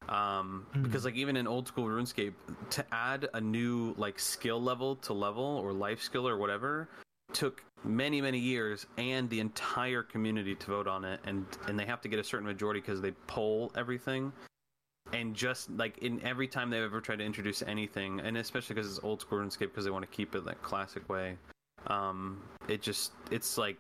Um, 0.09 0.67
Mm. 0.75 0.83
because 0.83 1.05
like 1.05 1.15
even 1.15 1.37
in 1.37 1.47
old 1.47 1.69
school 1.69 1.85
RuneScape, 1.87 2.33
to 2.71 2.85
add 2.93 3.29
a 3.35 3.41
new 3.41 3.95
like 3.97 4.19
skill 4.19 4.61
level 4.61 4.97
to 4.97 5.13
level 5.13 5.45
or 5.45 5.73
life 5.73 6.01
skill 6.03 6.27
or 6.29 6.37
whatever 6.37 6.89
took 7.33 7.63
many 7.85 8.21
many 8.21 8.39
years 8.39 8.87
and 8.99 9.29
the 9.31 9.39
entire 9.41 10.03
community 10.03 10.55
to 10.55 10.67
vote 10.67 10.87
on 10.89 11.05
it 11.05 11.21
and 11.25 11.45
and 11.69 11.79
they 11.79 11.85
have 11.85 12.01
to 12.01 12.09
get 12.09 12.19
a 12.19 12.25
certain 12.25 12.47
majority 12.47 12.81
because 12.81 13.01
they 13.01 13.11
poll 13.27 13.71
everything 13.77 14.33
and 15.13 15.35
just 15.35 15.71
like 15.71 15.99
in 15.99 16.21
every 16.23 16.49
time 16.49 16.71
they've 16.71 16.83
ever 16.83 17.01
tried 17.01 17.19
to 17.19 17.25
introduce 17.25 17.63
anything 17.63 18.21
and 18.21 18.37
especially 18.37 18.75
because 18.75 18.91
it's 18.91 19.03
old 19.05 19.21
school 19.21 19.39
RuneScape 19.39 19.61
because 19.61 19.85
they 19.85 19.91
want 19.91 20.09
to 20.09 20.17
keep 20.17 20.35
it 20.35 20.45
that 20.45 20.61
classic 20.63 21.09
way 21.09 21.37
um 21.87 22.43
it 22.69 22.83
just 22.83 23.13
it's 23.31 23.57
like 23.57 23.79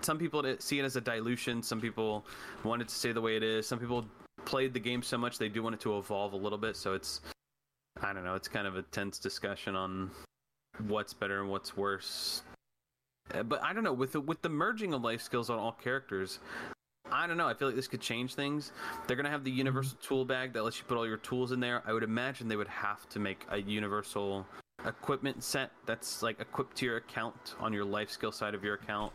some 0.00 0.18
people 0.18 0.44
see 0.58 0.78
it 0.78 0.84
as 0.84 0.96
a 0.96 1.00
dilution 1.00 1.62
some 1.62 1.80
people 1.80 2.24
want 2.62 2.82
it 2.82 2.88
to 2.88 2.94
stay 2.94 3.12
the 3.12 3.20
way 3.20 3.36
it 3.36 3.42
is 3.42 3.66
some 3.66 3.78
people 3.78 4.04
played 4.44 4.72
the 4.72 4.80
game 4.80 5.02
so 5.02 5.18
much 5.18 5.38
they 5.38 5.48
do 5.48 5.62
want 5.62 5.74
it 5.74 5.80
to 5.80 5.96
evolve 5.98 6.32
a 6.34 6.36
little 6.36 6.58
bit 6.58 6.76
so 6.76 6.92
it's 6.94 7.20
i 8.02 8.12
don't 8.12 8.24
know 8.24 8.34
it's 8.34 8.48
kind 8.48 8.66
of 8.66 8.76
a 8.76 8.82
tense 8.82 9.18
discussion 9.18 9.74
on 9.74 10.10
what's 10.88 11.12
better 11.12 11.40
and 11.40 11.50
what's 11.50 11.76
worse. 11.76 12.42
Uh, 13.32 13.42
But 13.42 13.62
I 13.62 13.72
don't 13.72 13.84
know 13.84 13.92
with 13.92 14.12
the 14.12 14.20
with 14.20 14.42
the 14.42 14.48
merging 14.48 14.94
of 14.94 15.02
life 15.02 15.22
skills 15.22 15.50
on 15.50 15.58
all 15.58 15.72
characters. 15.72 16.38
I 17.14 17.28
don't 17.28 17.36
know. 17.36 17.46
I 17.46 17.54
feel 17.54 17.68
like 17.68 17.76
this 17.76 17.86
could 17.86 18.00
change 18.00 18.34
things. 18.34 18.72
They're 19.06 19.16
gonna 19.16 19.30
have 19.30 19.44
the 19.44 19.50
universal 19.50 19.96
tool 20.02 20.24
bag 20.24 20.52
that 20.54 20.64
lets 20.64 20.78
you 20.78 20.84
put 20.84 20.96
all 20.96 21.06
your 21.06 21.16
tools 21.18 21.52
in 21.52 21.60
there. 21.60 21.80
I 21.86 21.92
would 21.92 22.02
imagine 22.02 22.48
they 22.48 22.56
would 22.56 22.66
have 22.66 23.08
to 23.10 23.20
make 23.20 23.46
a 23.50 23.58
universal 23.58 24.44
equipment 24.84 25.42
set 25.42 25.70
that's 25.86 26.22
like 26.22 26.40
equipped 26.40 26.76
to 26.78 26.86
your 26.86 26.96
account 26.96 27.54
on 27.60 27.72
your 27.72 27.84
life 27.84 28.10
skill 28.10 28.32
side 28.32 28.52
of 28.52 28.64
your 28.64 28.74
account 28.74 29.12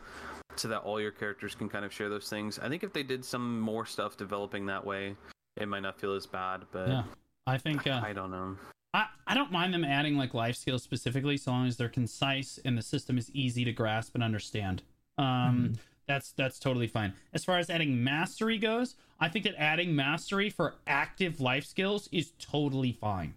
so 0.55 0.69
that 0.69 0.79
all 0.79 1.01
your 1.01 1.11
characters 1.11 1.53
can 1.55 1.67
kind 1.67 1.83
of 1.83 1.91
share 1.93 2.07
those 2.07 2.29
things. 2.29 2.57
I 2.57 2.69
think 2.69 2.83
if 2.83 2.93
they 2.93 3.03
did 3.03 3.23
some 3.23 3.59
more 3.59 3.85
stuff 3.85 4.15
developing 4.15 4.65
that 4.67 4.83
way, 4.85 5.15
it 5.57 5.67
might 5.67 5.81
not 5.81 5.99
feel 5.99 6.15
as 6.15 6.25
bad, 6.25 6.61
but 6.71 6.87
Yeah, 6.87 7.03
I 7.45 7.57
think 7.57 7.85
uh, 7.85 8.01
I 8.01 8.13
don't 8.13 8.31
know. 8.31 8.55
I, 8.93 9.07
I 9.27 9.35
don't 9.35 9.51
mind 9.51 9.73
them 9.73 9.83
adding 9.83 10.17
like 10.17 10.33
life 10.33 10.55
skills 10.55 10.83
specifically 10.83 11.35
so 11.35 11.51
long 11.51 11.67
as 11.67 11.75
they're 11.75 11.89
concise 11.89 12.59
and 12.63 12.77
the 12.77 12.81
system 12.81 13.17
is 13.17 13.29
easy 13.31 13.65
to 13.65 13.73
grasp 13.73 14.15
and 14.15 14.23
understand. 14.23 14.83
Um, 15.17 15.73
that's 16.09 16.31
that's 16.31 16.57
totally 16.59 16.87
fine. 16.87 17.13
As 17.33 17.45
far 17.45 17.59
as 17.59 17.69
adding 17.69 18.03
mastery 18.03 18.57
goes, 18.57 18.95
I 19.19 19.29
think 19.29 19.45
that 19.45 19.53
adding 19.59 19.95
mastery 19.95 20.49
for 20.49 20.73
active 20.87 21.39
life 21.39 21.65
skills 21.65 22.09
is 22.11 22.31
totally 22.39 22.91
fine. 22.91 23.35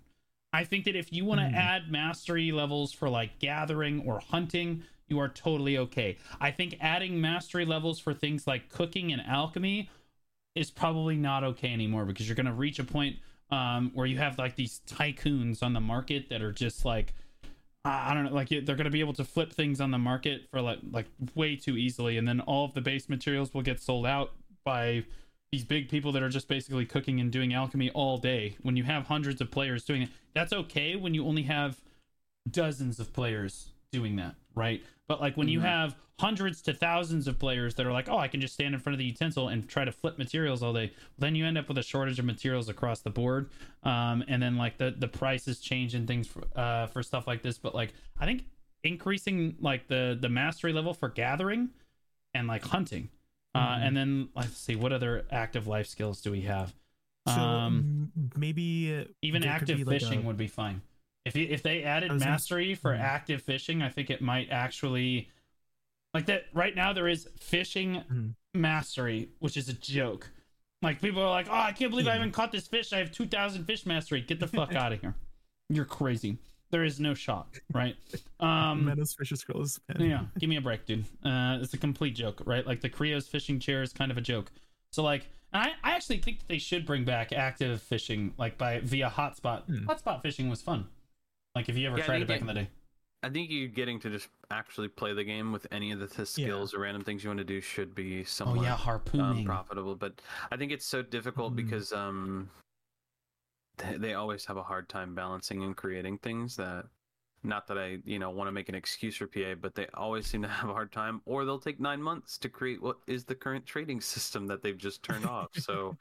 I 0.54 0.64
think 0.64 0.86
that 0.86 0.96
if 0.96 1.12
you 1.12 1.24
want 1.26 1.40
to 1.42 1.46
Mhm. 1.46 1.54
add 1.54 1.90
mastery 1.90 2.50
levels 2.50 2.92
for 2.92 3.10
like 3.10 3.38
gathering 3.38 4.00
or 4.00 4.20
hunting, 4.20 4.84
you 5.06 5.18
are 5.18 5.28
totally 5.28 5.76
okay. 5.78 6.16
I 6.40 6.50
think 6.50 6.78
adding 6.80 7.20
mastery 7.20 7.66
levels 7.66 8.00
for 8.00 8.14
things 8.14 8.46
like 8.46 8.70
cooking 8.70 9.12
and 9.12 9.20
alchemy 9.22 9.90
is 10.54 10.70
probably 10.70 11.16
not 11.16 11.44
okay 11.44 11.72
anymore 11.72 12.06
because 12.06 12.26
you're 12.26 12.36
going 12.36 12.46
to 12.46 12.52
reach 12.52 12.78
a 12.78 12.84
point 12.84 13.16
um, 13.50 13.90
where 13.92 14.06
you 14.06 14.16
have 14.16 14.38
like 14.38 14.56
these 14.56 14.80
tycoons 14.86 15.62
on 15.62 15.74
the 15.74 15.80
market 15.80 16.30
that 16.30 16.40
are 16.40 16.52
just 16.52 16.86
like 16.86 17.14
I 17.84 18.10
I 18.10 18.14
don't 18.14 18.24
know, 18.24 18.32
like 18.32 18.48
they're 18.48 18.62
going 18.76 18.84
to 18.84 18.90
be 18.90 19.00
able 19.00 19.14
to 19.14 19.24
flip 19.24 19.52
things 19.52 19.80
on 19.80 19.90
the 19.90 19.98
market 19.98 20.42
for 20.50 20.60
like 20.60 20.78
like 20.90 21.06
way 21.34 21.56
too 21.56 21.76
easily, 21.76 22.16
and 22.18 22.26
then 22.26 22.40
all 22.40 22.64
of 22.64 22.74
the 22.74 22.80
base 22.80 23.08
materials 23.08 23.52
will 23.54 23.62
get 23.62 23.80
sold 23.80 24.06
out 24.06 24.32
by 24.64 25.04
these 25.50 25.64
big 25.64 25.88
people 25.88 26.12
that 26.12 26.22
are 26.22 26.28
just 26.30 26.48
basically 26.48 26.86
cooking 26.86 27.20
and 27.20 27.30
doing 27.30 27.52
alchemy 27.52 27.90
all 27.90 28.16
day. 28.16 28.56
When 28.62 28.76
you 28.76 28.84
have 28.84 29.06
hundreds 29.06 29.40
of 29.40 29.50
players 29.50 29.84
doing 29.84 30.02
it, 30.02 30.08
that's 30.34 30.52
okay. 30.52 30.96
When 30.96 31.12
you 31.14 31.26
only 31.26 31.42
have 31.42 31.80
dozens 32.50 32.98
of 32.98 33.12
players 33.12 33.68
doing 33.92 34.16
that, 34.16 34.34
right? 34.54 34.82
But 35.08 35.20
like 35.20 35.36
when 35.36 35.48
you 35.48 35.60
Mhm. 35.60 35.64
have 35.64 35.96
hundreds 36.22 36.62
to 36.62 36.72
thousands 36.72 37.26
of 37.26 37.36
players 37.38 37.74
that 37.74 37.84
are 37.84 37.92
like, 37.92 38.08
oh, 38.08 38.16
I 38.16 38.28
can 38.28 38.40
just 38.40 38.54
stand 38.54 38.74
in 38.74 38.80
front 38.80 38.94
of 38.94 38.98
the 38.98 39.04
utensil 39.04 39.48
and 39.48 39.68
try 39.68 39.84
to 39.84 39.90
flip 39.92 40.18
materials 40.18 40.62
all 40.62 40.72
day, 40.72 40.92
then 41.18 41.34
you 41.34 41.44
end 41.44 41.58
up 41.58 41.66
with 41.68 41.78
a 41.78 41.82
shortage 41.82 42.18
of 42.20 42.24
materials 42.24 42.68
across 42.68 43.00
the 43.00 43.10
board. 43.10 43.50
Um, 43.82 44.22
and 44.28 44.40
then 44.42 44.56
like 44.56 44.78
the 44.78 44.94
the 44.96 45.08
prices 45.08 45.58
change 45.60 45.94
and 45.96 46.06
things 46.06 46.28
for, 46.28 46.44
uh, 46.56 46.86
for 46.86 47.02
stuff 47.02 47.26
like 47.26 47.42
this. 47.42 47.58
But 47.58 47.74
like 47.74 47.92
I 48.18 48.24
think 48.26 48.44
increasing 48.84 49.56
like 49.60 49.88
the 49.88 50.16
the 50.20 50.28
mastery 50.28 50.72
level 50.72 50.94
for 50.94 51.08
gathering 51.08 51.70
and 52.34 52.46
like 52.48 52.64
hunting, 52.64 53.10
uh, 53.54 53.58
Mhm. 53.76 53.86
and 53.86 53.96
then 53.96 54.28
let's 54.34 54.56
see 54.56 54.76
what 54.76 54.92
other 54.92 55.26
active 55.30 55.66
life 55.66 55.86
skills 55.86 56.20
do 56.22 56.30
we 56.30 56.42
have. 56.42 56.74
So 57.28 57.40
um, 57.40 58.10
maybe 58.36 58.94
uh, 58.96 59.04
even 59.22 59.44
active 59.44 59.86
like, 59.86 60.00
fishing 60.00 60.20
a- 60.20 60.26
would 60.26 60.36
be 60.36 60.48
fine. 60.48 60.82
If 61.24 61.36
if 61.36 61.62
they 61.62 61.82
added 61.84 62.10
was 62.12 62.22
gonna 62.22 62.32
mastery 62.32 62.74
for 62.74 62.92
Mhm. 62.92 63.00
active 63.00 63.42
fishing, 63.42 63.82
I 63.82 63.88
think 63.90 64.10
it 64.10 64.20
might 64.20 64.50
actually 64.50 65.28
like 66.14 66.26
that. 66.26 66.44
Right 66.52 66.74
now, 66.74 66.92
there 66.92 67.08
is 67.08 67.28
fishing 67.40 68.02
Mhm. 68.10 68.34
mastery, 68.54 69.30
which 69.38 69.56
is 69.56 69.68
a 69.68 69.72
joke. 69.74 70.30
Like 70.82 71.00
people 71.00 71.22
are 71.22 71.30
like, 71.30 71.46
"Oh, 71.48 71.54
I 71.54 71.72
can't 71.72 71.90
believe 71.90 72.06
I 72.06 72.10
Yeah. 72.10 72.14
haven't 72.16 72.32
caught 72.32 72.52
this 72.52 72.66
fish. 72.66 72.92
I 72.92 72.98
have 72.98 73.12
two 73.12 73.26
thousand 73.26 73.64
fish 73.66 73.86
mastery. 73.86 74.20
Get 74.20 74.40
the 74.40 74.48
fuck 74.48 74.74
out 74.74 74.92
of 74.92 75.00
here. 75.00 75.14
You're 75.68 75.84
crazy. 75.84 76.38
There 76.70 76.84
is 76.84 76.98
no 76.98 77.14
shot, 77.14 77.58
right? 77.72 77.96
Um, 78.40 78.86
Meadows 78.86 79.14
Fisher 79.16 79.36
Scrolls. 79.36 79.78
yeah, 79.98 80.24
give 80.38 80.48
me 80.50 80.56
a 80.56 80.60
break, 80.60 80.84
dude. 80.84 81.04
Uh, 81.22 81.58
it's 81.62 81.72
a 81.74 81.78
complete 81.78 82.16
joke, 82.16 82.42
right? 82.44 82.66
Like 82.66 82.80
the 82.80 82.88
Creo's 82.88 83.28
fishing 83.28 83.60
chair 83.60 83.82
is 83.82 83.92
kind 83.92 84.10
of 84.10 84.18
a 84.18 84.20
joke. 84.20 84.50
So 84.90 85.04
like, 85.04 85.28
I, 85.52 85.74
I 85.84 85.92
actually 85.92 86.18
think 86.18 86.40
that 86.40 86.48
they 86.48 86.58
should 86.58 86.84
bring 86.84 87.04
back 87.04 87.32
active 87.32 87.80
fishing, 87.82 88.34
like 88.38 88.58
by 88.58 88.80
via 88.80 89.08
hotspot. 89.10 89.64
Hmm. 89.66 89.88
Hotspot 89.88 90.22
fishing 90.22 90.48
was 90.48 90.60
fun. 90.60 90.88
Like 91.54 91.68
if 91.68 91.76
you 91.76 91.86
ever 91.86 91.98
Yeah, 91.98 92.04
tried 92.06 92.22
it 92.22 92.26
back 92.28 92.38
it- 92.38 92.40
in 92.40 92.46
the 92.48 92.54
day. 92.54 92.68
I 93.22 93.28
think 93.30 93.50
you're 93.50 93.68
getting 93.68 94.00
to 94.00 94.10
just 94.10 94.28
actually 94.50 94.88
play 94.88 95.12
the 95.14 95.24
game 95.24 95.52
with 95.52 95.66
any 95.70 95.92
of 95.92 96.00
the, 96.00 96.06
the 96.06 96.26
skills 96.26 96.74
or 96.74 96.80
random 96.80 97.04
things 97.04 97.22
you 97.22 97.30
want 97.30 97.38
to 97.38 97.44
do 97.44 97.60
should 97.60 97.94
be 97.94 98.20
Oh 98.22 98.24
somewhat 98.26 98.64
yeah, 98.64 98.74
um, 99.20 99.44
profitable. 99.44 99.94
But 99.94 100.20
I 100.50 100.56
think 100.56 100.72
it's 100.72 100.86
so 100.86 101.02
difficult 101.02 101.52
Mhm. 101.52 101.56
because 101.56 101.92
um, 101.92 102.50
they, 103.78 103.96
they 103.96 104.14
always 104.14 104.44
have 104.46 104.56
a 104.56 104.62
hard 104.62 104.88
time 104.88 105.14
balancing 105.14 105.62
and 105.62 105.76
creating 105.76 106.18
things 106.18 106.56
that. 106.56 106.86
Not 107.44 107.66
that 107.66 107.76
I, 107.76 107.98
you 108.04 108.20
know, 108.20 108.30
want 108.30 108.46
to 108.46 108.52
make 108.52 108.68
an 108.68 108.76
excuse 108.76 109.16
for 109.16 109.26
PA, 109.26 109.56
but 109.60 109.74
they 109.74 109.88
always 109.94 110.28
seem 110.28 110.42
to 110.42 110.48
have 110.48 110.70
a 110.70 110.72
hard 110.72 110.92
time, 110.92 111.20
or 111.24 111.44
they'll 111.44 111.58
take 111.58 111.80
nine 111.80 112.00
months 112.00 112.38
to 112.38 112.48
create 112.48 112.80
what 112.80 112.98
is 113.08 113.24
the 113.24 113.34
current 113.34 113.66
trading 113.66 114.00
system 114.14 114.46
that 114.46 114.62
they've 114.62 114.78
just 114.78 115.02
turned 115.02 115.26
off. 115.26 115.50
So, 115.54 115.96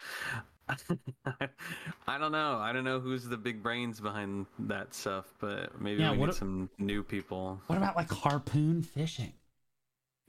I 2.07 2.17
don't 2.17 2.31
know. 2.31 2.57
I 2.57 2.71
don't 2.73 2.83
know 2.83 2.99
who's 2.99 3.25
the 3.25 3.37
big 3.37 3.61
brains 3.63 3.99
behind 3.99 4.45
that 4.59 4.93
stuff, 4.93 5.33
but 5.39 5.79
maybe 5.81 6.01
Yeah, 6.01 6.11
we 6.11 6.17
need 6.17 6.29
a- 6.29 6.33
some 6.33 6.69
new 6.77 7.03
people. 7.03 7.59
what 7.67 7.77
about 7.77 7.95
like 7.95 8.09
harpoon 8.11 8.81
fishing? 8.83 9.33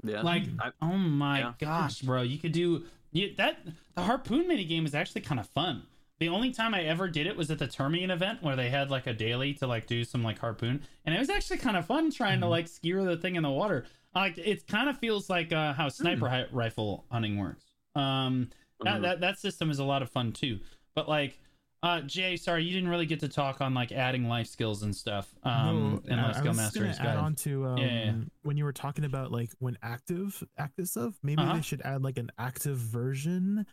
Yeah, 0.05 0.23
Like, 0.23 0.45
I, 0.59 0.71
oh 0.83 0.97
my 0.99 1.39
yeah. 1.41 1.53
gosh, 1.61 2.01
bro, 2.03 2.23
you 2.23 2.39
could 2.39 2.53
do 2.53 2.85
you, 3.13 3.35
that. 3.37 3.59
The 3.95 4.03
harpoon 4.03 4.49
mini 4.49 4.65
game 4.65 4.85
is 4.87 4.95
actually 4.95 5.21
kind 5.21 5.39
of 5.39 5.47
fun. 5.49 5.83
The 6.19 6.29
only 6.29 6.51
time 6.51 6.75
I 6.75 6.83
ever 6.85 7.09
did 7.09 7.27
it 7.27 7.37
was 7.37 7.51
at 7.51 7.59
the 7.59 7.67
Termian 7.67 8.11
event 8.11 8.43
where 8.43 8.57
they 8.57 8.69
had 8.71 8.91
like 8.91 9.07
a 9.07 9.13
daily 9.13 9.55
to 9.55 9.67
like 9.67 9.87
do 9.87 10.03
some 10.05 10.23
like 10.25 10.39
harpoon, 10.39 10.83
and 11.05 11.15
it 11.15 11.19
was 11.19 11.31
actually 11.31 11.59
kind 11.59 11.77
of 11.77 11.87
fun 11.87 12.11
trying 12.11 12.41
to 12.41 12.47
Mhm. 12.47 12.51
like 12.51 12.69
skewer 12.69 13.05
the 13.05 13.17
thing 13.17 13.37
in 13.37 13.43
the 13.43 13.51
water. 13.51 13.85
Like 14.15 14.39
it 14.39 14.67
kind 14.67 14.89
of 14.89 14.99
feels 14.99 15.29
like 15.31 15.53
uh, 15.53 15.73
how 15.75 15.89
sniper 15.89 16.29
hi- 16.29 16.47
rifle 16.53 17.05
hunting 17.11 17.39
works. 17.39 17.65
Um, 17.95 18.49
that, 18.85 18.99
Mhm. 18.99 19.03
that 19.03 19.21
that 19.21 19.39
system 19.39 19.71
is 19.71 19.79
a 19.79 19.85
lot 19.85 20.03
of 20.03 20.11
fun 20.11 20.33
too. 20.33 20.61
But 20.95 21.09
like, 21.09 21.39
uh, 21.83 22.01
Jay, 22.03 22.37
sorry, 22.37 22.65
you 22.65 22.73
didn't 22.73 22.89
really 22.89 23.07
get 23.07 23.19
to 23.21 23.29
talk 23.29 23.61
on 23.61 23.75
like 23.75 23.91
adding 23.91 24.29
life 24.29 24.47
skills 24.47 24.83
and 24.85 24.95
stuff. 24.95 25.35
Um, 25.43 26.03
and 26.09 26.21
I- 26.21 26.27
life 26.29 26.37
I 26.37 26.39
skill 26.39 26.51
was 26.51 26.57
masteries. 26.59 26.99
gonna 26.99 27.11
add 27.11 27.17
on 27.17 27.35
to 27.37 27.67
um, 27.67 27.79
Yeah, 27.79 27.85
yeah, 27.87 28.05
yeah. 28.05 28.15
when 28.43 28.57
you 28.57 28.65
were 28.65 28.73
talking 28.73 29.05
about 29.05 29.33
like 29.33 29.51
when 29.59 29.77
active 29.83 30.45
active 30.57 30.89
stuff. 30.89 31.15
Maybe 31.23 31.43
Uh-huh. 31.43 31.55
they 31.57 31.63
should 31.63 31.83
add 31.83 32.03
like 32.03 32.19
an 32.19 32.31
active 32.39 32.79
version, 32.79 33.67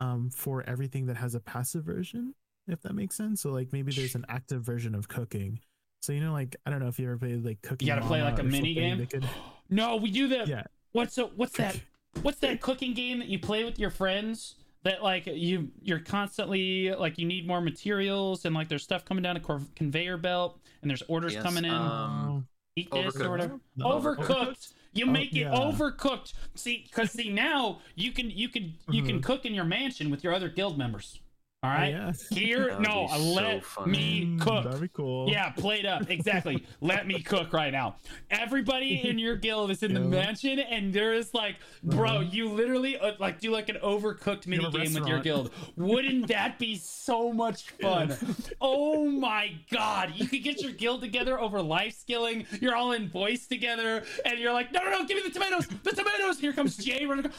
um, 0.00 0.30
for 0.30 0.62
everything 0.62 1.06
that 1.06 1.16
has 1.16 1.34
a 1.34 1.40
passive 1.40 1.84
version, 1.84 2.34
if 2.66 2.80
that 2.82 2.94
makes 2.94 3.16
sense. 3.16 3.40
So 3.42 3.50
like 3.50 3.72
maybe 3.72 3.92
there's 3.92 4.14
an 4.14 4.24
active 4.28 4.62
version 4.64 4.94
of 4.94 5.08
cooking. 5.08 5.60
So 6.00 6.12
you 6.12 6.20
know, 6.20 6.32
like 6.32 6.56
I 6.64 6.70
don't 6.70 6.78
know 6.80 6.86
if 6.88 6.98
you 6.98 7.06
ever 7.06 7.18
played 7.18 7.44
like 7.44 7.60
cooking. 7.62 7.88
You 7.88 7.94
gotta 7.94 8.06
play 8.06 8.22
like 8.22 8.38
a 8.38 8.44
mini 8.44 8.72
game. 8.74 9.04
could- 9.06 9.28
No, 9.70 9.96
we 9.96 10.10
do 10.10 10.28
the 10.28 10.46
Yeah. 10.46 10.62
What's 10.92 11.18
a, 11.18 11.26
what's 11.26 11.54
that? 11.58 11.78
What's 12.22 12.38
that 12.40 12.60
cooking 12.60 12.94
game 12.94 13.18
that 13.20 13.28
you 13.28 13.38
play 13.38 13.64
with 13.64 13.78
your 13.78 13.90
friends? 13.90 14.54
That 14.84 15.02
like 15.02 15.26
you 15.26 15.70
you're 15.82 15.98
constantly 15.98 16.92
like 16.94 17.18
you 17.18 17.26
need 17.26 17.46
more 17.46 17.60
materials 17.60 18.44
and 18.44 18.54
like 18.54 18.68
there's 18.68 18.84
stuff 18.84 19.04
coming 19.04 19.22
down 19.22 19.36
a 19.36 19.40
cor- 19.40 19.60
conveyor 19.74 20.16
belt 20.18 20.60
and 20.82 20.88
there's 20.90 21.02
orders 21.08 21.34
Yes, 21.34 21.42
coming 21.42 21.64
in. 21.64 21.70
um, 21.70 22.46
Eat 22.76 22.88
this 22.92 23.14
Overcooked. 23.16 23.24
or 23.24 23.30
whatever. 23.30 23.60
No, 23.76 23.86
Overcooked. 23.86 24.72
You 24.94 25.06
Oh, 25.06 25.10
make 25.10 25.34
it 25.36 25.46
overcooked. 25.48 26.32
See, 26.54 26.84
because 26.86 27.10
see 27.10 27.28
now 27.28 27.80
you 27.96 28.12
can 28.12 28.30
you 28.30 28.48
can 28.48 28.74
you 28.88 29.02
can 29.02 29.18
Mhm. 29.18 29.22
cook 29.24 29.44
in 29.44 29.52
your 29.52 29.64
mansion 29.64 30.10
with 30.10 30.22
your 30.24 30.32
other 30.32 30.48
guild 30.48 30.78
members. 30.78 31.18
All 31.64 31.70
right. 31.70 31.88
yeah. 31.90 32.12
Here, 32.30 32.68
That 32.68 32.78
would 32.78 32.88
no, 32.88 33.08
be 33.08 33.14
so 33.14 33.32
let 33.32 33.64
funny. 33.64 33.90
me 33.90 34.24
Mm, 34.28 34.40
cook. 34.40 34.64
That'd 34.64 34.80
be 34.80 34.88
cool. 34.88 35.28
Yeah, 35.28 35.50
PlateUp. 35.54 36.08
Exactly. 36.08 36.64
Let 36.80 37.06
me 37.08 37.20
cook 37.20 37.52
right 37.52 37.72
now. 37.72 37.96
Everybody 38.30 39.08
in 39.08 39.18
your 39.18 39.34
guild 39.46 39.72
is 39.72 39.82
in 39.82 39.92
the 39.92 39.98
mansion, 40.00 40.60
and 40.60 40.92
there 40.92 41.12
is 41.14 41.34
like, 41.34 41.56
bro, 41.82 42.08
Uh-huh. 42.18 42.24
you 42.30 42.48
literally 42.50 42.96
uh, 42.96 43.12
like 43.18 43.40
do 43.40 43.50
like 43.50 43.68
an 43.68 43.76
overcooked 43.82 44.46
mini 44.46 44.70
game 44.70 44.94
with 44.94 45.06
your 45.08 45.18
guild. 45.20 45.50
Wouldn't 45.76 46.28
that 46.28 46.60
be 46.60 46.76
so 46.76 47.32
much 47.32 47.70
fun? 47.70 48.14
Oh 48.60 49.06
my 49.10 49.52
god! 49.72 50.12
You 50.14 50.28
could 50.28 50.44
get 50.44 50.60
your 50.62 50.70
guild 50.72 51.00
together 51.00 51.40
over 51.40 51.60
life 51.60 51.96
skilling. 51.98 52.46
You're 52.60 52.76
all 52.76 52.92
in 52.92 53.08
voice 53.08 53.48
together, 53.48 54.04
and 54.24 54.38
you're 54.38 54.52
like, 54.52 54.72
no, 54.72 54.80
no, 54.84 54.90
no, 54.90 55.04
give 55.06 55.16
me 55.16 55.24
the 55.24 55.30
tomatoes, 55.30 55.66
the 55.82 55.90
tomatoes. 55.90 56.38
Here 56.38 56.52
comes 56.52 56.76
Jay 56.76 57.04
running. 57.04 57.32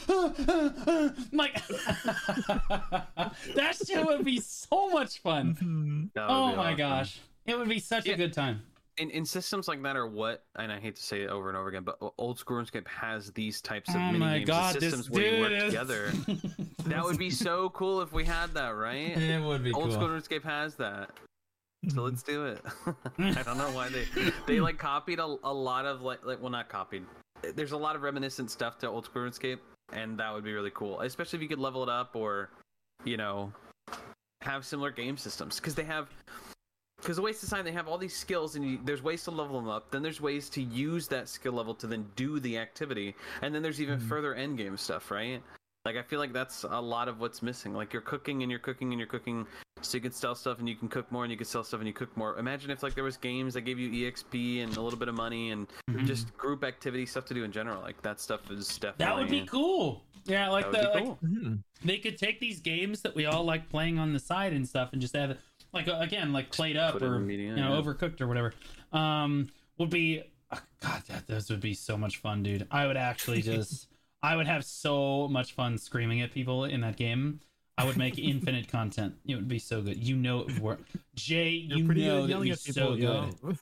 Like, 1.31 1.61
that 3.55 3.75
shit 3.85 4.05
would 4.09 4.25
be 4.25 4.39
so 4.39 4.89
much 4.89 5.19
fun. 5.19 5.55
Mhm. 5.55 6.09
Oh 6.17 6.55
my 6.55 6.65
awesome. 6.73 6.77
gosh. 6.77 7.19
It 7.45 7.57
would 7.57 7.69
be 7.69 7.79
such 7.79 8.07
a 8.07 8.15
good 8.15 8.33
time. 8.33 8.61
In, 8.97 9.09
in 9.11 9.23
systems 9.25 9.69
like 9.69 9.81
that, 9.83 9.95
or 9.95 10.07
what, 10.07 10.43
and 10.57 10.73
I 10.73 10.79
hate 10.79 10.97
to 10.97 11.01
say 11.01 11.21
it 11.21 11.29
over 11.29 11.47
and 11.47 11.57
over 11.57 11.69
again, 11.69 11.83
but 11.83 11.97
old 12.17 12.37
school 12.37 12.57
RuneScape 12.57 12.85
has 12.89 13.31
these 13.31 13.61
types 13.61 13.87
of 13.89 13.95
Oh 13.95 14.11
mini 14.11 14.39
games, 14.39 14.47
god, 14.47 14.75
and 14.75 14.83
systems 14.83 15.09
where 15.09 15.33
you 15.35 15.39
work 15.39 15.51
is... 15.53 15.63
together. 15.63 16.11
that 16.85 17.03
would 17.05 17.17
be 17.17 17.29
so 17.29 17.69
cool 17.69 18.01
if 18.01 18.11
we 18.11 18.25
had 18.25 18.53
that, 18.55 18.71
right? 18.71 19.17
it 19.17 19.41
would 19.41 19.63
be 19.63 19.71
Old 19.71 19.85
cool. 19.85 19.93
school 19.93 20.07
RuneScape 20.09 20.43
has 20.43 20.75
that. 20.75 21.11
So 21.87 22.01
Mhm. 22.01 22.03
let's 22.03 22.23
do 22.23 22.45
it. 22.45 22.61
I 23.37 23.41
don't 23.43 23.57
know 23.57 23.71
why 23.71 23.87
they 23.87 24.05
they 24.47 24.59
like 24.59 24.77
copied 24.77 25.19
a, 25.19 25.37
a 25.45 25.53
lot 25.53 25.85
of 25.85 26.01
like 26.01 26.25
like 26.25 26.41
well 26.41 26.51
not 26.51 26.67
copied. 26.67 27.05
There's 27.55 27.71
a 27.71 27.77
lot 27.77 27.95
of 27.95 28.01
reminiscent 28.01 28.51
stuff 28.51 28.77
to 28.79 28.87
old 28.89 29.05
school 29.05 29.21
RuneScape, 29.23 29.59
and 29.93 30.19
that 30.19 30.33
would 30.33 30.43
be 30.43 30.51
really 30.51 30.71
cool. 30.73 30.99
Especially 30.99 31.37
if 31.37 31.41
you 31.43 31.47
could 31.47 31.57
level 31.59 31.83
it 31.83 31.89
up 31.89 32.17
or, 32.17 32.49
you 33.05 33.15
know, 33.15 33.53
have 34.41 34.65
similar 34.65 34.91
game 34.91 35.17
systems 35.17 35.57
because 35.57 35.75
they 35.75 35.83
have 35.83 36.07
because 37.01 37.17
the 37.17 37.21
ways 37.21 37.39
to 37.39 37.45
sign 37.45 37.65
they 37.65 37.71
have 37.71 37.87
all 37.87 37.97
these 37.97 38.15
skills 38.15 38.55
and 38.55 38.65
you, 38.65 38.79
there's 38.85 39.03
ways 39.03 39.23
to 39.23 39.31
level 39.31 39.59
them 39.59 39.69
up 39.69 39.91
then 39.91 40.01
there's 40.01 40.21
ways 40.21 40.49
to 40.49 40.61
use 40.61 41.07
that 41.09 41.27
skill 41.27 41.53
level 41.53 41.73
to 41.73 41.87
then 41.87 42.05
do 42.15 42.39
the 42.39 42.57
activity 42.57 43.13
and 43.41 43.53
then 43.53 43.61
there's 43.61 43.81
even 43.81 43.99
Mhm. 43.99 44.07
further 44.07 44.33
end 44.35 44.57
game 44.57 44.77
stuff 44.77 45.11
right 45.11 45.41
like 45.85 45.97
i 45.97 46.01
feel 46.01 46.19
like 46.19 46.31
that's 46.31 46.63
a 46.63 46.79
lot 46.79 47.09
of 47.09 47.19
what's 47.19 47.41
missing 47.41 47.73
like 47.73 47.91
you're 47.91 48.01
cooking 48.01 48.41
and 48.41 48.49
you're 48.49 48.59
cooking 48.59 48.91
and 48.93 48.99
you're 48.99 49.07
cooking 49.07 49.45
so 49.81 49.97
you 49.97 50.01
can 50.01 50.11
sell 50.11 50.35
stuff 50.35 50.59
and 50.59 50.67
you 50.67 50.75
can 50.75 50.87
cook 50.89 51.09
more 51.11 51.23
and 51.25 51.31
you 51.31 51.37
can 51.37 51.45
sell 51.45 51.63
stuff 51.63 51.79
and 51.81 51.87
you 51.87 51.93
cook 51.93 52.15
more 52.15 52.37
imagine 52.37 52.69
if 52.71 52.81
like 52.81 52.95
there 52.95 53.03
was 53.03 53.17
games 53.17 53.53
that 53.53 53.61
gave 53.61 53.77
you 53.77 54.09
exp 54.09 54.63
and 54.63 54.75
a 54.77 54.81
little 54.81 54.99
bit 54.99 55.07
of 55.09 55.15
money 55.15 55.51
and 55.51 55.67
Mhm. 55.89 56.05
just 56.05 56.33
group 56.37 56.63
activity 56.63 57.05
stuff 57.05 57.25
to 57.25 57.33
do 57.33 57.43
in 57.43 57.51
general 57.51 57.81
like 57.81 58.01
that 58.03 58.21
stuff 58.21 58.49
is 58.51 58.77
definitely 58.77 59.05
that 59.05 59.15
would 59.17 59.29
be 59.29 59.45
cool. 59.47 60.03
Yeah, 60.29 60.49
like 60.49 60.71
the 60.71 60.77
would 60.77 60.87
like, 60.93 61.03
cool. 61.03 61.19
Mhm. 61.23 61.63
they 61.83 61.97
could 61.97 62.17
take 62.17 62.39
these 62.39 62.59
games 62.59 63.01
that 63.01 63.15
we 63.15 63.25
all 63.25 63.43
like 63.43 63.69
playing 63.69 63.97
on 63.99 64.13
the 64.13 64.19
side 64.19 64.53
and 64.53 64.67
stuff 64.67 64.89
and 64.93 65.01
just 65.01 65.15
have 65.15 65.31
it 65.31 65.39
like 65.73 65.87
uh, 65.87 65.97
again 65.99 66.31
like 66.33 66.51
PlateUp 66.51 66.93
Put 66.93 67.03
or 67.03 67.19
media, 67.19 67.49
you 67.49 67.55
know 67.55 67.73
yeah. 67.75 67.81
overcooked 67.81 68.21
or 68.21 68.27
whatever 68.27 68.53
um 68.91 69.49
would 69.77 69.89
be 69.89 70.23
uh, 70.51 70.57
god 70.81 71.03
that 71.07 71.27
those 71.27 71.49
would 71.49 71.59
be 71.61 71.73
so 71.73 71.97
much 71.97 72.17
fun 72.17 72.43
dude. 72.43 72.67
I 72.71 72.87
would 72.87 72.97
actually 72.97 73.41
just 73.53 73.87
i 74.21 74.35
would 74.35 74.47
have 74.47 74.63
so 74.65 75.27
much 75.27 75.53
fun 75.53 75.77
screaming 75.77 76.21
at 76.21 76.31
people 76.31 76.65
in 76.65 76.81
that 76.81 76.95
game. 76.95 77.39
I 77.77 77.85
would 77.85 77.97
make 77.97 78.17
infinite 78.33 78.67
content. 78.67 79.15
It 79.25 79.35
would 79.35 79.47
be 79.47 79.59
so 79.59 79.81
good. 79.81 80.05
You 80.05 80.17
know 80.17 80.41
it 80.41 80.47
would 80.47 80.59
work. 80.59 80.81
Jay 81.15 81.51
You're 81.51 81.77
you 81.93 82.05
know 82.05 82.27
that 82.27 82.37
would 82.37 82.43
be 82.49 82.53
so 82.55 82.95
people, 82.95 83.31
good. 83.41 83.57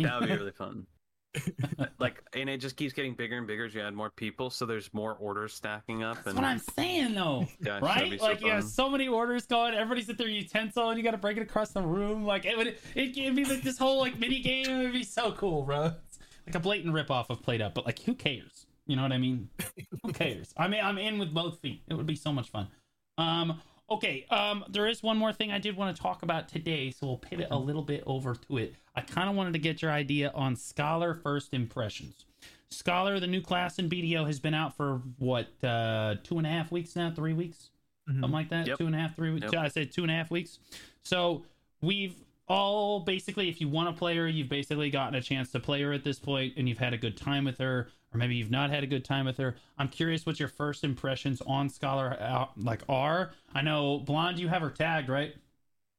that 0.00 0.20
would 0.20 0.28
be 0.28 0.34
really 0.36 0.50
fun 0.50 0.86
like 1.98 2.22
and 2.34 2.48
it 2.48 2.58
just 2.58 2.76
keeps 2.76 2.92
getting 2.92 3.14
bigger 3.14 3.36
and 3.36 3.46
bigger 3.46 3.64
as 3.64 3.74
you 3.74 3.80
add 3.80 3.92
more 3.92 4.10
people 4.10 4.50
so 4.50 4.64
there's 4.64 4.92
more 4.94 5.14
orders 5.14 5.52
stacking 5.52 6.02
up 6.02 6.16
that's 6.16 6.28
and 6.28 6.36
what 6.36 6.44
i'm 6.44 6.58
saying 6.58 7.14
though 7.14 7.46
Yeah, 7.60 7.78
right? 7.80 8.18
so 8.18 8.26
like 8.26 8.40
you 8.40 8.50
have 8.50 8.64
so 8.64 8.88
many 8.88 9.08
orders 9.08 9.46
going, 9.46 9.74
everybody's 9.74 10.08
at 10.10 10.18
their 10.18 10.28
utensil, 10.28 10.90
and 10.90 10.98
you 10.98 11.04
got 11.04 11.12
to 11.12 11.18
break 11.18 11.36
it 11.36 11.42
across 11.42 11.70
the 11.70 11.82
room. 11.82 12.24
Like 12.24 12.44
it 12.44 12.56
would, 12.56 12.76
it 12.94 13.14
gave 13.14 13.34
me 13.34 13.44
like 13.44 13.62
this 13.62 13.78
whole 13.78 13.98
like 13.98 14.18
mini 14.18 14.40
game. 14.40 14.66
It 14.68 14.82
would 14.84 14.92
be 14.92 15.04
so 15.04 15.32
cool, 15.32 15.62
bro. 15.62 15.92
It's 16.06 16.18
like 16.46 16.54
a 16.54 16.60
blatant 16.60 16.92
rip 16.92 17.10
off 17.10 17.30
of 17.30 17.42
PlateUp, 17.42 17.74
but 17.74 17.86
like 17.86 18.00
who 18.00 18.14
cares? 18.14 18.66
You 18.86 18.96
know 18.96 19.02
what 19.02 19.12
I 19.12 19.18
mean? 19.18 19.48
who 20.02 20.12
cares? 20.12 20.52
I 20.56 20.68
mean, 20.68 20.80
I'm 20.84 20.98
in 20.98 21.18
with 21.18 21.32
both 21.32 21.60
feet. 21.60 21.82
It 21.88 21.94
would 21.94 22.06
be 22.06 22.16
so 22.16 22.32
much 22.32 22.50
fun. 22.50 22.68
Um, 23.16 23.60
okay. 23.90 24.26
Um, 24.30 24.64
there 24.68 24.86
is 24.86 25.02
one 25.02 25.16
more 25.16 25.32
thing 25.32 25.52
I 25.52 25.58
did 25.58 25.76
want 25.76 25.96
to 25.96 26.02
talk 26.02 26.22
about 26.22 26.48
today, 26.48 26.90
so 26.90 27.06
we'll 27.06 27.18
pivot 27.18 27.48
a 27.50 27.58
little 27.58 27.82
bit 27.82 28.02
over 28.06 28.34
to 28.34 28.58
it. 28.58 28.74
I 28.94 29.00
kind 29.00 29.28
of 29.28 29.34
wanted 29.36 29.52
to 29.54 29.58
get 29.58 29.82
your 29.82 29.90
idea 29.90 30.30
on 30.34 30.56
Scholar 30.56 31.14
first 31.14 31.52
impressions. 31.52 32.24
Scholar, 32.70 33.20
the 33.20 33.26
new 33.26 33.40
class 33.40 33.78
in 33.78 33.88
BDO, 33.88 34.26
has 34.26 34.38
been 34.40 34.54
out 34.54 34.76
for 34.76 35.02
what 35.18 35.48
uh, 35.64 36.16
two 36.22 36.38
and 36.38 36.46
a 36.46 36.50
half 36.50 36.70
weeks 36.72 36.96
now, 36.96 37.10
three 37.10 37.32
weeks, 37.32 37.70
Mhm. 38.08 38.14
something 38.20 38.30
like 38.32 38.48
that. 38.50 38.66
Yep. 38.66 38.78
Two 38.78 38.86
and 38.86 38.94
a 38.94 38.98
half, 38.98 39.16
three 39.16 39.30
weeks. 39.30 39.52
Yep. 39.52 39.62
I 39.62 39.68
said 39.68 39.92
two 39.92 40.02
and 40.02 40.10
a 40.10 40.14
half 40.14 40.30
weeks. 40.30 40.58
So 41.02 41.44
we've 41.80 42.14
all 42.48 43.00
basically, 43.00 43.48
if 43.48 43.60
you 43.60 43.68
want 43.68 43.88
a 43.88 43.92
player, 43.92 44.26
you've 44.26 44.48
basically 44.50 44.90
gotten 44.90 45.14
a 45.14 45.22
chance 45.22 45.50
to 45.52 45.60
play 45.60 45.80
her 45.82 45.92
at 45.92 46.04
this 46.04 46.18
point, 46.18 46.54
and 46.56 46.68
you've 46.68 46.78
had 46.78 46.92
a 46.92 46.98
good 46.98 47.16
time 47.16 47.44
with 47.44 47.58
her, 47.58 47.88
or 48.12 48.18
maybe 48.18 48.34
you've 48.36 48.50
not 48.50 48.68
had 48.70 48.84
a 48.84 48.86
good 48.86 49.04
time 49.04 49.24
with 49.24 49.38
her. 49.38 49.56
I'm 49.78 49.88
curious 49.88 50.26
what 50.26 50.38
your 50.38 50.48
first 50.48 50.84
impressions 50.84 51.40
on 51.46 51.68
Scholar 51.70 52.16
uh, 52.20 52.46
like 52.56 52.82
are. 52.88 53.32
I 53.54 53.62
know 53.62 53.98
Blonde, 54.00 54.38
you 54.38 54.48
have 54.48 54.60
her 54.62 54.70
tagged, 54.70 55.08
right? 55.08 55.34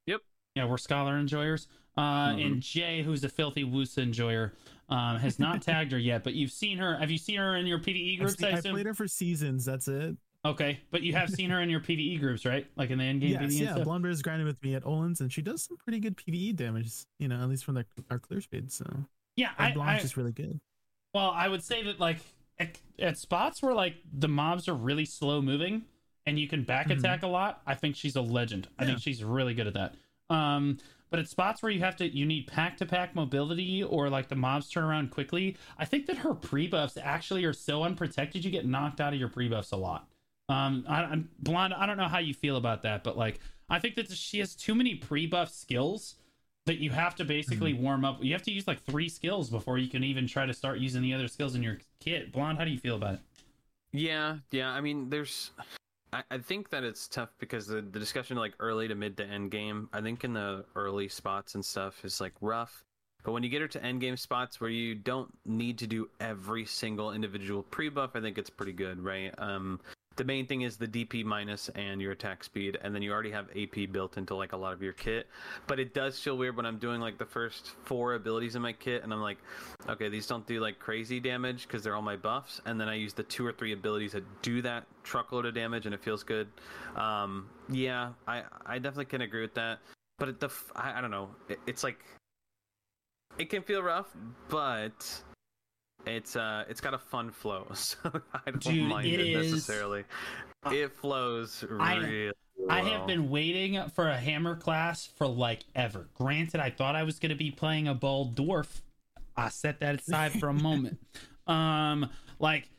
Yep. 0.06 0.22
Yeah, 0.56 0.66
we're 0.66 0.78
Scholar 0.78 1.18
enjoyers. 1.18 1.68
Uh, 1.98 2.30
Mhm. 2.34 2.46
And 2.46 2.62
Jay, 2.62 3.02
who's 3.04 3.24
a 3.24 3.30
filthy 3.30 3.64
Woosa 3.64 4.00
enjoyer, 4.04 4.54
um, 4.90 5.18
has 5.18 5.40
not 5.40 5.62
tagged 5.62 5.92
her 5.94 5.98
yet, 6.00 6.24
but 6.24 6.34
you've 6.34 6.52
seen 6.52 6.78
her. 6.78 6.98
Have 6.98 7.10
you 7.10 7.18
seen 7.18 7.38
her 7.38 7.56
in 7.56 7.66
your 7.68 7.80
PVE 7.80 8.18
groups? 8.18 8.38
seen- 8.38 8.48
I 8.48 8.58
assume. 8.58 8.74
played 8.74 8.86
her 8.86 8.94
for 8.94 9.08
seasons. 9.08 9.64
That's 9.66 9.88
it. 9.88 10.18
Okay, 10.44 10.80
but 10.92 11.02
you 11.02 11.14
have 11.14 11.30
seen 11.32 11.50
her 11.50 11.60
in 11.62 11.70
your 11.72 11.80
PVE 11.80 12.20
groups, 12.20 12.46
right? 12.46 12.68
Like 12.76 12.92
in 12.92 13.00
the 13.00 13.04
end 13.04 13.22
game 13.22 13.32
yes, 13.32 13.42
PVE 13.56 13.62
yeah. 13.78 13.84
Blonde 13.84 14.06
is 14.06 14.22
grinding 14.22 14.46
with 14.46 14.62
me 14.62 14.76
at 14.76 14.84
Oluun's, 14.84 15.20
and 15.22 15.34
she 15.34 15.42
does 15.42 15.64
some 15.64 15.76
pretty 15.78 16.00
good 16.00 16.16
PVE 16.18 16.56
damage. 16.56 16.92
You 17.18 17.28
know, 17.30 17.42
at 17.42 17.50
least 17.50 17.66
from 17.66 17.76
the, 17.76 17.86
our 18.12 18.20
clear 18.20 18.42
speed. 18.42 18.72
So 18.72 18.86
yeah, 19.36 19.52
and 19.58 19.68
I, 19.68 19.74
Blonde's 19.74 20.00
I, 20.00 20.02
just 20.04 20.18
really 20.18 20.34
good. 20.34 20.60
well, 21.16 21.32
I 21.32 21.48
would 21.48 21.64
say 21.64 21.82
that 21.84 22.00
like 22.00 22.18
at, 22.60 22.78
at 23.00 23.18
spots 23.18 23.64
where 23.64 23.74
like 23.74 23.96
the 24.14 24.28
mobs 24.28 24.68
are 24.68 24.76
really 24.76 25.06
slow 25.06 25.42
moving 25.42 25.84
and 26.28 26.38
you 26.38 26.48
can 26.48 26.64
back 26.64 26.90
Mhm. 26.90 27.00
attack 27.00 27.24
a 27.24 27.28
lot, 27.28 27.62
I 27.66 27.74
think 27.74 27.96
she's 27.96 28.16
a 28.16 28.22
legend. 28.22 28.68
I 28.78 28.86
think 28.86 29.00
she's 29.00 29.24
really 29.24 29.56
good 29.56 29.66
at 29.68 29.74
that. 29.74 29.96
Um, 30.30 30.78
but 31.16 31.22
at 31.22 31.30
spots 31.30 31.64
where 31.64 31.72
you 31.72 31.80
have 31.80 31.96
to, 31.96 32.14
you 32.14 32.26
need 32.26 32.46
pack 32.46 32.76
to 32.76 32.86
pack 32.86 33.16
mobility 33.16 33.82
or 33.82 34.10
like 34.10 34.28
the 34.28 34.36
mobs 34.36 34.70
turn 34.70 34.84
around 34.84 35.12
quickly. 35.12 35.56
I 35.78 35.86
think 35.86 36.08
that 36.08 36.18
her 36.18 36.34
pre 36.34 36.68
buffs 36.68 36.98
actually 37.02 37.46
are 37.46 37.54
so 37.54 37.84
unprotected, 37.84 38.44
you 38.44 38.52
get 38.52 38.66
knocked 38.66 39.00
out 39.00 39.14
of 39.14 39.20
your 39.20 39.30
pre 39.30 39.48
buffs 39.48 39.72
a 39.72 39.78
lot. 39.78 40.10
Um, 40.50 40.84
I, 40.90 41.04
I'm 41.04 41.30
blonde. 41.40 41.74
I 41.74 41.86
don't 41.86 41.96
know 41.96 42.10
how 42.10 42.18
you 42.18 42.34
feel 42.34 42.58
about 42.58 42.82
that, 42.82 43.06
but 43.06 43.18
like 43.18 43.40
I 43.70 43.80
think 43.80 43.96
that 43.96 44.12
she 44.12 44.40
has 44.40 44.56
too 44.56 44.76
many 44.76 44.96
pre 44.96 45.26
buff 45.26 45.54
skills 45.54 46.16
that 46.66 46.80
you 46.80 46.90
have 46.90 47.16
to 47.16 47.24
basically 47.24 47.72
warm 47.74 48.04
up. 48.04 48.22
You 48.22 48.34
have 48.34 48.44
to 48.44 48.52
use 48.52 48.68
like 48.68 48.84
three 48.84 49.08
skills 49.08 49.50
before 49.50 49.78
you 49.78 49.88
can 49.88 50.04
even 50.04 50.28
try 50.28 50.46
to 50.46 50.54
start 50.54 50.80
using 50.80 51.02
the 51.02 51.14
other 51.14 51.30
skills 51.30 51.56
in 51.56 51.64
your 51.64 51.78
kit. 52.02 52.34
Blonde, 52.34 52.58
how 52.58 52.66
do 52.66 52.72
you 52.72 52.78
feel 52.78 52.98
about 52.98 53.14
it? 53.14 53.20
Yeah, 53.94 54.40
yeah. 54.52 54.70
I 54.70 54.82
mean, 54.82 55.10
there's. 55.10 55.52
I, 56.16 56.24
I 56.32 56.38
think 56.38 56.70
that 56.70 56.84
it's 56.84 57.08
tough 57.10 57.30
because 57.40 57.68
the, 57.68 57.82
the 57.82 58.00
discussion 58.00 58.38
like 58.38 58.54
early 58.60 58.88
to 58.88 58.96
mid 58.96 59.18
to 59.18 59.26
end 59.26 59.52
game. 59.52 59.90
I 59.92 60.02
think 60.02 60.24
in 60.24 60.34
the 60.34 60.64
early 60.76 61.10
spots 61.10 61.56
and 61.56 61.66
stuff 61.66 62.06
is 62.06 62.22
like 62.22 62.34
rough. 62.40 62.84
But 63.24 63.34
when 63.34 63.44
you 63.44 63.50
get 63.50 63.62
her 63.62 63.68
to 63.70 63.84
end 63.84 64.02
game 64.02 64.16
spots 64.16 64.62
where 64.62 64.70
you 64.70 64.96
don't 64.96 65.34
need 65.46 65.80
to 65.80 65.88
do 65.88 66.08
every 66.20 66.66
single 66.66 67.12
individual 67.12 67.64
pre 67.64 67.90
buff, 67.90 68.12
I 68.16 68.22
think 68.22 68.38
it's 68.38 68.50
pretty 68.50 68.72
good, 68.72 69.04
right? 69.04 69.34
Um, 69.38 69.82
the 70.16 70.24
main 70.24 70.46
thing 70.46 70.62
is 70.62 70.78
the 70.78 70.88
DP 70.88 71.26
minus 71.26 71.70
and 71.70 72.02
your 72.02 72.12
attack 72.12 72.44
speed, 72.44 72.78
and 72.82 72.96
then 72.96 73.02
you 73.02 73.12
already 73.12 73.32
have 73.32 73.50
AP 73.56 73.92
built 73.92 74.18
into 74.18 74.36
like 74.36 74.54
a 74.54 74.58
lot 74.58 74.74
of 74.74 74.82
your 74.82 74.94
kit. 74.94 75.28
But 75.68 75.80
it 75.80 75.94
does 75.94 76.20
feel 76.20 76.38
weird 76.38 76.56
when 76.56 76.66
I'm 76.66 76.78
doing 76.78 77.02
like 77.02 77.18
the 77.18 77.26
first 77.26 77.72
four 77.84 78.14
abilities 78.14 78.56
in 78.56 78.62
my 78.62 78.74
kit, 78.74 79.04
and 79.04 79.14
I'm 79.14 79.22
like, 79.22 79.38
okay, 79.90 80.10
these 80.10 80.28
don't 80.28 80.46
do 80.48 80.60
like 80.60 80.80
crazy 80.80 81.20
damage 81.20 81.68
because 81.68 81.84
they're 81.84 81.96
all 81.96 82.02
my 82.02 82.16
buffs, 82.16 82.62
and 82.66 82.80
then 82.80 82.88
I 82.88 82.96
use 82.96 83.14
the 83.14 83.24
two 83.24 83.46
or 83.46 83.52
three 83.52 83.74
abilities 83.74 84.14
that 84.14 84.24
do 84.42 84.62
that 84.62 84.86
truckload 85.04 85.46
of 85.46 85.54
damage, 85.54 85.86
and 85.86 85.94
it 85.94 86.02
feels 86.02 86.24
good. 86.24 86.48
Um, 86.96 87.50
yeah, 87.70 88.12
I 88.28 88.44
I 88.66 88.80
definitely 88.80 89.06
can 89.06 89.22
agree 89.22 89.42
with 89.42 89.56
that. 89.56 89.80
But 90.18 90.40
the 90.40 90.50
I 90.76 91.02
don't 91.02 91.12
know, 91.12 91.30
it, 91.50 91.60
it's 91.68 91.84
like 91.84 92.00
it 93.38 93.50
can 93.50 93.64
feel 93.64 93.84
rough, 93.84 94.16
but 94.48 95.24
it's 96.08 96.36
uh 96.36 96.66
it's 96.70 96.82
got 96.82 96.94
a 96.94 96.98
fun 96.98 97.32
flow, 97.32 97.68
so 97.74 97.98
I 98.34 98.52
don't 98.52 98.60
Dude, 98.64 98.90
mind 98.90 99.08
it 99.08 99.20
it, 99.20 99.28
is- 99.28 99.52
necessarily. 99.52 100.04
Uh, 100.66 100.72
it 100.72 100.92
flows 100.94 101.64
I- 101.80 101.96
really. 101.96 102.32
I 102.70 102.82
well. 102.82 102.92
have 102.94 103.08
been 103.08 103.30
waiting 103.30 103.80
for 103.90 104.08
a 104.10 104.18
hammer 104.18 104.56
class 104.56 105.06
for 105.18 105.28
like 105.28 105.66
ever. 105.76 106.08
Granted, 106.16 106.60
I 106.62 106.70
thought 106.72 106.96
I 106.96 107.04
was 107.04 107.20
going 107.20 107.30
to 107.30 107.36
be 107.36 107.52
playing 107.52 107.88
a 107.88 107.94
bald 107.94 108.36
dwarf. 108.36 108.82
I 109.38 109.50
set 109.50 109.82
that 109.82 110.00
aside 110.02 110.40
for 110.40 110.48
a 110.50 110.54
moment. 110.54 110.98
Um, 111.46 112.10
like 112.40 112.70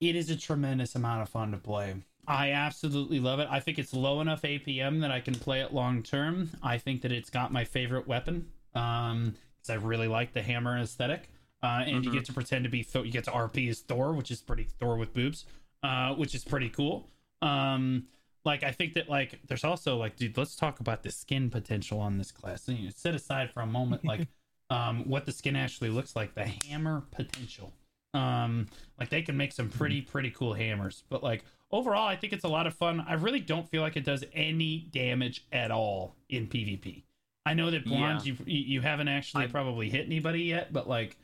it 0.00 0.16
is 0.16 0.30
a 0.30 0.36
tremendous 0.36 0.94
amount 0.96 1.22
of 1.22 1.28
fun 1.28 1.52
to 1.52 1.56
play. 1.58 1.94
I 2.26 2.52
absolutely 2.52 3.20
love 3.20 3.38
it. 3.38 3.48
I 3.50 3.60
think 3.60 3.78
it's 3.78 3.92
low 3.92 4.20
enough 4.22 4.42
APM 4.42 5.02
that 5.02 5.10
I 5.10 5.20
can 5.20 5.34
play 5.34 5.60
it 5.60 5.72
long 5.74 6.02
term. 6.02 6.50
I 6.62 6.78
think 6.78 7.02
that 7.02 7.12
it's 7.12 7.30
got 7.30 7.52
my 7.52 7.64
favorite 7.64 8.08
weapon. 8.08 8.48
Um, 8.74 9.34
because 9.60 9.70
I 9.70 9.74
really 9.86 10.08
like 10.08 10.32
the 10.32 10.42
hammer 10.42 10.78
aesthetic. 10.78 11.28
Uh, 11.64 11.82
and 11.86 12.04
you 12.04 12.10
Mhm. 12.10 12.14
get 12.14 12.24
to 12.26 12.32
pretend 12.34 12.64
to 12.64 12.70
be 12.70 12.82
Thor. 12.82 13.06
You 13.06 13.10
get 13.12 13.24
to 13.24 13.30
RP 13.32 13.68
as 13.70 13.80
Thor, 13.80 14.12
which 14.12 14.30
is 14.30 14.42
pretty 14.42 14.64
Thor 14.64 14.96
with 14.98 15.14
boobs. 15.14 15.46
Uh, 15.82 16.14
which 16.14 16.34
is 16.34 16.44
pretty 16.44 16.68
cool. 16.68 17.08
Um, 17.42 18.06
like 18.44 18.62
I 18.62 18.72
think 18.72 18.92
that 18.94 19.08
like 19.08 19.40
there's 19.46 19.64
also 19.64 19.96
like 19.96 20.16
dude, 20.16 20.36
let's 20.36 20.56
talk 20.56 20.80
about 20.80 21.02
the 21.02 21.10
skin 21.10 21.48
potential 21.50 21.98
on 22.00 22.18
this 22.18 22.30
class. 22.32 22.68
And 22.68 22.78
you 22.78 22.90
set 22.90 23.14
aside 23.14 23.50
for 23.50 23.60
a 23.62 23.66
moment 23.66 24.04
like 24.04 24.28
um 24.70 25.08
what 25.08 25.24
the 25.26 25.32
skin 25.32 25.56
actually 25.56 25.90
looks 25.90 26.14
like, 26.16 26.34
the 26.34 26.44
hammer 26.66 27.02
potential. 27.10 27.72
Um 28.12 28.66
like 28.98 29.08
they 29.08 29.22
can 29.22 29.36
make 29.36 29.52
some 29.52 29.68
pretty 29.70 30.02
pretty 30.02 30.30
cool 30.30 30.52
hammers, 30.54 31.04
but 31.08 31.22
like 31.22 31.44
overall 31.70 32.06
I 32.06 32.16
think 32.16 32.32
it's 32.34 32.44
a 32.44 32.48
lot 32.48 32.66
of 32.66 32.74
fun. 32.74 33.00
I 33.00 33.14
really 33.14 33.40
don't 33.40 33.68
feel 33.70 33.82
like 33.82 33.96
it 33.96 34.04
does 34.04 34.24
any 34.34 34.80
damage 34.92 35.44
at 35.52 35.70
all 35.70 36.16
in 36.28 36.46
PvP. 36.46 37.04
I 37.46 37.54
know 37.54 37.70
that 37.70 37.84
blonde 37.84 38.24
you 38.26 38.36
you 38.46 38.80
haven't 38.82 39.08
actually 39.08 39.44
I- 39.44 39.48
probably 39.48 39.88
hit 39.90 40.06
anybody 40.06 40.42
yet, 40.44 40.72
but 40.72 40.88
like 40.88 41.16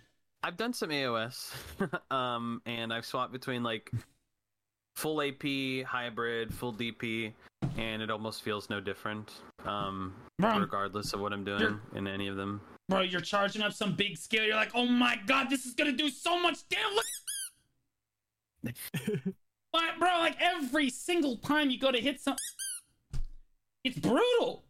I've 0.43 0.57
done 0.57 0.72
some 0.72 0.91
AOS, 0.91 1.53
um, 2.11 2.62
and 2.66 2.93
I've 2.93 3.05
swapped 3.05 3.32
between 3.32 3.62
like 3.62 3.91
full 4.97 5.20
AP, 5.22 5.84
hybrid, 5.86 6.53
full 6.55 6.72
DP, 6.72 7.32
and 7.76 8.01
it 8.03 8.11
almost 8.11 8.43
feels 8.43 8.70
no 8.70 8.80
different, 8.80 9.32
um, 9.66 10.14
bro, 10.38 10.59
regardless 10.59 11.12
of 11.12 11.20
what 11.20 11.32
I'm 11.32 11.45
doing 11.45 11.61
You're- 11.61 11.78
in 11.95 12.07
any 12.07 12.28
of 12.28 12.36
them. 12.36 12.61
bro, 12.88 13.01
you're 13.01 13.20
charging 13.20 13.62
up 13.62 13.72
some 13.72 13.95
big 13.95 14.16
skill. 14.16 14.45
You're 14.45 14.57
like, 14.57 14.72
oh 14.74 14.86
my 14.86 15.18
god, 15.26 15.51
this 15.51 15.66
is 15.66 15.74
gonna 15.74 15.93
do 15.93 16.09
so 16.09 16.41
much 16.41 16.66
damage. 16.68 17.05
Look 18.62 18.74
But 19.72 19.99
bro, 20.01 20.18
like 20.18 20.36
every 20.41 20.91
single 20.91 21.36
time 21.36 21.70
you 21.70 21.78
go 21.78 21.93
to 21.93 22.01
hit 22.01 22.20
some, 22.20 22.36
it's 23.84 23.99
brutal, 23.99 24.64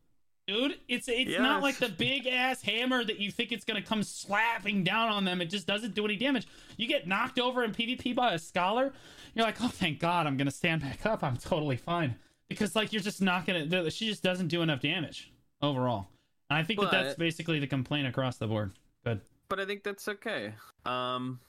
dude. 0.51 0.79
It's 0.89 1.09
it's 1.09 1.39
not 1.39 1.63
like 1.63 1.79
the 1.79 1.89
big 1.99 2.27
ass 2.27 2.63
hammer 2.63 3.05
that 3.05 3.19
you 3.19 3.31
think 3.31 3.53
it's 3.53 3.65
gonna 3.65 3.83
come 3.83 4.03
slapping 4.03 4.85
down 4.85 5.09
on 5.09 5.25
them. 5.25 5.41
It 5.41 5.47
just 5.47 5.67
doesn't 5.67 5.95
do 5.95 6.05
any 6.05 6.17
damage. 6.17 6.47
You 6.77 6.87
get 6.87 7.07
knocked 7.07 7.39
over 7.39 7.63
in 7.65 7.73
PvP 7.73 8.15
by 8.15 8.35
a 8.35 8.39
scholar, 8.39 8.93
you're 9.35 9.45
like, 9.45 9.63
oh 9.63 9.69
thank 9.69 10.01
God, 10.01 10.27
I'm 10.27 10.37
gonna 10.37 10.51
stand 10.51 10.83
back 10.83 11.07
up. 11.07 11.23
I'm 11.23 11.37
totally 11.37 11.77
fine 11.77 12.17
because 12.49 12.75
like 12.75 12.93
you're 12.93 13.03
just 13.03 13.23
not 13.23 13.47
gonna. 13.47 13.91
She 13.91 14.07
just 14.07 14.23
doesn't 14.23 14.49
do 14.49 14.63
enough 14.63 14.81
damage 14.81 15.33
overall. 15.63 16.09
I 16.49 16.65
think 16.65 16.81
that 16.81 16.91
that's 16.91 17.15
basically 17.15 17.61
the 17.61 17.69
complaint 17.69 18.09
across 18.09 18.37
the 18.37 18.49
board. 18.49 18.73
Good. 19.05 19.21
but 19.49 19.61
I 19.61 19.65
think 19.65 19.85
that's 19.85 20.09
okay. 20.09 20.53
Um, 20.85 21.41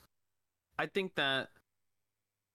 I 0.78 0.86
think 0.86 1.16
that 1.16 1.49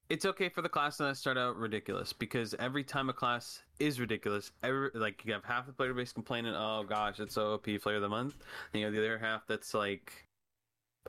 it's 0.09 0.25
okay 0.25 0.49
for 0.49 0.63
the 0.63 0.69
class 0.69 0.99
to 0.99 1.15
start 1.15 1.37
out 1.37 1.57
ridiculous 1.57 2.13
because 2.13 2.55
every 2.59 2.85
time 2.85 3.09
a 3.09 3.13
class 3.13 3.63
is 3.79 3.99
ridiculous, 3.99 4.53
every 4.63 4.91
like 4.95 5.25
you 5.25 5.33
have 5.33 5.45
half 5.45 5.67
the 5.67 5.73
player 5.73 5.95
base 5.95 6.13
complaining, 6.13 6.55
"Oh 6.55 6.85
gosh, 6.89 7.19
it's 7.19 7.37
OP 7.37 7.65
player 7.79 7.97
of 7.97 8.03
the 8.03 8.09
month," 8.09 8.35
and 8.73 8.81
you 8.81 8.87
know 8.87 8.93
the 8.93 8.99
other 8.99 9.19
half 9.19 9.47
that's 9.47 9.75
like 9.75 10.13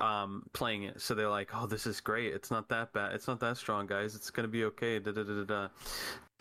um 0.01 0.43
playing 0.53 0.83
it. 0.83 1.01
So 1.01 1.13
they're 1.15 1.29
like 1.29 1.49
oh 1.53 1.67
this 1.67 1.85
is 1.85 2.01
great. 2.01 2.33
It's 2.33 2.51
not 2.51 2.69
that 2.69 2.93
bad. 2.93 3.13
It's 3.13 3.27
not 3.27 3.39
that 3.41 3.57
strong 3.57 3.85
guys. 3.87 4.15
It's 4.15 4.31
gonna 4.31 4.47
be 4.47 4.65
okay. 4.65 4.99
Da, 4.99 5.11
da, 5.11 5.23
da, 5.23 5.43
da. 5.43 5.67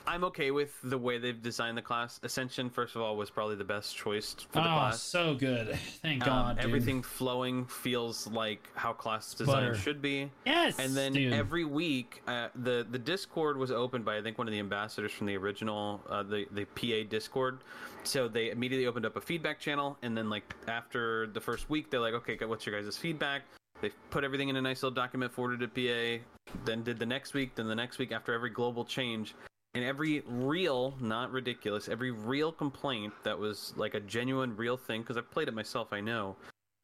I'm 0.07 0.25
okay 0.25 0.51
with 0.51 0.79
the 0.85 0.99
way 0.99 1.19
they've 1.19 1.43
designed 1.43 1.77
the 1.77 1.83
class 1.83 2.21
ascension 2.23 2.71
first 2.71 2.97
of 2.97 3.03
all 3.03 3.17
was 3.17 3.31
probably 3.31 3.57
the 3.57 3.65
best 3.65 3.97
choice 3.97 4.35
for 4.51 4.61
the 4.61 4.61
oh, 4.61 4.63
class 4.63 5.07
so 5.17 5.35
good. 5.35 5.79
Thank 6.03 6.23
um, 6.23 6.29
God. 6.29 6.57
dude. 6.57 6.65
everything 6.65 7.03
flowing 7.03 7.65
feels 7.67 8.27
like 8.27 8.69
how 8.75 8.93
class 8.93 9.35
design 9.35 9.75
should 9.75 10.03
be. 10.03 10.31
Yes. 10.45 10.79
And 10.79 10.97
then 10.97 11.13
dude. 11.13 11.33
every 11.33 11.65
week, 11.65 12.23
uh, 12.27 12.49
the 12.55 12.87
the 12.91 12.99
Discord 12.99 13.57
was 13.57 13.71
opened 13.71 14.05
by 14.05 14.19
I 14.19 14.23
think 14.23 14.39
one 14.39 14.47
of 14.47 14.53
the 14.53 14.59
ambassadors 14.59 15.13
from 15.13 15.27
the 15.27 15.37
original 15.37 16.01
uh, 16.09 16.23
the 16.23 16.47
the 16.53 16.65
PA 16.65 17.09
Discord. 17.09 17.59
So 18.05 18.29
they 18.29 18.51
immediately 18.51 18.87
opened 18.87 19.07
up 19.07 19.17
a 19.17 19.21
feedback 19.21 19.59
channel, 19.59 19.97
and 20.03 20.17
then 20.17 20.29
like 20.29 20.55
after 20.69 21.27
the 21.29 21.41
first 21.41 21.69
week, 21.69 21.91
they're 21.91 22.01
like, 22.01 22.15
okay, 22.15 22.37
what's 22.45 22.67
your 22.67 22.81
guys' 22.81 22.97
feedback? 22.97 23.43
They 23.81 23.91
put 24.11 24.25
everything 24.25 24.49
in 24.49 24.57
a 24.57 24.63
nice 24.63 24.83
little 24.83 24.95
document, 24.95 25.33
forwarded 25.33 25.61
to 25.61 25.69
PA. 25.69 26.23
Then 26.65 26.83
did 26.83 26.99
the 26.99 27.07
next 27.07 27.35
week, 27.35 27.55
then 27.57 27.67
the 27.67 27.75
next 27.75 27.99
week 27.99 28.13
after 28.13 28.33
every 28.33 28.51
global 28.51 28.85
change. 28.85 29.35
And 29.77 29.85
every 29.85 30.23
real, 30.27 30.95
not 31.03 31.31
ridiculous, 31.31 31.91
every 31.91 32.11
real 32.11 32.51
complaint 32.51 33.13
that 33.25 33.39
was 33.39 33.75
like 33.77 33.93
a 33.93 34.01
genuine, 34.01 34.57
real 34.57 34.79
thing, 34.79 35.03
because 35.03 35.19
I've 35.19 35.31
played 35.31 35.49
it 35.49 35.55
myself, 35.55 35.93
I 35.93 36.01
know, 36.01 36.35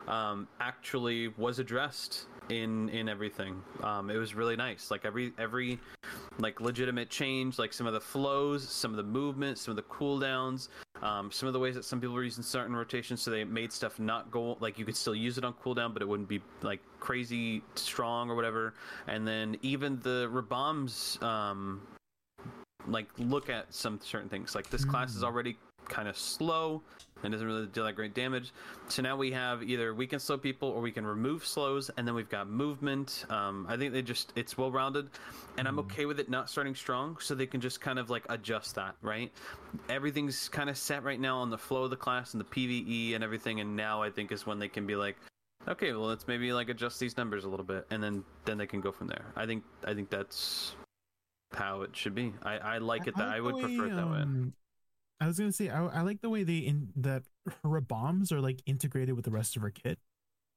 um, 0.06 0.46
actually 0.60 1.28
was 1.38 1.58
addressed 1.58 2.26
in 2.50 2.90
in 2.90 3.08
everything. 3.08 3.62
Um, 3.82 4.10
it 4.10 4.18
was 4.18 4.34
really 4.34 4.56
nice. 4.56 4.90
Like 4.90 5.06
every 5.06 5.32
every 5.38 5.78
like 6.38 6.60
legitimate 6.60 7.08
change, 7.08 7.58
like 7.58 7.72
some 7.72 7.86
of 7.86 7.94
the 7.94 8.00
flows, 8.00 8.68
some 8.68 8.90
of 8.90 8.98
the 8.98 9.02
movements, 9.04 9.62
some 9.62 9.72
of 9.72 9.76
the 9.76 9.84
cooldowns, 9.84 10.68
um, 11.00 11.32
some 11.32 11.46
of 11.46 11.54
the 11.54 11.60
ways 11.60 11.74
that 11.76 11.86
some 11.86 11.98
people 11.98 12.14
were 12.14 12.24
using 12.24 12.42
certain 12.42 12.76
rotations, 12.76 13.22
so 13.22 13.30
they 13.30 13.42
made 13.42 13.72
stuff 13.72 13.98
not 14.00 14.30
go 14.30 14.58
like 14.60 14.78
you 14.78 14.84
could 14.84 14.96
still 14.96 15.14
use 15.14 15.38
it 15.38 15.44
on 15.44 15.54
cooldown, 15.54 15.94
but 15.94 16.02
it 16.02 16.08
wouldn't 16.08 16.28
be 16.28 16.42
like 16.60 16.80
crazy 17.00 17.62
strong 17.74 18.28
or 18.28 18.34
whatever. 18.34 18.74
And 19.06 19.26
then 19.26 19.56
even 19.62 19.98
the 20.00 20.28
Rabams, 20.30 21.22
um, 21.22 21.80
like 22.86 23.06
look 23.18 23.48
at 23.48 23.72
some 23.72 24.00
certain 24.02 24.28
things. 24.28 24.54
Like 24.54 24.68
this 24.70 24.84
class 24.84 25.14
is 25.14 25.22
Mm. 25.22 25.26
already 25.26 25.56
kind 25.88 26.06
of 26.08 26.16
slow 26.16 26.80
and 27.24 27.32
doesn't 27.32 27.46
really 27.46 27.66
deal 27.66 27.84
that 27.84 27.94
great 27.94 28.14
damage. 28.14 28.52
So 28.88 29.02
now 29.02 29.16
we 29.16 29.30
have 29.32 29.62
either 29.62 29.94
we 29.94 30.06
can 30.06 30.18
slow 30.18 30.38
people 30.38 30.68
or 30.68 30.80
we 30.80 30.90
can 30.92 31.04
remove 31.06 31.44
slows, 31.46 31.90
and 31.96 32.06
then 32.06 32.14
we've 32.14 32.28
got 32.28 32.48
movement. 32.48 33.24
Um, 33.30 33.66
I 33.68 33.76
think 33.76 33.92
they 33.92 34.02
just 34.02 34.32
it's 34.36 34.56
well 34.56 34.70
rounded, 34.72 35.10
and 35.58 35.68
I'm 35.68 35.76
Mm. 35.76 35.80
okay 35.80 36.06
with 36.06 36.18
it 36.20 36.28
not 36.30 36.48
starting 36.50 36.74
strong, 36.74 37.16
so 37.20 37.34
they 37.34 37.46
can 37.46 37.60
just 37.60 37.80
kind 37.80 37.98
of 37.98 38.10
like 38.10 38.24
adjust 38.28 38.74
that. 38.76 38.96
Right, 39.02 39.32
everything's 39.88 40.48
kind 40.48 40.70
of 40.70 40.76
set 40.76 41.02
right 41.02 41.20
now 41.20 41.38
on 41.38 41.50
the 41.50 41.58
flow 41.58 41.84
of 41.84 41.90
the 41.90 41.96
class 41.96 42.34
and 42.34 42.40
the 42.40 42.44
PVE 42.44 43.14
and 43.14 43.22
everything, 43.22 43.60
and 43.60 43.76
now 43.76 44.02
I 44.02 44.10
think 44.10 44.32
is 44.32 44.46
when 44.46 44.58
they 44.58 44.68
can 44.68 44.86
be 44.86 44.96
like. 44.96 45.16
Okay, 45.68 45.92
well, 45.92 46.08
let's 46.08 46.26
maybe 46.26 46.52
like 46.52 46.68
adjust 46.70 46.98
these 46.98 47.16
numbers 47.16 47.44
a 47.44 47.48
little 47.48 47.64
bit, 47.64 47.86
and 47.90 48.02
then 48.02 48.24
then 48.44 48.58
they 48.58 48.66
can 48.66 48.80
go 48.80 48.90
from 48.90 49.06
there. 49.06 49.26
I 49.36 49.46
think 49.46 49.62
I 49.86 49.94
think 49.94 50.10
that's 50.10 50.74
how 51.54 51.82
it 51.82 51.96
should 51.96 52.14
be. 52.14 52.32
I, 52.42 52.58
I 52.58 52.78
like 52.78 53.06
it 53.06 53.16
that 53.16 53.28
I, 53.28 53.38
like 53.38 53.54
would 53.54 53.64
prefer 53.64 53.86
it 53.86 53.90
that 53.90 54.02
um, 54.02 54.52
I 55.20 55.26
was 55.26 55.38
gonna 55.38 55.52
say 55.52 55.68
I, 55.68 55.84
I 55.86 56.00
like 56.02 56.20
the 56.20 56.30
way 56.30 56.42
they 56.42 56.58
in 56.58 56.88
that 56.96 57.22
her 57.64 57.80
bombs 57.80 58.32
are 58.32 58.40
like 58.40 58.62
integrated 58.66 59.14
with 59.14 59.24
the 59.24 59.30
rest 59.30 59.56
of 59.56 59.62
her 59.62 59.70
kit, 59.70 59.98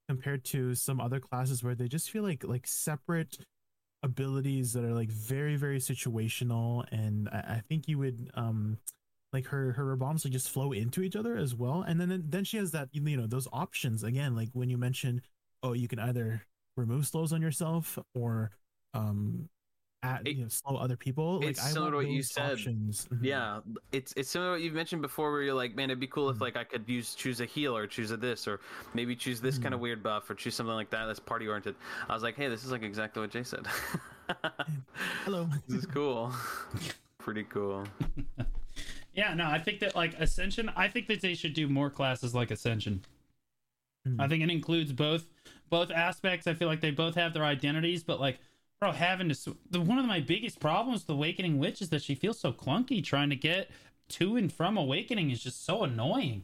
compared 0.10 0.44
to 0.46 0.76
some 0.76 1.00
other 1.00 1.20
classes 1.20 1.64
where 1.64 1.76
they 1.76 1.88
just 1.88 2.10
feel 2.10 2.24
like 2.24 2.44
like 2.44 2.66
separate 2.68 3.38
abilities 4.04 4.74
that 4.74 4.84
are 4.84 4.94
like 4.94 5.10
very 5.10 5.56
very 5.56 5.80
situational, 5.80 6.86
and 6.92 7.30
I, 7.30 7.38
I 7.38 7.62
think 7.68 7.88
you 7.88 7.98
would 8.00 8.32
um 8.34 8.78
like 9.34 9.48
her 9.48 9.74
her 9.74 9.96
bombs 9.96 10.26
like 10.26 10.34
just 10.34 10.50
flow 10.50 10.72
into 10.72 11.02
each 11.02 11.16
other 11.16 11.38
as 11.38 11.54
well, 11.54 11.82
and 11.82 12.00
then 12.00 12.24
then 12.28 12.44
she 12.44 12.58
has 12.58 12.72
that 12.72 12.90
you 12.92 13.02
know 13.02 13.28
those 13.28 13.48
options. 13.54 14.04
Again 14.04 14.36
like 14.36 14.50
when 14.54 14.70
you 14.70 14.78
mentioned 14.78 15.22
oh 15.62 15.74
you 15.74 15.88
can 15.88 16.00
either 16.00 16.44
remove 16.78 17.08
slows 17.08 17.34
on 17.34 17.42
yourself 17.42 17.98
or 18.14 18.52
um 18.94 19.50
at 20.06 20.28
It- 20.28 20.36
you 20.38 20.44
know 20.44 20.50
slow 20.50 20.76
other 20.78 20.96
people 20.96 21.40
like 21.40 21.50
it's 21.50 21.60
I 21.66 21.70
similar 21.70 21.92
to 21.92 21.98
what 21.98 22.08
you 22.10 22.22
said. 22.24 22.52
options. 22.54 23.08
Mhm. 23.12 23.24
Yeah, 23.24 23.60
it's 23.92 24.14
it's 24.16 24.30
similar 24.30 24.52
to 24.52 24.54
what 24.56 24.62
you've 24.62 24.74
mentioned 24.74 25.02
before, 25.02 25.32
where 25.32 25.42
you're 25.42 25.54
like, 25.54 25.76
man, 25.76 25.90
it'd 25.90 26.00
be 26.00 26.08
cool 26.08 26.30
if 26.30 26.38
Mm. 26.38 26.42
like 26.42 26.56
I 26.58 26.64
could 26.64 26.88
use 26.88 27.16
choose 27.16 27.42
a 27.42 27.46
heal 27.46 27.76
or 27.76 27.88
choose 27.88 28.12
a 28.12 28.18
this 28.18 28.48
or 28.48 28.60
maybe 28.94 29.16
choose 29.16 29.42
this 29.42 29.58
kind 29.58 29.74
of 29.74 29.80
Mm. 29.80 29.84
weird 29.84 30.04
buff 30.04 30.30
or 30.30 30.36
choose 30.36 30.56
something 30.56 30.76
like 30.76 30.90
that 30.92 31.06
that's 31.06 31.20
party 31.20 31.48
oriented. 31.48 31.76
I 32.10 32.14
was 32.14 32.24
like, 32.24 32.36
hey, 32.36 32.48
this 32.50 32.64
is 32.64 32.72
like 32.72 32.84
exactly 32.84 33.22
what 33.22 33.32
Jay 33.32 33.44
said. 33.44 33.66
Hello. 35.24 35.50
this 35.68 35.80
is 35.80 35.86
cool. 35.86 36.32
Pretty 37.20 37.44
cool. 37.44 37.84
Yeah, 39.14 39.34
no, 39.34 39.48
I 39.48 39.60
think 39.60 39.80
that 39.80 39.96
like 39.96 40.14
Ascension, 40.20 40.70
I 40.76 40.90
think 40.90 41.08
that 41.08 41.22
they 41.22 41.36
should 41.36 41.54
do 41.54 41.70
more 41.70 41.90
classes 41.90 42.36
like 42.36 42.52
Ascension. 42.52 43.02
Hmm. 44.06 44.20
I 44.20 44.28
think 44.28 44.44
it 44.44 44.50
includes 44.50 44.92
both 44.92 45.26
both 45.70 45.90
aspects. 45.90 46.48
I 46.48 46.54
feel 46.54 46.68
like 46.68 46.82
they 46.82 46.92
both 46.92 47.16
have 47.16 47.34
their 47.34 47.46
identities, 47.46 48.04
but 48.04 48.20
like, 48.20 48.40
bro, 48.80 48.92
having 48.92 49.30
to 49.30 49.36
sw- 49.36 49.50
the 49.70 49.82
one 49.82 49.98
of 50.00 50.06
my 50.06 50.20
biggest 50.20 50.60
problems 50.60 51.02
with 51.02 51.10
Awakening 51.16 51.60
Witch 51.60 51.82
is 51.82 51.90
that 51.90 52.02
she 52.02 52.16
feels 52.16 52.40
so 52.40 52.52
clunky. 52.52 53.04
Trying 53.04 53.30
to 53.30 53.36
get 53.36 53.70
to 54.10 54.36
and 54.38 54.52
from 54.52 54.78
Awakening 54.78 55.32
is 55.32 55.42
just 55.42 55.66
so 55.66 55.84
annoying. 55.84 56.44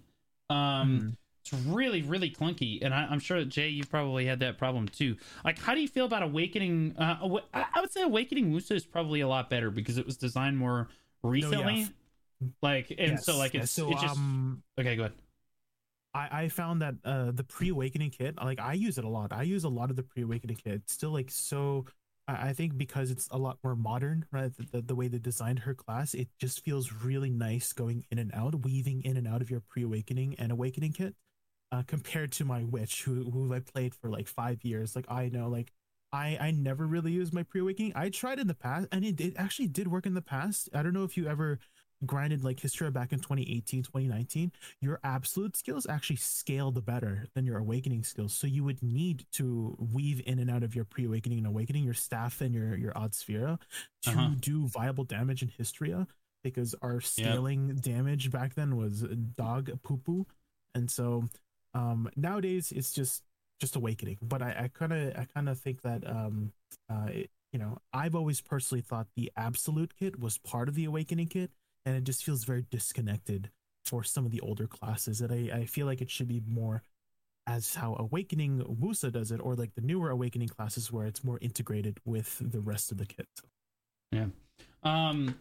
Um, 0.50 1.00
Hmm. 1.00 1.10
it's 1.44 1.54
really 1.68 2.02
really 2.02 2.30
clunky, 2.30 2.80
and 2.84 2.94
I, 2.94 3.08
I'm 3.10 3.20
sure 3.20 3.40
that 3.40 3.50
Jay, 3.50 3.70
you 3.70 3.84
probably 3.86 4.26
had 4.26 4.40
that 4.40 4.58
problem 4.58 4.88
too. 4.88 5.16
Like, 5.46 5.58
how 5.60 5.74
do 5.74 5.82
you 5.82 5.88
feel 5.88 6.06
about 6.06 6.24
Awakening? 6.24 6.96
Uh, 6.98 7.18
Awa- 7.22 7.44
I 7.54 7.80
would 7.82 7.92
say 7.92 8.02
Awakening 8.04 8.52
Woosa 8.52 8.72
is 8.76 8.86
probably 8.86 9.22
a 9.22 9.28
lot 9.28 9.50
better 9.50 9.70
because 9.72 9.98
it 9.98 10.06
was 10.06 10.18
designed 10.18 10.58
more 10.58 10.88
recently. 11.24 11.88
Like, 12.62 12.94
and 12.98 13.20
so 13.20 13.34
Yes, 13.34 13.40
like 13.40 13.54
yes. 13.54 13.64
it's 13.66 13.72
so 13.74 13.90
it 13.92 14.00
just 14.00 14.18
um 14.18 14.64
okay. 14.80 14.96
Go 14.96 15.04
ahead. 15.04 15.14
I, 16.14 16.44
I 16.44 16.48
found 16.50 16.82
that 16.82 16.96
uh 17.06 17.32
the 17.32 17.44
pre-awakening 17.44 18.10
kit 18.10 18.36
like 18.38 18.60
I 18.60 18.74
use 18.74 18.98
it 18.98 19.04
a 19.06 19.08
lot. 19.10 19.32
I 19.32 19.44
use 19.44 19.64
a 19.64 19.70
lot 19.70 19.90
of 19.92 19.96
the 19.96 20.04
pre-awakening 20.04 20.58
kit. 20.58 20.74
It's 20.74 20.94
still 20.94 21.12
like 21.12 21.30
so 21.32 21.86
I, 22.40 22.54
think 22.54 22.78
because 22.78 23.12
it's 23.12 23.28
a 23.32 23.38
lot 23.38 23.58
more 23.64 23.76
modern, 23.76 24.26
right? 24.32 24.56
The, 24.56 24.66
the, 24.72 24.82
the 24.82 24.96
way 24.96 25.08
they 25.08 25.18
designed 25.18 25.60
her 25.60 25.74
class, 25.74 26.14
it 26.14 26.30
just 26.40 26.64
feels 26.64 26.92
really 26.92 27.30
nice 27.30 27.74
going 27.74 28.06
in 28.12 28.20
and 28.20 28.32
out, 28.34 28.64
weaving 28.64 29.04
in 29.04 29.18
and 29.18 29.28
out 29.28 29.42
of 29.42 29.50
your 29.50 29.62
pre-awakening 29.62 30.36
and 30.38 30.52
awakening 30.52 30.94
kit. 30.94 31.16
Uh, 31.74 31.84
compared 31.88 32.34
to 32.34 32.44
my 32.44 32.66
witch 32.66 33.04
who 33.04 33.32
who 33.32 33.54
I 33.54 33.60
played 33.60 33.96
for 33.96 34.10
like 34.10 34.28
five 34.28 34.62
years. 34.66 34.94
Like 34.94 35.06
I 35.10 35.30
know 35.30 35.48
like 35.48 35.72
I 36.12 36.38
I 36.38 36.52
never 36.52 36.86
really 36.86 37.14
used 37.14 37.34
my 37.34 37.44
pre-awakening. 37.44 37.94
I 37.96 38.10
tried 38.10 38.40
in 38.40 38.48
the 38.48 38.54
past 38.54 38.90
and 38.92 39.06
it, 39.06 39.22
it 39.22 39.36
actually 39.38 39.68
did 39.68 39.88
work 39.88 40.06
in 40.06 40.14
the 40.14 40.22
past. 40.22 40.68
I 40.74 40.84
don't 40.84 40.94
know 40.94 41.06
if 41.06 41.16
you 41.16 41.28
ever 41.28 41.60
grinded 42.06 42.44
like 42.44 42.58
Hystria 42.58 42.92
back 42.92 43.12
in 43.14 43.20
2018, 43.20 43.84
2019 43.84 44.52
your 44.80 45.00
absolute 45.04 45.56
skills 45.56 45.86
actually 45.88 46.16
scaled 46.16 46.84
better 46.86 47.26
than 47.36 47.46
your 47.46 47.58
awakening 47.58 48.04
skills. 48.04 48.34
So 48.34 48.48
you 48.48 48.64
would 48.64 48.82
need 48.82 49.26
to 49.34 49.76
weave 49.80 50.22
in 50.26 50.40
and 50.40 50.50
out 50.50 50.64
of 50.64 50.76
your 50.76 50.86
pre-awakening 50.86 51.38
and 51.40 51.48
awakening, 51.48 51.84
your 51.84 51.94
staff 51.94 52.42
and 52.42 52.54
your 52.54 52.76
your 52.76 52.92
Aad 52.98 53.12
Sphera 53.12 53.60
to 54.04 54.10
Uh-huh. 54.12 54.36
do 54.36 54.68
viable 54.68 55.04
damage 55.04 55.42
in 55.44 55.50
Hystria 55.50 56.08
because 56.44 56.74
our 56.82 57.02
scaling 57.02 57.76
damage 57.76 58.32
back 58.32 58.56
then 58.56 58.76
was 58.78 59.02
dog 59.36 59.70
poo 59.84 59.98
poo. 59.98 60.26
And 60.74 60.90
so 60.90 61.30
um 61.74 62.10
nowadays 62.16 62.72
it's 62.72 62.92
just 62.92 63.24
just 63.60 63.76
awakening. 63.76 64.18
But 64.22 64.42
I, 64.42 64.50
I 64.66 64.70
kinda 64.78 65.20
I 65.20 65.26
kinda 65.26 65.56
think 65.56 65.82
that 65.84 66.08
um 66.08 66.52
uh 66.90 67.08
it, 67.12 67.30
you 67.54 67.60
know, 67.60 67.78
I've 67.94 68.16
always 68.16 68.42
personally 68.42 68.82
thought 68.82 69.08
the 69.16 69.32
absolute 69.36 69.94
kit 69.98 70.20
was 70.20 70.38
part 70.38 70.70
of 70.70 70.76
the 70.76 70.86
awakening 70.86 71.28
kit, 71.28 71.52
and 71.86 71.96
it 71.96 72.04
just 72.04 72.24
feels 72.24 72.44
very 72.44 72.66
disconnected 72.70 73.50
for 73.86 74.04
some 74.04 74.26
of 74.26 74.32
the 74.32 74.42
older 74.42 74.68
classes 74.68 75.22
and 75.22 75.32
I, 75.32 75.60
I 75.60 75.66
feel 75.66 75.86
like 75.86 76.02
it 76.02 76.10
should 76.10 76.28
be 76.28 76.42
more 76.48 76.84
as 77.48 77.76
how 77.76 77.96
awakening 77.98 78.60
woosa 78.60 79.12
does 79.12 79.32
it 79.32 79.40
or 79.44 79.56
like 79.56 79.74
the 79.76 79.82
newer 79.82 80.10
awakening 80.12 80.48
classes 80.50 80.92
where 80.92 81.08
it's 81.08 81.24
more 81.24 81.40
integrated 81.42 82.00
with 82.06 82.38
the 82.40 82.60
rest 82.60 82.92
of 82.92 82.98
the 82.98 83.06
kit 83.06 83.28
Yeah. 84.12 84.28
Um, 84.84 85.36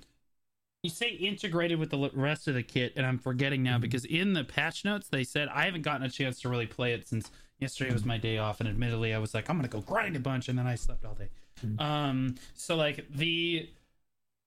you 0.83 0.89
say 0.89 1.11
integrated 1.11 1.79
with 1.79 1.91
the 1.91 2.11
rest 2.15 2.49
of 2.49 2.55
the 2.55 2.63
kit, 2.63 2.95
and 2.97 3.05
I'm 3.05 3.19
forgetting 3.19 3.63
now 3.63 3.77
Mhm. 3.77 3.83
because 3.83 4.07
in 4.07 4.33
the 4.33 4.45
patch 4.45 4.83
notes 4.85 5.09
they 5.09 5.25
said 5.25 5.49
I 5.49 5.67
haven't 5.67 5.83
gotten 5.83 6.07
a 6.07 6.11
chance 6.11 6.41
to 6.41 6.49
really 6.49 6.67
play 6.67 6.95
it 6.95 7.07
since 7.07 7.31
yesterday 7.59 7.93
was 7.93 8.07
my 8.07 8.17
day 8.17 8.39
off, 8.39 8.61
and 8.61 8.69
admittedly 8.69 9.13
I 9.13 9.19
was 9.19 9.35
like 9.35 9.51
I'm 9.51 9.57
gonna 9.57 9.69
go 9.69 9.83
grind 9.83 10.17
a 10.17 10.21
bunch, 10.21 10.49
and 10.49 10.59
then 10.59 10.67
I 10.67 10.77
slept 10.77 11.05
all 11.05 11.15
day. 11.15 11.29
Mhm. 11.63 11.79
Um, 11.81 12.35
so 12.55 12.77
like 12.77 13.07
the 13.13 13.69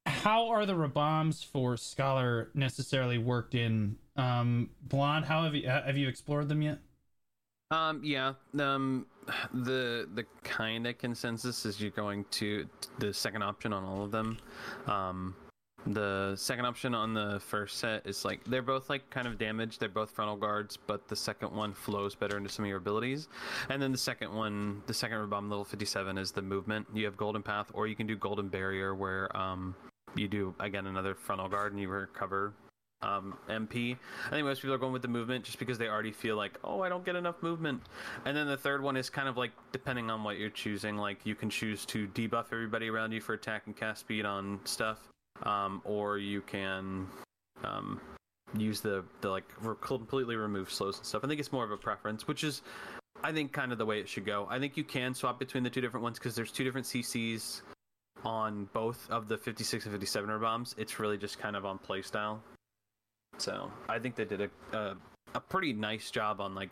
how 0.05 0.49
are 0.49 0.65
the 0.65 0.73
Rabams 0.73 1.45
for 1.45 1.77
Scholar 1.77 2.49
necessarily 2.53 3.17
worked 3.17 3.55
in? 3.55 3.97
Um, 4.15 4.69
Blonde, 4.81 5.25
how 5.25 5.43
have 5.43 5.55
you 5.55 5.67
have 5.67 5.97
you 5.97 6.07
explored 6.07 6.49
them 6.49 6.61
yet? 6.61 6.79
Um, 7.71 8.01
yeah. 8.03 8.33
Um, 8.59 9.07
the 9.53 10.07
the 10.13 10.25
kind 10.43 10.85
of 10.85 10.97
consensus 10.97 11.65
is 11.65 11.81
you're 11.81 11.91
going 11.91 12.25
to 12.31 12.67
the 12.99 13.13
second 13.13 13.43
option 13.43 13.73
on 13.73 13.83
all 13.83 14.03
of 14.03 14.11
them. 14.11 14.37
Um, 14.87 15.35
the 15.85 16.33
second 16.37 16.65
option 16.65 16.95
on 16.95 17.13
the 17.13 17.41
first 17.45 17.77
set 17.77 18.07
is 18.07 18.23
like 18.23 18.41
they're 18.45 18.61
both 18.61 18.89
like 18.89 19.09
kind 19.09 19.27
of 19.27 19.37
damaged. 19.37 19.79
They're 19.79 19.89
both 19.89 20.11
frontal 20.11 20.37
guards, 20.37 20.77
but 20.77 21.07
the 21.07 21.15
second 21.15 21.51
one 21.51 21.73
flows 21.73 22.15
better 22.15 22.37
into 22.37 22.49
some 22.49 22.63
of 22.63 22.69
your 22.69 22.77
abilities. 22.77 23.27
And 23.69 23.81
then 23.81 23.91
the 23.91 23.97
second 23.97 24.33
one, 24.33 24.81
the 24.85 24.93
second 24.93 25.29
bomb 25.29 25.49
level 25.49 25.65
57 25.65 26.17
is 26.17 26.31
the 26.31 26.41
movement. 26.41 26.87
You 26.93 27.05
have 27.05 27.17
Golden 27.17 27.43
Path, 27.43 27.69
or 27.73 27.87
you 27.87 27.95
can 27.95 28.07
do 28.07 28.15
Golden 28.15 28.47
Barrier, 28.47 28.95
where 28.95 29.35
um, 29.35 29.75
you 30.15 30.27
do 30.27 30.53
again 30.59 30.87
another 30.87 31.15
frontal 31.15 31.47
guard 31.47 31.71
and 31.71 31.81
you 31.81 31.87
recover 31.87 32.53
um, 33.03 33.37
MP. 33.49 33.97
I 34.27 34.29
think 34.29 34.45
most 34.45 34.61
people 34.61 34.73
are 34.73 34.79
going 34.79 34.93
with 34.93 35.01
the 35.01 35.07
movement 35.07 35.43
just 35.43 35.59
because 35.59 35.77
they 35.77 35.87
already 35.87 36.11
feel 36.11 36.35
like, 36.35 36.57
oh, 36.63 36.81
I 36.81 36.89
don't 36.89 37.05
get 37.05 37.15
enough 37.15 37.41
movement. 37.41 37.81
And 38.25 38.35
then 38.35 38.47
the 38.47 38.57
third 38.57 38.81
one 38.81 38.95
is 38.95 39.09
kind 39.09 39.27
of 39.27 39.37
like 39.37 39.51
depending 39.71 40.09
on 40.09 40.23
what 40.23 40.37
you're 40.37 40.49
choosing. 40.49 40.97
Like 40.97 41.25
you 41.25 41.35
can 41.35 41.49
choose 41.49 41.85
to 41.87 42.07
debuff 42.07 42.45
everybody 42.51 42.89
around 42.89 43.11
you 43.11 43.21
for 43.21 43.33
attack 43.33 43.63
and 43.65 43.75
cast 43.75 44.01
speed 44.01 44.25
on 44.25 44.59
stuff, 44.63 44.99
um, 45.43 45.81
or 45.83 46.17
you 46.17 46.41
can 46.41 47.07
um, 47.63 47.99
use 48.57 48.81
the 48.81 49.03
the 49.21 49.29
like 49.29 49.45
re- 49.61 49.75
completely 49.81 50.35
remove 50.35 50.71
slows 50.71 50.97
and 50.97 51.05
stuff. 51.05 51.23
I 51.23 51.27
think 51.27 51.39
it's 51.39 51.51
more 51.51 51.65
of 51.65 51.71
a 51.71 51.77
preference, 51.77 52.27
which 52.27 52.43
is. 52.43 52.61
I 53.25 53.31
think 53.31 53.53
kind 53.53 53.71
of 53.71 53.77
the 53.77 53.85
way 53.85 54.01
it 54.01 54.09
should 54.09 54.25
go. 54.25 54.47
I 54.49 54.59
think 54.59 54.75
you 54.75 54.83
can 54.83 55.13
swap 55.13 55.39
between 55.39 55.63
the 55.63 55.69
two 55.69 55.79
different 55.79 56.03
ones 56.03 56.19
because 56.19 56.35
there's 56.35 56.51
two 56.51 56.65
different 56.65 56.85
CCs 56.85 57.61
on 58.25 58.69
both 58.73 59.09
of 59.09 59.27
the 59.27 59.37
56 59.37 59.85
and 59.85 59.93
57 59.93 60.39
bombs. 60.39 60.75
It's 60.77 60.99
really 60.99 61.17
just 61.17 61.39
kind 61.39 61.55
of 61.55 61.65
on 61.65 61.79
playstyle. 61.79 62.39
So 63.37 63.71
I 63.89 63.99
think 63.99 64.15
they 64.15 64.25
did 64.25 64.41
a, 64.41 64.77
a 64.77 64.95
a 65.35 65.39
pretty 65.39 65.73
nice 65.73 66.11
job 66.11 66.39
on 66.39 66.53
like 66.53 66.69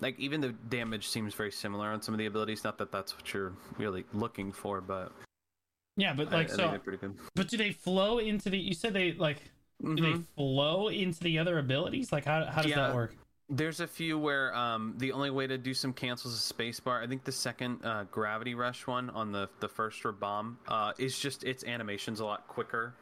like 0.00 0.18
even 0.20 0.40
the 0.40 0.50
damage 0.68 1.08
seems 1.08 1.34
very 1.34 1.50
similar 1.50 1.88
on 1.88 2.00
some 2.00 2.14
of 2.14 2.18
the 2.18 2.26
abilities. 2.26 2.62
Not 2.62 2.78
that 2.78 2.92
that's 2.92 3.16
what 3.16 3.32
you're 3.34 3.52
really 3.78 4.04
looking 4.12 4.52
for, 4.52 4.80
but 4.80 5.10
Yeah, 5.96 6.14
but 6.14 6.26
like 6.30 6.46
I, 6.46 6.48
think 6.48 6.50
so 6.60 6.68
they're 6.70 6.78
pretty 6.78 6.98
good. 6.98 7.18
but 7.34 7.48
do 7.48 7.56
they 7.56 7.72
flow 7.72 8.18
into 8.18 8.50
the 8.50 8.58
you 8.58 8.74
said 8.74 8.92
they 8.92 9.12
like 9.14 9.38
do 9.82 9.96
they 9.96 10.12
Mhm. 10.12 10.24
flow 10.36 10.88
into 10.88 11.20
the 11.24 11.38
other 11.40 11.58
abilities? 11.58 12.12
Like 12.12 12.24
how 12.24 12.44
how 12.44 12.62
does 12.62 12.70
Yeah. 12.70 12.76
that 12.86 12.94
work? 12.94 13.16
There's 13.50 13.80
a 13.80 13.86
few 13.86 14.18
where 14.18 14.54
um, 14.54 14.94
the 14.96 15.12
only 15.12 15.30
way 15.30 15.46
to 15.46 15.58
do 15.58 15.74
some 15.74 15.92
cancels 15.92 16.32
is 16.32 16.40
spacebar. 16.40 17.02
I 17.02 17.06
think 17.06 17.24
the 17.24 17.32
second 17.32 17.84
uh, 17.84 18.04
gravity 18.10 18.54
rush 18.54 18.86
one 18.86 19.10
on 19.10 19.32
the 19.32 19.50
the 19.60 19.68
first 19.68 20.00
for 20.00 20.12
bomb 20.12 20.58
uh, 20.66 20.92
is 20.96 21.18
just 21.18 21.44
its 21.44 21.62
animations 21.62 22.20
a 22.20 22.24
lot 22.24 22.48
quicker 22.48 22.94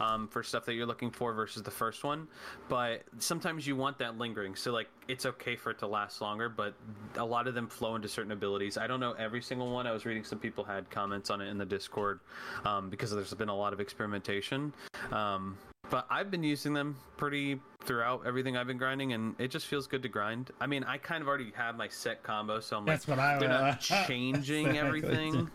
um, 0.00 0.26
for 0.26 0.42
stuff 0.42 0.64
that 0.64 0.72
you're 0.72 0.86
looking 0.86 1.10
for 1.10 1.34
versus 1.34 1.62
the 1.62 1.70
first 1.70 2.02
one. 2.02 2.28
But 2.70 3.02
sometimes 3.18 3.66
you 3.66 3.76
want 3.76 3.98
that 3.98 4.16
lingering, 4.16 4.56
so 4.56 4.72
like 4.72 4.88
it's 5.06 5.26
okay 5.26 5.54
for 5.54 5.70
it 5.70 5.78
to 5.80 5.86
last 5.86 6.22
longer. 6.22 6.48
But 6.48 6.74
a 7.16 7.24
lot 7.24 7.46
of 7.46 7.54
them 7.54 7.68
flow 7.68 7.94
into 7.94 8.08
certain 8.08 8.32
abilities. 8.32 8.78
I 8.78 8.86
don't 8.86 9.00
know 9.00 9.12
every 9.12 9.42
single 9.42 9.70
one. 9.70 9.86
I 9.86 9.92
was 9.92 10.06
reading 10.06 10.24
some 10.24 10.38
people 10.38 10.64
had 10.64 10.88
comments 10.88 11.28
on 11.28 11.42
it 11.42 11.48
in 11.48 11.58
the 11.58 11.66
Discord 11.66 12.20
um, 12.64 12.88
because 12.88 13.10
there's 13.10 13.34
been 13.34 13.50
a 13.50 13.56
lot 13.56 13.74
of 13.74 13.80
experimentation. 13.80 14.72
Um, 15.12 15.58
but 15.90 16.06
I've 16.08 16.30
been 16.30 16.42
using 16.42 16.72
them 16.72 16.96
pretty 17.16 17.60
throughout 17.84 18.22
everything 18.26 18.56
I've 18.56 18.66
been 18.66 18.78
grinding, 18.78 19.12
and 19.12 19.34
it 19.38 19.48
just 19.48 19.66
feels 19.66 19.86
good 19.86 20.02
to 20.02 20.08
grind. 20.08 20.50
I 20.60 20.66
mean, 20.66 20.84
I 20.84 20.98
kind 20.98 21.22
of 21.22 21.28
already 21.28 21.52
have 21.56 21.76
my 21.76 21.88
set 21.88 22.22
combo, 22.22 22.60
so 22.60 22.76
I'm 22.76 22.86
like, 22.86 23.02
what 23.04 23.18
I 23.18 23.38
they're 23.38 23.48
not 23.48 23.80
changing 24.06 24.78
everything. 24.78 25.50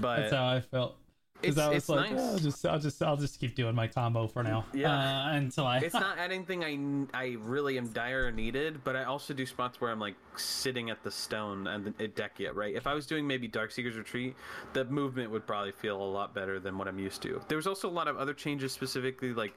But 0.00 0.16
That's 0.16 0.32
how 0.32 0.46
I 0.46 0.60
felt. 0.60 0.96
It's, 1.44 1.54
Because 1.54 1.58
I 1.58 1.68
was 1.68 1.76
it's 1.76 1.88
like, 1.88 2.10
nice. 2.12 2.20
"Oh, 2.20 2.32
I'll 2.32 2.38
just 2.38 2.66
I'll 2.66 2.78
just 2.78 3.02
I'll 3.02 3.16
just 3.16 3.40
keep 3.40 3.54
doing 3.54 3.74
my 3.74 3.86
combo 3.86 4.26
for 4.26 4.42
now. 4.42 4.64
Yeah. 4.72 4.92
Uh, 4.92 5.32
until 5.34 5.66
I 5.66 5.78
it's 5.78 5.94
not 5.94 6.18
anything 6.18 6.64
I, 6.64 7.18
I 7.18 7.36
really 7.40 7.78
am 7.78 7.88
dire 7.88 8.30
needed, 8.30 8.82
but 8.84 8.96
I 8.96 9.04
also 9.04 9.34
do 9.34 9.46
spots 9.46 9.80
where 9.80 9.90
I'm 9.90 10.00
like 10.00 10.14
sitting 10.36 10.90
at 10.90 11.02
the 11.02 11.10
stone 11.10 11.66
and 11.66 11.94
the 11.96 12.08
deck 12.08 12.32
yet, 12.38 12.54
right? 12.54 12.74
If 12.74 12.86
I 12.86 12.94
was 12.94 13.06
doing 13.06 13.26
maybe 13.26 13.48
Darkseeker's 13.48 13.96
Retreat, 13.96 14.34
the 14.72 14.84
movement 14.86 15.30
would 15.30 15.46
probably 15.46 15.72
feel 15.72 16.00
a 16.00 16.02
lot 16.02 16.34
better 16.34 16.58
than 16.58 16.78
what 16.78 16.88
I'm 16.88 16.98
used 16.98 17.22
to. 17.22 17.40
There 17.48 17.56
was 17.56 17.66
also 17.66 17.88
a 17.88 17.90
lot 17.90 18.08
of 18.08 18.16
other 18.16 18.34
changes 18.34 18.72
specifically 18.72 19.32
like 19.32 19.54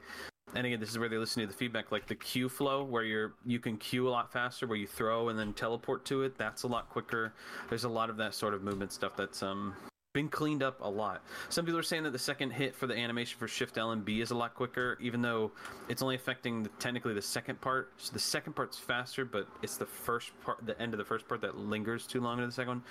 and 0.54 0.66
again 0.66 0.80
this 0.80 0.90
is 0.90 0.98
where 0.98 1.08
they 1.08 1.18
listen 1.18 1.42
to 1.42 1.46
the 1.46 1.52
feedback 1.52 1.92
like 1.92 2.06
the 2.06 2.14
Q 2.14 2.48
flow 2.48 2.82
where 2.82 3.02
you're 3.04 3.34
you 3.44 3.58
can 3.58 3.76
queue 3.76 4.08
a 4.08 4.10
lot 4.10 4.32
faster 4.32 4.66
where 4.66 4.78
you 4.78 4.86
throw 4.86 5.28
and 5.28 5.38
then 5.38 5.52
teleport 5.52 6.04
to 6.06 6.22
it 6.22 6.38
that's 6.38 6.62
a 6.62 6.66
lot 6.66 6.88
quicker 6.88 7.32
there's 7.68 7.84
a 7.84 7.88
lot 7.88 8.08
of 8.10 8.16
that 8.16 8.34
sort 8.34 8.54
of 8.54 8.62
movement 8.62 8.92
stuff 8.92 9.14
that's 9.16 9.42
um 9.42 9.74
been 10.14 10.28
cleaned 10.28 10.62
up 10.62 10.80
a 10.80 10.88
lot. 10.88 11.22
Some 11.48 11.64
people 11.64 11.78
are 11.78 11.82
saying 11.82 12.02
that 12.04 12.12
the 12.12 12.18
second 12.18 12.50
hit 12.50 12.74
for 12.74 12.86
the 12.86 12.94
animation 12.96 13.38
for 13.38 13.46
shift 13.46 13.76
l 13.76 13.92
and 13.92 14.04
b 14.04 14.20
is 14.20 14.30
a 14.30 14.34
lot 14.34 14.54
quicker 14.54 14.96
even 15.00 15.20
though 15.20 15.52
it's 15.88 16.02
only 16.02 16.14
affecting 16.14 16.62
the, 16.62 16.70
technically 16.80 17.14
the 17.14 17.22
second 17.22 17.60
part. 17.60 17.92
So 17.98 18.12
the 18.12 18.18
second 18.18 18.54
part's 18.54 18.78
faster 18.78 19.24
but 19.24 19.46
it's 19.62 19.76
the 19.76 19.86
first 19.86 20.32
part 20.42 20.64
the 20.64 20.80
end 20.80 20.94
of 20.94 20.98
the 20.98 21.04
first 21.04 21.28
part 21.28 21.40
that 21.42 21.58
lingers 21.58 22.06
too 22.06 22.20
long 22.20 22.38
into 22.38 22.46
the 22.46 22.52
second 22.52 22.68
one. 22.68 22.82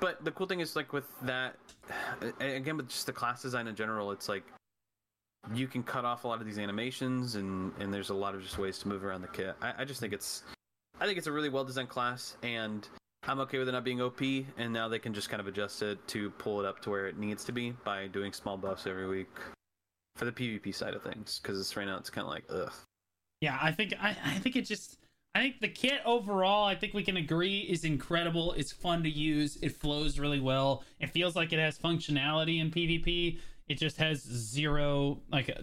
But 0.00 0.24
the 0.24 0.32
cool 0.32 0.46
thing 0.46 0.60
is 0.60 0.74
like 0.74 0.92
with 0.92 1.06
that 1.22 1.56
again 2.40 2.76
with 2.76 2.88
just 2.88 3.06
the 3.06 3.12
class 3.12 3.42
design 3.42 3.68
in 3.68 3.76
general 3.76 4.10
it's 4.10 4.28
like 4.28 4.44
you 5.54 5.68
can 5.68 5.82
cut 5.82 6.04
off 6.04 6.24
a 6.24 6.28
lot 6.28 6.40
of 6.40 6.46
these 6.46 6.58
animations 6.58 7.36
and 7.36 7.72
and 7.78 7.94
there's 7.94 8.10
a 8.10 8.14
lot 8.14 8.34
of 8.34 8.42
just 8.42 8.58
ways 8.58 8.78
to 8.80 8.88
move 8.88 9.04
around 9.04 9.22
the 9.22 9.28
kit. 9.28 9.54
I, 9.62 9.74
I 9.78 9.84
just 9.84 10.00
think 10.00 10.12
it's 10.12 10.42
i 11.00 11.06
think 11.06 11.18
it's 11.18 11.26
a 11.26 11.32
really 11.32 11.48
well 11.48 11.64
designed 11.64 11.88
class 11.88 12.36
and 12.42 12.88
i'm 13.26 13.40
okay 13.40 13.58
with 13.58 13.68
it 13.68 13.72
not 13.72 13.84
being 13.84 14.00
op 14.00 14.20
and 14.58 14.72
now 14.72 14.88
they 14.88 14.98
can 14.98 15.14
just 15.14 15.28
kind 15.28 15.40
of 15.40 15.46
adjust 15.46 15.82
it 15.82 15.98
to 16.06 16.30
pull 16.30 16.60
it 16.60 16.66
up 16.66 16.80
to 16.80 16.90
where 16.90 17.06
it 17.06 17.18
needs 17.18 17.44
to 17.44 17.52
be 17.52 17.70
by 17.84 18.06
doing 18.08 18.32
small 18.32 18.56
buffs 18.56 18.86
every 18.86 19.06
week 19.06 19.30
for 20.16 20.24
the 20.24 20.32
pvp 20.32 20.74
side 20.74 20.94
of 20.94 21.02
things 21.02 21.40
because 21.42 21.76
right 21.76 21.86
now 21.86 21.96
it's 21.96 22.10
kind 22.10 22.26
of 22.26 22.32
like 22.32 22.44
ugh 22.50 22.72
Yeah, 23.40 23.58
I 23.60 23.72
think 23.72 23.92
I, 24.00 24.16
I 24.24 24.38
think 24.38 24.56
it 24.56 24.62
just 24.62 24.98
I 25.34 25.40
think 25.40 25.60
the 25.60 25.68
kit 25.68 26.00
overall, 26.04 26.64
I 26.64 26.76
think 26.76 26.94
we 26.94 27.02
can 27.02 27.16
agree 27.16 27.58
is 27.58 27.84
incredible. 27.84 28.52
It's 28.52 28.70
fun 28.70 29.02
to 29.02 29.10
use. 29.10 29.58
It 29.60 29.76
flows 29.76 30.18
really 30.18 30.38
well. 30.38 30.84
It 31.00 31.10
feels 31.10 31.34
like 31.34 31.52
it 31.52 31.58
has 31.58 31.76
functionality 31.76 32.60
in 32.60 32.70
PvP. 32.70 33.40
It 33.68 33.78
just 33.78 33.96
has 33.96 34.22
zero 34.22 35.20
like 35.32 35.50
uh, 35.50 35.62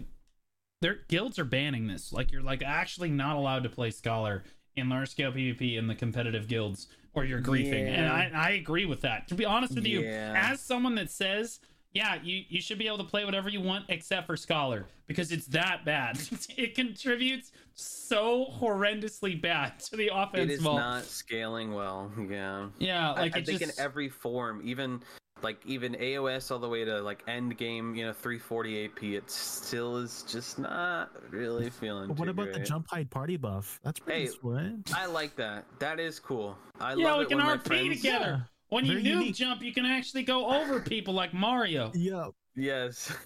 their 0.82 0.98
guilds 1.08 1.38
are 1.38 1.44
banning 1.44 1.86
this. 1.86 2.12
Like 2.12 2.30
you're 2.30 2.42
like 2.42 2.62
actually 2.62 3.08
not 3.10 3.36
allowed 3.36 3.62
to 3.62 3.70
play 3.70 3.90
scholar 3.90 4.44
in 4.76 4.88
large 4.88 5.10
scale 5.10 5.32
PvP 5.32 5.78
in 5.78 5.86
the 5.86 5.94
competitive 5.94 6.48
guilds 6.48 6.88
or 7.14 7.24
you're 7.24 7.40
griefing. 7.40 7.88
And 7.88 8.08
I, 8.08 8.30
I 8.34 8.50
agree 8.52 8.86
with 8.86 9.02
that. 9.02 9.28
To 9.28 9.34
be 9.34 9.44
honest 9.44 9.74
with 9.74 9.86
you, 9.86 10.04
as 10.04 10.60
someone 10.60 10.94
that 10.96 11.10
says 11.10 11.60
yeah, 11.94 12.16
you, 12.22 12.44
you 12.48 12.60
should 12.60 12.78
be 12.78 12.86
able 12.86 12.98
to 12.98 13.04
play 13.04 13.24
whatever 13.24 13.48
you 13.48 13.60
want 13.60 13.84
except 13.88 14.26
for 14.26 14.36
Scholar 14.36 14.86
because 15.06 15.30
it's 15.30 15.46
that 15.48 15.84
bad. 15.84 16.18
it 16.56 16.74
contributes 16.74 17.52
so 17.74 18.46
horrendously 18.58 19.40
bad 19.40 19.78
to 19.80 19.96
the 19.96 20.10
offense 20.12 20.52
is 20.52 20.60
vault. 20.60 20.76
not 20.78 21.04
scaling 21.04 21.72
well 21.72 22.12
yeah 22.28 22.68
yeah, 22.78 23.12
I- 23.12 23.20
like 23.20 23.36
I, 23.36 23.38
it 23.38 23.46
think 23.46 23.60
just 23.60 23.78
in 23.78 23.84
every 23.84 24.10
form 24.10 24.60
even 24.62 25.02
like 25.42 25.58
even 25.66 25.94
aos 25.94 26.50
all 26.50 26.58
the 26.58 26.68
way 26.68 26.84
to 26.84 27.00
like 27.02 27.22
end 27.26 27.56
game 27.56 27.94
you 27.94 28.04
know 28.06 28.12
340 28.12 28.84
ap 28.84 29.02
it 29.02 29.30
still 29.30 29.96
is 29.98 30.22
just 30.28 30.58
not 30.58 31.10
really 31.30 31.70
feeling 31.70 32.08
But 32.08 32.18
what 32.18 32.24
too 32.26 32.30
about 32.30 32.52
the 32.52 32.60
jump 32.60 32.88
height 32.88 33.10
party 33.10 33.36
buff? 33.36 33.80
That's 33.82 33.98
pretty 34.00 34.22
Hey, 34.22 34.26
sweet. 34.28 34.92
I 34.94 35.06
like 35.06 35.34
that. 35.36 35.64
That 35.78 35.98
is 36.00 36.18
cool. 36.20 36.56
I 36.80 36.94
yeah, 36.94 37.04
love 37.06 37.18
we 37.18 37.24
it 37.24 37.28
can 37.28 37.38
when 37.38 37.46
RP 37.58 37.66
friends. 37.66 37.96
together. 37.96 38.46
When 38.68 38.84
you 38.86 38.92
Very 38.92 39.04
noob 39.04 39.06
unique. 39.20 39.34
jump, 39.34 39.62
you 39.62 39.72
can 39.72 39.84
actually 39.84 40.22
go 40.22 40.46
over 40.48 40.80
people 40.80 41.12
like 41.14 41.34
Mario. 41.34 41.90
Yeah. 41.94 42.28
Yes. 42.56 43.12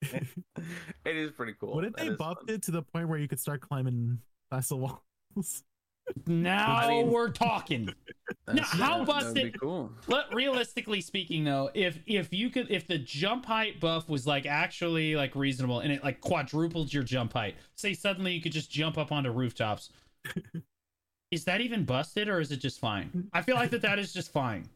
it 0.02 1.16
is 1.16 1.30
pretty 1.32 1.54
cool. 1.58 1.74
What 1.74 1.84
if 1.84 1.92
That 1.94 2.02
they 2.04 2.08
is 2.12 2.16
buffed 2.16 2.46
fun. 2.46 2.54
it 2.56 2.62
to 2.64 2.70
the 2.70 2.82
point 2.82 3.08
where 3.08 3.18
you 3.18 3.28
could 3.28 3.40
start 3.40 3.60
climbing 3.60 4.18
past 4.50 4.68
the 4.70 4.76
walls? 4.76 5.64
Now 6.26 6.76
I 6.76 6.88
mean- 6.88 7.10
we're 7.10 7.30
talking. 7.30 7.92
That's- 8.46 8.70
how 8.70 8.98
that- 8.98 9.06
that 9.06 9.06
busted- 9.06 9.60
cool. 9.60 9.92
Let, 10.06 10.34
realistically 10.34 11.00
speaking 11.00 11.44
though 11.44 11.70
if 11.74 11.98
if 12.06 12.32
you 12.32 12.50
could 12.50 12.70
if 12.70 12.86
the 12.86 12.98
jump 12.98 13.46
height 13.46 13.80
buff 13.80 14.08
was 14.08 14.26
like 14.26 14.44
actually 14.46 15.16
like 15.16 15.34
reasonable 15.34 15.80
and 15.80 15.92
it 15.92 16.02
like 16.04 16.20
quadrupled 16.20 16.92
your 16.92 17.02
jump 17.02 17.32
height 17.32 17.56
say 17.74 17.94
suddenly 17.94 18.32
you 18.34 18.40
could 18.42 18.52
just 18.52 18.70
jump 18.70 18.98
up 18.98 19.10
onto 19.12 19.30
rooftops 19.30 19.90
is 21.30 21.44
that 21.44 21.60
even 21.60 21.84
busted 21.84 22.28
or 22.28 22.40
is 22.40 22.50
it 22.52 22.58
just 22.58 22.80
fine 22.80 23.28
i 23.32 23.40
feel 23.42 23.54
like 23.56 23.70
that 23.70 23.82
that 23.82 23.98
is 23.98 24.12
just 24.12 24.30
fine 24.32 24.68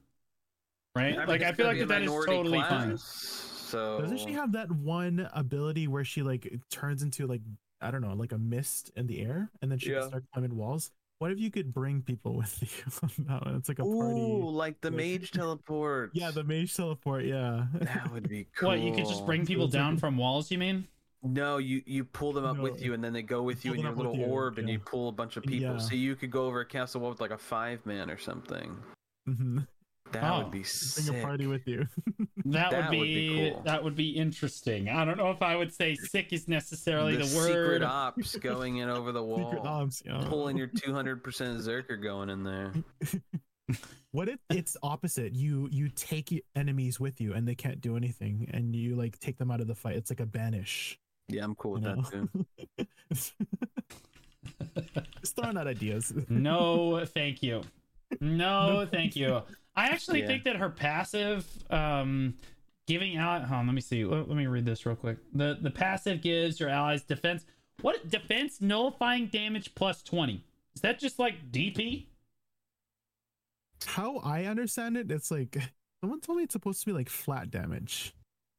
right 0.96 1.14
I 1.14 1.18
mean, 1.18 1.28
like 1.28 1.42
i 1.42 1.52
feel 1.52 1.66
like 1.66 1.78
that 1.78 1.88
that 1.88 2.02
is 2.02 2.10
totally 2.26 2.58
class, 2.58 2.68
fine 2.70 2.98
So 2.98 4.00
Doesn't 4.00 4.18
she 4.18 4.32
have 4.32 4.52
that 4.52 4.70
one 4.70 5.28
ability 5.34 5.88
where 5.88 6.04
she 6.04 6.22
like 6.22 6.58
turns 6.70 7.02
into 7.02 7.26
like 7.26 7.40
I 7.80 7.90
don't 7.90 8.00
know, 8.00 8.12
like 8.14 8.30
a 8.30 8.38
mist 8.38 8.92
in 8.94 9.08
the 9.08 9.22
air, 9.22 9.50
and 9.60 9.68
then 9.68 9.76
she 9.80 9.90
Yeah. 9.90 10.00
can 10.02 10.08
start 10.08 10.24
climbing 10.32 10.54
walls? 10.56 10.92
What 11.22 11.30
if 11.30 11.38
you 11.38 11.52
could 11.52 11.72
bring 11.72 12.02
people 12.02 12.34
with 12.36 12.60
you 12.60 12.92
on 13.00 13.10
that 13.28 13.44
one? 13.46 13.54
It's 13.54 13.68
like 13.68 13.78
a 13.78 13.84
Ooh, 13.84 13.96
party. 13.96 14.20
like 14.56 14.80
the 14.80 14.90
Like- 14.90 14.96
mage 14.96 15.30
teleport. 15.30 16.10
Yeah, 16.14 16.32
the 16.32 16.42
mage 16.42 16.74
teleport. 16.74 17.24
Yeah. 17.26 17.66
that 17.74 18.10
would 18.12 18.28
be 18.28 18.48
cool. 18.56 18.70
what 18.70 18.80
you 18.80 18.92
could 18.92 19.06
just 19.06 19.24
bring 19.24 19.46
people 19.46 19.68
down 19.68 19.98
from 19.98 20.16
walls 20.16 20.50
you 20.50 20.58
mean 20.58 20.88
No, 21.22 21.58
you 21.58 21.80
you 21.86 22.02
pull 22.04 22.32
them 22.32 22.44
up 22.44 22.56
No, 22.56 22.62
with 22.64 22.82
you, 22.82 22.92
and 22.94 23.04
then 23.04 23.12
they 23.12 23.22
go 23.22 23.40
with 23.44 23.64
you 23.64 23.72
in 23.72 23.78
your 23.82 23.92
little 23.92 24.16
you, 24.16 24.24
orb, 24.24 24.58
and 24.58 24.68
you 24.68 24.80
pull 24.80 25.08
a 25.10 25.12
bunch 25.12 25.36
of 25.36 25.44
people. 25.44 25.74
Yeah. 25.74 25.78
So 25.78 25.94
you 25.94 26.16
could 26.16 26.32
go 26.32 26.46
over 26.46 26.58
a 26.62 26.66
castle 26.66 27.00
wall 27.02 27.10
with 27.10 27.20
like 27.20 27.30
a 27.30 27.38
five 27.38 27.86
man 27.86 28.10
or 28.10 28.18
something. 28.18 28.76
Mhm. 29.28 29.68
That 30.12 30.24
Oh. 30.24 30.38
would 30.38 30.50
be 30.50 30.58
Bring 30.58 30.64
sick. 30.64 31.16
a 31.16 31.22
party 31.22 31.46
with 31.46 31.66
you. 31.66 31.86
that, 32.46 32.72
would 32.72 32.90
be, 32.90 32.98
would 32.98 33.04
be 33.06 33.50
cool. 33.52 33.62
that 33.64 33.82
would 33.84 33.96
be 33.96 34.10
interesting 34.10 34.88
i 34.88 35.04
don't 35.04 35.16
know 35.16 35.30
if 35.30 35.40
i 35.42 35.54
would 35.56 35.72
say 35.72 35.94
sick 35.94 36.32
is 36.32 36.48
necessarily 36.48 37.12
the 37.16 37.22
the, 37.22 37.28
secret 37.28 37.54
word 37.54 37.82
ops 37.82 38.36
going 38.36 38.78
in 38.78 38.88
over 38.88 39.12
the 39.12 39.22
wall. 39.30 39.50
Secret 39.50 39.66
ops. 39.66 40.02
Yeah. 40.04 40.24
pulling 40.28 40.56
your 40.56 40.68
200% 40.68 41.22
Zerker 41.22 42.00
going 42.02 42.28
in 42.30 42.42
there. 42.44 42.72
What 44.10 44.28
if 44.28 44.38
it's 44.50 44.76
opposite? 44.82 45.34
You 45.34 45.68
you 45.72 45.88
take 45.88 46.44
enemies 46.54 47.00
with 47.00 47.18
you 47.22 47.32
and 47.32 47.48
they 47.48 47.54
can't 47.54 47.80
do 47.80 47.96
anything, 47.96 48.50
and 48.52 48.76
you 48.76 48.94
like 48.96 49.18
take 49.18 49.38
them 49.38 49.50
out 49.50 49.62
of 49.62 49.66
the 49.68 49.74
fight. 49.74 49.96
It's 49.96 50.10
like 50.10 50.20
a 50.20 50.26
banish. 50.26 50.98
Yeah, 51.28 51.44
I'm 51.44 51.54
cool 51.54 51.72
with 51.74 51.84
know? 51.84 51.94
that 51.94 52.28
too. 52.76 52.86
Just 55.22 55.36
throwing 55.36 55.56
out 55.56 55.66
ideas. 55.66 56.12
No, 56.28 57.02
thank 57.06 57.42
you. 57.42 57.62
No, 58.20 58.80
No. 58.80 58.86
thank 58.86 59.16
you. 59.16 59.40
I 59.74 59.88
actually 59.88 60.20
Yeah. 60.20 60.26
think 60.26 60.44
that 60.44 60.56
her 60.56 60.68
passive, 60.68 61.46
um, 61.70 62.34
giving 62.86 63.16
out. 63.16 63.42
Hold 63.44 63.60
on, 63.60 63.66
let 63.66 63.74
me 63.74 63.80
see. 63.80 64.04
Let, 64.04 64.28
let 64.28 64.36
me 64.36 64.46
read 64.46 64.64
this 64.66 64.84
real 64.84 64.96
quick. 64.96 65.18
The 65.32 65.58
the 65.60 65.70
passive 65.70 66.20
gives 66.20 66.60
your 66.60 66.68
allies 66.68 67.02
defense. 67.02 67.44
What 67.80 68.08
defense 68.10 68.60
nullifying 68.60 69.26
damage 69.28 69.74
plus 69.74 70.02
twenty? 70.02 70.44
Is 70.74 70.82
that 70.82 70.98
just 70.98 71.18
like 71.18 71.50
DP? 71.50 72.06
How 73.86 74.18
I 74.18 74.44
understand 74.44 74.96
it, 74.96 75.10
it's 75.10 75.30
like 75.30 75.56
someone 76.00 76.20
told 76.20 76.38
me 76.38 76.44
it's 76.44 76.52
supposed 76.52 76.80
to 76.80 76.86
be 76.86 76.92
like 76.92 77.08
flat 77.08 77.50
damage. 77.50 78.14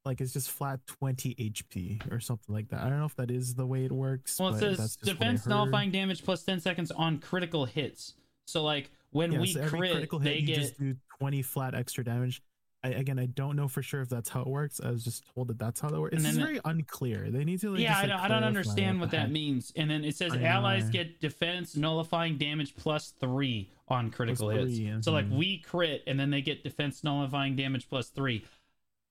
Like 0.05 0.19
it's 0.19 0.33
just 0.33 0.51
flat 0.51 0.81
20 0.85 1.33
HP 1.35 2.11
or 2.11 2.19
something 2.19 2.53
like 2.53 2.67
that. 2.69 2.81
I 2.81 2.89
don't 2.89 2.99
know 2.99 3.05
if 3.05 3.15
that 3.15 3.31
is 3.31 3.55
the 3.55 3.65
way 3.65 3.85
it 3.85 3.91
works. 3.91 4.37
Well, 4.37 4.49
it 4.49 4.51
but 4.53 4.59
says 4.59 4.77
that's 4.77 4.95
just 4.97 5.07
what 5.07 5.15
I 5.15 5.31
defense 5.31 5.47
nullifying 5.47 5.91
damage 5.91 6.25
plus 6.25 6.43
ten 6.43 6.59
seconds 6.59 6.91
on 6.91 7.19
critical 7.19 7.63
hits. 7.65 8.15
So 8.45 8.63
like 8.63 8.91
when 9.13 9.31
Yeah, 9.31 9.39
we 9.39 9.47
so 9.53 9.61
every 9.61 9.79
crit, 9.79 9.91
critical 9.93 10.19
hit, 10.19 10.29
they 10.29 10.39
you 10.39 10.47
get 10.47 10.55
just 10.59 10.77
do 10.79 10.95
20 11.19 11.41
flat 11.41 11.73
extra 11.75 12.03
damage. 12.03 12.41
I, 12.85 12.89
again, 12.89 13.17
I 13.17 13.27
don't 13.27 13.55
know 13.55 13.69
for 13.69 13.81
sure 13.81 14.01
if 14.01 14.09
that's 14.09 14.27
how 14.27 14.41
it 14.41 14.47
works. 14.47 14.81
I 14.83 14.91
was 14.91 15.05
just 15.05 15.23
told 15.33 15.47
that 15.47 15.57
that's 15.57 15.79
how 15.79 15.89
that 15.89 16.01
works. 16.01 16.15
It's 16.15 16.23
then 16.23 16.33
just 16.33 16.45
very 16.45 16.59
unclear. 16.65 17.29
They 17.31 17.45
need 17.45 17.61
to 17.61 17.69
like. 17.71 17.79
yeah, 17.79 17.91
just, 17.93 17.97
I 17.99 18.01
like, 18.01 18.09
don't, 18.09 18.19
I 18.19 18.27
don't 18.27 18.43
understand 18.43 18.99
what 18.99 19.11
that 19.11 19.27
that. 19.27 19.31
means. 19.31 19.71
And 19.77 19.89
then 19.89 20.03
it 20.03 20.17
says 20.17 20.33
I 20.33 20.43
allies 20.43 20.85
I- 20.87 20.91
get 20.91 21.21
defense 21.21 21.77
nullifying 21.77 22.37
damage 22.37 22.75
plus 22.75 23.13
three 23.21 23.69
on 23.87 24.11
critical 24.11 24.49
hits. 24.49 24.75
three, 24.75 24.93
So 25.01 25.13
like 25.13 25.29
mhm. 25.29 25.37
we 25.37 25.59
crit 25.59 26.03
and 26.07 26.19
then 26.19 26.29
they 26.29 26.41
get 26.41 26.63
defense 26.63 27.03
nullifying 27.05 27.55
damage 27.55 27.87
plus 27.89 28.09
three. 28.09 28.43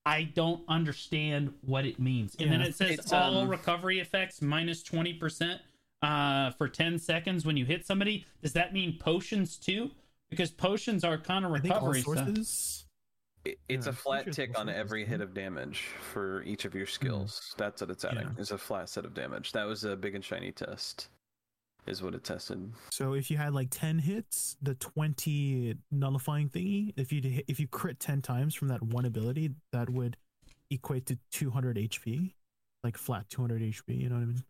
I 0.05 0.24
don't 0.24 0.62
understand 0.68 1.55
what 1.62 1.86
it 1.86 1.98
means. 2.00 2.36
And 2.40 2.50
then 2.53 2.61
it 2.61 2.74
says 2.74 2.90
It's, 2.98 3.12
all 3.12 3.38
um, 3.38 3.48
recovery 3.48 4.00
effects 4.00 4.42
minus 4.42 4.82
twenty 4.82 5.14
percent 5.14 5.62
uh 6.03 6.50
for 6.53 6.68
10 6.68 6.98
seconds 6.98 7.44
when 7.46 7.57
you 7.57 7.64
hit 7.64 7.86
somebody. 7.86 8.26
Does 8.42 8.53
that 8.55 8.72
mean 8.72 8.98
potions 8.98 9.57
too? 9.57 9.90
Because 10.30 10.50
potions 10.50 11.05
are 11.05 11.18
kind 11.18 11.44
of 11.44 11.53
I 11.53 11.61
think 11.61 11.74
all 11.74 11.88
recovery 11.88 12.03
stuff. 12.03 12.28
It- 13.44 13.59
It's 13.68 13.86
Yeah, 13.86 13.90
a 13.90 13.92
I'm 13.92 13.96
flat 13.96 14.32
tick 14.32 14.59
on 14.59 14.68
every 14.68 15.05
hit 15.05 15.20
of 15.20 15.34
damage 15.34 15.80
for 16.12 16.42
each 16.44 16.64
of 16.64 16.74
your 16.74 16.86
skills. 16.86 17.55
That's 17.59 17.80
what 17.80 17.90
it's 17.90 18.05
adding. 18.05 18.28
Yeah. 18.36 18.40
Is 18.40 18.50
a 18.53 18.59
flat 18.59 18.88
set 18.88 19.05
of 19.05 19.14
damage. 19.14 19.50
That 19.53 19.64
was 19.64 19.82
a 19.84 19.96
big 19.96 20.14
and 20.14 20.24
shiny 20.24 20.53
test. 20.53 21.09
Is 21.84 22.00
what 22.00 22.14
it 22.14 22.22
tested. 22.22 22.72
So 22.92 23.14
if 23.14 23.28
you 23.28 23.36
had 23.36 23.53
like 23.55 23.66
10 23.72 23.98
hits, 23.98 24.57
the 24.62 24.76
20 24.76 25.74
nullifying 25.90 26.48
thingy, 26.48 26.92
if 26.96 27.12
you 27.12 27.42
if 27.48 27.59
you 27.59 27.66
crit 27.66 27.98
10 27.98 28.22
times 28.22 28.55
from 28.55 28.68
that 28.68 28.80
one 28.82 29.05
ability, 29.05 29.50
that 29.72 29.90
would 29.90 30.16
equate 30.70 31.07
to 31.07 31.18
200 31.32 31.76
HP, 31.76 32.34
like 32.84 32.96
flat 32.96 33.28
200 33.30 33.61
HP. 33.62 34.00
You 34.00 34.09
know 34.11 34.14
what 34.14 34.22
I 34.22 34.26
mean? 34.26 34.44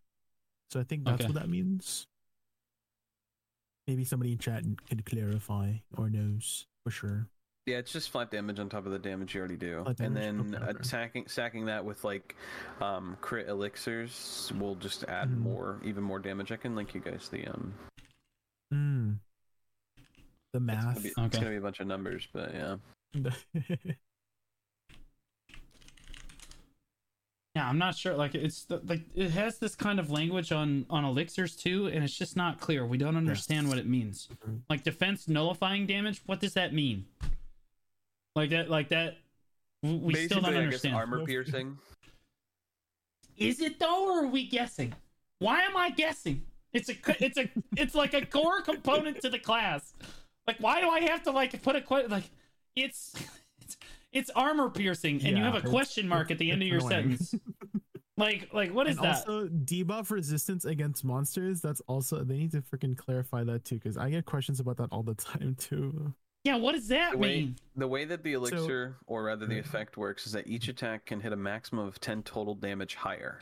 So 0.71 0.79
I 0.79 0.83
think 0.83 1.05
that's 1.05 1.23
Okay. 1.23 1.27
what 1.33 1.35
that 1.41 1.49
means. 1.49 2.07
Maybe 3.87 4.05
somebody 4.05 4.31
in 4.31 4.37
chat 4.37 4.63
can 4.87 5.01
clarify 5.05 5.73
or 5.97 6.09
knows 6.09 6.65
for 6.83 6.91
sure. 6.91 7.27
Yeah, 7.65 7.77
it's 7.77 7.93
just 7.93 8.09
flat 8.09 8.29
damage 8.29 8.59
on 8.59 8.67
top 8.69 8.85
of 8.85 8.91
the 8.91 8.99
damage 8.99 9.33
you 9.35 9.39
already 9.39 9.55
do, 9.55 9.85
and 9.99 10.15
then 10.15 10.55
Okay, 10.55 10.65
okay. 10.65 10.77
attacking, 10.79 11.27
sacking 11.27 11.65
that 11.67 11.83
with 11.85 12.03
like 12.03 12.35
um, 12.81 13.17
crit 13.21 13.47
elixirs 13.47 14.51
will 14.59 14.75
just 14.75 15.03
add 15.05 15.29
Mhm. 15.29 15.37
more, 15.37 15.79
even 15.83 16.03
more 16.03 16.19
damage. 16.19 16.51
I 16.51 16.57
can 16.57 16.75
link 16.75 16.93
you 16.93 16.99
guys 17.01 17.29
the 17.29 17.45
um. 17.47 17.73
Mm. 18.73 19.19
The 20.51 20.59
It's 20.59 20.59
gonna, 20.59 20.59
math. 20.59 21.03
be, 21.03 21.09
it's 21.09 21.15
gonna 21.37 21.49
be 21.51 21.55
a 21.57 21.61
bunch 21.61 21.79
of 21.79 21.87
numbers, 21.87 22.27
but 22.33 22.53
yeah. 22.53 22.75
Yeah, 27.55 27.69
I'm 27.69 27.77
not 27.77 27.95
sure. 27.95 28.15
Like 28.15 28.33
it's 28.33 28.65
the, 28.65 28.81
like 28.87 29.01
it 29.13 29.29
has 29.31 29.59
this 29.59 29.75
kind 29.75 29.99
of 29.99 30.09
language 30.09 30.51
on 30.51 30.85
on 30.89 31.05
elixirs 31.05 31.55
too, 31.55 31.87
and 31.87 32.03
it's 32.03 32.17
just 32.17 32.35
not 32.35 32.59
clear. 32.59 32.85
We 32.85 32.97
don't 32.97 33.15
understand 33.15 33.69
what 33.69 33.77
it 33.77 33.85
means. 33.85 34.27
Mhm. 34.47 34.61
Like 34.69 34.83
defense 34.83 35.27
nullifying 35.27 35.85
damage. 35.85 36.21
What 36.25 36.39
does 36.39 36.55
that 36.55 36.73
mean? 36.73 37.05
Like 38.35 38.49
that. 38.49 38.69
Like 38.71 38.89
that. 38.89 39.17
We 39.83 39.89
still 39.91 39.99
don't 39.99 40.09
Basically, 40.13 40.47
I 40.47 40.51
guess 40.51 40.63
understand. 40.63 40.95
armor 40.95 41.25
piercing. 41.25 41.77
Is 43.37 43.59
it 43.61 43.79
though, 43.79 44.11
or 44.11 44.23
are 44.23 44.27
we 44.27 44.47
guessing? 44.47 44.93
Why 45.39 45.61
am 45.61 45.75
I 45.77 45.89
guessing? 45.91 46.43
It's 46.71 46.89
a 46.89 46.95
it's 47.23 47.37
a 47.37 47.49
it's 47.77 47.93
like 47.93 48.15
a 48.15 48.25
core 48.25 48.61
component 48.61 49.21
to 49.21 49.29
the 49.29 49.37
class. 49.39 49.93
Like 50.47 50.57
why 50.59 50.81
do 50.81 50.89
I 50.89 51.01
have 51.01 51.21
to 51.23 51.31
like 51.31 51.61
put 51.61 51.75
a 51.75 52.07
like 52.07 52.23
it's 52.75 53.13
it's, 54.13 54.29
it's 54.29 54.37
armor 54.37 54.69
piercing 54.69 55.21
and 55.25 55.37
you 55.37 55.43
have 55.43 55.55
a 55.55 55.61
question 55.61 56.07
mark 56.07 56.31
at 56.31 56.37
the 56.37 56.51
end 56.51 56.61
of 56.61 56.67
your 56.67 56.77
annoying. 56.77 57.17
sentence. 57.17 57.35
Like 58.15 58.49
like 58.53 58.71
what 58.71 58.87
is 58.87 58.97
and 58.97 59.05
that? 59.05 59.15
also 59.27 59.47
debuff 59.47 60.11
resistance 60.11 60.65
against 60.65 61.03
monsters. 61.03 61.61
That's 61.61 61.81
also 61.87 62.23
they 62.23 62.37
need 62.37 62.51
to 62.51 62.61
freaking 62.61 62.95
clarify 62.95 63.43
that 63.45 63.65
too, 63.65 63.75
because 63.75 63.97
I 63.97 64.11
get 64.11 64.25
questions 64.25 64.59
about 64.59 64.77
that 64.77 64.89
all 64.91 65.01
the 65.01 65.15
time 65.15 65.55
too. 65.57 66.13
Yeah, 66.43 66.57
what 66.57 66.73
does 66.73 66.87
that 66.89 67.13
The 67.13 67.17
way, 67.17 67.35
mean? 67.35 67.55
the 67.75 67.87
way 67.87 68.05
that 68.05 68.21
the 68.23 68.33
elixir, 68.33 68.97
or 69.07 69.23
rather 69.23 69.47
the 69.47 69.57
effect 69.57 69.97
works, 69.97 70.27
is 70.27 70.33
that 70.33 70.45
each 70.47 70.67
attack 70.67 71.05
can 71.05 71.21
hit 71.21 71.33
a 71.33 71.35
maximum 71.35 71.87
of 71.87 71.99
10 72.01 72.21
total 72.21 72.53
damage 72.53 72.93
higher. 72.95 73.39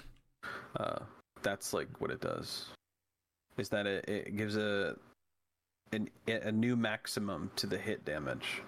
Uh, 0.79 0.99
that's 1.41 1.73
like 1.73 1.89
what 1.99 2.09
it 2.11 2.21
does. 2.21 2.67
Is 3.57 3.67
that 3.69 3.85
it, 3.87 4.07
it 4.07 4.37
gives 4.37 4.55
a, 4.55 4.95
an, 5.91 6.09
a 6.27 6.51
new 6.51 6.75
maximum 6.77 7.51
to 7.57 7.67
the 7.67 7.77
hit 7.77 8.05
damage. 8.05 8.61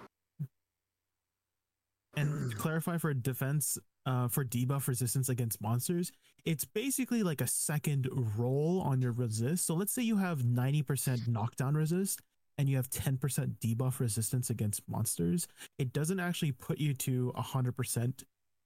And 2.16 2.50
to 2.50 2.56
clarify 2.58 2.98
for 2.98 3.12
defense, 3.14 3.78
uh, 4.06 4.28
for 4.28 4.44
debuff 4.44 4.88
resistance 4.88 5.28
against 5.28 5.60
monsters, 5.60 6.12
it's 6.44 6.64
basically 6.64 7.22
like 7.22 7.40
a 7.40 7.46
second 7.46 8.08
roll 8.36 8.80
on 8.84 9.00
your 9.00 9.12
resist. 9.12 9.66
So 9.66 9.74
let's 9.74 9.92
say 9.92 10.02
you 10.02 10.16
have 10.18 10.40
90% 10.40 11.28
knockdown 11.28 11.74
resist 11.74 12.20
and 12.58 12.68
you 12.68 12.76
have 12.76 12.90
10% 12.90 13.18
debuff 13.58 14.00
resistance 14.00 14.50
against 14.50 14.82
monsters. 14.88 15.48
It 15.78 15.92
doesn't 15.92 16.20
actually 16.20 16.52
put 16.52 16.78
you 16.78 16.94
to 16.94 17.32
100% 17.36 18.24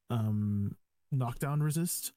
um, 0.09 0.75
knockdown 1.11 1.61
resist. 1.61 2.13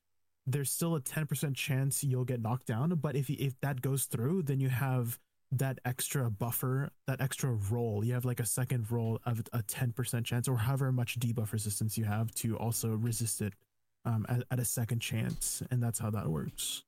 There's 0.47 0.70
still 0.70 0.97
a 0.97 1.01
10% 1.01 1.55
chance 1.55 2.03
you'll 2.03 2.24
get 2.24 2.43
knocked 2.43 2.66
down, 2.66 2.91
but 2.97 3.14
if 3.14 3.30
if 3.30 3.59
that 3.61 3.80
goes 3.80 4.07
through, 4.07 4.43
then 4.43 4.59
you 4.59 4.68
have 4.68 5.18
that 5.53 5.78
extra 5.84 6.30
buffer, 6.30 6.90
that 7.07 7.20
extra 7.20 7.50
roll. 7.70 8.03
You 8.05 8.14
have 8.14 8.24
like 8.24 8.40
a 8.40 8.46
second 8.46 8.90
roll 8.90 9.20
of 9.26 9.42
a 9.53 9.62
10% 9.62 10.24
chance 10.24 10.48
or 10.48 10.57
however 10.57 10.90
much 10.90 11.18
debuff 11.20 11.53
resistance 11.53 11.98
you 11.98 12.05
have 12.05 12.34
to 12.36 12.57
also 12.57 12.90
resist 12.90 13.42
it 13.42 13.53
um, 14.05 14.24
at, 14.28 14.44
at 14.50 14.59
a 14.59 14.64
second 14.64 15.00
chance. 15.00 15.62
And 15.70 15.82
that's 15.82 15.98
how 15.98 16.11
that 16.11 16.28
works. 16.28 16.84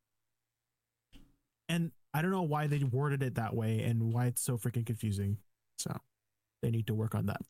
And 1.68 1.92
I 2.14 2.22
don't 2.22 2.30
know 2.30 2.42
why 2.42 2.66
they 2.66 2.82
worded 2.84 3.22
it 3.22 3.34
that 3.34 3.54
way 3.54 3.82
and 3.82 4.12
why 4.12 4.26
it's 4.26 4.42
so 4.42 4.56
freaking 4.56 4.86
confusing. 4.86 5.38
So 5.78 5.96
they 6.62 6.70
need 6.70 6.86
to 6.86 6.94
work 6.94 7.14
on 7.14 7.26
that. 7.26 7.42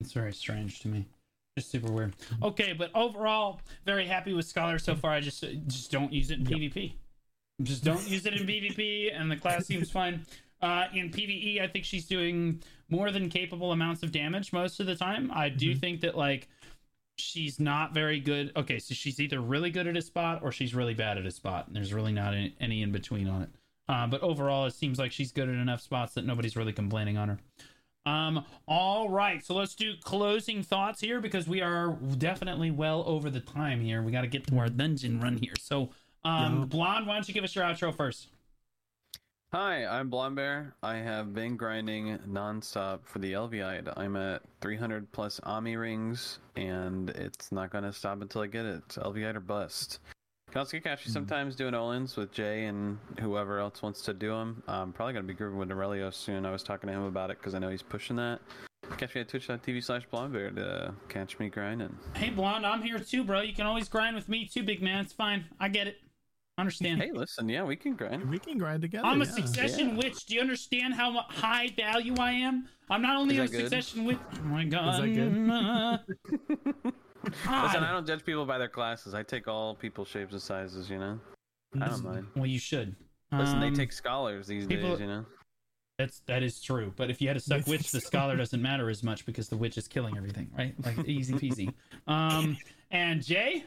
It's 0.00 0.12
very 0.12 0.32
strange 0.34 0.80
to 0.80 0.88
me. 0.88 1.06
Just 1.56 1.70
super 1.70 1.90
weird. 1.90 2.14
Okay, 2.42 2.74
but 2.74 2.90
overall, 2.94 3.60
very 3.86 4.04
happy 4.06 4.34
with 4.34 4.44
Scholar 4.44 4.78
so 4.78 4.94
far. 4.94 5.12
I 5.12 5.20
just 5.20 5.42
just 5.68 5.90
don't 5.90 6.12
use 6.12 6.30
it 6.30 6.38
in 6.38 6.44
Yep. 6.44 6.58
PvP. 6.58 6.92
Just 7.62 7.84
don't 7.84 8.06
use 8.08 8.26
it 8.26 8.34
in 8.34 8.46
PvP, 8.46 9.10
and 9.18 9.30
the 9.30 9.36
class 9.36 9.66
seems 9.66 9.90
fine. 9.90 10.26
Uh, 10.60 10.86
in 10.94 11.10
PvE, 11.10 11.60
I 11.60 11.66
think 11.68 11.84
she's 11.84 12.06
doing 12.06 12.62
more 12.90 13.10
than 13.10 13.28
capable 13.30 13.72
amounts 13.72 14.02
of 14.02 14.12
damage 14.12 14.52
most 14.52 14.78
of 14.80 14.86
the 14.86 14.94
time. 14.94 15.30
I 15.32 15.48
do 15.48 15.74
Mhm. 15.74 15.80
think 15.80 16.00
that 16.02 16.16
like 16.16 16.48
she's 17.18 17.58
not 17.58 17.94
very 17.94 18.20
good. 18.20 18.52
Okay, 18.56 18.78
so 18.78 18.94
she's 18.94 19.18
either 19.20 19.40
really 19.40 19.70
good 19.70 19.86
at 19.86 19.96
a 19.96 20.02
spot 20.02 20.40
or 20.42 20.52
she's 20.52 20.74
really 20.74 20.92
bad 20.92 21.16
at 21.16 21.24
a 21.24 21.30
spot. 21.30 21.66
And 21.66 21.74
there's 21.74 21.94
really 21.94 22.12
not 22.12 22.34
any, 22.34 22.54
any 22.60 22.82
in 22.82 22.92
between 22.92 23.26
on 23.26 23.42
it. 23.42 23.50
Uh, 23.88 24.06
but 24.06 24.20
overall, 24.22 24.66
it 24.66 24.74
seems 24.74 24.98
like 24.98 25.12
she's 25.12 25.32
good 25.32 25.48
at 25.48 25.54
enough 25.54 25.80
spots 25.80 26.12
that 26.14 26.26
nobody's 26.26 26.56
really 26.56 26.74
complaining 26.74 27.16
on 27.16 27.28
her. 27.30 27.38
Um, 28.04 28.44
all 28.68 29.08
right, 29.08 29.42
so 29.44 29.54
let's 29.54 29.74
do 29.74 29.94
closing 30.02 30.62
thoughts 30.62 31.00
here 31.00 31.20
because 31.20 31.48
we 31.48 31.60
are 31.62 31.94
definitely 32.18 32.70
well 32.70 33.02
over 33.06 33.30
the 33.30 33.40
time 33.40 33.80
here. 33.80 34.02
We 34.02 34.12
got 34.12 34.20
to 34.20 34.26
get 34.28 34.46
to 34.48 34.58
our 34.58 34.68
dungeon 34.68 35.18
run 35.18 35.38
here. 35.38 35.54
So, 35.58 35.90
um, 36.24 36.60
Yeah. 36.60 36.64
Blonde, 36.66 37.06
why 37.06 37.14
don't 37.14 37.26
you 37.28 37.34
give 37.34 37.44
us 37.44 37.54
your 37.54 37.64
outro 37.64 37.94
first? 37.94 38.28
Hi, 39.52 39.86
I'm 39.86 40.10
Blonde 40.10 40.34
Bear. 40.36 40.74
I 40.82 40.96
have 40.96 41.32
been 41.32 41.56
grinding 41.56 42.18
nonstop 42.28 43.00
for 43.04 43.20
the 43.20 43.32
Elviide. 43.32 43.92
I'm 43.96 44.16
at 44.16 44.42
300 44.60 45.10
plus 45.12 45.40
Ami 45.44 45.76
rings, 45.76 46.40
and 46.56 47.10
it's 47.10 47.52
not 47.52 47.70
going 47.70 47.84
to 47.84 47.92
stop 47.92 48.20
until 48.20 48.42
I 48.42 48.48
get 48.48 48.66
it. 48.66 48.82
It's 48.86 48.98
Elviide 48.98 49.36
or 49.36 49.40
bust. 49.40 50.00
Can 50.50 50.58
also 50.60 50.78
catch 50.80 51.06
you 51.06 51.10
Hmm. 51.10 51.14
sometimes 51.14 51.54
doing 51.56 51.74
Oluun's 51.74 52.16
with 52.16 52.32
Jay 52.32 52.64
and 52.66 52.98
whoever 53.20 53.58
else 53.58 53.82
wants 53.82 54.02
to 54.02 54.12
do 54.14 54.30
them. 54.30 54.62
I'm 54.66 54.92
probably 54.92 55.12
going 55.14 55.24
to 55.24 55.32
be 55.32 55.36
grooving 55.36 55.58
with 55.58 55.70
Aurelio 55.70 56.10
soon. 56.10 56.44
I 56.44 56.50
was 56.50 56.62
talking 56.62 56.88
to 56.88 56.92
him 56.94 57.04
about 57.04 57.30
it 57.30 57.38
because 57.38 57.54
I 57.54 57.58
know 57.58 57.68
he's 57.70 57.82
pushing 57.82 58.16
that. 58.16 58.40
Catch 58.98 59.14
me 59.14 59.20
at 59.22 59.28
twitch.tv 59.28 59.82
slash 59.82 60.06
blondebear 60.12 60.54
to 60.56 60.94
catch 61.08 61.38
me 61.38 61.48
grinding. 61.48 61.96
Hey, 62.14 62.30
Blonde, 62.30 62.64
I'm 62.66 62.82
here 62.82 62.98
too, 62.98 63.24
bro. 63.24 63.40
You 63.40 63.52
can 63.54 63.66
always 63.66 63.88
grind 63.88 64.14
with 64.14 64.28
me 64.28 64.44
too, 64.46 64.62
big 64.62 64.82
man. 64.82 65.00
It's 65.04 65.12
fine. 65.12 65.44
I 65.58 65.68
get 65.68 65.86
it. 65.88 65.96
Understand? 66.58 67.02
Hey, 67.02 67.10
listen, 67.12 67.48
yeah, 67.50 67.62
we 67.64 67.76
can 67.76 67.94
grind. 67.94 68.30
We 68.30 68.38
can 68.38 68.56
grind 68.56 68.80
together. 68.80 69.06
I'm 69.06 69.20
a 69.20 69.26
yeah. 69.26 69.30
succession 69.32 69.90
Yeah. 69.90 69.96
witch. 69.96 70.24
Do 70.24 70.34
you 70.34 70.40
understand 70.40 70.94
how 70.94 71.12
high 71.28 71.68
value 71.76 72.14
I 72.18 72.32
am? 72.32 72.66
I'm 72.88 73.02
not 73.02 73.16
only 73.16 73.36
a 73.38 73.46
good? 73.46 73.60
succession 73.60 74.04
witch. 74.06 74.18
Oh 74.38 74.42
my 74.44 74.64
god. 74.64 74.94
Is 74.94 75.00
that 75.00 76.06
good? 76.06 76.92
Listen, 77.24 77.82
I 77.84 77.90
don't 77.92 78.06
judge 78.06 78.24
people 78.24 78.46
by 78.46 78.56
their 78.56 78.68
classes. 78.68 79.12
I 79.12 79.22
take 79.22 79.48
all 79.48 79.74
people 79.74 80.04
shapes 80.06 80.32
and 80.32 80.40
sizes. 80.40 80.88
You 80.88 80.98
know, 80.98 81.20
I 81.80 81.88
don't 81.88 82.04
mind. 82.04 82.26
Well, 82.34 82.46
you 82.46 82.58
should. 82.58 82.96
Listen, 83.32 83.60
they 83.60 83.66
Um, 83.68 83.74
take 83.74 83.92
scholars 83.92 84.46
these 84.46 84.66
people- 84.66 84.90
days. 84.92 85.00
You 85.00 85.06
know. 85.08 85.26
That's 85.98 86.20
that 86.26 86.42
is 86.42 86.60
true. 86.62 86.92
But 86.96 87.10
if 87.10 87.20
you 87.20 87.28
had 87.28 87.36
a 87.36 87.40
suck 87.40 87.66
witch, 87.66 87.90
the 87.90 88.00
scholar 88.00 88.36
doesn't 88.36 88.60
matter 88.62 88.88
as 88.90 89.02
much 89.02 89.26
because 89.26 89.48
the 89.48 89.56
witch 89.56 89.76
is 89.78 89.88
killing 89.88 90.16
everything, 90.16 90.50
right? 90.56 90.74
Like 90.84 91.06
easy 91.06 91.34
peasy. 91.34 91.72
Um, 92.06 92.56
and 92.92 93.24
Jay, 93.24 93.64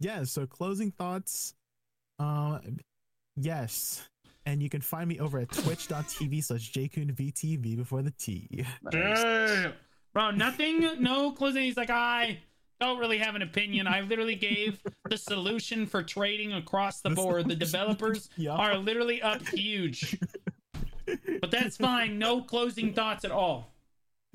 Yeah, 0.00 0.24
so 0.24 0.46
closing 0.46 0.90
thoughts. 0.90 1.54
Um 2.18 2.78
yes. 3.36 4.06
And 4.44 4.62
you 4.62 4.68
can 4.68 4.80
find 4.80 5.08
me 5.08 5.18
over 5.18 5.38
at 5.40 5.50
twitch.tv 5.50 6.44
slash 6.44 6.70
jkunvtv 6.72 7.76
before 7.76 8.02
the 8.02 8.12
T. 8.12 8.64
Damn. 8.90 9.72
bro, 10.12 10.30
nothing, 10.30 10.88
no 11.02 11.32
closing. 11.32 11.64
He's 11.64 11.76
like, 11.76 11.90
I 11.90 12.38
don't 12.80 12.98
really 13.00 13.18
have 13.18 13.34
an 13.34 13.42
opinion. 13.42 13.88
I 13.88 14.02
literally 14.02 14.36
gave 14.36 14.80
the 15.10 15.16
solution 15.16 15.84
for 15.84 16.02
trading 16.02 16.52
across 16.52 17.00
the 17.00 17.08
The 17.08 17.14
board. 17.16 17.48
The 17.48 17.56
developers 17.56 18.30
Yeah. 18.36 18.52
are 18.52 18.76
literally 18.78 19.20
up 19.20 19.44
huge, 19.48 20.16
but 21.40 21.50
that's 21.50 21.76
fine. 21.76 22.16
No 22.18 22.40
closing 22.42 22.92
thoughts 22.94 23.24
at 23.24 23.32
all. 23.32 23.72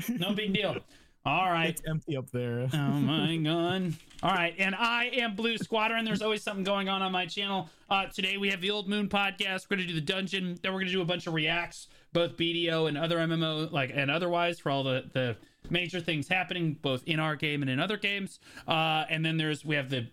No 0.10 0.34
big 0.34 0.54
deal. 0.54 0.76
All 1.24 1.52
right. 1.52 1.70
It's 1.70 1.82
empty 1.88 2.18
up 2.18 2.32
there. 2.32 2.68
Oh 2.74 2.78
my 2.78 3.38
god. 3.38 3.94
All 4.24 4.32
right, 4.32 4.56
and 4.58 4.74
I 4.74 5.06
am 5.14 5.36
Blue 5.36 5.58
Squadron. 5.58 6.04
There's 6.04 6.22
always 6.22 6.42
something 6.42 6.64
going 6.64 6.90
on 6.90 7.02
on 7.04 7.12
my 7.12 7.28
channel. 7.28 7.70
Uh, 7.90 8.08
today 8.08 8.38
we 8.38 8.50
have 8.50 8.62
the 8.62 8.72
Old 8.72 8.90
Moon 8.90 9.08
podcast. 9.08 9.68
We're 9.70 9.78
gonna 9.78 9.88
do 9.88 9.94
the 9.94 10.02
dungeon. 10.02 10.58
Then 10.64 10.74
we're 10.74 10.80
gonna 10.80 10.92
do 10.92 11.02
a 11.02 11.06
bunch 11.06 11.28
of 11.28 11.34
reacts, 11.34 11.88
both 12.12 12.38
BDO 12.38 12.88
and 12.88 12.98
other 12.98 13.18
MMO, 13.18 13.72
like 13.72 13.92
and 13.94 14.10
otherwise 14.10 14.60
for 14.60 14.72
all 14.72 14.84
the 14.84 15.06
the 15.14 15.38
major 15.70 16.00
things 16.00 16.28
happening 16.28 16.78
both 16.82 17.04
in 17.06 17.20
our 17.20 17.36
game 17.36 17.62
and 17.62 17.70
in 17.70 17.80
other 17.80 17.98
games. 17.98 18.40
Uh, 18.68 19.06
and 19.10 19.24
then 19.24 19.38
there's 19.38 19.64
we 19.64 19.76
have 19.76 19.92
the 19.92 20.08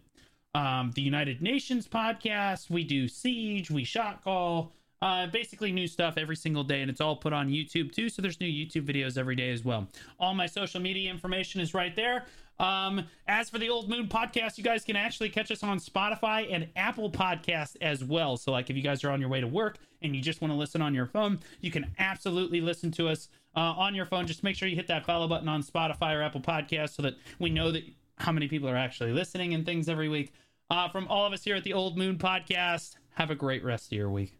um, 0.54 0.92
the 0.94 1.02
United 1.02 1.40
Nations 1.40 1.88
podcast. 1.88 2.68
We 2.68 2.84
do 2.84 3.08
Siege. 3.08 3.70
We 3.70 3.84
shot 3.84 4.22
call. 4.24 4.72
Uh, 5.00 5.28
basically 5.28 5.70
new 5.70 5.86
stuff 5.86 6.14
every 6.16 6.34
single 6.34 6.64
day, 6.64 6.80
and 6.80 6.90
it's 6.90 7.00
all 7.00 7.14
put 7.14 7.32
on 7.32 7.48
YouTube 7.48 7.92
too. 7.92 8.08
So 8.08 8.20
there's 8.20 8.40
new 8.40 8.48
YouTube 8.48 8.84
videos 8.84 9.16
every 9.16 9.36
day 9.36 9.50
as 9.52 9.64
well. 9.64 9.86
All 10.18 10.34
my 10.34 10.46
social 10.46 10.80
media 10.80 11.10
information 11.10 11.60
is 11.60 11.72
right 11.72 11.94
there. 11.94 12.24
Um, 12.58 13.04
as 13.26 13.50
for 13.50 13.58
the 13.58 13.68
Old 13.68 13.88
Moon 13.88 14.08
podcast, 14.08 14.58
you 14.58 14.64
guys 14.64 14.84
can 14.84 14.96
actually 14.96 15.28
catch 15.28 15.50
us 15.50 15.62
on 15.62 15.78
Spotify 15.78 16.52
and 16.52 16.68
Apple 16.74 17.10
Podcast 17.10 17.76
as 17.80 18.02
well. 18.02 18.36
So 18.36 18.50
like 18.50 18.70
if 18.70 18.76
you 18.76 18.82
guys 18.82 19.04
are 19.04 19.10
on 19.10 19.20
your 19.20 19.28
way 19.28 19.40
to 19.40 19.46
work 19.46 19.78
and 20.02 20.14
you 20.14 20.20
just 20.20 20.40
want 20.40 20.52
to 20.52 20.58
listen 20.58 20.82
on 20.82 20.94
your 20.94 21.06
phone, 21.06 21.38
you 21.60 21.70
can 21.70 21.86
absolutely 21.98 22.60
listen 22.60 22.90
to 22.92 23.08
us 23.08 23.28
uh, 23.56 23.60
on 23.60 23.94
your 23.94 24.06
phone. 24.06 24.26
Just 24.26 24.42
make 24.42 24.56
sure 24.56 24.68
you 24.68 24.76
hit 24.76 24.88
that 24.88 25.06
follow 25.06 25.28
button 25.28 25.48
on 25.48 25.62
Spotify 25.62 26.16
or 26.16 26.22
Apple 26.22 26.40
Podcast 26.40 26.94
so 26.96 27.02
that 27.02 27.14
we 27.38 27.50
know 27.50 27.70
that 27.70 27.84
how 28.16 28.32
many 28.32 28.48
people 28.48 28.68
are 28.68 28.76
actually 28.76 29.12
listening 29.12 29.54
and 29.54 29.64
things 29.64 29.88
every 29.88 30.08
week. 30.08 30.32
Uh, 30.70 30.88
from 30.88 31.06
all 31.08 31.24
of 31.24 31.32
us 31.32 31.44
here 31.44 31.56
at 31.56 31.64
the 31.64 31.72
Old 31.72 31.96
Moon 31.96 32.18
Podcast, 32.18 32.96
have 33.14 33.30
a 33.30 33.34
great 33.34 33.64
rest 33.64 33.86
of 33.86 33.96
your 33.96 34.10
week. 34.10 34.37